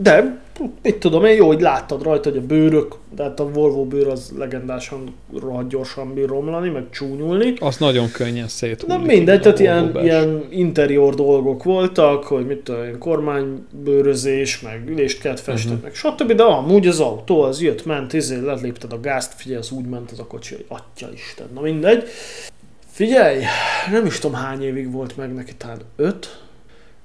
De, 0.00 0.40
mit 0.82 0.96
tudom 0.96 1.24
én, 1.24 1.36
jó, 1.36 1.46
hogy 1.46 1.60
láttad 1.60 2.02
rajta, 2.02 2.30
hogy 2.30 2.38
a 2.38 2.46
bőrök, 2.46 2.94
de 3.14 3.22
hát 3.22 3.40
a 3.40 3.50
Volvo 3.50 3.84
bőr 3.84 4.06
az 4.06 4.32
legendásan 4.36 5.14
rohadt 5.40 5.68
gyorsan 5.68 6.14
bír 6.14 6.26
romlani, 6.26 6.68
meg 6.68 6.84
csúnyulni. 6.90 7.54
Az 7.58 7.76
nagyon 7.76 8.10
könnyen 8.10 8.48
szét. 8.48 8.86
Na 8.86 8.98
mindegy, 8.98 9.40
tehát 9.40 9.58
ilyen, 9.58 9.98
ilyen 10.02 10.46
interior 10.50 11.14
dolgok 11.14 11.62
voltak, 11.62 12.24
hogy 12.24 12.46
mit 12.46 12.58
tudom 12.58 12.84
én, 12.84 12.98
kormánybőrözés, 12.98 14.60
meg 14.60 14.88
ülést 14.88 15.20
kellett 15.20 15.40
festeni, 15.40 15.74
uh-huh. 15.74 15.82
meg 15.82 15.94
stb. 15.94 16.32
De 16.32 16.42
amúgy 16.42 16.86
az 16.86 17.00
autó 17.00 17.42
az 17.42 17.62
jött, 17.62 17.84
ment, 17.84 18.12
izé, 18.12 18.38
lépted 18.62 18.92
a 18.92 19.00
gázt, 19.00 19.32
figyelj, 19.36 19.60
az 19.60 19.70
úgy 19.70 19.86
ment 19.86 20.10
az 20.10 20.18
a 20.18 20.26
kocsi, 20.26 20.54
hogy 20.54 20.64
atya 20.68 21.12
Isten, 21.12 21.46
na 21.54 21.60
mindegy. 21.60 22.04
Figyelj, 22.90 23.42
nem 23.90 24.06
is 24.06 24.18
tudom 24.18 24.36
hány 24.36 24.62
évig 24.62 24.92
volt 24.92 25.16
meg 25.16 25.34
neki, 25.34 25.54
talán 25.56 25.78
öt, 25.96 26.40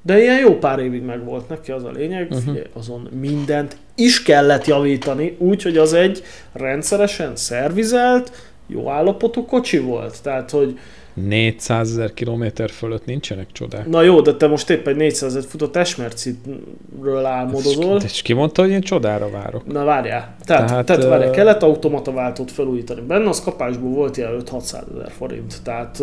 de 0.06 0.22
ilyen 0.22 0.40
jó 0.40 0.58
pár 0.58 0.80
évig 0.80 1.02
meg 1.02 1.26
volt 1.26 1.50
neki, 1.50 1.72
az 1.72 1.84
a 1.84 1.92
lényeg, 1.92 2.24
uh-huh. 2.24 2.44
Figyelj, 2.44 2.66
azon 2.74 3.10
mindent 3.20 3.78
is 3.96 4.24
kellett 4.24 4.66
javítani, 4.66 5.36
úgyhogy 5.40 5.78
az 5.78 5.94
egy 5.94 6.24
rendszeresen 6.54 7.36
szervizelt, 7.36 8.32
jó 8.68 8.90
állapotú 8.90 9.46
kocsi 9.46 9.80
volt. 9.80 10.22
Tehát, 10.22 10.52
hogy 10.52 10.78
400 11.14 11.90
ezer 11.90 12.14
kilométer 12.14 12.70
fölött 12.70 13.06
nincsenek 13.06 13.52
csodák. 13.52 13.88
Na 13.88 14.02
jó, 14.02 14.22
de 14.22 14.36
te 14.36 14.48
most 14.48 14.70
épp 14.70 14.88
egy 14.88 14.96
400 14.96 15.36
ezer 15.36 15.50
futott 15.50 15.76
Esmercitről 15.76 17.26
álmodozol. 17.26 18.02
És 18.02 18.22
ki 18.22 18.34
mondta, 18.34 18.62
hogy 18.62 18.72
én 18.72 18.82
csodára 18.82 19.30
várok? 19.30 19.66
Na 19.66 19.84
várjál. 19.84 20.36
Tehát, 20.46 20.68
tehát, 20.68 20.86
tehát 20.86 21.04
várjál, 21.04 21.32
kellett 21.32 21.64
automata 21.64 22.12
váltót 22.12 22.52
felújítani. 22.52 23.02
Benne 23.02 23.30
az 23.30 23.42
kapásból 23.42 23.90
volt 23.90 24.18
ilyen 24.18 24.44
5-600 24.52 24.74
ezer 24.94 25.12
forint. 25.18 25.62
Tehát 25.64 26.02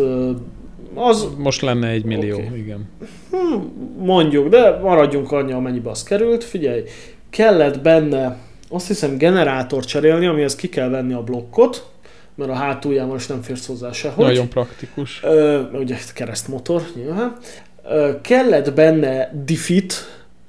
az... 0.95 1.27
Most 1.37 1.61
lenne 1.61 1.87
egy 1.87 2.03
millió, 2.03 2.35
okay. 2.35 2.59
igen. 2.59 2.89
Hm, 3.31 3.55
mondjuk, 3.97 4.47
de 4.47 4.79
maradjunk 4.79 5.31
annyi, 5.31 5.51
amennyibe 5.51 5.89
az 5.89 6.03
került. 6.03 6.43
Figyelj, 6.43 6.83
kellett 7.29 7.81
benne 7.81 8.37
azt 8.69 8.87
hiszem 8.87 9.17
generátor 9.17 9.85
cserélni, 9.85 10.25
amihez 10.25 10.55
ki 10.55 10.69
kell 10.69 10.89
venni 10.89 11.13
a 11.13 11.23
blokkot, 11.23 11.89
mert 12.35 12.49
a 12.49 12.53
hátuljában 12.53 13.15
is 13.15 13.27
nem 13.27 13.41
férsz 13.41 13.67
hozzá 13.67 13.91
sehogy. 13.91 14.25
Nagyon 14.25 14.49
praktikus. 14.49 15.19
Ö, 15.23 15.61
ugye 15.73 15.97
keresztmotor 16.13 16.81
nyilván. 16.95 17.35
Ö, 17.83 18.11
kellett 18.21 18.73
benne 18.73 19.31
diffit 19.45 19.93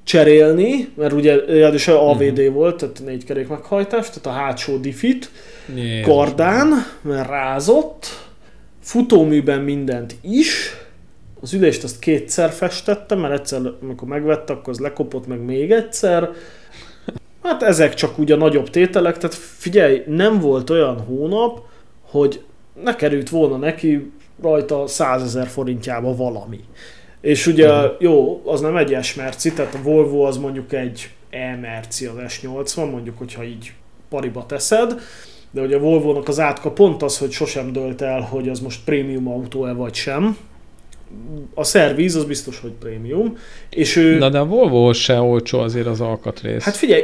cserélni, 0.03 0.89
mert 0.95 1.13
ugye 1.13 1.35
is 1.73 1.87
AVD 1.87 2.39
uh-huh. 2.39 2.53
volt, 2.53 2.77
tehát 2.77 3.01
négy 3.05 3.23
kerék 3.23 3.47
meghajtás, 3.47 4.09
tehát 4.09 4.25
a 4.25 4.43
hátsó 4.43 4.77
diffit, 4.77 5.29
Jézus. 5.75 6.05
kardán, 6.05 6.67
mert 7.01 7.29
rázott, 7.29 8.22
futóműben 8.83 9.61
mindent 9.61 10.15
is, 10.21 10.75
az 11.41 11.53
ülést 11.53 11.83
azt 11.83 11.99
kétszer 11.99 12.51
festettem, 12.51 13.19
mert 13.19 13.33
egyszer, 13.33 13.61
amikor 13.81 14.07
megvette, 14.07 14.53
akkor 14.53 14.69
az 14.73 14.79
lekopott 14.79 15.27
meg 15.27 15.39
még 15.39 15.71
egyszer. 15.71 16.29
Hát 17.43 17.63
ezek 17.63 17.93
csak 17.93 18.17
ugye 18.17 18.35
nagyobb 18.35 18.69
tételek, 18.69 19.17
tehát 19.17 19.35
figyelj, 19.35 20.03
nem 20.07 20.39
volt 20.39 20.69
olyan 20.69 20.99
hónap, 20.99 21.61
hogy 22.01 22.43
ne 22.83 22.95
került 22.95 23.29
volna 23.29 23.57
neki 23.57 24.11
rajta 24.41 24.87
100 24.87 25.23
ezer 25.23 25.47
forintjába 25.47 26.15
valami. 26.15 26.59
És 27.21 27.47
ugye 27.47 27.71
uh-huh. 27.71 27.91
jó, 27.99 28.41
az 28.45 28.61
nem 28.61 28.77
egy 28.77 29.03
S-merci, 29.03 29.53
tehát 29.53 29.73
a 29.75 29.81
Volvo 29.81 30.21
az 30.21 30.37
mondjuk 30.37 30.73
egy 30.73 31.09
E-merci 31.29 32.05
az 32.05 32.15
S80, 32.27 32.91
mondjuk, 32.91 33.17
hogyha 33.17 33.43
így 33.43 33.73
pariba 34.09 34.45
teszed, 34.45 35.01
de 35.53 35.61
ugye 35.61 35.75
a 35.75 35.79
Volvo-nak 35.79 36.27
az 36.27 36.39
átka 36.39 36.71
pont 36.71 37.03
az, 37.03 37.17
hogy 37.17 37.31
sosem 37.31 37.71
dölt 37.71 38.01
el, 38.01 38.21
hogy 38.21 38.49
az 38.49 38.59
most 38.59 38.79
prémium 38.85 39.27
autó-e 39.27 39.73
vagy 39.73 39.93
sem. 39.93 40.37
A 41.53 41.63
szerviz 41.63 42.15
az 42.15 42.23
biztos, 42.23 42.59
hogy 42.59 42.71
prémium. 42.71 43.37
És 43.69 43.95
ő... 43.95 44.17
Na 44.17 44.29
de 44.29 44.39
a 44.39 44.45
Volvo 44.45 44.93
se 44.93 45.19
olcsó 45.19 45.59
azért 45.59 45.87
az 45.87 46.01
alkatrész. 46.01 46.63
Hát 46.63 46.75
figyelj, 46.75 47.03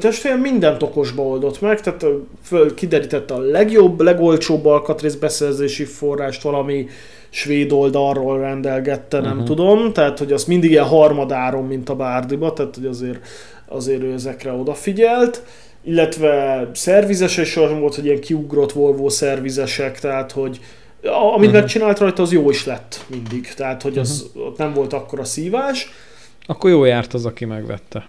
testvérem 0.00 0.40
mindent 0.40 0.82
okosba 0.82 1.22
oldott 1.22 1.60
meg, 1.60 1.80
tehát 1.80 2.04
föl 2.42 2.74
kiderítette 2.74 3.34
a 3.34 3.38
legjobb, 3.38 4.00
legolcsóbb 4.00 4.66
alkatrész 4.66 5.14
beszerzési 5.14 5.84
forrást 5.84 6.42
valami 6.42 6.86
svéd 7.30 7.72
oldalról 7.72 8.38
rendelgette, 8.38 9.20
nem 9.20 9.30
uh-huh. 9.30 9.46
tudom, 9.46 9.92
tehát 9.92 10.18
hogy 10.18 10.32
az 10.32 10.44
mindig 10.44 10.70
ilyen 10.70 10.84
harmadáron, 10.84 11.64
mint 11.64 11.88
a 11.88 11.94
bárdiba, 11.94 12.52
tehát 12.52 12.74
hogy 12.74 12.86
azért, 12.86 13.26
azért 13.66 14.02
ő 14.02 14.12
ezekre 14.12 14.52
odafigyelt 14.52 15.42
illetve 15.84 16.70
szervizes 16.74 17.56
olyan 17.56 17.80
volt, 17.80 17.94
hogy 17.94 18.04
ilyen 18.04 18.20
kiugrott 18.20 18.72
Volvo 18.72 19.08
szervizesek, 19.08 20.00
tehát 20.00 20.32
hogy 20.32 20.60
amit 21.02 21.38
uh-huh. 21.38 21.52
megcsinált 21.52 21.98
rajta, 21.98 22.22
az 22.22 22.32
jó 22.32 22.50
is 22.50 22.66
lett 22.66 23.04
mindig. 23.10 23.54
Tehát, 23.54 23.82
hogy 23.82 23.98
az 23.98 24.26
uh-huh. 24.26 24.46
ott 24.46 24.58
nem 24.58 24.72
volt 24.72 24.92
akkora 24.92 25.24
szívás. 25.24 25.90
Akkor 26.46 26.70
jó 26.70 26.84
járt 26.84 27.14
az, 27.14 27.26
aki 27.26 27.44
megvette. 27.44 28.08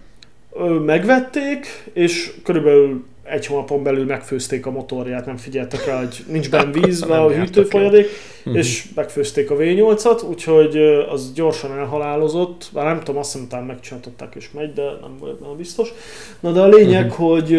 Megvették, 0.84 1.66
és 1.92 2.32
körülbelül 2.44 3.04
egy 3.24 3.46
hónapon 3.46 3.82
belül 3.82 4.04
megfőzték 4.04 4.66
a 4.66 4.70
motorját, 4.70 5.26
nem 5.26 5.36
figyeltek 5.36 5.86
rá, 5.86 5.98
hogy 5.98 6.24
nincs 6.28 6.50
benne 6.50 6.70
víz, 6.80 7.02
a 7.02 7.30
hűtőfolyadék, 7.30 8.06
uh-huh. 8.38 8.56
és 8.56 8.88
megfőzték 8.94 9.50
a 9.50 9.56
V8-at, 9.56 10.28
úgyhogy 10.28 10.76
az 11.08 11.32
gyorsan 11.32 11.72
elhalálozott, 11.78 12.70
bár 12.72 12.84
nem 12.84 12.98
tudom, 12.98 13.20
azt 13.20 13.32
hiszem, 13.32 13.48
talán 13.48 13.64
megcsináltották 13.64 14.34
és 14.34 14.50
megy, 14.50 14.72
de 14.72 14.82
nem 14.82 15.16
vagyok 15.18 15.38
benne 15.38 15.54
biztos. 15.54 15.92
Na 16.40 16.52
de 16.52 16.60
a 16.60 16.68
lényeg, 16.68 17.06
uh-huh. 17.06 17.28
hogy 17.28 17.58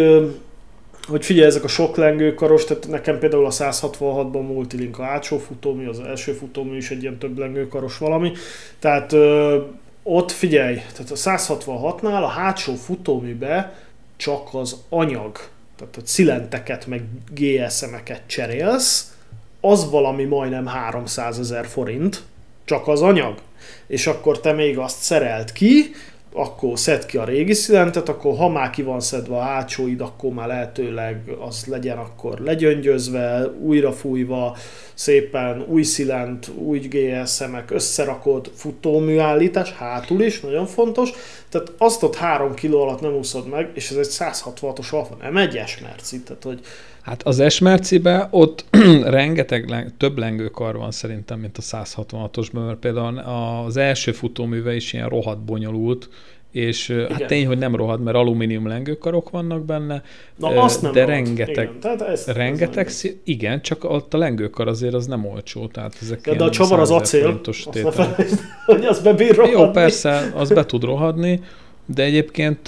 hogy 1.07 1.25
figyelj, 1.25 1.47
ezek 1.47 1.63
a 1.63 1.67
sok 1.67 1.95
lengőkaros, 1.95 2.63
tehát 2.63 2.87
nekem 2.87 3.19
például 3.19 3.45
a 3.45 3.51
166-ban 3.51 4.47
Multilink 4.47 4.99
a 4.99 5.03
hátsó 5.03 5.37
futómű, 5.37 5.87
az 5.87 5.99
első 5.99 6.31
futómű 6.31 6.77
is 6.77 6.91
egy 6.91 7.01
ilyen 7.01 7.17
több 7.17 7.37
lengőkaros 7.37 7.97
valami, 7.97 8.31
tehát 8.79 9.13
ö, 9.13 9.57
ott 10.03 10.31
figyelj, 10.31 10.75
tehát 10.75 11.11
a 11.11 11.15
166-nál 11.15 12.23
a 12.23 12.27
hátsó 12.27 12.73
futóműbe 12.73 13.73
csak 14.17 14.53
az 14.53 14.75
anyag 14.89 15.37
tehát 15.77 15.97
a 15.97 16.01
cilenteket 16.01 16.85
meg 16.85 17.03
GSM-eket 17.33 18.21
cserélsz, 18.25 19.13
az 19.61 19.89
valami 19.89 20.23
majdnem 20.23 20.65
300 20.65 21.39
ezer 21.39 21.67
forint, 21.67 22.23
csak 22.65 22.87
az 22.87 23.01
anyag. 23.01 23.41
És 23.87 24.07
akkor 24.07 24.39
te 24.39 24.51
még 24.51 24.77
azt 24.77 25.01
szerelt 25.01 25.51
ki, 25.51 25.91
akkor 26.35 26.79
szed 26.79 27.05
ki 27.05 27.17
a 27.17 27.23
régi 27.23 27.53
szilentet, 27.53 28.09
akkor 28.09 28.37
ha 28.37 28.49
már 28.49 28.69
ki 28.69 28.81
van 28.81 28.99
szedve 28.99 29.35
a 29.35 29.41
hátsóid, 29.41 30.01
akkor 30.01 30.33
már 30.33 30.47
lehetőleg 30.47 31.31
az 31.47 31.65
legyen 31.65 31.97
akkor 31.97 32.39
legyöngyözve, 32.39 33.45
újra 33.59 33.91
fújva, 33.91 34.57
szépen 34.93 35.65
új 35.67 35.83
szilent, 35.83 36.47
új 36.55 36.79
GSM-ek, 36.79 37.71
összerakod 37.71 38.51
futóműállítás, 38.55 39.71
hátul 39.71 40.21
is, 40.21 40.39
nagyon 40.39 40.65
fontos. 40.65 41.09
tehát 41.49 41.71
azt 41.77 42.03
ott 42.03 42.15
három 42.15 42.53
kiló 42.53 42.81
alatt 42.81 43.01
nem 43.01 43.13
úszod 43.13 43.47
meg, 43.47 43.69
és 43.73 43.89
ez 43.89 43.97
egy 43.97 44.07
166-os 44.09 44.89
alfa, 44.89 45.17
nem 45.21 45.37
egy 45.37 45.57
esmerci, 45.57 46.21
tehát 46.21 46.43
hogy... 46.43 46.59
Hát 47.05 47.23
az 47.23 47.39
esmercibe 47.39 48.27
ott 48.31 48.65
rengeteg, 49.03 49.93
több 49.97 50.17
lengőkar 50.17 50.77
van 50.77 50.91
szerintem, 50.91 51.39
mint 51.39 51.57
a 51.57 51.61
166-osban, 51.61 52.65
mert 52.65 52.77
például 52.77 53.17
az 53.17 53.77
első 53.77 54.11
futóműve 54.11 54.75
is 54.75 54.93
ilyen 54.93 55.09
rohadt 55.09 55.39
bonyolult, 55.39 56.09
és 56.51 56.87
hát 56.87 56.97
Igen. 56.97 57.11
hát 57.11 57.25
tény, 57.27 57.47
hogy 57.47 57.57
nem 57.57 57.75
rohad, 57.75 58.03
mert 58.03 58.17
alumínium 58.17 58.67
lengőkarok 58.67 59.29
vannak 59.29 59.65
benne, 59.65 60.03
Na, 60.35 60.47
azt 60.47 60.81
nem 60.81 60.91
de 60.91 60.99
rohad. 60.99 61.15
rengeteg, 61.15 61.63
igen, 61.67 61.79
tehát 61.79 62.01
ez, 62.01 62.25
rengeteg, 62.27 62.85
ez 62.85 63.03
igen, 63.23 63.61
csak 63.61 63.83
ott 63.83 64.13
a 64.13 64.17
lengőkar 64.17 64.67
azért 64.67 64.93
az 64.93 65.05
nem 65.05 65.25
olcsó, 65.25 65.67
tehát 65.67 65.95
ezek 66.01 66.19
ja, 66.25 66.35
de 66.35 66.43
a 66.43 66.49
csavar 66.49 66.79
az 66.79 66.91
acél, 66.91 67.39
azt 67.43 67.73
ne 67.73 67.91
felejtsd, 67.91 68.39
hogy 68.65 68.85
az 68.85 68.99
bebír 68.99 69.35
rohadni. 69.35 69.59
Jó, 69.59 69.69
persze, 69.69 70.31
az 70.35 70.49
be 70.49 70.65
tud 70.65 70.83
rohadni, 70.83 71.41
de 71.85 72.03
egyébként 72.03 72.67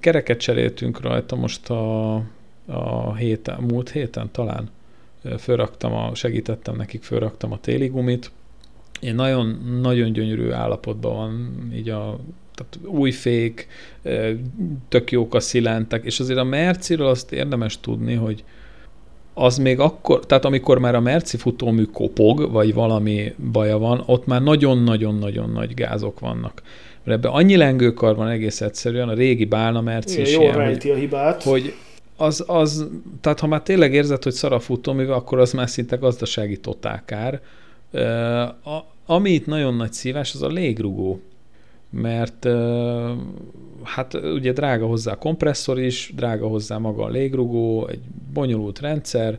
kereket 0.00 0.38
cseréltünk 0.38 1.00
rajta 1.00 1.36
most 1.36 1.70
a, 1.70 2.14
a 2.66 3.14
héten, 3.14 3.60
múlt 3.60 3.90
héten 3.90 4.28
talán. 4.32 4.70
Fölraktam 5.38 5.92
a, 5.92 6.14
segítettem 6.14 6.76
nekik, 6.76 7.02
fölraktam 7.02 7.52
a 7.52 7.60
téli 7.60 7.86
gumit. 7.86 8.30
Én 9.00 9.14
nagyon, 9.14 9.78
nagyon 9.82 10.12
gyönyörű 10.12 10.50
állapotban 10.50 11.14
van 11.14 11.70
így 11.74 11.88
a 11.88 12.18
tehát 12.54 12.78
új 12.98 13.10
fék, 13.10 13.68
tök 14.88 15.10
jók 15.10 15.34
a 15.34 15.40
szilentek, 15.40 16.04
és 16.04 16.20
azért 16.20 16.38
a 16.38 16.44
Merciről 16.44 17.06
azt 17.06 17.32
érdemes 17.32 17.80
tudni, 17.80 18.14
hogy 18.14 18.44
az 19.34 19.58
még 19.58 19.78
akkor, 19.78 20.26
tehát 20.26 20.44
amikor 20.44 20.78
már 20.78 20.94
a 20.94 21.00
Merci 21.00 21.36
futómű 21.36 21.84
kopog, 21.84 22.50
vagy 22.52 22.74
valami 22.74 23.34
baja 23.52 23.78
van, 23.78 24.02
ott 24.06 24.26
már 24.26 24.42
nagyon-nagyon-nagyon 24.42 25.50
nagy 25.50 25.74
gázok 25.74 26.20
vannak. 26.20 26.62
Mert 27.04 27.18
ebben 27.18 27.32
annyi 27.32 27.56
lengőkar 27.56 28.16
van 28.16 28.28
egész 28.28 28.60
egyszerűen, 28.60 29.08
a 29.08 29.14
régi 29.14 29.44
Bálna 29.44 29.80
Merci 29.80 30.20
is 30.20 30.36
ilyen, 30.36 30.56
rejti 30.56 30.90
a 30.90 30.94
hibát. 30.94 31.42
Hogy 31.42 31.74
az, 32.16 32.44
az, 32.46 32.88
tehát 33.20 33.40
ha 33.40 33.46
már 33.46 33.62
tényleg 33.62 33.94
érzed, 33.94 34.22
hogy 34.22 34.32
szar 34.32 34.52
a 34.52 34.60
futóműve, 34.60 35.14
akkor 35.14 35.38
az 35.38 35.52
már 35.52 35.68
szinte 35.68 35.96
gazdasági 35.96 36.56
totálkár. 36.56 37.40
A, 38.64 38.78
ami 39.06 39.30
itt 39.30 39.46
nagyon 39.46 39.74
nagy 39.74 39.92
szívás, 39.92 40.34
az 40.34 40.42
a 40.42 40.48
légrugó 40.48 41.20
mert 42.00 42.46
hát 43.82 44.14
ugye 44.14 44.52
drága 44.52 44.86
hozzá 44.86 45.12
a 45.12 45.18
kompresszor 45.18 45.80
is, 45.80 46.12
drága 46.16 46.46
hozzá 46.46 46.78
maga 46.78 47.04
a 47.04 47.08
légrugó, 47.08 47.86
egy 47.86 48.00
bonyolult 48.32 48.80
rendszer, 48.80 49.38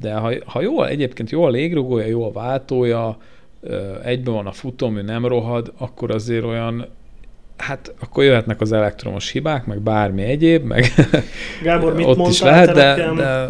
de 0.00 0.14
ha, 0.14 0.32
ha 0.44 0.60
jó, 0.60 0.82
egyébként 0.82 1.30
jó 1.30 1.42
a 1.42 1.48
légrugója, 1.48 2.06
jó 2.06 2.24
a 2.24 2.32
váltója, 2.32 3.18
egyben 4.02 4.34
van 4.34 4.46
a 4.46 4.52
futómű, 4.52 5.00
nem 5.00 5.26
rohad, 5.26 5.72
akkor 5.76 6.10
azért 6.10 6.44
olyan 6.44 6.86
hát 7.56 7.94
akkor 8.00 8.24
jöhetnek 8.24 8.60
az 8.60 8.72
elektromos 8.72 9.30
hibák, 9.30 9.66
meg 9.66 9.78
bármi 9.78 10.22
egyéb, 10.22 10.64
meg 10.64 10.92
Gábor, 11.62 11.94
mit 11.94 12.06
ott 12.06 12.28
is 12.28 12.40
lehet, 12.40 12.72
de, 12.72 13.12
de 13.16 13.46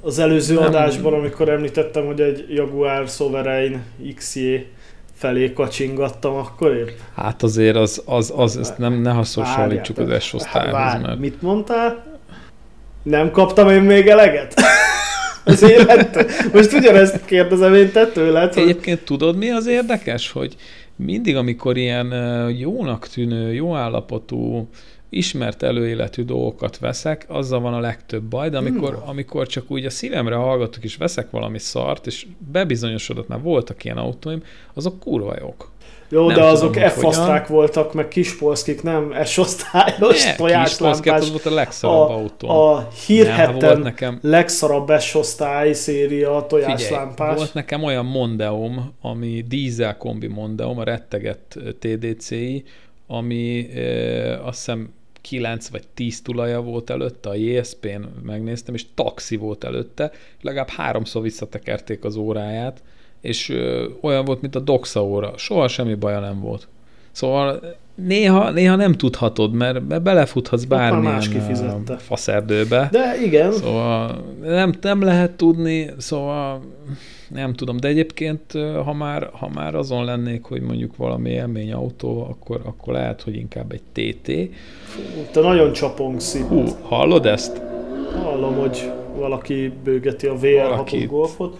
az 0.00 0.18
előző 0.18 0.54
nem, 0.54 0.62
adásban, 0.62 1.12
amikor 1.12 1.48
említettem, 1.48 2.06
hogy 2.06 2.20
egy 2.20 2.46
Jaguar 2.50 3.08
Sovereign 3.08 3.82
XJ 4.16 4.66
felé 5.14 5.52
kacsingattam 5.52 6.34
akkor 6.34 6.74
épp. 6.74 6.88
Hát 7.14 7.42
azért 7.42 7.76
az, 7.76 8.02
az, 8.04 8.32
az 8.36 8.56
ezt 8.56 8.78
nem, 8.78 8.92
ne 8.92 9.10
hasonlítsuk 9.10 9.98
az 9.98 10.22
S-osztályhoz. 10.22 11.02
Mert... 11.02 11.18
Mit 11.18 11.42
mondtál? 11.42 12.18
Nem 13.02 13.30
kaptam 13.30 13.68
én 13.68 13.82
még 13.82 14.06
eleget? 14.06 14.54
az 15.44 15.62
életben. 15.62 16.26
Most 16.52 16.72
ugyanezt 16.72 17.24
kérdezem 17.24 17.74
én 17.74 17.92
te 17.92 18.06
tőled. 18.06 18.54
Hogy... 18.54 18.62
Egyébként 18.62 19.00
tudod 19.00 19.36
mi 19.36 19.50
az 19.50 19.66
érdekes, 19.66 20.30
hogy 20.30 20.56
mindig, 20.98 21.36
amikor 21.36 21.76
ilyen 21.76 22.12
jónak 22.50 23.08
tűnő, 23.08 23.54
jó 23.54 23.74
állapotú 23.74 24.68
ismert 25.08 25.62
előéletű 25.62 26.24
dolgokat 26.24 26.78
veszek, 26.78 27.24
azzal 27.28 27.60
van 27.60 27.74
a 27.74 27.80
legtöbb 27.80 28.22
baj, 28.22 28.50
de 28.50 28.56
amikor, 28.56 28.94
hmm. 28.94 29.08
amikor 29.08 29.46
csak 29.46 29.70
úgy 29.70 29.84
a 29.84 29.90
szívemre 29.90 30.34
hallgatok, 30.34 30.84
és 30.84 30.96
veszek 30.96 31.30
valami 31.30 31.58
szart, 31.58 32.06
és 32.06 32.26
bebizonyosodott, 32.52 33.28
már 33.28 33.40
voltak 33.40 33.84
ilyen 33.84 33.96
autóim, 33.96 34.42
azok 34.74 35.00
kurva 35.00 35.34
jók. 35.40 35.70
Jó, 36.10 36.26
nem 36.26 36.36
de 36.36 36.44
azok 36.44 36.76
f 36.76 37.48
voltak, 37.48 37.94
meg 37.94 38.08
kispolszkik, 38.08 38.82
nem 38.82 39.14
S-osztályos 39.24 40.34
tojáslámpás. 40.36 41.20
az 41.20 41.30
volt 41.30 41.46
a 41.46 41.54
legszarabb 41.54 42.08
a, 42.08 42.14
autó. 42.14 42.48
A 42.48 42.88
hírhetten 43.06 43.80
nekem... 43.80 44.18
legszarabb 44.22 45.00
S-osztály 45.00 45.72
széria 45.72 46.46
tojáslámpás. 46.48 47.14
Figyelj, 47.16 47.36
volt 47.36 47.54
nekem 47.54 47.82
olyan 47.82 48.06
Mondeum, 48.06 48.92
ami 49.00 49.44
dízel 49.48 49.96
kombi 49.96 50.26
Mondeum, 50.26 50.78
a 50.78 50.84
rettegett 50.84 51.58
TDCi, 51.78 52.64
ami 53.06 53.68
e, 53.74 54.44
azt 54.44 54.56
hiszem 54.56 54.92
9 55.20 55.68
vagy 55.68 55.84
10 55.94 56.22
tulaja 56.22 56.60
volt 56.60 56.90
előtte, 56.90 57.28
a 57.28 57.34
JSP-n 57.34 58.02
megnéztem, 58.22 58.74
és 58.74 58.84
taxi 58.94 59.36
volt 59.36 59.64
előtte, 59.64 60.10
legalább 60.40 60.68
háromszor 60.68 61.22
visszatekerték 61.22 62.04
az 62.04 62.16
óráját, 62.16 62.82
és 63.20 63.48
ö, 63.48 63.86
olyan 64.00 64.24
volt, 64.24 64.40
mint 64.40 64.54
a 64.54 64.60
Doxa 64.60 65.04
óra. 65.04 65.32
Soha 65.36 65.68
semmi 65.68 65.94
baja 65.94 66.20
nem 66.20 66.40
volt. 66.40 66.68
Szóval 67.12 67.60
néha, 67.94 68.50
néha 68.50 68.76
nem 68.76 68.92
tudhatod, 68.92 69.52
mert 69.52 70.02
belefuthatsz 70.02 70.64
bármilyen 70.64 71.20
faszerdőbe. 71.98 72.88
De 72.92 73.16
igen. 73.24 73.52
Szóval 73.52 74.24
nem, 74.42 74.72
nem 74.80 75.02
lehet 75.02 75.30
tudni, 75.30 75.90
szóval 75.96 76.60
nem 77.28 77.54
tudom, 77.54 77.76
de 77.76 77.88
egyébként, 77.88 78.52
ha 78.84 78.92
már, 78.92 79.30
ha 79.32 79.48
már 79.54 79.74
azon 79.74 80.04
lennék, 80.04 80.44
hogy 80.44 80.60
mondjuk 80.60 80.96
valami 80.96 81.30
élmény 81.30 81.72
autó, 81.72 82.26
akkor, 82.30 82.60
akkor 82.64 82.92
lehet, 82.92 83.22
hogy 83.22 83.36
inkább 83.36 83.72
egy 83.72 83.82
TT. 83.92 84.30
Fú, 84.84 85.00
te 85.32 85.40
nagyon 85.40 85.72
csapongsz 85.72 86.34
itt. 86.34 86.46
Hú, 86.46 86.64
hallod 86.82 87.26
ezt? 87.26 87.62
Hallom, 88.22 88.54
hogy 88.54 88.92
valaki 89.16 89.72
bőgeti 89.84 90.26
a 90.26 90.34
VR6 90.34 91.04
golfot. 91.08 91.58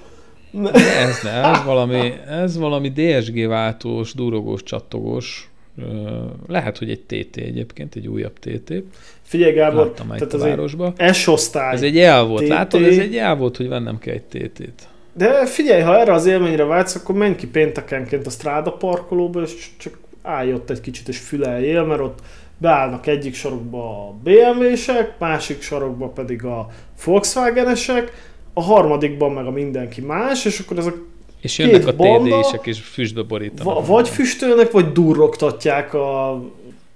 Ez 0.53 1.23
ne, 1.23 1.31
ez 1.31 1.65
valami, 1.65 2.13
ez 2.29 2.59
valami 2.59 2.89
DSG 2.89 3.47
váltós, 3.47 4.15
durogós, 4.15 4.63
csattogós, 4.63 5.51
lehet, 6.47 6.79
hogy 6.79 6.91
egy 6.91 7.01
TT 7.01 7.37
egyébként, 7.37 7.95
egy 7.95 8.07
újabb 8.07 8.39
TT. 8.39 8.75
Figyelj 9.23 9.53
Gábor, 9.53 9.87
Láttam 9.87 10.09
tehát 10.09 10.33
a 10.33 10.39
városba. 10.39 10.93
S-osztály. 11.13 11.75
Ez 11.75 11.83
egy 11.83 11.99
el 11.99 12.25
volt, 12.25 12.43
TT. 12.43 12.49
látod? 12.49 12.83
Ez 12.83 12.99
egy 12.99 13.17
el 13.17 13.37
volt, 13.37 13.57
hogy 13.57 13.69
vennem 13.69 13.99
kell 13.99 14.15
egy 14.15 14.23
TT-t. 14.23 14.89
De 15.13 15.47
figyelj, 15.47 15.83
ha 15.83 15.99
erre 15.99 16.13
az 16.13 16.27
élményre 16.27 16.65
vágysz, 16.65 16.95
akkor 16.95 17.15
menj 17.15 17.35
ki 17.35 17.47
péntekenként 17.47 18.27
a 18.27 18.31
Stráda 18.31 18.73
parkolóba, 18.73 19.43
és 19.43 19.69
csak 19.77 19.99
állj 20.23 20.53
ott 20.53 20.71
egy 20.71 20.81
kicsit, 20.81 21.09
és 21.09 21.19
füleljél, 21.19 21.85
mert 21.85 22.01
ott 22.01 22.19
beállnak 22.59 23.07
egyik 23.07 23.35
sarokba 23.35 24.09
a 24.09 24.15
BMW-sek, 24.23 25.19
másik 25.19 25.63
sarokba 25.63 26.09
pedig 26.09 26.45
a 26.45 26.69
Volkswagen-esek, 27.05 28.13
a 28.53 28.63
harmadikban 28.63 29.33
meg 29.33 29.47
a 29.47 29.51
mindenki 29.51 30.01
más, 30.01 30.45
és 30.45 30.59
akkor 30.59 30.79
ezek 30.79 30.95
és 31.41 31.59
jönnek 31.59 31.87
a 31.87 31.95
TD-sek 31.95 32.67
és 32.67 32.81
füstbe 32.81 33.23
borítanak. 33.23 33.87
vagy 33.87 34.09
füstölnek, 34.09 34.71
vagy 34.71 34.93
durrogtatják 34.93 35.95
a 35.95 36.41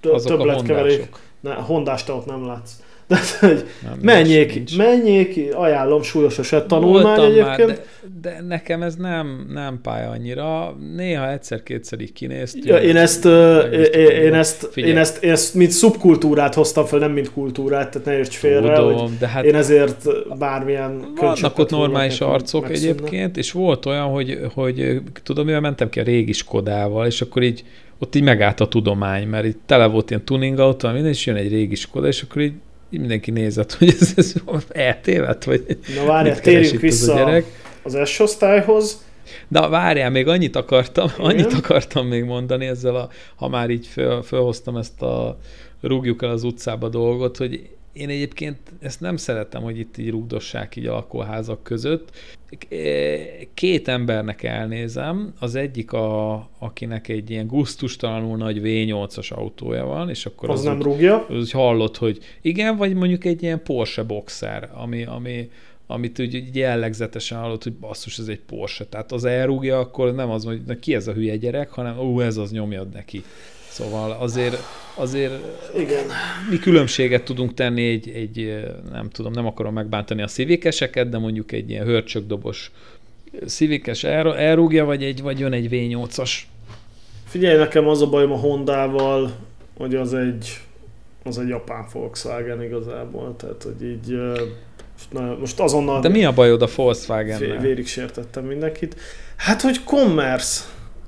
többletkeverés. 0.01 1.01
Ne, 1.41 1.55
hondást 1.55 2.09
ott 2.09 2.27
nem 2.27 2.47
látsz. 2.47 2.73
De, 3.13 3.47
hogy 3.49 3.65
nem, 3.83 3.99
menjék, 4.03 4.55
nincs, 4.55 4.77
menjék, 4.77 5.55
ajánlom 5.55 6.03
súlyos 6.03 6.39
eset 6.39 6.67
tanulmány 6.67 7.03
Voltam 7.03 7.25
egyébként. 7.25 7.69
Már, 7.69 7.79
de, 8.23 8.31
de, 8.31 8.45
nekem 8.49 8.83
ez 8.83 8.95
nem, 8.95 9.47
nem 9.53 9.79
pálya 9.83 10.11
annyira. 10.11 10.77
Néha 10.97 11.31
egyszer-kétszer 11.31 12.01
így 12.01 12.13
kinéztünk. 12.13 12.65
Ja, 12.65 12.77
én, 12.77 12.97
ezt, 12.97 13.25
én, 13.25 13.85
én, 14.23 14.35
ezt, 14.35 14.71
én, 14.75 14.99
ezt, 14.99 15.23
én 15.23 15.31
ezt 15.31 15.55
mint 15.55 15.71
szubkultúrát 15.71 16.55
hoztam 16.55 16.85
fel, 16.85 16.99
nem 16.99 17.13
mint 17.13 17.33
kultúrát, 17.33 17.91
tehát 17.91 18.07
ne 18.07 18.17
érts 18.17 18.37
félre, 18.37 18.75
Tudom, 18.75 18.99
hogy 18.99 19.19
de 19.19 19.27
hát 19.27 19.45
én 19.45 19.55
ezért 19.55 20.07
bármilyen 20.39 21.13
Vannak 21.17 21.59
ott 21.59 21.71
normális 21.71 22.21
arcok 22.21 22.69
megszűnne. 22.69 22.93
egyébként, 22.93 23.37
és 23.37 23.53
volt 23.53 23.87
olyan, 23.87 24.07
hogy, 24.07 24.39
hogy 24.55 25.01
tudom, 25.23 25.45
mivel 25.45 25.61
mentem 25.61 25.89
ki 25.89 26.01
a 26.01 26.03
régi 26.03 26.33
Skodával, 26.33 27.07
és 27.07 27.21
akkor 27.21 27.43
így 27.43 27.65
ott 27.99 28.15
így 28.15 28.23
megállt 28.23 28.61
a 28.61 28.69
tudomány, 28.69 29.27
mert 29.27 29.45
itt 29.45 29.61
tele 29.67 29.87
volt 29.87 30.11
ilyen 30.11 30.25
tuning 30.25 30.59
autó, 30.59 30.89
minden, 30.89 31.11
és 31.11 31.27
jön 31.27 31.37
egy 31.37 31.51
régi 31.51 31.75
Skoda, 31.75 32.07
és 32.07 32.23
akkor 32.23 32.43
így 32.43 32.53
mindenki 32.99 33.31
nézett, 33.31 33.73
hogy 33.73 33.97
ez, 34.01 34.13
ez 34.17 34.35
eltévedt, 34.69 35.45
vagy 35.45 35.79
Na 35.97 36.05
várjál, 36.05 36.41
térjünk 36.41 36.81
vissza 36.81 37.13
az, 37.13 37.21
a 37.21 37.25
gyerek. 37.25 37.45
az 37.83 38.09
S-osztályhoz. 38.09 39.05
De 39.49 39.67
várjál, 39.69 40.11
még 40.11 40.29
annyit 40.29 40.57
akartam, 40.57 41.11
Igen? 41.15 41.27
annyit 41.27 41.53
akartam 41.53 42.07
még 42.07 42.25
mondani 42.25 42.67
ezzel, 42.67 42.97
a, 42.97 43.09
ha 43.35 43.49
már 43.49 43.71
így 43.71 43.87
föl, 43.87 44.23
fölhoztam 44.23 44.77
ezt 44.77 45.03
a 45.03 45.39
rúgjuk 45.81 46.23
el 46.23 46.31
az 46.31 46.43
utcába 46.43 46.89
dolgot, 46.89 47.37
hogy 47.37 47.69
én 47.93 48.09
egyébként 48.09 48.59
ezt 48.81 49.01
nem 49.01 49.17
szeretem, 49.17 49.63
hogy 49.63 49.79
itt 49.79 49.97
így 49.97 50.11
rúgdossák 50.11 50.77
így 50.77 50.87
a 50.87 50.93
lakóházak 50.93 51.63
között. 51.63 52.11
Két 53.55 53.89
embernek 53.89 54.43
elnézem, 54.43 55.35
az 55.39 55.55
egyik, 55.55 55.93
a, 55.93 56.33
akinek 56.59 57.09
egy 57.09 57.31
ilyen 57.31 57.47
guztustalanul 57.47 58.37
nagy 58.37 58.61
V8-as 58.63 59.33
autója 59.33 59.85
van, 59.85 60.09
és 60.09 60.27
akkor 60.27 60.51
az, 60.51 60.59
az 60.59 60.65
nem 60.65 60.83
rúgja. 60.83 61.27
Az 61.27 61.51
hallott, 61.51 61.97
hogy 61.97 62.19
igen, 62.41 62.77
vagy 62.77 62.95
mondjuk 62.95 63.25
egy 63.25 63.43
ilyen 63.43 63.63
Porsche 63.63 64.03
Boxer, 64.03 64.71
ami, 64.75 65.05
ami 65.05 65.51
amit 65.87 66.19
úgy 66.19 66.57
jellegzetesen 66.57 67.39
hallott, 67.39 67.63
hogy 67.63 67.73
basszus, 67.73 68.19
ez 68.19 68.27
egy 68.27 68.41
Porsche. 68.41 68.85
Tehát 68.85 69.13
az 69.13 69.25
elrúgja, 69.25 69.79
akkor 69.79 70.15
nem 70.15 70.31
az, 70.31 70.45
hogy 70.45 70.61
na, 70.67 70.79
ki 70.79 70.95
ez 70.95 71.09
a 71.09 71.13
hülye 71.13 71.37
gyerek, 71.37 71.71
hanem 71.71 71.99
ú, 71.99 72.21
ez 72.21 72.37
az 72.37 72.51
nyomjad 72.51 72.89
neki. 72.89 73.25
Szóval 73.73 74.11
azért, 74.11 74.63
azért 74.95 75.33
Igen. 75.77 76.05
mi 76.51 76.59
különbséget 76.59 77.25
tudunk 77.25 77.55
tenni 77.55 77.89
egy, 77.89 78.09
egy, 78.09 78.65
nem 78.91 79.11
tudom, 79.11 79.33
nem 79.33 79.47
akarom 79.47 79.75
megbántani 79.75 80.23
a 80.23 80.27
szívékeseket, 80.27 81.09
de 81.09 81.19
mondjuk 81.19 81.53
egy 81.53 81.71
ilyen 81.71 81.85
hörcsökdobos 81.85 82.71
szívékes 83.47 84.05
el, 84.05 84.37
elrúgja, 84.37 84.85
vagy, 84.85 85.03
egy, 85.03 85.23
vagy 85.23 85.39
jön 85.39 85.53
egy 85.53 85.69
V8-as. 85.71 86.31
Figyelj, 87.27 87.57
nekem 87.57 87.89
az 87.89 88.03
a 88.03 88.09
bajom 88.09 88.33
a 88.33 88.37
Hondával, 88.37 89.33
hogy 89.77 89.95
az 89.95 90.15
egy, 90.15 90.61
az 91.25 91.39
egy 91.39 91.49
japán 91.49 91.87
Volkswagen 91.93 92.63
igazából, 92.63 93.35
tehát 93.37 93.63
hogy 93.63 93.89
így 93.89 94.17
most, 94.95 95.39
most 95.39 95.61
azonnal... 95.61 96.01
De 96.01 96.09
mi 96.09 96.25
a 96.25 96.33
bajod 96.33 96.63
a 96.63 96.69
volkswagen 96.77 97.61
Vérig 97.61 97.87
sértettem 97.87 98.45
mindenkit. 98.45 98.97
Hát, 99.37 99.61
hogy 99.61 99.85
commerce 99.85 100.65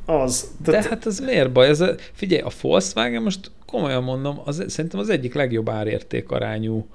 az. 0.07 0.51
De, 0.65 0.71
De 0.71 0.83
hát 0.83 1.07
ez 1.07 1.21
miért 1.21 1.53
baj? 1.53 1.69
Ez 1.69 1.81
a, 1.81 1.95
figyelj, 2.13 2.43
a 2.43 2.51
Volkswagen 2.61 3.23
most 3.23 3.51
komolyan 3.67 4.03
mondom, 4.03 4.41
az, 4.45 4.65
szerintem 4.69 5.01
az 5.01 5.09
egyik 5.09 5.35
legjobb 5.35 5.69
árértékarányú 5.69 6.87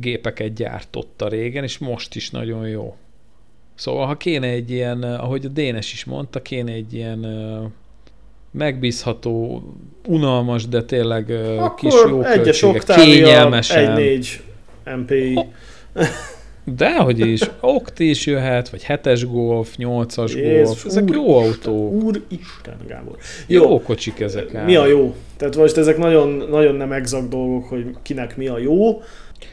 gépeket 0.00 0.54
gyártotta 0.54 1.28
régen, 1.28 1.62
és 1.64 1.78
most 1.78 2.14
is 2.16 2.30
nagyon 2.30 2.68
jó. 2.68 2.96
Szóval, 3.74 4.06
ha 4.06 4.16
kéne 4.16 4.46
egy 4.46 4.70
ilyen, 4.70 5.02
ahogy 5.02 5.44
a 5.44 5.48
Dénes 5.48 5.92
is 5.92 6.04
mondta, 6.04 6.42
kéne 6.42 6.72
egy 6.72 6.94
ilyen 6.94 7.26
megbízható, 8.50 9.62
unalmas, 10.06 10.68
de 10.68 10.82
tényleg 10.82 11.30
Akkor 11.30 11.74
kis 11.74 11.94
jó 12.08 12.22
egyes 12.22 12.64
kényelmesen. 12.86 13.90
egy 13.90 14.42
4 14.84 14.96
MPI. 14.96 15.38
Dehogy 16.76 17.18
is, 17.18 17.40
Okti 17.60 18.08
is 18.08 18.26
jöhet, 18.26 18.68
vagy 18.68 18.84
7-es 18.88 19.24
Golf, 19.30 19.74
8-as 19.78 20.34
Jézus, 20.34 20.66
Golf, 20.66 20.84
ezek 20.84 21.02
úr, 21.02 21.14
jó 21.14 21.36
autók. 21.36 21.92
Úristen, 21.92 22.76
Gábor. 22.86 23.16
Jó, 23.46 23.62
jó 23.62 23.82
kocsik 23.82 24.20
ezek. 24.20 24.64
Mi 24.64 24.76
a 24.76 24.86
jó? 24.86 25.14
Tehát 25.36 25.56
most 25.56 25.76
ezek 25.76 25.98
nagyon, 25.98 26.28
nagyon 26.50 26.74
nem 26.74 26.92
exakt 26.92 27.28
dolgok, 27.28 27.64
hogy 27.64 27.86
kinek 28.02 28.36
mi 28.36 28.46
a 28.46 28.58
jó. 28.58 29.02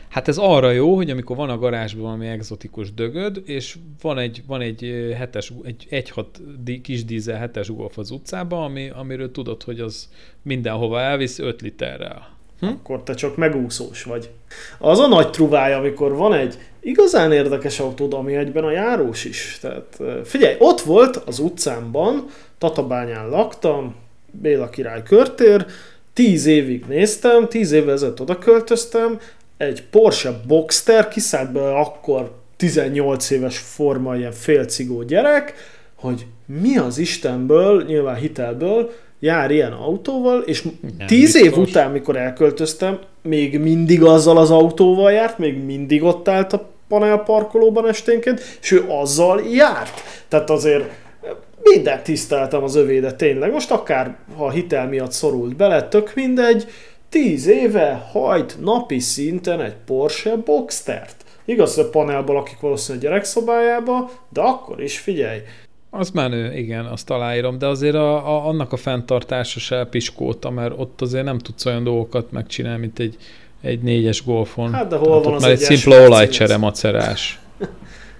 Hát 0.09 0.28
ez 0.28 0.38
arra 0.38 0.72
jó, 0.72 0.95
hogy 0.95 1.09
amikor 1.09 1.36
van 1.36 1.49
a 1.49 1.57
garázsban 1.57 2.03
valami 2.03 2.28
exotikus 2.28 2.93
dögöd, 2.93 3.41
és 3.45 3.78
van 4.01 4.18
egy, 4.18 4.43
van 4.47 4.61
egy 4.61 5.13
hetes, 5.18 5.53
egy 5.63 5.88
1.6 5.89 6.80
kis 6.82 7.05
dízel 7.05 7.38
hetes 7.38 7.70
golf 7.70 7.97
az 7.97 8.11
utcában, 8.11 8.63
ami, 8.63 8.89
amiről 8.89 9.32
tudod, 9.32 9.63
hogy 9.63 9.80
az 9.80 10.09
mindenhova 10.41 11.01
elvisz 11.01 11.39
5 11.39 11.61
literrel. 11.61 12.35
Hm? 12.66 12.74
Akkor 12.74 13.03
te 13.03 13.13
csak 13.13 13.36
megúszós 13.36 14.03
vagy. 14.03 14.30
Az 14.78 14.99
a 14.99 15.07
nagy 15.07 15.30
truvája, 15.30 15.78
amikor 15.78 16.16
van 16.16 16.34
egy 16.34 16.57
igazán 16.80 17.32
érdekes 17.32 17.80
autód, 17.80 18.13
ami 18.13 18.36
egyben 18.36 18.63
a 18.63 18.72
járós 18.72 19.26
is. 19.26 19.57
Tehát 19.61 19.97
figyelj, 20.24 20.55
ott 20.59 20.82
volt 20.82 21.16
az 21.16 21.39
utcámban, 21.39 22.26
Tatabányán 22.57 23.30
laktam, 23.30 23.95
Béla 24.32 24.70
király 24.70 25.03
körtér, 25.03 25.66
tíz 26.13 26.45
évig 26.45 26.86
néztem, 26.88 27.47
tíz 27.47 27.72
évvel 27.72 27.93
ezelőtt 27.93 28.22
oda 28.22 28.38
költöztem, 28.38 29.20
egy 29.57 29.84
Porsche 29.84 30.41
Boxster, 30.47 31.07
kiszállt 31.07 31.51
be 31.51 31.76
akkor 31.76 32.32
18 32.55 33.30
éves 33.30 33.57
forma, 33.57 34.16
ilyen 34.16 34.32
félcigó 34.32 35.03
gyerek, 35.03 35.53
hogy 35.95 36.26
mi 36.45 36.78
az 36.78 36.97
Istenből, 36.97 37.84
nyilván 37.84 38.16
hitelből, 38.16 38.91
jár 39.20 39.51
ilyen 39.51 39.72
autóval, 39.72 40.41
és 40.41 40.61
Nem 40.61 41.07
tíz 41.07 41.34
biztos. 41.34 41.41
év 41.41 41.57
után, 41.57 41.91
mikor 41.91 42.16
elköltöztem, 42.16 42.99
még 43.22 43.59
mindig 43.59 44.03
azzal 44.03 44.38
az 44.38 44.51
autóval 44.51 45.11
járt, 45.11 45.38
még 45.38 45.63
mindig 45.63 46.03
ott 46.03 46.28
állt 46.28 46.53
a 46.53 46.70
panelparkolóban 46.88 47.88
esténként, 47.88 48.41
és 48.61 48.72
ő 48.72 48.86
azzal 48.88 49.41
járt. 49.41 50.01
Tehát 50.28 50.49
azért 50.49 50.89
minden 51.63 52.03
tiszteltem 52.03 52.63
az 52.63 52.76
övédet 52.76 53.16
tényleg. 53.16 53.51
Most 53.51 53.72
akár, 53.72 54.16
ha 54.38 54.49
hitel 54.49 54.88
miatt 54.88 55.11
szorult 55.11 55.55
bele, 55.55 55.88
tök 55.88 56.11
mindegy, 56.16 56.66
tíz 57.09 57.47
éve 57.47 58.09
hajt 58.11 58.57
napi 58.61 58.99
szinten 58.99 59.61
egy 59.61 59.76
Porsche 59.86 60.36
Boxstert. 60.36 61.16
Igaz, 61.45 61.76
hogy 61.76 61.84
a 61.84 61.89
panelból 61.89 62.36
lakik 62.36 62.59
valószínűleg 62.59 63.05
a 63.05 63.09
gyerekszobájába, 63.09 64.11
de 64.30 64.41
akkor 64.41 64.84
is 64.84 64.99
figyelj, 64.99 65.39
az 65.98 66.10
menő, 66.10 66.58
igen, 66.58 66.86
azt 66.86 67.10
aláírom, 67.10 67.58
de 67.58 67.68
azért 67.68 67.96
a, 67.96 68.16
a, 68.16 68.48
annak 68.48 68.72
a 68.72 68.78
fenntartása 68.78 69.60
se 69.60 69.86
piskóta, 69.86 70.50
mert 70.50 70.74
ott 70.78 71.02
azért 71.02 71.26
nem 71.26 71.38
tudsz 71.38 71.66
olyan 71.66 71.84
dolgokat 71.84 72.32
megcsinálni, 72.32 72.80
mint 72.80 73.00
egy, 73.00 73.18
egy 73.62 73.82
négyes 73.82 74.24
golfon. 74.24 74.74
Hát 74.74 74.88
de 74.88 74.96
hol 74.96 75.14
hát 75.14 75.24
van 75.24 75.34
az 75.34 75.41
már 75.41 75.52
egy 75.52 75.58
szimpla 75.58 76.06
olajcsere 76.06 76.58
macerás. 76.58 77.39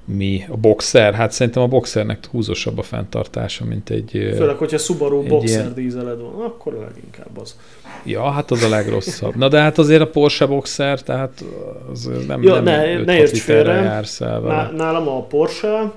Mi? 0.06 0.46
A 0.50 0.58
boxer? 0.58 1.14
Hát 1.14 1.32
szerintem 1.32 1.64
a 1.64 1.68
boxernek 1.68 2.28
húzosabb 2.32 2.78
a 2.78 2.82
fenntartása, 2.82 3.66
mint 3.66 3.90
egy... 3.90 4.10
Főleg, 4.12 4.56
hogyha 4.56 4.78
Subaru 4.78 5.22
egy 5.22 5.28
boxer 5.28 5.60
ilyen... 5.60 5.74
dízeled 5.74 6.20
van, 6.20 6.46
akkor 6.46 6.74
leginkább 6.74 7.38
az. 7.42 7.56
Ja, 8.04 8.30
hát 8.30 8.52
az 8.52 8.64
a 8.64 8.70
legrosszabb. 8.70 9.36
Na 9.36 9.48
de 9.48 9.60
hát 9.60 9.78
azért 9.78 10.02
a 10.02 10.08
Porsche 10.08 10.46
boxer, 10.46 11.02
tehát 11.02 11.44
az 11.92 12.10
nem, 12.28 12.44
ja, 12.44 12.54
nem 12.54 12.64
ne, 12.64 13.04
ne 13.04 13.18
érts 13.18 13.42
félre. 13.42 13.74
jársz 13.74 14.22
el 14.22 14.72
Nálam 14.76 15.08
a 15.08 15.24
Porsche 15.24 15.92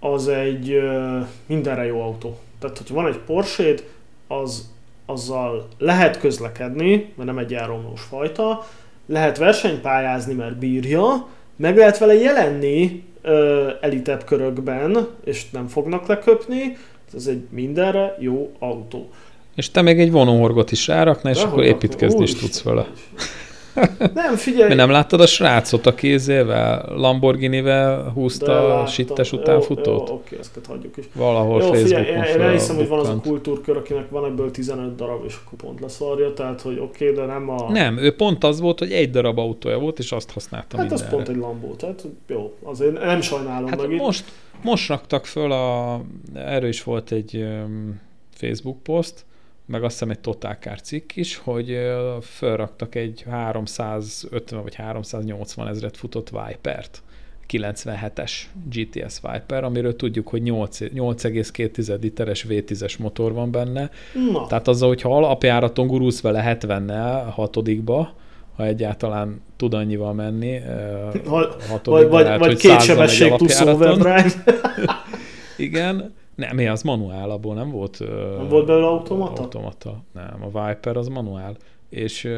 az 0.00 0.28
egy 0.28 0.80
mindenre 1.46 1.84
jó 1.84 2.00
autó. 2.00 2.38
Tehát, 2.58 2.78
hogyha 2.78 2.94
van 2.94 3.06
egy 3.06 3.18
porsche 3.18 3.74
az, 4.26 4.70
azzal 5.06 5.68
lehet 5.78 6.18
közlekedni, 6.18 7.12
mert 7.16 7.28
nem 7.28 7.38
egy 7.38 7.50
járomlós 7.50 8.00
fajta, 8.00 8.66
lehet 9.06 9.38
versenypályázni, 9.38 10.34
mert 10.34 10.58
bírja, 10.58 11.26
meg 11.56 11.76
lehet 11.76 11.98
vele 11.98 12.14
jelenni 12.14 13.04
ö, 13.22 13.70
elitebb 13.80 14.24
körökben, 14.24 15.08
és 15.24 15.50
nem 15.50 15.66
fognak 15.66 16.06
leköpni, 16.06 16.76
ez 17.14 17.26
egy 17.26 17.42
mindenre 17.50 18.16
jó 18.18 18.52
autó. 18.58 19.10
És 19.54 19.70
te 19.70 19.82
még 19.82 20.00
egy 20.00 20.10
vonóhorgot 20.10 20.72
is 20.72 20.86
ráraknál, 20.86 21.32
és 21.32 21.42
akkor 21.42 21.64
építkezni 21.64 22.22
is 22.22 22.34
tudsz 22.34 22.62
vele. 22.62 22.86
Nem, 24.14 24.36
figyelj. 24.36 24.68
Mi 24.68 24.74
nem 24.74 24.90
láttad 24.90 25.20
a 25.20 25.26
srácot 25.26 25.86
a 25.86 25.94
kézével? 25.94 26.92
Lamborghini-vel 26.96 28.10
húzta 28.14 28.80
a 28.80 28.86
sittes 28.86 29.32
után 29.32 29.60
futót? 29.60 30.08
Jó, 30.08 30.14
oké, 30.14 30.36
ezt 30.38 30.60
hagyjuk 30.68 30.96
is. 30.96 31.04
Valahol 31.14 31.62
jó, 31.62 31.72
Facebookon 31.72 32.04
figyelj, 32.04 32.32
én, 32.32 32.40
én 32.40 32.50
hiszem, 32.50 32.76
hogy 32.76 32.88
van 32.88 32.98
az 32.98 33.08
a 33.08 33.20
kultúrkör, 33.22 33.76
akinek 33.76 34.10
van 34.10 34.24
ebből 34.24 34.50
15 34.50 34.94
darab, 34.94 35.24
és 35.24 35.36
akkor 35.44 35.58
pont 35.58 35.80
leszarja, 35.80 36.32
tehát 36.32 36.60
hogy 36.60 36.78
oké, 36.78 37.10
okay, 37.10 37.16
de 37.16 37.32
nem 37.32 37.50
a... 37.50 37.70
Nem, 37.70 37.98
ő 37.98 38.14
pont 38.14 38.44
az 38.44 38.60
volt, 38.60 38.78
hogy 38.78 38.92
egy 38.92 39.10
darab 39.10 39.38
autója 39.38 39.78
volt, 39.78 39.98
és 39.98 40.12
azt 40.12 40.30
használta 40.30 40.76
Hát 40.76 40.88
mindenre. 40.88 41.04
az 41.04 41.10
pont 41.12 41.28
egy 41.28 41.36
Lambó, 41.36 41.74
tehát 41.74 42.06
jó, 42.26 42.54
azért 42.62 42.92
nem 42.92 43.20
sajnálom 43.20 43.68
hát 43.68 43.78
meg 43.78 43.96
most, 43.96 44.24
most 44.62 44.88
raktak 44.88 45.26
föl 45.26 45.52
a... 45.52 46.00
Erről 46.34 46.68
is 46.68 46.82
volt 46.82 47.12
egy 47.12 47.36
um, 47.36 48.00
Facebook 48.30 48.82
poszt, 48.82 49.24
meg 49.70 49.84
azt 49.84 49.92
hiszem 49.92 50.10
egy 50.10 50.18
Totálkár 50.18 50.80
cikk 50.80 51.16
is, 51.16 51.36
hogy 51.36 51.78
felraktak 52.20 52.94
egy 52.94 53.24
350 53.30 54.62
vagy 54.62 54.74
380 54.74 55.68
ezret 55.68 55.96
futott 55.96 56.30
Viper-t. 56.30 57.02
97-es 57.48 58.32
GTS 58.70 59.20
Viper, 59.32 59.64
amiről 59.64 59.96
tudjuk, 59.96 60.28
hogy 60.28 60.42
8,2 60.44 62.00
literes 62.00 62.46
V10-es 62.48 62.98
motor 62.98 63.32
van 63.32 63.50
benne. 63.50 63.90
Na. 64.32 64.46
Tehát 64.46 64.68
azzal, 64.68 64.88
hogyha 64.88 65.16
alapjáraton 65.16 65.86
gurulsz 65.86 66.20
vele 66.20 66.58
70-nel 66.60 67.22
hatodikba, 67.30 68.14
ha 68.56 68.64
egyáltalán 68.64 69.40
tud 69.56 69.74
annyival 69.74 70.12
menni. 70.12 70.58
Ha, 71.26 71.56
vagy, 71.84 72.08
vagy, 72.08 72.24
lehet, 72.24 72.38
vagy 72.38 72.56
két 72.56 72.80
sebesség 72.80 73.34
plusz 73.34 73.60
overdrive. 73.60 74.32
Igen, 75.56 76.14
nem, 76.40 76.56
mi 76.56 76.66
az 76.66 76.82
manuál, 76.82 77.30
abból 77.30 77.54
nem 77.54 77.70
volt... 77.70 77.98
Nem 78.38 78.48
volt 78.48 78.66
belőle 78.66 78.86
automata? 78.86 79.42
Automata. 79.42 80.02
Nem, 80.12 80.44
a 80.52 80.66
Viper 80.66 80.96
az 80.96 81.08
manuál. 81.08 81.56
És 81.88 82.28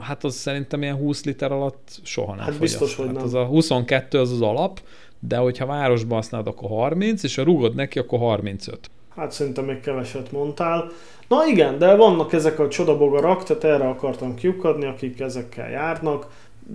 hát 0.00 0.24
az 0.24 0.34
szerintem 0.34 0.82
ilyen 0.82 0.96
20 0.96 1.24
liter 1.24 1.52
alatt 1.52 2.00
soha 2.02 2.34
nem 2.34 2.44
Hát 2.44 2.54
fogyaszt. 2.54 2.60
biztos, 2.60 2.96
hogy 2.96 3.06
hát 3.06 3.14
nem. 3.14 3.24
Az 3.24 3.34
a 3.34 3.44
22 3.44 4.18
az 4.18 4.32
az 4.32 4.40
alap, 4.40 4.80
de 5.20 5.36
hogyha 5.36 5.66
városban 5.66 6.16
használod, 6.16 6.46
akkor 6.46 6.68
30, 6.68 7.22
és 7.22 7.36
ha 7.36 7.42
rugod 7.42 7.74
neki, 7.74 7.98
akkor 7.98 8.18
35. 8.18 8.90
Hát 9.16 9.32
szerintem 9.32 9.64
még 9.64 9.80
keveset 9.80 10.32
mondtál. 10.32 10.90
Na 11.28 11.46
igen, 11.46 11.78
de 11.78 11.94
vannak 11.96 12.32
ezek 12.32 12.58
a 12.58 12.68
csodabogarak, 12.68 13.42
tehát 13.44 13.64
erre 13.64 13.88
akartam 13.88 14.34
kiukadni, 14.34 14.86
akik 14.86 15.20
ezekkel 15.20 15.70
járnak, 15.70 16.26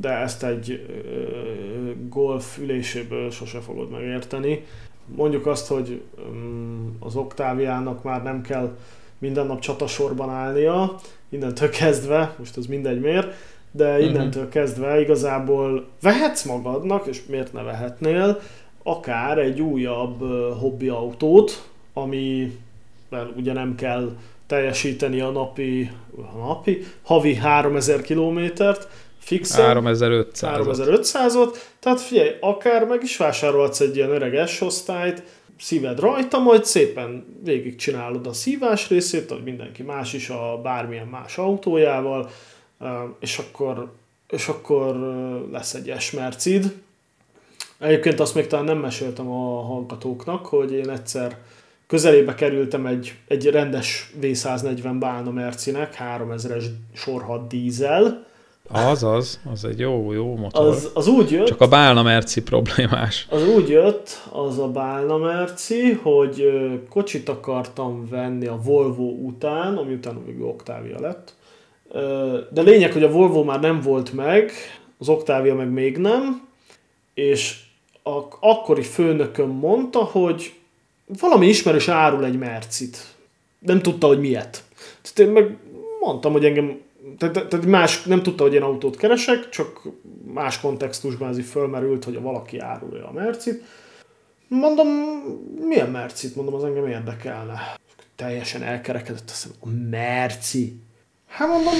de 0.01 0.09
ezt 0.09 0.43
egy 0.43 0.85
golf 2.09 2.57
üléséből 2.57 3.31
sose 3.31 3.59
fogod 3.59 3.89
megérteni 3.91 4.65
mondjuk 5.05 5.45
azt, 5.45 5.67
hogy 5.67 6.01
mm, 6.31 6.87
az 6.99 7.15
Oktáviának 7.15 8.03
már 8.03 8.23
nem 8.23 8.41
kell 8.41 8.75
minden 9.17 9.45
nap 9.45 9.59
csatasorban 9.59 10.29
állnia, 10.29 10.95
innentől 11.29 11.69
kezdve, 11.69 12.35
most 12.39 12.57
ez 12.57 12.65
mindegy 12.65 12.99
miért, 12.99 13.33
de 13.71 13.97
mhm. 13.97 14.03
innentől 14.03 14.49
kezdve 14.49 15.01
igazából 15.01 15.87
vehetsz 16.01 16.43
magadnak, 16.43 17.05
és 17.05 17.25
miért 17.25 17.53
ne 17.53 17.61
vehetnél, 17.61 18.39
akár 18.83 19.37
egy 19.37 19.61
újabb 19.61 20.19
hobbi 20.59 20.87
autót, 20.87 21.67
ami 21.93 22.57
ugye 23.35 23.53
nem 23.53 23.75
kell 23.75 24.15
teljesíteni 24.47 25.19
a 25.19 25.29
napi, 25.29 25.91
a 26.33 26.37
napi 26.37 26.83
havi 27.01 27.35
3000 27.35 28.01
kilométert, 28.01 28.87
fixen. 29.23 29.65
3500 29.65 30.65
3500-ot. 30.67 31.57
Tehát 31.79 32.01
figyelj, 32.01 32.29
akár 32.39 32.85
meg 32.85 33.03
is 33.03 33.17
vásárolhatsz 33.17 33.79
egy 33.79 33.95
ilyen 33.95 34.09
öreg 34.09 34.47
S-osztályt, 34.47 35.23
szíved 35.59 35.99
rajta, 35.99 36.39
majd 36.39 36.65
szépen 36.65 37.25
végigcsinálod 37.43 38.27
a 38.27 38.33
szívás 38.33 38.89
részét, 38.89 39.31
ahogy 39.31 39.43
mindenki 39.43 39.83
más 39.83 40.13
is 40.13 40.29
a 40.29 40.59
bármilyen 40.63 41.07
más 41.07 41.37
autójával, 41.37 42.29
és 43.19 43.37
akkor, 43.37 43.91
és 44.29 44.47
akkor 44.47 44.95
lesz 45.51 45.73
egy 45.73 45.89
esmercid. 45.89 46.73
Egyébként 47.79 48.19
azt 48.19 48.35
még 48.35 48.47
talán 48.47 48.65
nem 48.65 48.77
meséltem 48.77 49.31
a 49.31 49.61
hallgatóknak, 49.61 50.45
hogy 50.45 50.73
én 50.73 50.89
egyszer 50.89 51.37
közelébe 51.87 52.33
kerültem 52.33 52.85
egy, 52.85 53.13
egy 53.27 53.45
rendes 53.45 54.11
V140 54.21 54.95
Bálna 54.99 55.31
Mercinek, 55.31 55.97
3000-es 56.17 56.65
sorhat 56.93 57.47
dízel, 57.47 58.25
az, 58.69 59.03
az, 59.03 59.39
az 59.51 59.65
egy 59.65 59.79
jó, 59.79 60.11
jó 60.11 60.35
motor. 60.35 60.67
Az, 60.67 60.89
az 60.93 61.07
úgy 61.07 61.31
jött... 61.31 61.45
Csak 61.45 61.61
a 61.61 61.67
Bálna 61.67 62.03
Merci 62.03 62.41
problémás. 62.41 63.27
Az 63.29 63.47
úgy 63.47 63.69
jött, 63.69 64.09
az 64.31 64.59
a 64.59 64.67
Bálna 64.67 65.17
Merci, 65.17 65.91
hogy 65.91 66.51
kocsit 66.89 67.29
akartam 67.29 68.07
venni 68.09 68.45
a 68.45 68.59
Volvo 68.63 69.03
után, 69.03 69.77
ami 69.77 69.93
utána 69.93 70.19
még 70.25 70.41
Octavia 70.41 70.99
lett. 70.99 71.33
De 72.51 72.61
lényeg, 72.61 72.91
hogy 72.91 73.03
a 73.03 73.11
Volvo 73.11 73.43
már 73.43 73.59
nem 73.59 73.81
volt 73.81 74.13
meg, 74.13 74.51
az 74.97 75.09
Octavia 75.09 75.55
meg 75.55 75.69
még 75.69 75.97
nem, 75.97 76.47
és 77.13 77.59
a 78.03 78.19
akkori 78.39 78.81
főnököm 78.81 79.49
mondta, 79.49 80.03
hogy 80.03 80.53
valami 81.19 81.47
ismerős 81.47 81.87
árul 81.87 82.25
egy 82.25 82.37
Mercit. 82.37 82.97
Nem 83.59 83.81
tudta, 83.81 84.07
hogy 84.07 84.19
miért. 84.19 84.63
Tehát 85.01 85.19
én 85.19 85.43
meg 85.43 85.57
mondtam, 85.99 86.31
hogy 86.31 86.45
engem 86.45 86.81
tehát, 87.17 87.47
tehát 87.47 87.65
más, 87.65 88.03
nem 88.03 88.23
tudta, 88.23 88.43
hogy 88.43 88.53
én 88.53 88.61
autót 88.61 88.97
keresek, 88.97 89.49
csak 89.49 89.81
más 90.33 90.59
kontextusban 90.59 91.29
ez 91.29 91.37
így 91.37 91.45
fölmerült, 91.45 92.03
hogy 92.03 92.21
valaki 92.21 92.59
árulja 92.59 93.07
a 93.07 93.11
Mercit. 93.11 93.63
Mondom, 94.47 94.87
milyen 95.59 95.89
Mercit? 95.89 96.35
Mondom, 96.35 96.53
az 96.53 96.63
engem 96.63 96.87
érdekelne. 96.87 97.77
Teljesen 98.15 98.63
elkerekedett, 98.63 99.29
azt 99.29 99.47
mondom, 99.61 99.83
a 99.83 99.89
Merci. 99.89 100.81
Hát 101.27 101.47
mondom, 101.47 101.73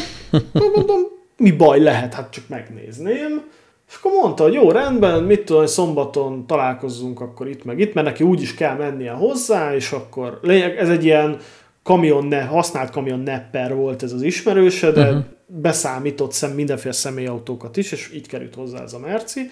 mondom, 0.75 1.01
mi 1.37 1.51
baj 1.51 1.79
lehet, 1.79 2.13
hát 2.13 2.31
csak 2.31 2.47
megnézném. 2.47 3.43
És 3.89 3.95
akkor 3.95 4.11
mondta, 4.11 4.43
hogy 4.43 4.53
jó, 4.53 4.71
rendben, 4.71 5.23
mit 5.23 5.45
tudom, 5.45 5.65
szombaton 5.65 6.47
találkozzunk 6.47 7.21
akkor 7.21 7.47
itt 7.47 7.63
meg 7.63 7.79
itt, 7.79 7.93
mert 7.93 8.07
neki 8.07 8.23
úgy 8.23 8.41
is 8.41 8.53
kell 8.53 8.75
mennie 8.75 9.11
hozzá, 9.11 9.75
és 9.75 9.91
akkor 9.91 10.39
lényeg, 10.41 10.77
ez 10.77 10.89
egy 10.89 11.03
ilyen 11.03 11.39
kamion 11.83 12.25
ne, 12.25 12.41
használt 12.41 12.89
kamion 12.89 13.19
nepper 13.19 13.75
volt 13.75 14.03
ez 14.03 14.11
az 14.11 14.21
ismerőse, 14.21 14.91
de 14.91 15.07
uh-huh. 15.07 15.23
beszámított 15.45 16.31
szem 16.31 16.51
mindenféle 16.51 16.93
személyautókat 16.93 17.77
is, 17.77 17.91
és 17.91 18.11
így 18.13 18.27
került 18.27 18.55
hozzá 18.55 18.83
ez 18.83 18.93
a 18.93 18.99
Merci. 18.99 19.49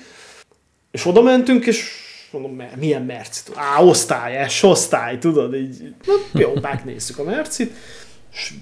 És 0.91 1.05
oda 1.05 1.21
mentünk, 1.21 1.65
és 1.65 1.89
mondom, 2.31 2.61
milyen 2.79 3.01
Merci? 3.01 3.41
Á, 3.53 3.83
osztály, 3.83 4.49
S 4.49 4.63
osztály, 4.63 5.17
tudod, 5.17 5.55
így, 5.55 5.93
na, 6.05 6.39
jó, 6.39 6.53
megnézzük 6.61 7.19
a 7.19 7.23
Mercit. 7.23 7.73
És 8.33 8.53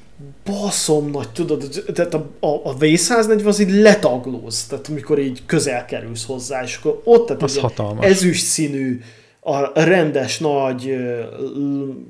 baszom 0.45 1.09
nagy, 1.09 1.29
tudod, 1.29 1.83
tehát 1.93 2.13
a, 2.13 2.29
a, 2.39 2.47
a 2.47 2.77
V140 2.77 3.45
az 3.45 3.59
így 3.59 3.71
letaglóz, 3.71 4.65
tehát 4.65 4.87
amikor 4.87 5.19
így 5.19 5.45
közel 5.45 5.85
kerülsz 5.85 6.25
hozzá, 6.25 6.63
és 6.63 6.77
akkor 6.77 7.01
ott 7.03 7.27
tehát 7.27 7.43
az 7.43 7.57
egy 7.57 7.73
ezüst 7.99 8.45
színű 8.45 9.01
a 9.41 9.83
rendes 9.83 10.39
nagy 10.39 10.97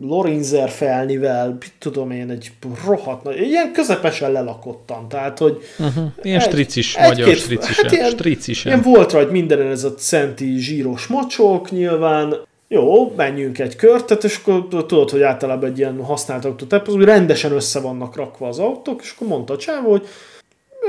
Lorinzer 0.01 0.69
felnivel, 0.69 1.57
tudom 1.79 2.11
én, 2.11 2.29
egy 2.29 2.51
rohadt 2.85 3.23
nagy, 3.23 3.41
ilyen 3.41 3.71
közepesen 3.73 4.31
lelakottam, 4.31 5.07
tehát, 5.07 5.37
hogy... 5.37 5.57
Uh-huh. 5.79 6.03
Ilyen 6.21 6.39
egy, 6.39 6.47
stricis, 6.47 6.95
egy, 6.95 7.07
magyar 7.09 7.35
stricis, 7.35 7.81
hát 7.81 7.91
ilyen, 7.91 8.09
stricis. 8.09 8.65
Ilyen 8.65 8.81
volt 8.81 9.11
rajta 9.11 9.31
mindenen 9.31 9.71
ez 9.71 9.83
a 9.83 9.93
centi 9.93 10.57
zsíros 10.57 11.07
macsok, 11.07 11.71
nyilván, 11.71 12.35
jó, 12.67 13.13
menjünk 13.15 13.59
egy 13.59 13.75
kört, 13.75 14.05
tehát 14.05 14.23
és 14.23 14.39
akkor 14.43 14.67
tudod, 14.67 15.09
hogy 15.09 15.21
általában 15.21 15.69
egy 15.69 15.77
ilyen 15.77 16.03
használt 16.03 16.45
autó, 16.45 16.65
hogy 16.85 17.03
rendesen 17.03 17.51
össze 17.51 17.79
vannak 17.79 18.15
rakva 18.15 18.47
az 18.47 18.59
autók, 18.59 19.01
és 19.01 19.13
akkor 19.15 19.27
mondta 19.27 19.53
a 19.53 19.57
csávó, 19.57 19.89
hogy 19.89 20.07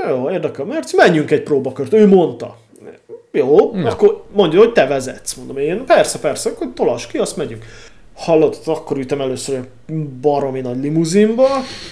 jó, 0.07 0.29
érdekel, 0.29 0.65
mert 0.65 0.95
menjünk 0.95 1.31
egy 1.31 1.43
próbakört. 1.43 1.93
Ő 1.93 2.07
mondta. 2.07 2.57
Jó, 3.31 3.71
Na. 3.73 3.89
akkor 3.89 4.23
mondja, 4.31 4.59
hogy 4.59 4.71
te 4.71 4.87
vezetsz. 4.87 5.33
Mondom 5.33 5.57
én, 5.57 5.85
persze, 5.85 6.19
persze, 6.19 6.49
akkor 6.49 6.67
tolas 6.73 7.07
ki, 7.07 7.17
azt 7.17 7.37
megyünk. 7.37 7.65
Hallod, 8.15 8.57
akkor 8.65 8.97
ütem 8.97 9.21
először 9.21 9.55
egy 9.55 9.95
baromi 9.95 10.61
nagy 10.61 10.81
limuzinba, 10.81 11.47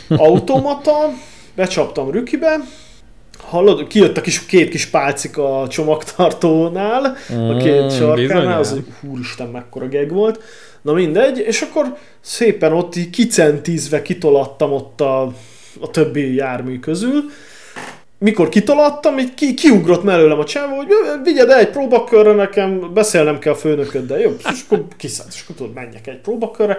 automata, 0.09 0.97
becsaptam 1.55 2.11
Rükibe, 2.11 2.55
hallod, 3.37 3.87
kijött 3.87 4.17
a 4.17 4.21
kis, 4.21 4.45
két 4.45 4.69
kis 4.69 4.85
pálcika 4.85 5.61
a 5.61 5.67
csomagtartónál, 5.67 7.17
mm, 7.33 7.49
a 7.49 7.57
két 7.57 7.91
sarkánál, 7.91 8.59
az, 8.59 8.79
húristen, 9.01 9.47
mekkora 9.47 9.87
geg 9.87 10.11
volt. 10.11 10.43
Na 10.81 10.93
mindegy, 10.93 11.37
és 11.37 11.61
akkor 11.61 11.97
szépen 12.21 12.73
ott 12.73 12.95
így 12.95 13.09
kicentízve 13.09 14.01
kitolattam 14.01 14.71
ott 14.71 15.01
a, 15.01 15.21
a 15.81 15.89
többi 15.91 16.33
jármű 16.33 16.79
közül, 16.79 17.23
mikor 18.19 18.49
kitaladtam, 18.49 19.17
így 19.17 19.33
ki, 19.33 19.53
kiugrott 19.53 20.03
mellőlem 20.03 20.39
a 20.39 20.45
csávó, 20.45 20.75
hogy 20.75 20.87
vigyed 21.23 21.49
el 21.49 21.59
egy 21.59 21.69
próbakörre 21.69 22.33
nekem, 22.33 22.93
beszélnem 22.93 23.39
kell 23.39 23.53
a 23.53 23.55
főnököddel, 23.55 24.19
jó? 24.19 24.35
És 24.37 24.63
akkor 24.65 24.85
kiszállt, 24.97 25.33
és 25.33 25.41
akkor 25.43 25.55
tudod, 25.55 25.73
menjek 25.73 26.07
egy 26.07 26.19
próbakörre. 26.19 26.77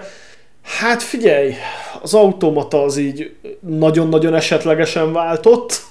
Hát 0.61 1.03
figyelj, 1.03 1.53
az 2.01 2.13
automata 2.13 2.83
az 2.83 2.97
így 2.97 3.31
nagyon-nagyon 3.59 4.33
esetlegesen 4.33 5.13
váltott, 5.13 5.81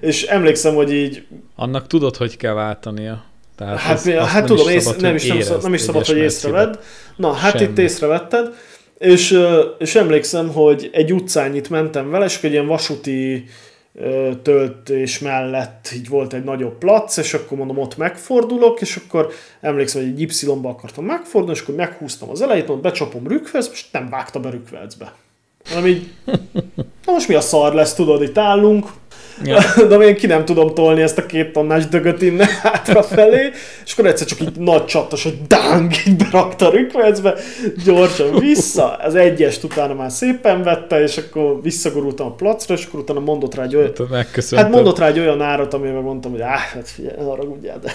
és 0.00 0.22
emlékszem, 0.22 0.74
hogy 0.74 0.92
így... 0.92 1.26
Annak 1.56 1.86
tudod, 1.86 2.16
hogy 2.16 2.36
kell 2.36 2.54
váltania. 2.54 3.24
Tehát 3.56 3.78
hát, 3.78 3.96
az, 3.96 4.08
hát 4.08 4.32
nem 4.32 4.44
tudom, 4.46 4.68
ész, 4.68 4.96
nem, 4.96 5.14
is, 5.14 5.26
nem, 5.26 5.58
nem 5.62 5.74
is 5.74 5.80
szabad, 5.80 6.06
hogy 6.06 6.16
észrevedd. 6.16 6.74
Na, 7.16 7.32
hát 7.32 7.58
Semmi. 7.58 7.70
itt 7.70 7.78
észrevetted. 7.78 8.54
És, 8.98 9.38
és 9.78 9.94
emlékszem, 9.94 10.48
hogy 10.48 10.90
egy 10.92 11.12
utcányit 11.12 11.70
mentem 11.70 12.10
vele, 12.10 12.24
és 12.24 12.42
egy 12.42 12.52
ilyen 12.52 12.66
vasúti 12.66 13.44
töltés 14.42 15.18
mellett 15.18 15.88
így 15.94 16.08
volt 16.08 16.32
egy 16.32 16.44
nagyobb 16.44 16.78
plac, 16.78 17.16
és 17.16 17.34
akkor 17.34 17.58
mondom, 17.58 17.78
ott 17.78 17.96
megfordulok, 17.96 18.80
és 18.80 18.96
akkor 18.96 19.32
emlékszem, 19.60 20.02
hogy 20.02 20.10
egy 20.10 20.20
Y-ba 20.20 20.68
akartam 20.68 21.04
megfordulni, 21.04 21.56
és 21.56 21.62
akkor 21.62 21.74
meghúztam 21.74 22.30
az 22.30 22.42
elejét, 22.42 22.66
mondom, 22.66 22.90
becsapom 22.90 23.26
rükvelc, 23.26 23.68
és 23.72 23.90
nem 23.90 24.08
vágta 24.08 24.40
be 24.40 24.50
rükvelcbe. 24.50 25.14
Hanem 25.64 25.86
így, 25.86 26.12
na 27.04 27.12
most 27.12 27.28
mi 27.28 27.34
a 27.34 27.40
szar 27.40 27.74
lesz, 27.74 27.94
tudod, 27.94 28.22
itt 28.22 28.38
állunk, 28.38 28.86
Ja. 29.44 29.58
De 29.88 29.96
én 29.96 30.16
ki 30.16 30.26
nem 30.26 30.44
tudom 30.44 30.74
tolni 30.74 31.02
ezt 31.02 31.18
a 31.18 31.26
két 31.26 31.52
tonnás 31.52 31.86
dögöt 31.86 32.22
innen 32.22 32.48
hátrafelé, 32.62 33.50
és 33.84 33.92
akkor 33.92 34.06
egyszer 34.06 34.26
csak 34.26 34.40
így 34.40 34.58
nagy 34.58 34.84
csattas, 34.84 35.22
hogy 35.22 35.38
dáng, 35.46 35.92
így 36.06 36.16
berakta 36.16 36.66
a 36.66 36.70
rükvelcbe, 36.70 37.34
gyorsan 37.84 38.38
vissza, 38.38 38.96
az 38.96 39.14
egyest 39.14 39.64
utána 39.64 39.94
már 39.94 40.10
szépen 40.10 40.62
vette, 40.62 41.02
és 41.02 41.16
akkor 41.16 41.62
visszagorultam 41.62 42.26
a 42.26 42.34
placra, 42.34 42.74
és 42.74 42.84
akkor 42.84 43.00
utána 43.00 43.20
mondott 43.20 43.54
rá 43.54 43.62
egy 43.62 43.76
olyan, 43.76 43.92
hát, 44.12 44.44
hát 44.56 44.70
mondott 44.70 44.98
rá 44.98 45.06
egy 45.06 45.18
olyan 45.18 45.40
árat, 45.40 45.74
amivel 45.74 46.00
mondtam, 46.00 46.30
hogy 46.30 46.40
áh, 46.40 46.58
hát 46.58 46.88
figyelj, 46.88 47.16
arra 47.18 47.44
de 47.82 47.92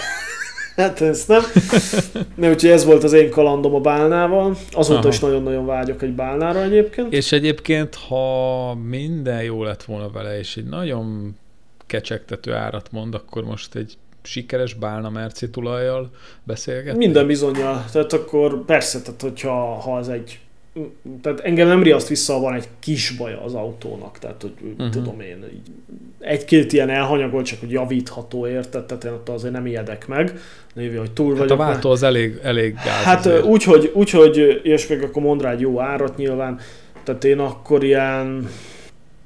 hát 0.78 1.02
ezt 1.02 1.28
nem. 1.28 1.42
Ne, 2.36 2.50
úgyhogy 2.50 2.70
ez 2.70 2.86
volt 2.86 3.04
az 3.04 3.14
én 3.14 3.30
kalandom 3.30 3.76
a 3.76 3.80
bálnával. 3.80 4.58
Azóta 4.72 5.00
Aha. 5.00 5.08
is 5.08 5.20
nagyon-nagyon 5.20 5.66
vágyok 5.66 6.02
egy 6.02 6.14
bálnára 6.14 6.64
egyébként. 6.64 7.14
És 7.14 7.32
egyébként, 7.32 7.96
ha 7.96 8.74
minden 8.76 9.44
jó 9.44 9.64
lett 9.64 9.84
volna 9.84 10.10
vele, 10.10 10.38
és 10.38 10.58
egy 10.58 10.66
nagyon 10.66 11.36
kecsegtető 11.86 12.54
árat 12.54 12.92
mond, 12.92 13.14
akkor 13.14 13.44
most 13.44 13.76
egy 13.76 13.98
sikeres 14.22 14.74
Bálna 14.74 15.10
Merci 15.10 15.50
tulajjal 15.50 16.12
beszélgetni? 16.44 16.98
Minden 16.98 17.28
bizonyal. 17.28 17.86
Tehát 17.92 18.14
akkor 18.14 18.66
persze, 18.66 19.02
tehát 19.02 19.22
hogyha 19.22 19.80
ha 19.80 19.96
az 19.96 20.10
egy 20.10 20.40
tehát 21.22 21.40
engem 21.40 21.68
nem 21.68 21.84
riaszt 21.84 22.08
vissza, 22.08 22.34
ha 22.34 22.40
van 22.40 22.54
egy 22.54 22.68
kis 22.80 23.12
baja 23.12 23.44
az 23.44 23.54
autónak, 23.54 24.20
tehát 24.20 24.42
hogy 24.42 24.54
uh-huh. 24.62 24.90
tudom 24.90 25.22
én, 25.22 25.46
egy-két 26.20 26.74
ilyen 26.74 26.90
elhanyagolt, 26.90 27.46
csak 27.46 27.60
hogy 27.60 27.72
javítható 27.72 28.48
érted, 28.48 28.86
tehát 28.86 29.04
én 29.04 29.12
ott 29.12 29.30
azért 29.30 29.54
nem 29.54 29.66
ijedek 29.66 30.08
meg, 30.08 30.40
névi, 30.74 30.96
hogy 30.96 31.12
túl 31.12 31.30
hát 31.30 31.38
vagyok. 31.38 31.60
a 31.60 31.64
váltó 31.64 31.90
az 31.90 32.04
elég, 32.04 32.40
elég 32.44 32.74
gáz 32.74 33.04
Hát 33.04 33.44
úgy, 33.44 33.64
hogy, 33.64 33.92
úgy, 33.94 34.10
hogy 34.10 34.60
és 34.64 34.88
még 34.88 35.02
akkor 35.02 35.22
mond 35.22 35.42
rá 35.42 35.52
egy 35.52 35.60
jó 35.60 35.80
árat 35.80 36.18
nyilván, 36.18 36.60
tehát 37.04 37.24
én 37.24 37.40
akkor 37.40 37.84
ilyen 37.84 38.48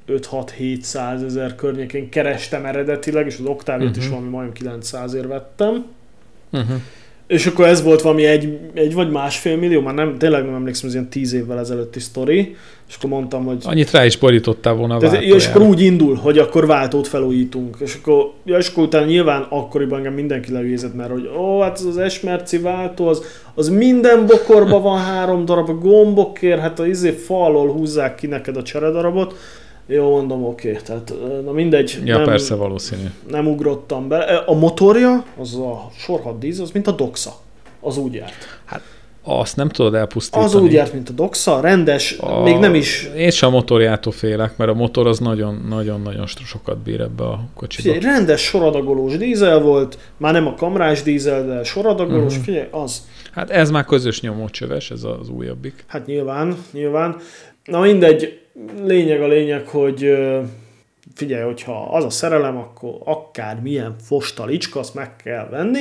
5-6-700 0.08 1.24
ezer 1.24 1.54
környékén 1.54 2.08
kerestem 2.08 2.64
eredetileg, 2.64 3.26
és 3.26 3.38
az 3.38 3.44
Octaviat 3.44 3.88
uh-huh. 3.88 4.04
is 4.04 4.10
valami 4.10 4.28
majdnem 4.28 4.52
900 4.52 5.14
ér 5.14 5.26
vettem. 5.26 5.84
Uh-huh. 6.50 6.76
És 7.32 7.46
akkor 7.46 7.66
ez 7.66 7.82
volt 7.82 8.02
valami 8.02 8.24
egy, 8.24 8.58
egy 8.74 8.94
vagy 8.94 9.10
másfél 9.10 9.56
millió, 9.56 9.80
már 9.80 9.94
nem, 9.94 10.18
tényleg 10.18 10.44
nem 10.44 10.54
emlékszem, 10.54 10.88
ez 10.88 10.94
ilyen 10.94 11.08
tíz 11.08 11.32
évvel 11.32 11.58
ezelőtti 11.58 12.00
sztori, 12.00 12.56
és 12.88 12.94
akkor 12.96 13.10
mondtam, 13.10 13.44
hogy... 13.44 13.62
Annyit 13.64 13.90
rá 13.90 14.04
is 14.04 14.16
borítottál 14.16 14.74
volna 14.74 14.96
a 14.96 15.16
És 15.16 15.46
akkor 15.46 15.62
úgy 15.62 15.80
indul, 15.80 16.14
hogy 16.14 16.38
akkor 16.38 16.66
váltót 16.66 17.06
felújítunk, 17.06 17.76
és 17.80 17.98
akkor, 18.00 18.32
ja, 18.44 18.56
és 18.56 18.68
akkor 18.68 18.84
utána 18.84 19.06
nyilván 19.06 19.46
akkoriban 19.48 19.98
engem 19.98 20.12
mindenki 20.12 20.52
leülézett, 20.52 20.94
mert 20.94 21.10
hogy 21.10 21.30
ó, 21.38 21.60
hát 21.60 21.78
ez 21.78 21.84
az 21.84 21.98
esmerci 21.98 22.58
váltó, 22.58 23.06
az, 23.06 23.22
az 23.54 23.68
minden 23.68 24.26
bokorban 24.26 24.82
van 24.82 24.98
három 24.98 25.44
darab 25.44 25.68
a 25.68 25.74
gombokért, 25.74 26.60
hát 26.60 26.78
a 26.78 26.86
izé 26.86 27.10
falól 27.10 27.72
húzzák 27.72 28.14
ki 28.14 28.26
neked 28.26 28.56
a 28.56 28.62
cseredarabot, 28.62 29.34
jó, 29.86 30.10
mondom, 30.10 30.44
oké. 30.44 30.70
Okay. 30.70 30.82
Tehát, 30.82 31.14
na 31.44 31.52
mindegy. 31.52 32.00
Ja, 32.04 32.16
nem, 32.16 32.26
persze, 32.26 32.54
valószínű. 32.54 33.06
Nem 33.28 33.46
ugrottam 33.46 34.08
be. 34.08 34.18
A 34.46 34.54
motorja, 34.54 35.24
az 35.38 35.54
a 35.54 35.90
sorhat 35.96 36.38
díz, 36.38 36.60
az 36.60 36.70
mint 36.70 36.86
a 36.86 36.92
doxa. 36.92 37.32
Az 37.80 37.96
úgy 37.96 38.14
járt. 38.14 38.60
Hát 38.64 38.82
azt 39.24 39.56
nem 39.56 39.68
tudod 39.68 39.94
elpusztítani. 39.94 40.44
Az 40.44 40.54
úgy 40.54 40.72
járt, 40.72 40.92
mint 40.92 41.08
a 41.08 41.12
Doxa, 41.12 41.60
rendes, 41.60 42.16
a, 42.18 42.42
még 42.42 42.56
nem 42.58 42.74
is... 42.74 43.10
Én 43.16 43.30
sem 43.30 43.48
a 43.48 43.52
motorjától 43.52 44.12
félek, 44.12 44.56
mert 44.56 44.70
a 44.70 44.74
motor 44.74 45.06
az 45.06 45.18
nagyon-nagyon 45.18 46.26
sokat 46.26 46.78
bír 46.78 47.00
ebbe 47.00 47.24
a 47.24 47.40
kocsiba. 47.54 47.92
Figyelj, 47.92 48.14
rendes 48.14 48.40
soradagolós 48.40 49.16
dízel 49.16 49.60
volt, 49.60 49.98
már 50.16 50.32
nem 50.32 50.46
a 50.46 50.54
kamrás 50.54 51.02
dízel, 51.02 51.46
de 51.46 51.64
soradagolós, 51.64 52.32
uh-huh. 52.32 52.44
figyelj, 52.44 52.66
az. 52.70 53.06
Hát 53.32 53.50
ez 53.50 53.70
már 53.70 53.84
közös 53.84 54.20
nyomócsöves, 54.20 54.90
ez 54.90 55.04
az 55.04 55.28
újabbik. 55.28 55.84
Hát 55.86 56.06
nyilván, 56.06 56.56
nyilván. 56.72 57.16
Na 57.64 57.80
mindegy, 57.80 58.41
lényeg 58.84 59.22
a 59.22 59.26
lényeg, 59.26 59.66
hogy 59.66 60.18
figyelj, 61.14 61.42
hogyha 61.42 61.84
az 61.84 62.04
a 62.04 62.10
szerelem, 62.10 62.56
akkor 62.56 62.94
akár 63.04 63.60
milyen 63.60 63.96
fostalicska, 63.98 64.78
azt 64.78 64.94
meg 64.94 65.16
kell 65.16 65.48
venni. 65.48 65.80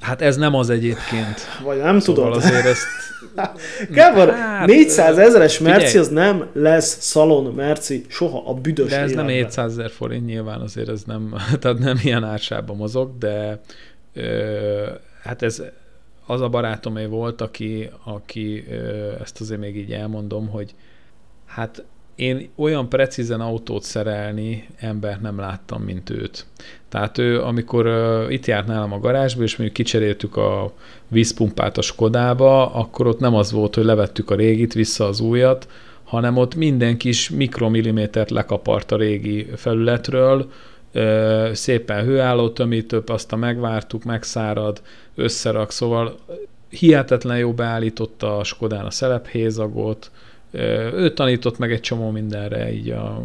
Hát 0.00 0.22
ez 0.22 0.36
nem 0.36 0.54
az 0.54 0.70
egyébként. 0.70 1.40
Vagy 1.64 1.78
nem 1.78 1.98
szóval 1.98 2.24
tudod. 2.24 2.42
azért 2.42 2.64
ezt... 2.66 2.86
Gábor, 3.90 4.30
hát, 4.30 4.66
400 4.66 5.18
ezeres 5.18 5.58
merci 5.58 5.98
az 5.98 6.08
nem 6.08 6.46
lesz 6.52 7.00
szalon 7.00 7.54
merci 7.54 8.04
soha 8.08 8.42
a 8.46 8.54
büdös 8.54 8.90
De 8.90 8.96
ez 8.96 9.02
életben. 9.10 9.24
nem 9.24 9.34
700 9.34 9.70
ezer 9.70 9.90
forint, 9.90 10.26
nyilván 10.26 10.60
azért 10.60 10.88
ez 10.88 11.02
nem, 11.02 11.34
tehát 11.60 11.78
nem 11.78 11.98
ilyen 12.02 12.24
ársában 12.24 12.76
mozog, 12.76 13.18
de 13.18 13.60
ö, 14.14 14.90
hát 15.22 15.42
ez 15.42 15.62
az 16.26 16.40
a 16.40 16.48
barátomé 16.48 17.04
volt, 17.04 17.40
aki, 17.40 17.90
aki 18.04 18.64
ö, 18.70 19.12
ezt 19.22 19.40
azért 19.40 19.60
még 19.60 19.76
így 19.76 19.92
elmondom, 19.92 20.48
hogy 20.48 20.74
hát 21.46 21.84
én 22.16 22.48
olyan 22.56 22.88
precízen 22.88 23.40
autót 23.40 23.82
szerelni 23.82 24.68
embert 24.76 25.20
nem 25.20 25.38
láttam, 25.38 25.82
mint 25.82 26.10
őt. 26.10 26.46
Tehát 26.88 27.18
ő, 27.18 27.42
amikor 27.42 27.86
uh, 27.86 28.32
itt 28.32 28.46
járt 28.46 28.66
nálam 28.66 28.92
a 28.92 28.98
garázsba, 28.98 29.42
és 29.42 29.56
mondjuk 29.56 29.76
kicseréltük 29.76 30.36
a 30.36 30.72
vízpumpát 31.08 31.78
a 31.78 31.82
Skodába, 31.82 32.74
akkor 32.74 33.06
ott 33.06 33.20
nem 33.20 33.34
az 33.34 33.52
volt, 33.52 33.74
hogy 33.74 33.84
levettük 33.84 34.30
a 34.30 34.34
régit, 34.34 34.72
vissza 34.72 35.06
az 35.06 35.20
újat, 35.20 35.68
hanem 36.04 36.36
ott 36.36 36.54
minden 36.54 36.96
kis 36.96 37.30
mikromillimétert 37.30 38.30
lekapart 38.30 38.92
a 38.92 38.96
régi 38.96 39.46
felületről, 39.56 40.50
uh, 40.94 41.52
szépen 41.52 42.04
hőálló 42.04 42.48
tömítőbb, 42.48 43.08
azt 43.08 43.32
a 43.32 43.36
megvártuk, 43.36 44.04
megszárad, 44.04 44.82
összerak, 45.14 45.70
szóval 45.70 46.18
hihetetlen 46.68 47.38
jó 47.38 47.52
beállította 47.52 48.38
a 48.38 48.44
Skodán 48.44 48.84
a 48.84 48.90
szelephézagot, 48.90 50.10
ő 50.94 51.12
tanított 51.12 51.58
meg 51.58 51.72
egy 51.72 51.80
csomó 51.80 52.10
mindenre 52.10 52.72
így 52.72 52.90
a, 52.90 53.22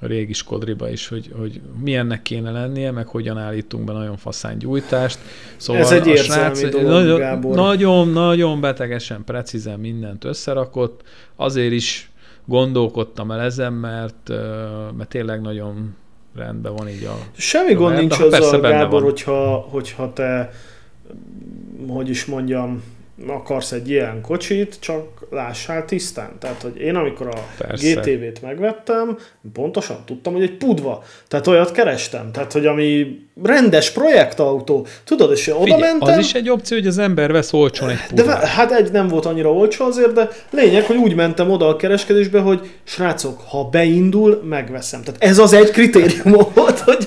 a 0.00 0.06
régi 0.06 0.32
Skodriba 0.32 0.90
is, 0.90 1.08
hogy, 1.08 1.30
hogy 1.38 1.60
milyennek 1.80 2.22
kéne 2.22 2.50
lennie, 2.50 2.90
meg 2.90 3.06
hogyan 3.06 3.38
állítunk 3.38 3.84
be 3.84 3.92
nagyon 3.92 4.16
faszán 4.16 4.58
gyújtást. 4.58 5.18
Szóval 5.56 5.82
Ez 5.82 5.90
egy 5.90 6.08
a 6.08 6.16
srác 6.16 6.68
dolog, 6.68 6.88
nagyon, 6.88 7.18
Gábor. 7.18 7.56
nagyon, 7.56 8.08
nagyon 8.08 8.60
betegesen, 8.60 9.24
precízen 9.24 9.80
mindent 9.80 10.24
összerakott. 10.24 11.02
Azért 11.36 11.72
is 11.72 12.10
gondolkodtam 12.44 13.30
el 13.30 13.40
ezen, 13.40 13.72
mert, 13.72 14.28
mert 14.96 15.08
tényleg 15.08 15.40
nagyon 15.40 15.94
rendben 16.36 16.74
van 16.74 16.88
így 16.88 17.04
a... 17.04 17.18
Semmi 17.36 17.74
gond 17.74 17.96
nincs 17.96 18.18
azzal, 18.18 18.60
Gábor, 18.60 19.02
hogyha, 19.02 19.66
hogyha 19.70 20.12
te, 20.12 20.52
hogy 21.88 22.08
is 22.08 22.24
mondjam, 22.24 22.82
akarsz 23.26 23.72
egy 23.72 23.90
ilyen 23.90 24.20
kocsit, 24.20 24.76
csak 24.80 25.26
lássál 25.30 25.84
tisztán. 25.84 26.30
Tehát, 26.38 26.62
hogy 26.62 26.80
én 26.80 26.94
amikor 26.94 27.26
a 27.26 27.46
Persze. 27.58 27.94
GTV-t 27.94 28.42
megvettem, 28.42 29.18
pontosan 29.52 29.96
tudtam, 30.06 30.32
hogy 30.32 30.42
egy 30.42 30.56
pudva. 30.56 31.02
Tehát 31.28 31.46
olyat 31.46 31.72
kerestem. 31.72 32.32
Tehát, 32.32 32.52
hogy 32.52 32.66
ami 32.66 33.18
rendes 33.42 33.90
projektautó. 33.90 34.86
Tudod, 35.04 35.30
és 35.30 35.48
oda 35.48 35.62
Figyelj, 35.62 35.80
mentem. 35.80 36.18
Az 36.18 36.24
is 36.24 36.34
egy 36.34 36.50
opció, 36.50 36.76
hogy 36.76 36.86
az 36.86 36.98
ember 36.98 37.32
vesz 37.32 37.52
olcsón 37.52 37.88
egy 37.88 38.06
pudvát. 38.08 38.40
De 38.40 38.46
hát 38.46 38.72
egy 38.72 38.92
nem 38.92 39.08
volt 39.08 39.26
annyira 39.26 39.52
olcsó 39.52 39.84
azért, 39.84 40.12
de 40.12 40.28
lényeg, 40.50 40.84
hogy 40.84 40.96
úgy 40.96 41.14
mentem 41.14 41.50
oda 41.50 41.68
a 41.68 41.76
kereskedésbe, 41.76 42.40
hogy 42.40 42.70
srácok, 42.84 43.40
ha 43.40 43.64
beindul, 43.64 44.42
megveszem. 44.48 45.02
Tehát 45.02 45.22
ez 45.22 45.38
az 45.38 45.52
egy 45.52 45.70
kritérium 45.70 46.36
volt, 46.54 46.78
hogy 46.78 47.06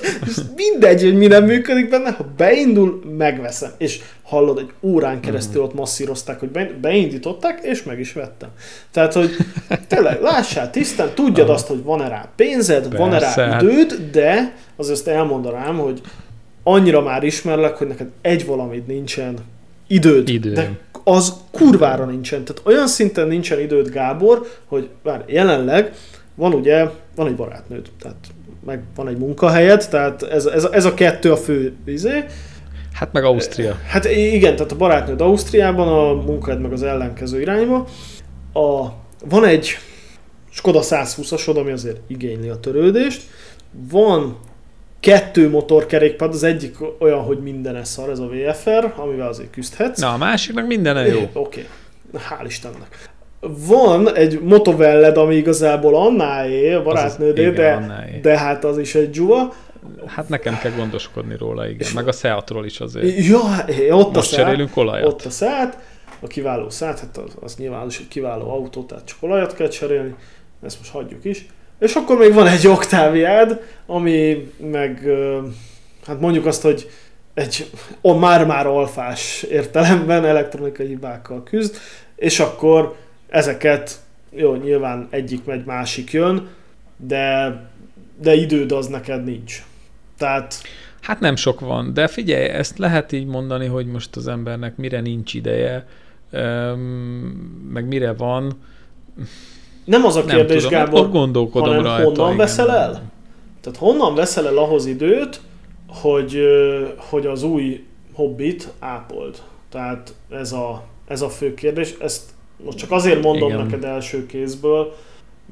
mindegy, 0.56 1.02
hogy 1.02 1.16
mi 1.16 1.26
nem 1.26 1.44
működik 1.44 1.88
benne, 1.88 2.10
ha 2.10 2.24
beindul, 2.36 3.02
megveszem. 3.16 3.70
És 3.78 4.00
hallod, 4.22 4.58
egy 4.58 4.70
órán 4.80 5.20
keresztül 5.20 5.60
mhm. 5.60 5.70
ott 5.70 5.74
masszírozták, 6.08 6.40
hogy 6.40 6.76
beindították, 6.80 7.60
és 7.62 7.82
meg 7.82 8.00
is 8.00 8.12
vettem. 8.12 8.48
Tehát, 8.90 9.12
hogy 9.12 9.30
tényleg, 9.88 10.20
lássál 10.20 10.70
tisztán, 10.70 11.08
tudjad 11.14 11.50
azt, 11.50 11.66
hogy 11.66 11.82
van-e 11.82 12.08
rá 12.08 12.28
pénzed, 12.36 12.96
van-e 12.96 13.18
rá 13.18 13.34
hát- 13.34 13.62
időd, 13.62 14.08
de 14.12 14.54
azért 14.76 15.06
elmondanám, 15.06 15.78
hogy 15.78 16.00
annyira 16.62 17.02
már 17.02 17.22
ismerlek, 17.22 17.76
hogy 17.76 17.86
neked 17.86 18.08
egy 18.20 18.46
valamit 18.46 18.86
nincsen, 18.86 19.38
időd. 19.86 20.28
Idő. 20.28 20.52
De 20.52 20.70
az 21.04 21.32
kurvára 21.50 22.04
nincsen. 22.04 22.44
Tehát 22.44 22.62
olyan 22.64 22.86
szinten 22.86 23.28
nincsen 23.28 23.60
időd, 23.60 23.88
Gábor, 23.88 24.46
hogy 24.66 24.88
bár 25.02 25.24
jelenleg 25.26 25.92
van 26.34 26.52
ugye, 26.52 26.88
van 27.14 27.26
egy 27.26 27.36
barátnőd, 27.36 27.86
tehát 28.00 28.26
meg 28.66 28.82
van 28.94 29.08
egy 29.08 29.16
munkahelyed, 29.16 29.88
tehát 29.88 30.22
ez, 30.22 30.46
ez, 30.46 30.64
ez 30.64 30.84
a 30.84 30.94
kettő 30.94 31.32
a 31.32 31.36
fő 31.36 31.72
izé, 31.84 32.24
Hát 33.02 33.12
meg 33.12 33.24
Ausztria. 33.24 33.78
Hát 33.86 34.04
igen, 34.04 34.56
tehát 34.56 34.72
a 34.72 34.76
barátnőd 34.76 35.20
Ausztriában, 35.20 35.88
a 35.88 36.22
munkád 36.22 36.60
meg 36.60 36.72
az 36.72 36.82
ellenkező 36.82 37.40
irányba. 37.40 37.86
A, 38.52 38.86
van 39.28 39.44
egy 39.44 39.78
Skoda 40.50 40.80
120-asod, 40.82 41.58
ami 41.58 41.70
azért 41.70 42.00
igényli 42.06 42.48
a 42.48 42.60
törődést. 42.60 43.22
Van 43.90 44.36
kettő 45.00 45.50
motorkerékpád, 45.50 46.32
az 46.32 46.42
egyik 46.42 46.76
olyan, 46.98 47.22
hogy 47.22 47.38
minden 47.38 47.84
szar, 47.84 48.10
ez 48.10 48.18
a 48.18 48.26
VFR, 48.26 48.92
amivel 48.96 49.28
azért 49.28 49.50
küzdhetsz. 49.50 50.00
Na, 50.00 50.12
a 50.12 50.16
másiknak 50.16 50.66
minden 50.66 51.06
jó. 51.06 51.20
Oké, 51.32 51.66
okay. 52.12 52.22
hál' 52.28 52.46
Istennek. 52.46 53.10
Van 53.66 54.14
egy 54.14 54.40
motovelled, 54.40 55.16
ami 55.16 55.34
igazából 55.34 55.96
Annáé, 55.96 56.72
a 56.72 56.82
barátnődé, 56.82 57.50
de, 57.50 58.20
de 58.22 58.38
hát 58.38 58.64
az 58.64 58.78
is 58.78 58.94
egy 58.94 59.10
dzsuva. 59.10 59.54
Hát 60.06 60.28
nekem 60.28 60.58
kell 60.58 60.72
gondoskodni 60.72 61.36
róla, 61.36 61.68
igen. 61.68 61.88
Meg 61.94 62.08
a 62.08 62.12
Seatról 62.12 62.64
is 62.64 62.80
azért. 62.80 63.26
Ja, 63.26 63.64
ott 63.90 64.14
Most 64.14 64.32
a 64.32 64.36
cserélünk 64.36 64.76
olajat. 64.76 65.06
Ott 65.06 65.24
a 65.24 65.30
Seat, 65.30 65.78
a 66.20 66.26
kiváló 66.26 66.70
Seat, 66.70 67.00
hát 67.00 67.16
az, 67.16 67.36
az 67.40 67.56
nyilván 67.56 67.86
is 67.86 67.98
egy 67.98 68.08
kiváló 68.08 68.50
autó, 68.50 68.84
tehát 68.84 69.04
csak 69.04 69.16
olajat 69.20 69.54
kell 69.54 69.68
cserélni, 69.68 70.14
ezt 70.62 70.78
most 70.78 70.90
hagyjuk 70.90 71.24
is. 71.24 71.46
És 71.78 71.94
akkor 71.94 72.18
még 72.18 72.32
van 72.32 72.46
egy 72.46 72.66
Octaviád, 72.66 73.60
ami 73.86 74.52
meg, 74.70 75.08
hát 76.06 76.20
mondjuk 76.20 76.46
azt, 76.46 76.62
hogy 76.62 76.90
egy 77.34 77.70
a 78.00 78.14
már-már 78.14 78.66
alfás 78.66 79.42
értelemben 79.42 80.24
elektronikai 80.24 80.86
hibákkal 80.86 81.42
küzd, 81.42 81.76
és 82.16 82.40
akkor 82.40 82.96
ezeket, 83.28 84.00
jó, 84.30 84.54
nyilván 84.54 85.08
egyik 85.10 85.44
megy, 85.44 85.64
másik 85.64 86.12
jön, 86.12 86.48
de, 86.96 87.56
de 88.20 88.34
időd 88.34 88.72
az 88.72 88.86
neked 88.86 89.24
nincs. 89.24 89.62
Tehát... 90.22 90.54
Hát 91.00 91.20
nem 91.20 91.36
sok 91.36 91.60
van, 91.60 91.94
de 91.94 92.06
figyelj, 92.06 92.44
ezt 92.44 92.78
lehet 92.78 93.12
így 93.12 93.26
mondani, 93.26 93.66
hogy 93.66 93.86
most 93.86 94.16
az 94.16 94.26
embernek 94.26 94.76
mire 94.76 95.00
nincs 95.00 95.34
ideje, 95.34 95.86
meg 97.72 97.86
mire 97.86 98.12
van. 98.12 98.52
Nem 99.84 100.04
az 100.04 100.16
a 100.16 100.24
kérdés, 100.24 100.62
tudom, 100.62 100.78
Gábor, 100.78 101.08
hanem 101.52 101.82
rajta, 101.82 102.02
honnan 102.02 102.26
igen. 102.26 102.36
veszel 102.36 102.70
el? 102.70 103.10
Tehát 103.60 103.78
honnan 103.78 104.14
veszel 104.14 104.46
el 104.46 104.56
ahhoz 104.56 104.86
időt, 104.86 105.40
hogy, 105.88 106.40
hogy 106.96 107.26
az 107.26 107.42
új 107.42 107.84
hobbit 108.12 108.72
ápold? 108.78 109.42
Tehát 109.68 110.14
ez 110.30 110.52
a, 110.52 110.84
ez 111.06 111.22
a 111.22 111.28
fő 111.28 111.54
kérdés. 111.54 111.94
Ezt 112.00 112.22
most 112.64 112.78
csak 112.78 112.90
azért 112.90 113.22
mondom 113.22 113.48
igen. 113.48 113.60
neked 113.60 113.84
első 113.84 114.26
kézből, 114.26 114.94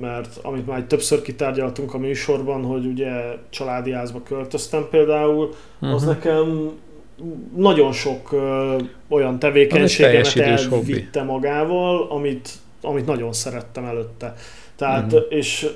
mert 0.01 0.39
amit 0.43 0.67
már 0.67 0.83
többször 0.83 1.23
kitárgyaltunk 1.23 1.95
a 1.95 1.99
műsorban, 1.99 2.65
hogy 2.65 2.87
ugye 2.87 3.11
családi 3.51 3.93
házba 3.93 4.23
költöztem 4.23 4.87
például, 4.91 5.55
uh-huh. 5.81 5.95
az 5.95 6.03
mhm. 6.03 6.11
nekem 6.11 6.71
nagyon 7.57 7.93
sok 7.93 8.33
ö, 8.33 8.77
olyan 9.09 9.39
tevékenységet 9.39 10.37
elvitte 10.37 11.23
magával, 11.23 12.07
amit, 12.11 12.51
amit 12.83 13.07
nagyon 13.07 13.33
szerettem 13.33 13.85
előtte. 13.85 14.35
Tehát, 14.77 15.13
uh-huh. 15.13 15.27
és 15.29 15.69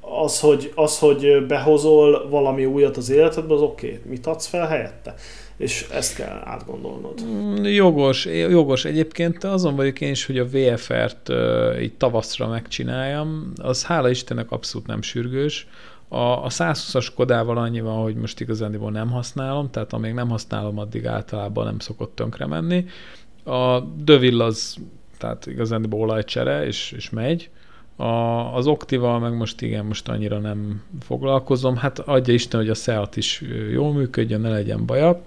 az 0.00 0.40
hogy, 0.40 0.72
az, 0.74 0.98
hogy 0.98 1.46
behozol 1.46 2.28
valami 2.28 2.64
újat 2.64 2.96
az 2.96 3.10
életedbe, 3.10 3.54
az 3.54 3.60
oké. 3.60 3.86
Okay. 3.86 4.00
Mit 4.10 4.26
adsz 4.26 4.46
fel 4.46 4.66
helyette? 4.66 5.14
És 5.56 5.86
ezt 5.90 6.14
kell 6.14 6.40
átgondolnod. 6.44 7.24
Mm, 7.24 7.64
jogos, 7.64 8.24
jogos. 8.24 8.84
Egyébként 8.84 9.44
azon 9.44 9.76
vagyok 9.76 10.00
én 10.00 10.10
is, 10.10 10.26
hogy 10.26 10.38
a 10.38 10.46
VFR-t 10.46 11.28
uh, 11.28 11.82
így 11.82 11.94
tavaszra 11.94 12.48
megcsináljam. 12.48 13.52
Az 13.56 13.84
hála 13.84 14.10
Istennek 14.10 14.50
abszolút 14.50 14.86
nem 14.86 15.02
sürgős. 15.02 15.66
A, 16.08 16.44
a 16.44 16.48
120-as 16.48 17.08
kodával 17.14 17.58
annyi 17.58 17.80
van, 17.80 18.02
hogy 18.02 18.14
most 18.14 18.40
igazándiból 18.40 18.90
nem 18.90 19.10
használom, 19.10 19.70
tehát 19.70 19.92
amíg 19.92 20.12
nem 20.12 20.28
használom, 20.28 20.78
addig 20.78 21.06
általában 21.06 21.64
nem 21.64 21.78
szokott 21.78 22.14
tönkre 22.14 22.46
menni. 22.46 22.84
A 23.44 23.80
Deville 23.80 24.44
az, 24.44 24.76
tehát 25.18 25.46
igazándiból 25.46 26.00
olajcsere, 26.00 26.66
és, 26.66 26.92
és 26.96 27.10
megy. 27.10 27.50
A, 27.96 28.04
az 28.54 28.66
Oktival 28.66 29.18
meg 29.18 29.36
most 29.36 29.62
igen, 29.62 29.84
most 29.84 30.08
annyira 30.08 30.38
nem 30.38 30.82
foglalkozom. 31.00 31.76
Hát 31.76 31.98
adja 31.98 32.34
Isten, 32.34 32.60
hogy 32.60 32.68
a 32.68 32.74
Seat 32.74 33.16
is 33.16 33.42
jól 33.72 33.92
működjön, 33.92 34.40
ne 34.40 34.48
legyen 34.48 34.86
baja. 34.86 35.22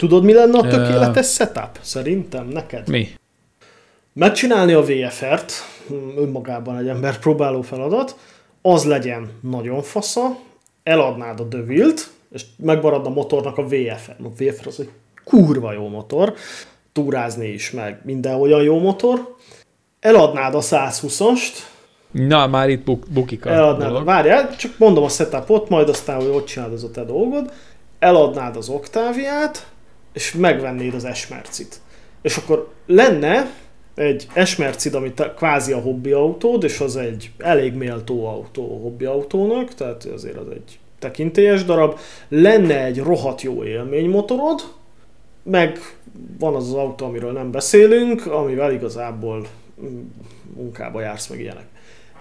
Tudod, 0.00 0.24
mi 0.24 0.32
lenne 0.32 0.58
a 0.58 0.68
tökéletes 0.68 1.26
uh, 1.26 1.32
setup? 1.32 1.78
Szerintem 1.80 2.46
neked? 2.46 2.88
Mi? 2.88 3.08
megcsinálni 4.12 4.72
a 4.72 4.82
VFR-t, 4.82 5.52
önmagában 6.16 6.76
egy 6.76 6.88
ember 6.88 7.18
próbáló 7.18 7.62
feladat, 7.62 8.16
az 8.62 8.84
legyen 8.84 9.30
nagyon 9.40 9.82
fasza, 9.82 10.36
eladnád 10.82 11.40
a 11.40 11.44
Devilt, 11.44 12.10
és 12.32 12.44
megmarad 12.56 13.06
a 13.06 13.10
motornak 13.10 13.58
a 13.58 13.62
VFR. 13.62 14.16
A 14.24 14.28
VFR 14.36 14.66
az 14.66 14.80
egy 14.80 14.88
kurva 15.24 15.72
jó 15.72 15.88
motor, 15.88 16.34
túrázni 16.92 17.48
is, 17.48 17.70
meg 17.70 18.00
minden 18.04 18.40
olyan 18.40 18.62
jó 18.62 18.78
motor. 18.78 19.36
Eladnád 20.00 20.54
a 20.54 20.60
120-ast, 20.60 21.52
Na, 22.10 22.46
már 22.46 22.68
itt 22.68 22.84
buk- 22.84 23.10
bukik 23.10 23.46
a 23.46 23.50
Eladnád, 23.50 23.88
dolog. 23.88 24.04
várjál, 24.04 24.56
csak 24.56 24.78
mondom 24.78 25.04
a 25.04 25.08
setupot, 25.08 25.68
majd 25.68 25.88
aztán, 25.88 26.16
hogy 26.16 26.26
ott 26.26 26.46
csinálod 26.46 26.74
az 26.74 26.84
a 26.84 26.90
te 26.90 27.04
dolgod, 27.04 27.52
eladnád 27.98 28.56
az 28.56 28.68
Octaviát, 28.68 29.66
és 30.12 30.32
megvennéd 30.32 30.94
az 30.94 31.04
Esmercit. 31.04 31.80
És 32.22 32.36
akkor 32.36 32.72
lenne 32.86 33.50
egy 33.94 34.26
Esmercid, 34.32 34.94
ami 34.94 35.12
kvázi 35.36 35.72
a 35.72 35.80
hobbi 35.80 36.12
autód, 36.12 36.64
és 36.64 36.80
az 36.80 36.96
egy 36.96 37.30
elég 37.38 37.74
méltó 37.74 38.26
autó 38.26 38.76
a 38.76 38.80
hobbi 38.80 39.04
autónak, 39.04 39.74
tehát 39.74 40.04
azért 40.04 40.36
az 40.36 40.48
egy 40.52 40.78
tekintélyes 40.98 41.64
darab. 41.64 41.98
Lenne 42.28 42.84
egy 42.84 42.98
rohadt 42.98 43.42
jó 43.42 43.64
élménymotorod, 43.64 44.60
meg 45.42 45.78
van 46.38 46.54
az 46.54 46.66
az 46.66 46.74
autó, 46.74 47.06
amiről 47.06 47.32
nem 47.32 47.50
beszélünk, 47.50 48.26
amivel 48.26 48.72
igazából 48.72 49.46
munkába 50.56 51.00
jársz, 51.00 51.26
meg 51.26 51.40
ilyenek. 51.40 51.66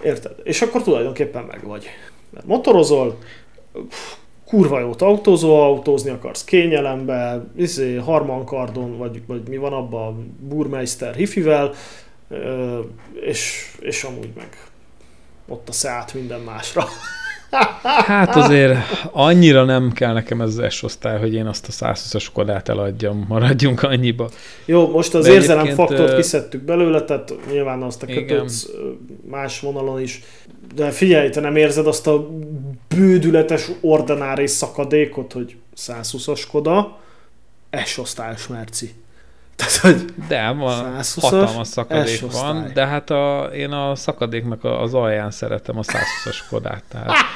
Érted? 0.03 0.35
És 0.43 0.61
akkor 0.61 0.83
tulajdonképpen 0.83 1.43
meg 1.43 1.63
vagy. 1.63 1.85
Mert 2.29 2.45
motorozol, 2.45 3.17
kurva 4.49 4.79
jót 4.79 5.01
autózó, 5.01 5.61
autózni 5.61 6.09
akarsz 6.09 6.43
kényelembe, 6.43 7.43
izé, 7.55 7.95
harmankardon, 7.95 8.97
vagy, 8.97 9.21
vagy 9.27 9.47
mi 9.47 9.57
van 9.57 9.73
abban, 9.73 10.37
Burmeister 10.39 11.15
hifivel, 11.15 11.73
és, 13.21 13.71
és 13.79 14.03
amúgy 14.03 14.31
meg 14.35 14.57
ott 15.47 15.69
a 15.69 15.71
szát 15.71 16.13
minden 16.13 16.41
másra. 16.41 16.83
Hát 17.81 18.35
azért 18.35 18.77
annyira 19.11 19.63
nem 19.63 19.91
kell 19.91 20.13
nekem 20.13 20.41
ez 20.41 20.57
az 20.57 20.73
S-osztály, 20.73 21.19
hogy 21.19 21.33
én 21.33 21.45
azt 21.45 21.67
a 21.67 21.71
120-as 21.85 22.27
Kodát 22.33 22.69
eladjam, 22.69 23.25
maradjunk 23.27 23.83
annyiba. 23.83 24.29
Jó, 24.65 24.89
most 24.89 25.13
az 25.13 25.27
érzelem 25.27 25.65
faktort 25.65 26.15
kiszedtük 26.15 26.61
belőle, 26.61 27.01
tehát 27.01 27.33
nyilván 27.51 27.81
azt 27.81 28.03
a 28.03 28.05
kötődsz 28.05 28.69
más 29.29 29.59
vonalon 29.59 30.01
is. 30.01 30.21
De 30.75 30.91
figyelj, 30.91 31.29
te 31.29 31.39
nem 31.39 31.55
érzed 31.55 31.87
azt 31.87 32.07
a 32.07 32.29
bődületes 32.95 33.69
ordináris 33.81 34.51
szakadékot, 34.51 35.33
hogy 35.33 35.55
120-as 35.77 36.43
Koda, 36.51 36.99
S-osztályos 37.85 38.47
merci. 38.47 38.93
Tehát, 39.59 39.77
hogy 39.77 40.05
de, 40.27 40.51
van, 40.51 41.01
hatalmas 41.15 41.67
szakadék 41.67 42.31
van, 42.31 42.71
de 42.73 42.85
hát 42.85 43.09
a, 43.09 43.49
én 43.53 43.71
a 43.71 43.95
szakadéknak 43.95 44.63
az 44.63 44.93
alján 44.93 45.31
szeretem 45.31 45.77
a 45.77 45.81
120-as 45.81 46.37
Kodát. 46.49 46.83
Tehát. 46.87 47.15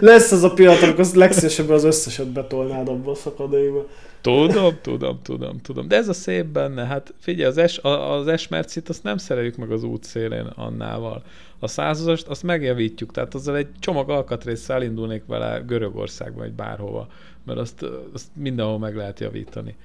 Lesz 0.00 0.32
az 0.32 0.42
a 0.42 0.52
pillanat, 0.52 0.82
amikor 0.82 1.06
legszívesebben 1.14 1.74
az 1.74 1.84
összeset 1.84 2.26
betolnád 2.26 2.88
abba 2.88 3.10
a 3.10 3.14
szakadékba. 3.14 3.86
Tudom, 4.20 4.78
tudom, 4.82 5.18
tudom, 5.22 5.60
tudom. 5.60 5.88
De 5.88 5.96
ez 5.96 6.08
a 6.08 6.12
szép 6.12 6.46
benne. 6.46 6.84
Hát 6.84 7.14
figyelj, 7.20 7.48
az 7.50 7.58
es, 7.58 7.78
az 7.82 8.26
esmercit 8.26 8.88
azt 8.88 9.02
nem 9.02 9.16
szereljük 9.16 9.56
meg 9.56 9.70
az 9.70 9.82
útszélén 9.82 10.46
annával. 10.56 11.22
A 11.58 11.66
százasast 11.66 12.26
azt 12.26 12.42
megjavítjuk, 12.42 13.12
tehát 13.12 13.34
azzal 13.34 13.56
egy 13.56 13.68
csomag 13.78 14.10
alkatrészsel 14.10 14.76
elindulnék 14.76 15.22
vele 15.26 15.62
Görögországba, 15.66 16.38
vagy 16.38 16.52
bárhova, 16.52 17.06
mert 17.44 17.58
azt, 17.58 17.86
azt 18.12 18.26
mindenhol 18.32 18.78
meg 18.78 18.96
lehet 18.96 19.20
javítani. 19.20 19.76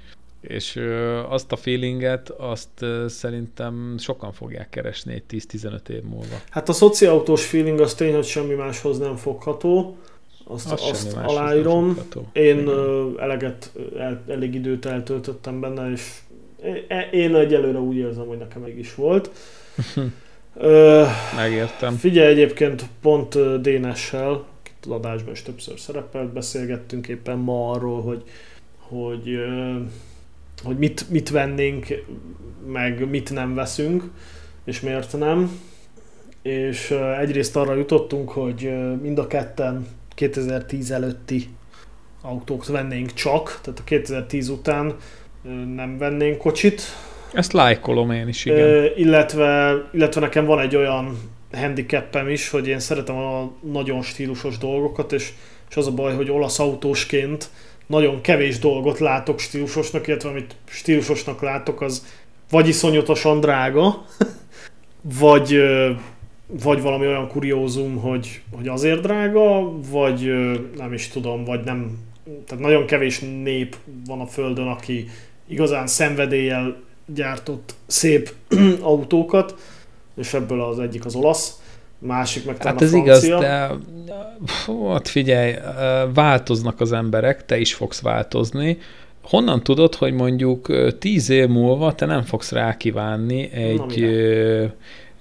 És 0.42 0.76
ö, 0.76 1.18
azt 1.18 1.52
a 1.52 1.56
feelinget, 1.56 2.30
azt 2.30 2.82
ö, 2.82 3.06
szerintem 3.08 3.96
sokan 3.98 4.32
fogják 4.32 4.70
keresni 4.70 5.14
egy 5.14 5.44
10-15 5.54 5.90
év 5.90 6.04
múlva. 6.04 6.42
Hát 6.50 6.70
a 6.70 6.74
szociautós 6.74 7.46
feeling 7.46 7.80
az 7.80 7.94
tény, 7.94 8.14
hogy 8.14 8.26
semmi 8.26 8.54
máshoz 8.54 8.98
nem 8.98 9.16
fogható 9.16 9.98
azt, 10.44 10.72
azt, 10.72 10.90
azt 10.90 11.18
aláírom. 11.24 11.98
Én 12.32 12.60
Igen. 12.60 13.14
eleget, 13.20 13.72
el, 13.98 14.24
elég 14.28 14.54
időt 14.54 14.86
eltöltöttem 14.86 15.60
benne, 15.60 15.92
és 15.92 16.20
én 17.12 17.36
egyelőre 17.36 17.80
úgy 17.80 17.96
érzem, 17.96 18.28
hogy 18.28 18.38
nekem 18.38 18.62
meg 18.62 18.78
is 18.78 18.96
volt. 18.96 19.32
Megértem. 21.36 21.96
Figyelj, 21.96 22.32
egyébként 22.32 22.84
pont 23.02 23.62
Dénessel, 23.62 24.32
az 24.32 24.59
adásban 24.88 25.34
is 25.34 25.42
többször 25.42 25.80
szerepelt, 25.80 26.34
beszélgettünk 26.34 27.08
éppen 27.08 27.38
ma 27.38 27.72
arról, 27.72 28.02
hogy, 28.02 28.24
hogy, 28.78 29.40
hogy 30.64 30.78
mit, 30.78 31.10
mit 31.10 31.30
vennénk, 31.30 31.88
meg 32.68 33.10
mit 33.10 33.32
nem 33.34 33.56
veszünk, 33.56 34.04
és 34.64 34.80
miért 34.80 35.18
nem. 35.18 35.60
És 36.42 36.92
egyrészt 37.20 37.56
arra 37.56 37.76
jutottunk, 37.76 38.30
hogy 38.30 38.72
mind 39.02 39.20
a 39.20 39.28
ketten 39.28 39.88
2010 40.16 40.92
előtti 40.92 41.50
autók 42.22 42.68
vennénk 42.68 43.14
csak, 43.14 43.60
tehát 43.62 43.80
a 43.80 43.84
2010 43.84 44.50
után 44.50 44.96
nem 45.76 45.98
vennénk 45.98 46.38
kocsit. 46.38 46.82
Ezt 47.34 47.54
lájkolom 47.54 48.12
én 48.12 48.28
is, 48.28 48.46
igen. 48.46 48.92
Illetve, 48.96 49.76
illetve 49.94 50.22
nekem 50.22 50.46
van 50.46 50.60
egy 50.60 50.76
olyan 50.76 51.18
handicapem 51.52 52.30
is, 52.30 52.50
hogy 52.50 52.68
én 52.68 52.80
szeretem 52.80 53.16
a 53.16 53.52
nagyon 53.62 54.02
stílusos 54.02 54.58
dolgokat, 54.58 55.12
és, 55.12 55.32
és 55.70 55.76
az 55.76 55.88
a 55.88 55.92
baj, 55.92 56.16
hogy 56.16 56.32
olasz 56.32 56.60
autósként 56.60 57.50
nagyon 57.88 58.22
kevés 58.22 58.60
dolgot 58.60 59.00
látok 59.00 59.40
stílusosnak, 59.40 60.08
illetve 60.08 60.30
amit 60.30 60.56
stílusosnak 60.66 61.42
látok, 61.42 61.82
az 61.82 62.06
vagy 62.50 62.68
iszonyatosan 62.68 63.40
drága, 63.40 64.06
vagy 65.20 65.62
vagy 66.64 66.82
valami 66.82 67.08
olyan 67.08 67.28
kuriózum, 67.28 67.98
hogy, 67.98 68.42
hogy 68.52 68.68
azért 68.68 69.02
drága, 69.02 69.72
vagy 69.90 70.32
nem 70.76 70.94
is 70.94 71.08
tudom, 71.08 71.44
vagy 71.44 71.64
nem, 71.64 71.98
tehát 72.46 72.64
nagyon 72.64 72.86
kevés 72.86 73.20
nép 73.20 73.76
van 74.06 74.20
a 74.20 74.26
Földön, 74.26 74.68
aki 74.68 75.08
igazán 75.48 75.88
szenvedéllyel 75.88 76.82
gyártott 77.06 77.76
szép 77.88 78.34
autókat, 78.82 79.56
és 80.20 80.34
ebből 80.34 80.62
az 80.62 80.80
egyik 80.80 81.06
az 81.06 81.16
olasz, 81.16 81.62
másik 82.00 82.46
meg 82.46 82.58
Hát 82.58 82.82
ez 82.82 82.94
igaz, 82.94 83.28
de 83.28 83.70
hát 84.90 85.08
figyelj, 85.08 85.56
változnak 86.14 86.82
az 86.82 86.92
emberek, 86.92 87.46
te 87.46 87.58
is 87.58 87.74
fogsz 87.74 88.02
változni. 88.02 88.78
Honnan 89.22 89.64
tudod, 89.64 89.96
hogy 89.96 90.14
mondjuk 90.14 90.68
tíz 91.00 91.30
év 91.30 91.48
múlva 91.48 91.96
te 91.96 92.06
nem 92.06 92.22
fogsz 92.24 92.52
rákívánni 92.52 93.52
egy 93.52 94.02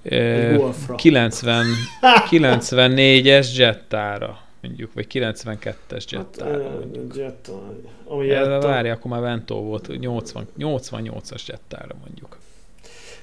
Na, 0.01 0.95
90, 0.95 1.65
94-es 2.29 3.57
jettára 3.57 4.39
mondjuk, 4.61 4.93
vagy 4.93 5.07
92-es 5.13 6.09
jettára 6.09 6.63
hát. 6.63 7.15
Jetta, 7.15 7.61
ami 8.05 8.25
jetta. 8.25 8.67
Várj, 8.67 8.89
akkor 8.89 9.11
már 9.11 9.21
Vento 9.21 9.55
volt, 9.55 9.99
80, 9.99 10.47
88-as 10.59 11.45
jettára 11.45 11.95
mondjuk. 12.05 12.37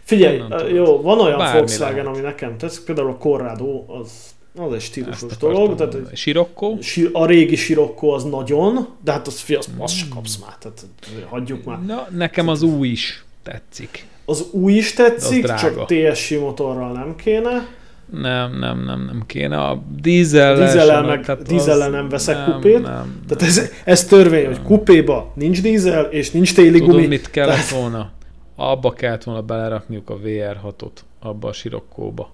Figyelj, 0.07 0.43
jó, 0.73 1.01
van 1.03 1.21
olyan 1.21 1.39
Bármi 1.39 1.59
Volkswagen, 1.59 1.95
lehet. 1.95 2.09
ami 2.09 2.21
nekem 2.21 2.57
tetszik, 2.59 2.85
például 2.85 3.11
a 3.11 3.17
Corrado, 3.17 3.85
az, 3.87 4.11
az 4.57 4.73
egy 4.73 4.81
stílusos 4.81 5.37
dolog. 5.37 5.75
Tehát, 5.75 5.97
Sirocco? 6.17 6.77
A 7.13 7.27
régi 7.27 7.57
Sirocco 7.57 8.09
az 8.09 8.25
nagyon, 8.25 8.89
de 9.05 9.13
hát 9.13 9.27
az, 9.27 9.45
az, 9.59 9.69
az 9.79 9.93
se 9.93 10.05
kapsz 10.15 10.37
már, 10.37 10.55
tehát 10.59 10.87
hagyjuk 11.29 11.65
már. 11.65 11.85
Na, 11.85 12.07
nekem 12.17 12.49
az 12.49 12.63
új 12.63 12.89
is 12.89 13.25
tetszik. 13.43 14.07
Az 14.25 14.47
új 14.51 14.73
is 14.73 14.93
tetszik, 14.93 15.55
csak 15.55 15.87
TSI 15.87 16.37
motorral 16.37 16.93
nem 16.93 17.17
kéne. 17.17 17.69
Nem, 18.13 18.59
nem, 18.59 18.85
nem, 18.85 19.05
nem 19.05 19.23
kéne. 19.27 19.59
A 19.59 19.83
dízel 20.01 20.57
dízellel, 20.57 21.03
meg, 21.03 21.25
tehát 21.25 21.47
dízellel 21.47 21.91
nem 21.91 22.09
veszek 22.09 22.37
nem, 22.37 22.55
kupét. 22.55 22.83
Nem, 22.83 23.23
tehát 23.29 23.43
ez, 23.43 23.71
ez 23.85 24.05
törvény, 24.05 24.43
nem. 24.43 24.53
hogy 24.53 24.63
kupéba 24.63 25.33
nincs 25.35 25.63
dízel, 25.63 26.05
és 26.05 26.31
nincs 26.31 26.55
téli 26.55 26.79
Tudod, 26.79 26.95
gumi. 26.95 27.07
mit 27.07 27.31
kellett 27.31 27.55
tehát... 27.55 27.71
volna? 27.71 28.15
Abba 28.57 28.93
kellett 28.93 29.25
volna 29.25 29.43
belerakniuk 29.43 30.11
a 30.11 30.19
VR6-ot, 30.19 30.93
abba 31.21 31.49
a 31.49 31.53
sirokkóba. 31.53 32.31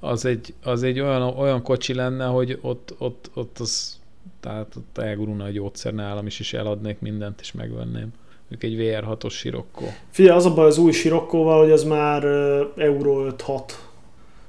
Az 0.00 0.24
egy, 0.24 0.54
az 0.62 0.82
egy 0.82 1.00
olyan, 1.00 1.22
olyan 1.22 1.62
kocsi 1.62 1.94
lenne, 1.94 2.26
hogy 2.26 2.58
ott, 2.62 2.94
ott, 2.98 3.30
ott 3.34 3.58
az, 3.58 4.00
tehát 4.40 4.76
ott 4.76 4.98
elgurulna 4.98 5.44
a 5.44 5.50
gyógyszer 5.50 5.94
nálam 5.94 6.26
is, 6.26 6.40
és 6.40 6.52
eladnék 6.52 7.00
mindent, 7.00 7.40
és 7.40 7.52
megvenném 7.52 8.12
mondjuk 8.48 8.62
egy 8.62 9.04
VR6-os 9.04 9.30
Sirocco. 9.30 9.84
Figyelj, 10.10 10.36
az 10.36 10.46
a 10.46 10.54
baj 10.54 10.66
az 10.66 10.78
új 10.78 10.92
Sirokkóval, 10.92 11.60
hogy 11.60 11.70
az 11.70 11.84
már 11.84 12.24
Euro 12.76 13.26
5-6. 13.46 13.60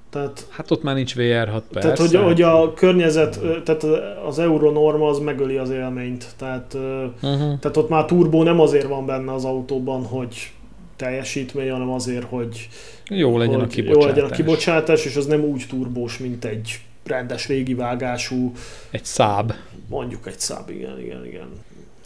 Tehát, 0.09 0.47
hát 0.49 0.71
ott 0.71 0.83
már 0.83 0.95
nincs 0.95 1.15
VR6 1.15 1.61
persze. 1.71 1.79
Tehát, 1.79 1.97
hogy, 1.97 2.15
hogy 2.15 2.41
a 2.41 2.73
környezet, 2.73 3.39
tehát 3.63 3.83
az 4.27 4.39
Euro 4.39 4.71
norma 4.71 5.07
az 5.07 5.19
megöli 5.19 5.57
az 5.57 5.69
élményt. 5.69 6.25
Tehát, 6.37 6.73
uh-huh. 6.73 7.59
tehát 7.59 7.77
ott 7.77 7.89
már 7.89 8.05
turbó 8.05 8.43
nem 8.43 8.59
azért 8.59 8.87
van 8.87 9.05
benne 9.05 9.33
az 9.33 9.45
autóban, 9.45 10.05
hogy 10.05 10.51
teljesítmény, 10.99 11.71
hanem 11.71 11.89
azért, 11.89 12.23
hogy 12.23 12.69
jó 13.09 13.37
legyen, 13.37 13.55
hogy 13.55 13.63
a 13.63 13.67
kibocsátás. 13.67 14.01
jó 14.01 14.07
legyen 14.07 14.25
a 14.25 14.35
kibocsátás, 14.35 15.05
és 15.05 15.15
az 15.15 15.25
nem 15.25 15.43
úgy 15.43 15.65
turbós, 15.69 16.17
mint 16.17 16.45
egy 16.45 16.79
rendes 17.03 17.47
régi 17.47 17.73
vágású. 17.73 18.51
Egy 18.91 19.05
száb. 19.05 19.53
Mondjuk 19.87 20.27
egy 20.27 20.39
száb, 20.39 20.69
igen, 20.69 20.99
igen, 20.99 21.25
igen. 21.25 21.49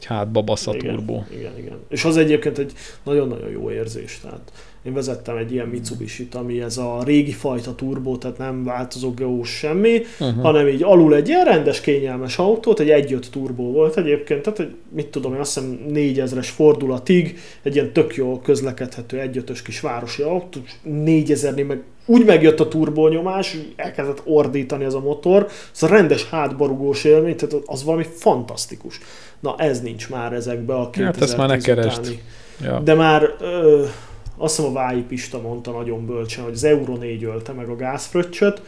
hátba 0.03 0.41
basz 0.41 0.67
a 0.67 0.71
turbó. 0.71 1.25
Igen, 1.31 1.57
igen. 1.57 1.79
És 1.89 2.03
az 2.03 2.17
egyébként 2.17 2.57
egy 2.57 2.73
nagyon-nagyon 3.03 3.49
jó 3.49 3.71
érzés. 3.71 4.19
Tehát 4.21 4.51
én 4.83 4.93
vezettem 4.93 5.37
egy 5.37 5.51
ilyen 5.51 5.67
mitsubishi 5.67 6.27
ami 6.33 6.61
ez 6.61 6.77
a 6.77 7.01
régi 7.05 7.31
fajta 7.31 7.75
turbó, 7.75 8.17
tehát 8.17 8.37
nem 8.37 8.63
változó 8.63 9.11
geós 9.11 9.49
semmi, 9.49 10.01
uh-huh. 10.19 10.41
hanem 10.41 10.67
így 10.67 10.83
alul 10.83 11.15
egy 11.15 11.27
ilyen 11.27 11.45
rendes, 11.45 11.81
kényelmes 11.81 12.37
autót, 12.37 12.79
egy 12.79 13.11
1.5 13.11 13.19
turbó 13.19 13.71
volt 13.71 13.97
egyébként, 13.97 14.41
tehát 14.41 14.59
egy, 14.59 14.75
mit 14.89 15.07
tudom 15.07 15.33
én, 15.33 15.39
azt 15.39 15.53
hiszem 15.53 15.79
4000-es 15.89 16.47
fordulatig, 16.55 17.39
egy 17.61 17.75
ilyen 17.75 17.93
tök 17.93 18.15
jól 18.15 18.41
közlekedhető 18.41 19.29
1.5-ös 19.33 19.59
kis 19.63 19.79
városi 19.79 20.21
autó, 20.21 20.59
4000-nél 20.87 21.67
meg 21.67 21.81
úgy 22.05 22.25
megjött 22.25 22.59
a 22.59 22.67
turbónyomás, 22.67 23.57
elkezdett 23.75 24.21
ordítani 24.25 24.83
ez 24.83 24.93
a 24.93 24.99
motor, 24.99 25.47
ez 25.73 25.83
a 25.83 25.87
rendes 25.87 26.29
hátbarugós 26.29 27.03
élmény, 27.03 27.35
tehát 27.35 27.55
az 27.65 27.83
valami 27.83 28.05
fantasztikus. 28.15 28.99
Na 29.39 29.55
ez 29.57 29.81
nincs 29.81 30.09
már 30.09 30.33
ezekbe 30.33 30.73
a 30.73 30.89
2010 30.89 31.03
Hát 31.03 31.21
ezt 31.21 31.37
már 31.37 31.47
ne 31.47 31.57
keresd. 31.57 32.19
Ja. 32.61 32.79
De 32.79 32.93
már 32.93 33.35
ö, 33.39 33.83
azt 34.37 34.55
hiszem 34.55 34.71
a 34.71 34.73
Vái 34.73 35.01
Pista 35.01 35.41
mondta 35.41 35.71
nagyon 35.71 36.05
bölcsen, 36.05 36.43
hogy 36.43 36.53
az 36.53 36.63
Euro 36.63 36.95
4 36.95 37.23
ölte 37.23 37.51
meg 37.51 37.69
a 37.69 37.75
gázfröccsöt, 37.75 38.61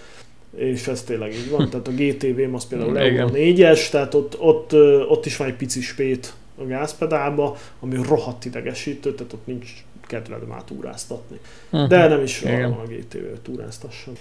és 0.55 0.87
ez 0.87 1.03
tényleg 1.03 1.33
így 1.33 1.49
van. 1.49 1.69
Tehát 1.69 1.87
a 1.87 1.91
GTV-m 1.91 2.53
az 2.53 2.67
például 2.67 2.99
Euro 2.99 3.29
4-es, 3.33 3.89
tehát 3.89 4.13
ott, 4.13 4.39
ott, 4.39 4.73
ott 5.09 5.25
is 5.25 5.37
van 5.37 5.47
egy 5.47 5.55
pici 5.55 5.81
spét 5.81 6.33
a 6.57 6.63
gázpedálba, 6.63 7.57
ami 7.79 7.95
rohadt 8.07 8.45
idegesítő, 8.45 9.13
tehát 9.13 9.33
ott 9.33 9.45
nincs 9.45 9.71
kedved 10.07 10.47
már 10.47 10.63
túráztatni. 10.63 11.39
Uh-huh. 11.69 11.89
De 11.89 12.07
nem 12.07 12.21
is 12.21 12.41
arra 12.41 12.69
van 12.69 12.79
a 12.85 12.87
GTV, 12.87 13.29
hogy 13.29 13.41
túráztasson. 13.43 14.13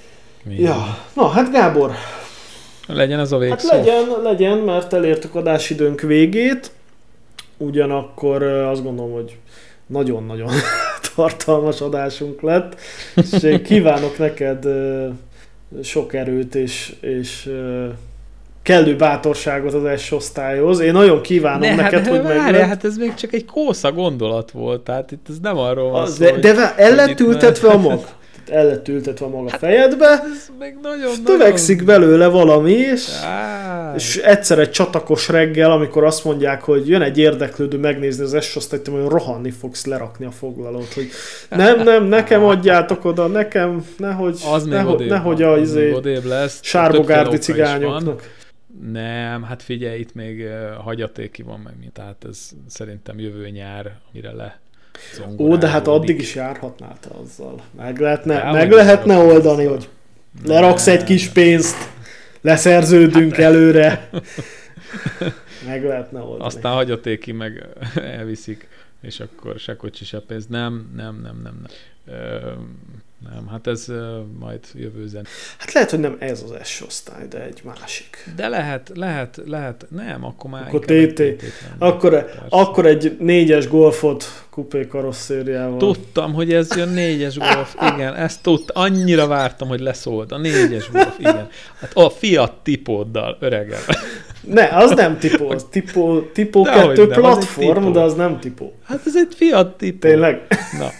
Ja, 0.48 0.98
na 1.14 1.28
hát 1.28 1.52
Gábor. 1.52 1.90
Legyen 2.86 3.18
ez 3.20 3.32
a 3.32 3.38
végszó. 3.38 3.68
Hát 3.68 3.78
legyen, 3.78 4.22
legyen, 4.22 4.58
mert 4.58 4.92
elértük 4.92 5.34
adásidőnk 5.34 6.00
végét, 6.00 6.70
ugyanakkor 7.56 8.42
azt 8.42 8.82
gondolom, 8.82 9.12
hogy 9.12 9.36
nagyon-nagyon 9.86 10.50
tartalmas 11.14 11.80
adásunk 11.80 12.40
lett, 12.40 12.80
és 13.14 13.42
én 13.42 13.62
kívánok 13.62 14.18
neked 14.18 14.66
sok 15.82 16.14
erőt 16.14 16.54
és, 16.54 16.94
és 17.00 17.50
kellő 18.62 18.96
bátorságot 18.96 19.74
az 19.74 20.00
S 20.00 20.12
osztályhoz. 20.12 20.80
Én 20.80 20.92
nagyon 20.92 21.20
kívánom 21.20 21.60
ne, 21.60 21.74
neked, 21.74 22.06
hát, 22.06 22.08
hogy 22.08 22.22
meg. 22.22 22.54
Hát 22.54 22.84
ez 22.84 22.96
még 22.96 23.14
csak 23.14 23.32
egy 23.32 23.44
kósza 23.44 23.92
gondolat 23.92 24.50
volt, 24.50 24.80
tehát 24.80 25.12
itt 25.12 25.26
ez 25.28 25.38
nem 25.42 25.58
arról 25.58 25.90
van 25.90 26.06
szó, 26.06 26.24
De, 26.24 26.30
hogy, 26.30 26.40
de 26.40 26.74
el 26.76 26.94
lett 26.94 27.20
ültetve 27.20 27.68
a 27.68 27.78
mag 27.78 28.06
el 28.50 28.66
lett 28.66 28.88
ültetve 28.88 29.26
maga 29.26 29.50
hát, 29.50 29.58
fejedbe, 29.58 30.06
ez 30.06 30.48
még 30.58 30.76
nagyon, 30.82 31.10
és 31.10 31.18
nagyon... 31.24 31.84
belőle 31.84 32.26
valami, 32.26 32.72
és, 32.72 33.06
és 33.94 34.16
egyszer 34.16 34.58
egy 34.58 34.70
csatakos 34.70 35.28
reggel, 35.28 35.70
amikor 35.70 36.04
azt 36.04 36.24
mondják, 36.24 36.62
hogy 36.62 36.88
jön 36.88 37.02
egy 37.02 37.18
érdeklődő 37.18 37.78
megnézni 37.78 38.24
az 38.24 38.44
S-osztályt, 38.44 38.86
hogy 38.88 39.06
rohanni 39.06 39.50
fogsz 39.50 39.84
lerakni 39.86 40.24
a 40.24 40.30
foglalót, 40.30 40.92
hogy 40.92 41.08
nem, 41.50 41.82
nem, 41.82 42.04
nekem 42.04 42.44
adjátok 42.44 43.04
oda, 43.04 43.26
nekem, 43.26 43.84
nehogy, 43.96 44.38
az 44.52 44.64
nehogy, 44.64 44.94
odébb, 44.94 45.08
nehogy 45.08 45.42
a 45.42 45.58
izé, 45.58 45.98
lesz. 46.24 46.58
sárbogárdi 46.62 47.36
cigányoknak. 47.36 48.42
Nem, 48.92 49.42
hát 49.42 49.62
figyelj, 49.62 49.98
itt 49.98 50.14
még 50.14 50.46
hagyatéki 50.84 51.42
van 51.42 51.60
meg, 51.64 51.74
mint 51.80 51.92
tehát 51.92 52.24
ez 52.28 52.50
szerintem 52.68 53.18
jövő 53.18 53.48
nyár, 53.48 53.92
mire 54.12 54.32
le 54.32 54.62
Ó, 55.38 55.56
de 55.56 55.68
hát 55.68 55.88
addig 55.88 56.20
is 56.20 56.34
járhatnál 56.34 56.96
te 57.00 57.08
azzal. 57.22 57.60
Meg 57.76 57.98
lehetne, 58.00 58.52
meg 58.52 58.70
lehetne 58.70 59.16
oldani, 59.16 59.64
hogy 59.64 59.88
leraksz 60.44 60.86
egy 60.86 61.04
kis 61.04 61.28
pénzt, 61.28 61.88
leszerződünk 62.44 63.34
hát, 63.34 63.44
előre. 63.44 64.08
meg 65.66 65.84
lehetne 65.84 66.20
oldani. 66.20 66.44
Aztán 66.44 66.72
hagyatéki 66.72 67.32
meg 67.32 67.68
elviszik, 68.18 68.68
és 69.00 69.20
akkor 69.20 69.58
se 69.58 69.76
kocsi, 69.76 70.04
se 70.04 70.20
pénz. 70.20 70.46
Nem, 70.46 70.90
nem, 70.96 71.20
nem, 71.22 71.40
nem. 71.42 71.60
nem. 71.62 71.66
Ö, 72.16 72.52
nem, 73.32 73.48
hát 73.48 73.66
ez 73.66 73.86
majd 74.38 74.60
jövő 74.74 75.06
zen. 75.06 75.26
Hát 75.58 75.72
lehet, 75.72 75.90
hogy 75.90 76.00
nem 76.00 76.16
ez 76.18 76.42
az 76.42 76.66
S 76.66 76.80
osztály, 76.80 77.28
de 77.28 77.42
egy 77.42 77.60
másik. 77.64 78.30
De 78.36 78.48
lehet, 78.48 78.90
lehet, 78.94 79.40
lehet, 79.46 79.86
nem, 79.90 80.24
akkor 80.24 80.50
már 80.50 80.66
akkor 80.66 80.84
TT. 80.84 81.22
Akkor, 81.78 82.30
akkor 82.48 82.86
egy 82.86 83.16
négyes 83.18 83.68
golfot 83.68 84.24
kupé 84.50 84.86
karosszériával. 84.86 85.78
Tudtam, 85.78 86.32
hogy 86.32 86.52
ez 86.52 86.76
jön 86.76 86.88
négyes 86.88 87.38
golf, 87.38 87.74
igen, 87.94 88.14
ezt 88.14 88.42
tudtam, 88.42 88.82
annyira 88.82 89.26
vártam, 89.26 89.68
hogy 89.68 89.80
leszólt 89.80 90.32
a 90.32 90.38
négyes 90.38 90.90
golf, 90.90 91.18
igen. 91.18 91.48
Hát 91.80 91.90
a 91.94 92.10
Fiat 92.10 92.52
tipóddal, 92.62 93.36
öregem. 93.40 93.80
Ne, 94.40 94.68
az 94.68 94.90
nem 94.90 95.18
tipó, 95.18 95.50
az 95.50 95.66
tipó, 95.70 96.20
tipó 96.20 96.62
de 96.62 96.70
2 96.70 97.06
platform, 97.06 97.92
de 97.92 98.00
az 98.00 98.14
nem 98.14 98.40
tipó. 98.40 98.74
Hát 98.84 99.00
ez 99.06 99.16
egy 99.16 99.34
Fiat 99.34 99.76
tipó. 99.76 100.08
Tényleg? 100.08 100.46
Na. 100.78 100.90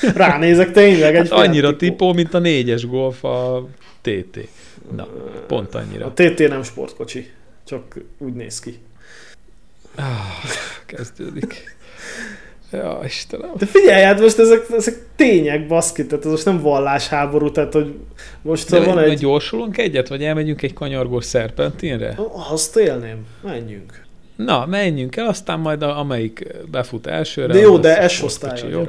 Ránézek 0.14 0.72
tényleg 0.72 1.16
egy 1.16 1.28
hát 1.30 1.38
annyira 1.38 1.76
tipó. 1.76 1.78
tipó, 1.78 2.12
mint 2.12 2.34
a 2.34 2.38
négyes 2.38 2.86
golf 2.86 3.24
a 3.24 3.68
TT. 4.00 4.48
Na, 4.96 5.08
pont 5.46 5.74
annyira. 5.74 6.06
A 6.06 6.12
TT 6.12 6.48
nem 6.48 6.62
sportkocsi, 6.62 7.30
csak 7.66 7.82
úgy 8.18 8.32
néz 8.32 8.60
ki. 8.60 8.78
Ah, 9.96 10.04
kezdődik. 10.86 11.76
Ja, 12.72 13.00
Istenem. 13.04 13.50
De 13.58 13.66
figyelj, 13.66 14.02
hát 14.02 14.20
most 14.20 14.38
ezek, 14.38 14.66
ezek 14.76 14.94
tények, 15.16 15.66
baszki, 15.66 16.06
tehát 16.06 16.24
ez 16.24 16.30
most 16.30 16.44
nem 16.44 16.60
vallásháború, 16.60 17.50
tehát 17.50 17.72
hogy 17.72 17.94
most 18.42 18.70
De 18.70 18.80
van 18.80 18.98
egy... 18.98 19.18
gyorsulunk 19.18 19.78
egyet, 19.78 20.08
vagy 20.08 20.24
elmegyünk 20.24 20.62
egy 20.62 20.72
kanyargós 20.72 21.24
szerpentinre? 21.24 22.18
Azt 22.50 22.76
élném, 22.76 23.26
menjünk. 23.42 24.04
Na, 24.36 24.66
menjünk 24.66 25.16
el, 25.16 25.26
aztán 25.26 25.58
majd 25.58 25.82
a, 25.82 25.98
amelyik 25.98 26.46
befut 26.70 27.06
elsőre. 27.06 27.52
De 27.52 27.58
jó, 27.58 27.78
de 27.78 28.08
S 28.08 28.22
osztály, 28.22 28.70
jó? 28.70 28.88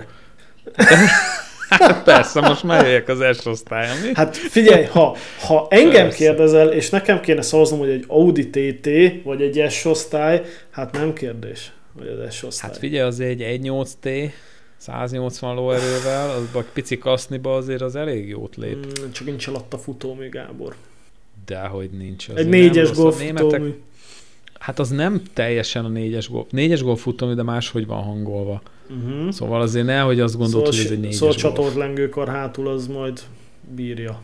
Hát 1.69 2.03
persze, 2.11 2.41
most 2.41 2.63
melyek 2.63 3.07
az 3.07 3.37
S 3.37 3.45
osztályon, 3.45 3.97
mi? 3.97 4.09
Hát 4.13 4.37
figyelj, 4.37 4.85
ha, 4.85 5.15
ha 5.39 5.67
engem 5.69 5.91
persze. 5.91 6.17
kérdezel, 6.17 6.71
és 6.71 6.89
nekem 6.89 7.19
kéne 7.19 7.41
szavaznom, 7.41 7.79
hogy 7.79 7.89
egy 7.89 8.03
Audi 8.07 8.49
TT, 8.49 8.89
vagy 9.23 9.41
egy 9.41 9.71
S 9.71 9.85
osztály, 9.85 10.41
hát 10.69 10.91
nem 10.91 11.13
kérdés, 11.13 11.71
hogy 11.97 12.07
az 12.07 12.35
S 12.35 12.43
osztály. 12.43 12.69
Hát 12.69 12.79
figyelj, 12.79 13.07
azért 13.07 13.41
egy 13.41 13.61
1.8T, 13.63 14.31
180 14.77 15.55
lóerővel, 15.55 16.29
az 16.29 16.43
a 16.53 16.63
pici 16.73 16.97
kaszniba 16.97 17.55
azért 17.55 17.81
az 17.81 17.95
elég 17.95 18.27
jót 18.27 18.55
lép. 18.55 18.75
Mm, 18.75 19.11
csak 19.11 19.25
nincs 19.25 19.47
alatt 19.47 19.73
a 19.73 19.77
futómű, 19.77 20.29
Gábor. 20.29 20.75
Dehogy 21.45 21.89
nincs. 21.89 22.29
Egy 22.29 22.47
négyes 22.47 22.91
golf 22.91 23.19
németek, 23.19 23.61
Hát 24.61 24.79
az 24.79 24.89
nem 24.89 25.21
teljesen 25.33 25.85
a 25.85 25.87
négyes 25.87 26.29
golf. 26.29 26.45
Négyes 26.49 26.83
golf 26.83 27.01
futómű, 27.01 27.33
de 27.33 27.43
máshogy 27.43 27.85
van 27.85 28.03
hangolva. 28.03 28.61
Uh-huh. 28.89 29.31
Szóval 29.31 29.61
azért 29.61 29.85
ne, 29.85 29.99
hogy 29.99 30.19
azt 30.19 30.37
gondolt, 30.37 30.65
szóval, 30.65 30.79
hogy 30.79 30.85
ez 30.85 30.91
egy 30.91 30.99
négyes 30.99 31.15
Szóval 31.15 31.35
csatolt 31.35 31.75
lengőkar 31.75 32.27
hátul 32.27 32.67
az 32.67 32.87
majd 32.87 33.19
bírja. 33.75 34.21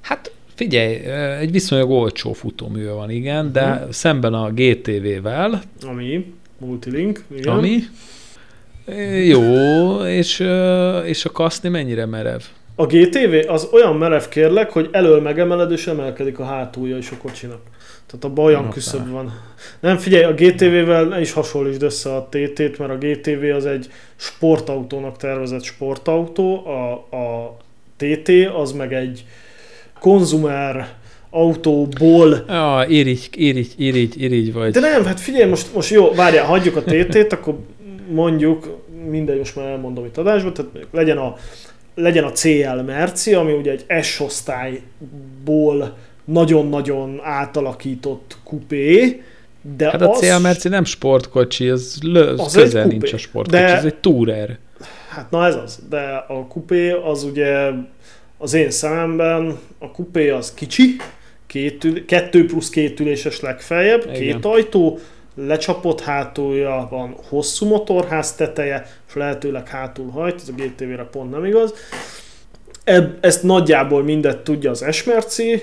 Hát 0.00 0.32
figyelj, 0.54 0.94
egy 1.40 1.50
viszonylag 1.50 1.90
olcsó 1.90 2.32
futómű 2.32 2.88
van, 2.88 3.10
igen, 3.10 3.52
de 3.52 3.66
mhm. 3.66 3.90
szemben 3.90 4.34
a 4.34 4.50
GTV-vel. 4.50 5.62
Ami, 5.86 6.32
multilink, 6.58 7.24
igen. 7.36 7.52
Ami, 7.52 7.78
jó, 9.24 9.96
és, 10.04 10.44
és 11.04 11.24
a 11.24 11.30
kaszni 11.32 11.68
mennyire 11.68 12.06
merev? 12.06 12.40
A 12.74 12.86
GTV 12.86 13.50
az 13.50 13.68
olyan 13.72 13.96
merev 13.96 14.22
kérlek, 14.22 14.70
hogy 14.70 14.88
elől 14.92 15.20
megemeled, 15.20 15.72
és 15.72 15.86
emelkedik 15.86 16.38
a 16.38 16.44
hátulja 16.44 16.96
is 16.96 17.10
a 17.10 17.16
kocsinak. 17.16 17.60
Tehát 18.10 18.38
a 18.38 18.40
olyan 18.40 18.70
küszöb 18.70 19.10
van. 19.10 19.32
Nem 19.80 19.96
figyelj, 19.96 20.24
a 20.24 20.34
GTV-vel 20.34 21.04
ne 21.04 21.20
is 21.20 21.32
hasonlítsd 21.32 21.82
össze 21.82 22.14
a 22.14 22.28
TT-t, 22.30 22.78
mert 22.78 22.90
a 22.90 22.98
GTV 22.98 23.54
az 23.54 23.66
egy 23.66 23.90
sportautónak 24.16 25.16
tervezett 25.16 25.62
sportautó, 25.62 26.66
a, 26.66 26.92
a 27.16 27.56
TT 27.96 28.30
az 28.54 28.72
meg 28.72 28.92
egy 28.92 29.24
konzumer 30.00 30.88
autóból... 31.30 32.44
Ja, 32.48 32.84
irigy, 32.88 33.28
irigy, 33.32 33.74
irigy, 33.76 34.22
irigy 34.22 34.52
vagy. 34.52 34.72
De 34.72 34.80
nem, 34.80 35.04
hát 35.04 35.20
figyelj, 35.20 35.48
most, 35.48 35.74
most 35.74 35.90
jó, 35.90 36.14
várjál, 36.14 36.44
hagyjuk 36.44 36.76
a 36.76 36.82
TT-t, 36.82 37.32
akkor 37.32 37.58
mondjuk, 38.10 38.78
mindegy, 39.10 39.38
most 39.38 39.56
már 39.56 39.66
elmondom 39.66 40.04
itt 40.04 40.16
adásban, 40.16 40.54
tehát 40.54 40.70
legyen 40.90 41.18
a, 41.18 41.36
legyen 41.94 42.24
a 42.24 42.32
CL 42.32 42.80
Merci, 42.86 43.34
ami 43.34 43.52
ugye 43.52 43.70
egy 43.70 44.02
S-osztályból 44.02 45.96
nagyon-nagyon 46.32 47.20
átalakított 47.22 48.36
kupé, 48.44 49.22
de 49.76 49.90
hát 49.90 50.02
a 50.02 50.10
az... 50.10 50.18
CL 50.18 50.40
Merci 50.40 50.68
nem 50.68 50.84
sportkocsi, 50.84 51.68
ez 51.68 51.94
lö, 52.02 52.34
az 52.36 52.52
közel 52.52 52.86
nincs 52.86 53.12
a 53.12 53.16
sportkocsi, 53.16 53.62
de... 53.62 53.76
ez 53.76 53.84
egy 53.84 53.94
tourer. 53.94 54.58
Hát 55.08 55.30
na 55.30 55.46
ez 55.46 55.54
az, 55.54 55.78
de 55.88 56.24
a 56.28 56.46
kupé 56.46 56.90
az 56.90 57.24
ugye 57.24 57.70
az 58.38 58.54
én 58.54 58.70
szememben, 58.70 59.58
a 59.78 59.90
kupé 59.90 60.30
az 60.30 60.54
kicsi, 60.54 60.96
két 61.46 61.84
ül, 61.84 62.04
kettő 62.04 62.46
plusz 62.46 62.70
két 62.70 63.00
üléses 63.00 63.40
legfeljebb, 63.40 64.02
Igen. 64.02 64.14
két 64.14 64.44
ajtó, 64.44 64.98
lecsapott 65.34 66.00
hátulja, 66.00 66.86
van 66.90 67.16
hosszú 67.28 67.66
motorház 67.66 68.34
teteje, 68.34 68.86
és 69.08 69.14
lehetőleg 69.14 69.68
hátul 69.68 70.10
hajt, 70.10 70.40
ez 70.40 70.48
a 70.48 70.52
GTV-re 70.62 71.04
pont 71.04 71.30
nem 71.30 71.44
igaz. 71.44 71.74
Ezt 73.20 73.42
nagyjából 73.42 74.02
mindet 74.02 74.38
tudja 74.38 74.70
az 74.70 74.82
Esmerci, 74.82 75.62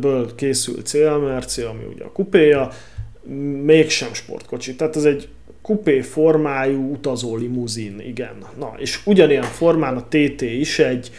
ből 0.00 0.34
készült 0.34 0.86
CL 0.86 1.16
Merci, 1.16 1.62
ami 1.62 1.84
ugye 1.94 2.04
a 2.04 2.12
kupéja, 2.12 2.70
mégsem 3.64 4.14
sportkocsi. 4.14 4.76
Tehát 4.76 4.96
ez 4.96 5.04
egy 5.04 5.28
kupé 5.62 6.00
formájú 6.00 6.90
utazó 6.92 7.36
limuzin, 7.36 8.00
igen. 8.06 8.36
Na, 8.58 8.74
és 8.78 9.00
ugyanilyen 9.04 9.42
formán 9.42 9.96
a 9.96 10.04
TT 10.08 10.40
is 10.42 10.78
egy 10.78 11.10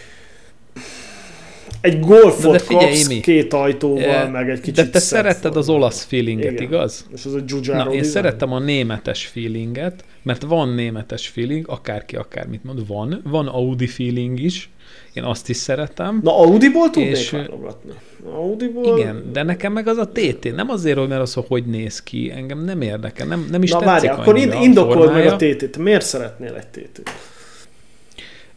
egy 1.82 2.00
golfot 2.00 2.52
de 2.52 2.60
figyelj, 2.60 2.86
kapsz 2.86 3.10
Imi. 3.10 3.20
két 3.20 3.54
ajtóval, 3.54 4.04
e, 4.04 4.28
meg 4.28 4.50
egy 4.50 4.60
kicsit 4.60 4.76
De 4.76 4.90
te 4.90 5.00
szeretted 5.00 5.56
az 5.56 5.70
olasz 5.70 6.04
feelinget, 6.04 6.52
Igen. 6.52 6.64
igaz? 6.64 7.06
És 7.14 7.26
az 7.26 7.34
a 7.34 7.40
Giugiaro 7.40 7.84
Na, 7.84 7.90
én 7.92 7.98
design. 7.98 8.12
szerettem 8.12 8.54
a 8.54 8.60
németes 8.60 9.26
feelinget, 9.26 10.04
mert 10.24 10.42
van 10.42 10.70
németes 10.70 11.28
feeling, 11.28 11.70
akárki 11.70 12.16
akármit 12.16 12.64
mond, 12.64 12.88
van. 12.88 13.22
Van 13.24 13.48
Audi 13.48 13.88
feeling 13.88 14.40
is, 14.40 14.70
én 15.18 15.24
azt 15.24 15.50
is 15.50 15.58
szeretem. 15.58 16.20
Na 16.24 16.38
Audiból 16.38 16.90
tudnék 16.90 17.12
és, 17.12 17.30
válogatni. 17.30 17.92
Audiból... 18.34 18.98
Igen, 18.98 19.30
de 19.32 19.44
nekem 19.44 19.74
meg 19.74 19.88
az 19.88 19.98
a 19.98 20.08
TT, 20.08 20.56
nem 20.56 20.70
azért, 20.70 20.98
hogy 20.98 21.08
mert 21.08 21.22
az, 21.22 21.34
hogy 21.48 21.66
néz 21.66 22.04
ki, 22.04 22.32
engem 22.36 22.64
nem 22.64 22.82
érdekel, 22.82 23.28
nem, 23.28 23.48
nem 23.52 23.64
is 23.64 23.72
Na, 23.72 23.80
tetszik 23.80 24.10
várj, 24.10 24.22
akkor 24.22 24.38
indokold 24.38 25.14
meg 25.14 25.26
a 25.26 25.36
TT-t. 25.36 25.78
Miért 25.78 26.06
szeretnél 26.06 26.56
egy 26.56 26.68
TT-t? 26.68 27.10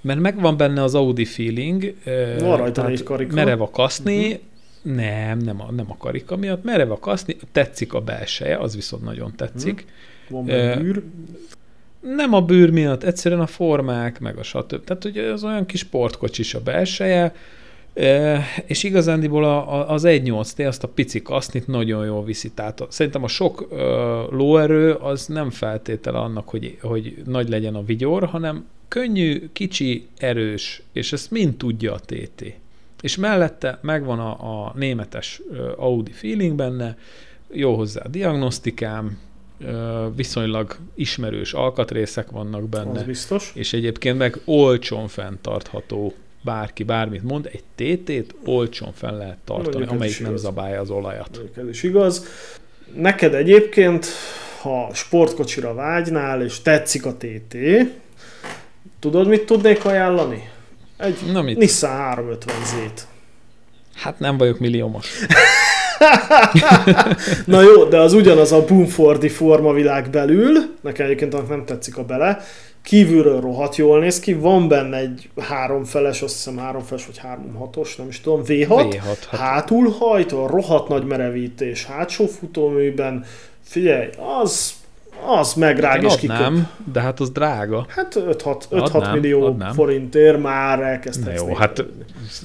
mert 0.00 0.20
megvan 0.20 0.56
benne 0.56 0.82
az 0.82 0.94
Audi 0.94 1.24
feeling. 1.24 1.94
Van 2.38 2.56
rajta 2.56 2.88
egy 2.88 3.02
karika. 3.02 3.34
Merev 3.34 3.60
a 3.60 3.70
kaszni, 3.70 4.26
uh-huh. 4.26 4.94
nem, 4.94 5.38
nem 5.38 5.60
a, 5.60 5.72
nem 5.72 5.86
a 5.88 5.96
karika 5.96 6.36
miatt, 6.36 6.64
merev 6.64 6.90
a 6.90 6.98
kaszni, 6.98 7.36
tetszik 7.52 7.92
a 7.92 8.00
belseje, 8.00 8.56
az 8.56 8.74
viszont 8.74 9.04
nagyon 9.04 9.32
tetszik. 9.36 9.84
Uh-huh. 10.28 10.46
Van 10.46 10.74
uh, 10.74 10.82
bűr. 10.82 11.02
Nem 12.00 12.34
a 12.34 12.40
bűr 12.40 12.70
miatt, 12.70 13.02
egyszerűen 13.02 13.40
a 13.40 13.46
formák, 13.46 14.20
meg 14.20 14.38
a 14.38 14.42
stb. 14.42 14.84
Tehát 14.84 15.04
ugye 15.04 15.32
az 15.32 15.44
olyan 15.44 15.66
kis 15.66 15.80
sportkocsis 15.80 16.54
a 16.54 16.60
belseje, 16.60 17.34
és 18.66 18.82
igazándiból 18.82 19.44
az 19.88 20.02
1.8T, 20.06 20.66
azt 20.66 20.84
a 20.84 20.88
pici 20.88 21.22
kasznit 21.22 21.66
nagyon 21.66 22.04
jól 22.04 22.24
viszi. 22.24 22.50
Tehát 22.50 22.86
szerintem 22.88 23.24
a 23.24 23.28
sok 23.28 23.68
lóerő 24.30 24.92
az 24.92 25.26
nem 25.26 25.50
feltétele 25.50 26.18
annak, 26.18 26.48
hogy, 26.48 26.78
hogy 26.80 27.22
nagy 27.26 27.48
legyen 27.48 27.74
a 27.74 27.84
vigyor, 27.84 28.24
hanem 28.24 28.64
könnyű, 28.88 29.48
kicsi, 29.52 30.06
erős, 30.18 30.82
és 30.92 31.12
ezt 31.12 31.30
mind 31.30 31.56
tudja 31.56 31.94
a 31.94 31.98
TT. 31.98 32.44
És 33.00 33.16
mellette 33.16 33.78
megvan 33.82 34.18
a, 34.18 34.64
a 34.64 34.72
németes 34.76 35.40
Audi 35.76 36.10
feeling 36.10 36.54
benne, 36.54 36.96
jó 37.52 37.74
hozzá 37.74 38.02
a 38.04 38.08
diagnosztikám, 38.08 39.18
viszonylag 40.16 40.76
ismerős 40.94 41.52
alkatrészek 41.52 42.30
vannak 42.30 42.68
benne. 42.68 42.98
Az 42.98 43.02
biztos. 43.02 43.50
És 43.54 43.72
egyébként 43.72 44.18
meg 44.18 44.40
olcsón 44.44 45.08
fenntartható 45.08 46.14
bárki 46.42 46.82
bármit 46.82 47.22
mond, 47.22 47.50
egy 47.52 47.62
TT-t 47.74 48.34
olcsón 48.44 48.92
fel 48.92 49.16
lehet 49.16 49.38
tartani, 49.44 49.70
Mondjuk 49.70 49.90
amelyik 49.90 50.20
nem 50.20 50.36
zabálja 50.36 50.80
az 50.80 50.90
olajat. 50.90 51.28
Mondjuk 51.32 51.56
ez 51.56 51.68
is 51.68 51.82
igaz. 51.82 52.26
Neked 52.94 53.34
egyébként, 53.34 54.06
ha 54.60 54.90
sportkocsira 54.94 55.74
vágynál, 55.74 56.42
és 56.42 56.60
tetszik 56.60 57.06
a 57.06 57.16
TT, 57.16 57.56
tudod, 58.98 59.28
mit 59.28 59.46
tudnék 59.46 59.84
ajánlani? 59.84 60.48
Egy 60.96 61.16
Na 61.32 61.42
mit? 61.42 61.58
Nissan 61.58 62.14
350Z-t. 62.16 63.00
Hát 63.94 64.18
nem 64.18 64.36
vagyok 64.36 64.58
milliómos. 64.58 65.06
Na 67.46 67.62
jó, 67.62 67.84
de 67.84 67.98
az 67.98 68.12
ugyanaz 68.12 68.52
a 68.52 68.64
Boomfordi 68.64 69.28
formavilág 69.28 70.10
belül, 70.10 70.52
nekem 70.80 71.06
egyébként 71.06 71.48
nem 71.48 71.64
tetszik 71.64 71.96
a 71.96 72.04
bele, 72.04 72.40
kívülről 72.82 73.40
rohadt 73.40 73.76
jól 73.76 74.00
néz 74.00 74.20
ki, 74.20 74.32
van 74.32 74.68
benne 74.68 74.96
egy 74.96 75.30
háromfeles, 75.40 76.22
azt 76.22 76.34
hiszem 76.34 76.56
háromfeles 76.56 77.06
vagy 77.06 77.18
háromhatos, 77.18 77.96
nem 77.96 78.08
is 78.08 78.20
tudom, 78.20 78.42
V6, 78.46 78.66
V6 78.68 78.96
hát. 79.06 79.40
hátul 79.40 79.90
hajtó, 79.98 80.46
rohadt 80.46 80.88
nagy 80.88 81.04
merevítés, 81.04 81.84
hátsó 81.84 82.26
futóműben, 82.26 83.24
figyelj, 83.62 84.08
az 84.42 84.72
az 85.26 85.54
megrág 85.54 86.02
hát 86.02 86.12
és 86.12 86.16
kiköp. 86.16 86.38
Nem, 86.38 86.68
de 86.92 87.00
hát 87.00 87.20
az 87.20 87.30
drága. 87.30 87.86
Hát 87.88 88.14
5-6 88.16 89.12
millió 89.12 89.46
adnám. 89.46 89.72
forintért 89.72 90.42
már 90.42 90.80
elkezdtek 90.80 91.36
Jó, 91.36 91.54
hát 91.54 91.84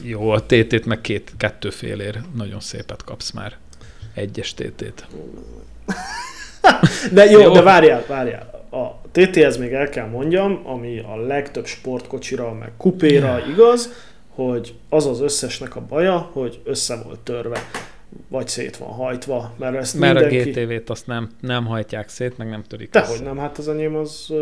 jó, 0.03 0.29
a 0.29 0.41
TT-t 0.41 0.85
meg 0.85 1.01
két, 1.01 1.33
kettő 1.37 1.69
félér 1.69 2.21
nagyon 2.35 2.59
szépet 2.59 3.03
kapsz 3.03 3.31
már. 3.31 3.53
Egyes 4.13 4.53
TT-t. 4.53 5.07
de 7.13 7.25
jó, 7.25 7.39
jó, 7.39 7.51
de 7.51 7.61
várjál, 7.61 8.03
várjál 8.07 8.55
a 8.75 9.01
TT-hez 9.11 9.57
még 9.57 9.73
el 9.73 9.89
kell 9.89 10.07
mondjam, 10.07 10.61
ami 10.63 10.99
a 10.99 11.15
legtöbb 11.15 11.65
sportkocsira, 11.65 12.53
meg 12.53 12.71
kupéra 12.77 13.39
igaz, 13.49 13.93
hogy 14.29 14.73
az 14.89 15.05
az 15.05 15.21
összesnek 15.21 15.75
a 15.75 15.81
baja, 15.81 16.29
hogy 16.33 16.59
össze 16.63 17.01
volt 17.03 17.19
törve 17.19 17.69
vagy 18.27 18.47
szét 18.47 18.77
van 18.77 18.89
hajtva, 18.89 19.53
mert 19.57 19.75
ezt 19.75 19.99
Mert 19.99 20.19
mindenki... 20.19 20.59
a 20.59 20.63
GTV-t 20.63 20.89
azt 20.89 21.07
nem, 21.07 21.29
nem 21.39 21.65
hajtják 21.65 22.09
szét, 22.09 22.37
meg 22.37 22.49
nem 22.49 22.63
törik 22.63 22.89
Dehogy 22.89 23.23
nem, 23.23 23.37
hát 23.37 23.57
az 23.57 23.67
enyém 23.67 23.95
az, 23.95 24.33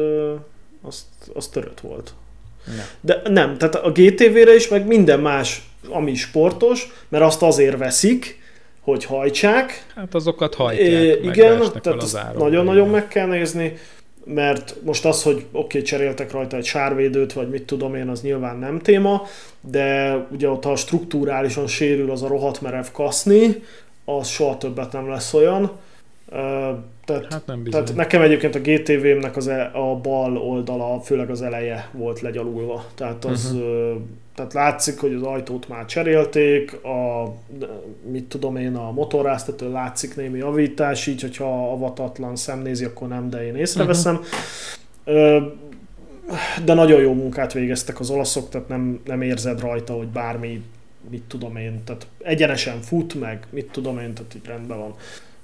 az, 0.82 1.06
az 1.34 1.48
törött 1.48 1.80
volt. 1.80 2.14
Nem. 2.66 2.86
De 3.02 3.22
nem, 3.30 3.58
tehát 3.58 3.76
a 3.76 3.92
GTV-re 3.92 4.56
is, 4.56 4.68
meg 4.68 4.88
minden 4.88 5.20
más, 5.20 5.70
ami 5.90 6.16
sportos, 6.16 6.88
mert 7.10 7.24
azt 7.24 7.42
azért 7.42 7.78
veszik, 7.78 8.42
hogy 8.82 9.06
hajtsák. 9.06 9.86
Hát 9.96 10.16
azokat 10.16 10.56
hajtják, 10.56 10.90
é, 10.90 11.20
Igen, 11.24 11.64
tehát 11.82 12.34
nagyon-nagyon 12.38 12.90
meg 12.90 13.08
kell 13.08 13.28
nézni 13.28 13.78
mert 14.26 14.76
most 14.84 15.06
az, 15.06 15.24
hogy 15.24 15.36
oké, 15.36 15.48
okay, 15.52 15.82
cseréltek 15.82 16.32
rajta 16.32 16.58
egy 16.58 16.66
sárvédőt, 16.66 17.34
vagy 17.34 17.50
mit 17.50 17.66
tudom 17.66 17.96
én, 17.96 18.08
az 18.08 18.22
nyilván 18.22 18.58
nem 18.58 18.80
téma, 18.80 19.22
de 19.62 20.16
ugye 20.32 20.50
ott, 20.50 20.64
ha 20.64 20.76
struktúrálisan 20.76 21.68
sérül 21.68 22.12
az 22.12 22.24
a 22.24 22.28
rohadt 22.28 22.62
merev 22.62 22.86
kaszni, 22.92 23.64
az 24.06 24.28
soha 24.28 24.58
többet 24.58 24.92
nem 24.92 25.10
lesz 25.10 25.34
olyan. 25.34 25.72
Tehát, 27.06 27.28
hát 27.30 27.46
nem 27.46 27.64
tehát 27.64 27.96
nekem 27.96 28.22
egyébként 28.22 28.56
a 28.56 28.60
GTV-mnek 28.60 29.38
az 29.38 29.48
e, 29.48 29.72
a 29.74 29.96
bal 29.96 30.38
oldala, 30.38 31.00
főleg 31.00 31.30
az 31.30 31.42
eleje 31.42 31.90
volt 31.92 32.22
legyalulva. 32.22 32.86
Tehát 32.96 33.26
az, 33.26 33.52
uh-huh. 33.52 34.02
Tehát 34.36 34.54
látszik, 34.54 35.00
hogy 35.00 35.14
az 35.14 35.22
ajtót 35.22 35.68
már 35.68 35.86
cserélték, 35.86 36.84
a, 36.84 37.34
mit 38.12 38.24
tudom 38.24 38.56
én, 38.56 38.76
a 38.76 38.92
motorráztető 38.92 39.72
látszik 39.72 40.16
némi 40.16 40.38
javítás, 40.38 41.08
így, 41.08 41.22
hogyha 41.22 41.72
avatatlan 41.72 42.36
szemnézi, 42.36 42.86
akkor 42.86 43.08
nem, 43.08 43.30
de 43.30 43.46
én 43.46 43.56
észreveszem. 43.56 44.16
Uh-huh. 44.16 45.44
De 46.66 46.74
nagyon 46.74 47.02
jó 47.02 47.14
munkát 47.14 47.54
végeztek 47.54 48.00
az 48.00 48.10
olaszok, 48.10 48.50
tehát 48.50 48.68
nem, 48.68 49.02
nem 49.06 49.22
érzed 49.22 49.60
rajta, 49.60 49.94
hogy 49.94 50.08
bármi, 50.08 50.62
mit 51.10 51.24
tudom 51.24 51.56
én, 51.56 51.82
tehát 51.86 52.08
egyenesen 52.24 52.82
fut 52.82 53.14
meg, 53.14 53.48
mit 53.50 53.72
tudom 53.72 54.00
én, 54.00 54.14
tehát 54.14 54.36
így 54.36 54.46
rendben 54.46 54.80
van 54.80 54.96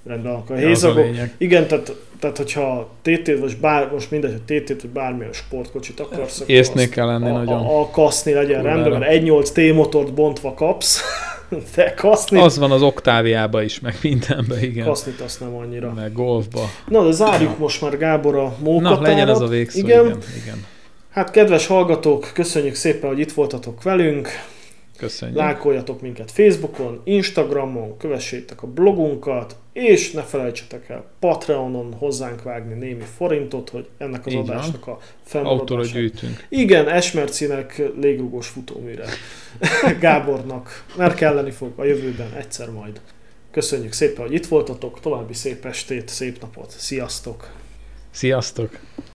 rendben 0.10 0.34
akkor 0.34 0.56
a 0.56 0.60
hézagok. 0.60 1.06
Igen, 1.38 1.68
tehát, 1.68 1.96
tehát 2.20 2.38
hogyha 2.38 2.90
TT 3.02 3.40
vagy 3.40 3.58
bár, 3.62 3.92
most 3.92 4.12
mindegy, 4.12 4.32
hogy 4.32 4.62
TT 4.62 4.82
vagy 4.82 4.92
bármilyen 4.92 5.34
sportkocsit 5.34 6.00
akarsz, 6.00 6.40
akkor 6.40 6.56
Észnél 6.56 6.90
kell 6.90 7.06
lenni 7.06 7.30
a, 7.30 7.32
nagyon. 7.32 7.66
A, 7.66 7.80
a 7.80 7.90
kaszni 7.90 8.34
legyen 8.34 8.64
rendben, 8.64 9.00
mert 9.00 9.12
1.8 9.12 9.72
T-motort 9.72 10.14
bontva 10.14 10.54
kapsz, 10.54 11.02
de 11.76 11.94
kaszni... 11.94 12.40
Az 12.40 12.58
van 12.58 12.72
az 12.72 12.82
oktáviába 12.82 13.62
is, 13.62 13.80
meg 13.80 13.96
mindenbe, 14.02 14.62
igen. 14.62 14.86
Kasznit 14.86 15.22
azt 15.22 15.40
nem 15.40 15.56
annyira. 15.56 15.94
Meg 15.94 16.14
golfba. 16.14 16.62
Na, 16.88 17.04
de 17.04 17.12
zárjuk 17.12 17.58
most 17.58 17.82
már 17.82 17.98
Gábor 17.98 18.36
a 18.36 18.56
mókatárat. 18.60 19.00
Na, 19.00 19.08
legyen 19.08 19.30
ez 19.30 19.40
a 19.40 19.48
végszó, 19.48 19.80
igen. 19.80 20.06
igen, 20.06 20.18
igen. 20.44 20.66
Hát 21.10 21.32
kedves 21.32 21.68
hallgatók, 21.68 22.32
köszönjük 22.34 22.76
szépen, 22.76 23.10
hogy 23.10 23.20
itt 23.20 23.32
voltatok 23.32 23.84
velünk. 23.84 24.30
Köszönjük. 25.00 25.38
Lájkoljatok 25.38 26.02
minket 26.02 26.32
Facebookon, 26.32 27.02
Instagramon, 27.04 27.98
kövessétek 27.98 28.64
a 28.64 28.68
blogunkat, 28.68 29.56
és 29.74 30.12
ne 30.12 30.22
felejtsetek 30.22 30.90
el 30.90 31.04
Patreonon 31.20 31.94
hozzánk 31.94 32.44
vágni 32.44 32.74
némi 32.74 33.04
forintot, 33.18 33.70
hogy 33.70 33.88
ennek 33.98 34.26
az 34.26 34.32
Így 34.32 34.38
adásnak 34.40 34.86
van. 34.86 34.96
a 34.96 35.00
fennmaradása. 35.24 35.94
gyűjtünk. 35.94 36.46
Igen, 36.50 36.88
Esmercinek 36.88 37.82
légrugós 38.00 38.48
futóműre. 38.48 39.06
Gábornak, 40.00 40.86
mert 40.98 41.16
kelleni 41.16 41.52
fog 41.52 41.72
a 41.76 41.84
jövőben 41.84 42.34
egyszer 42.38 42.70
majd. 42.72 43.02
Köszönjük 43.52 43.92
szépen, 43.94 44.26
hogy 44.26 44.34
itt 44.34 44.46
voltatok, 44.46 45.00
további 45.00 45.34
szép 45.34 45.66
estét, 45.66 46.08
szép 46.08 46.42
napot, 46.42 46.70
sziasztok! 46.78 47.52
Sziasztok! 48.12 48.80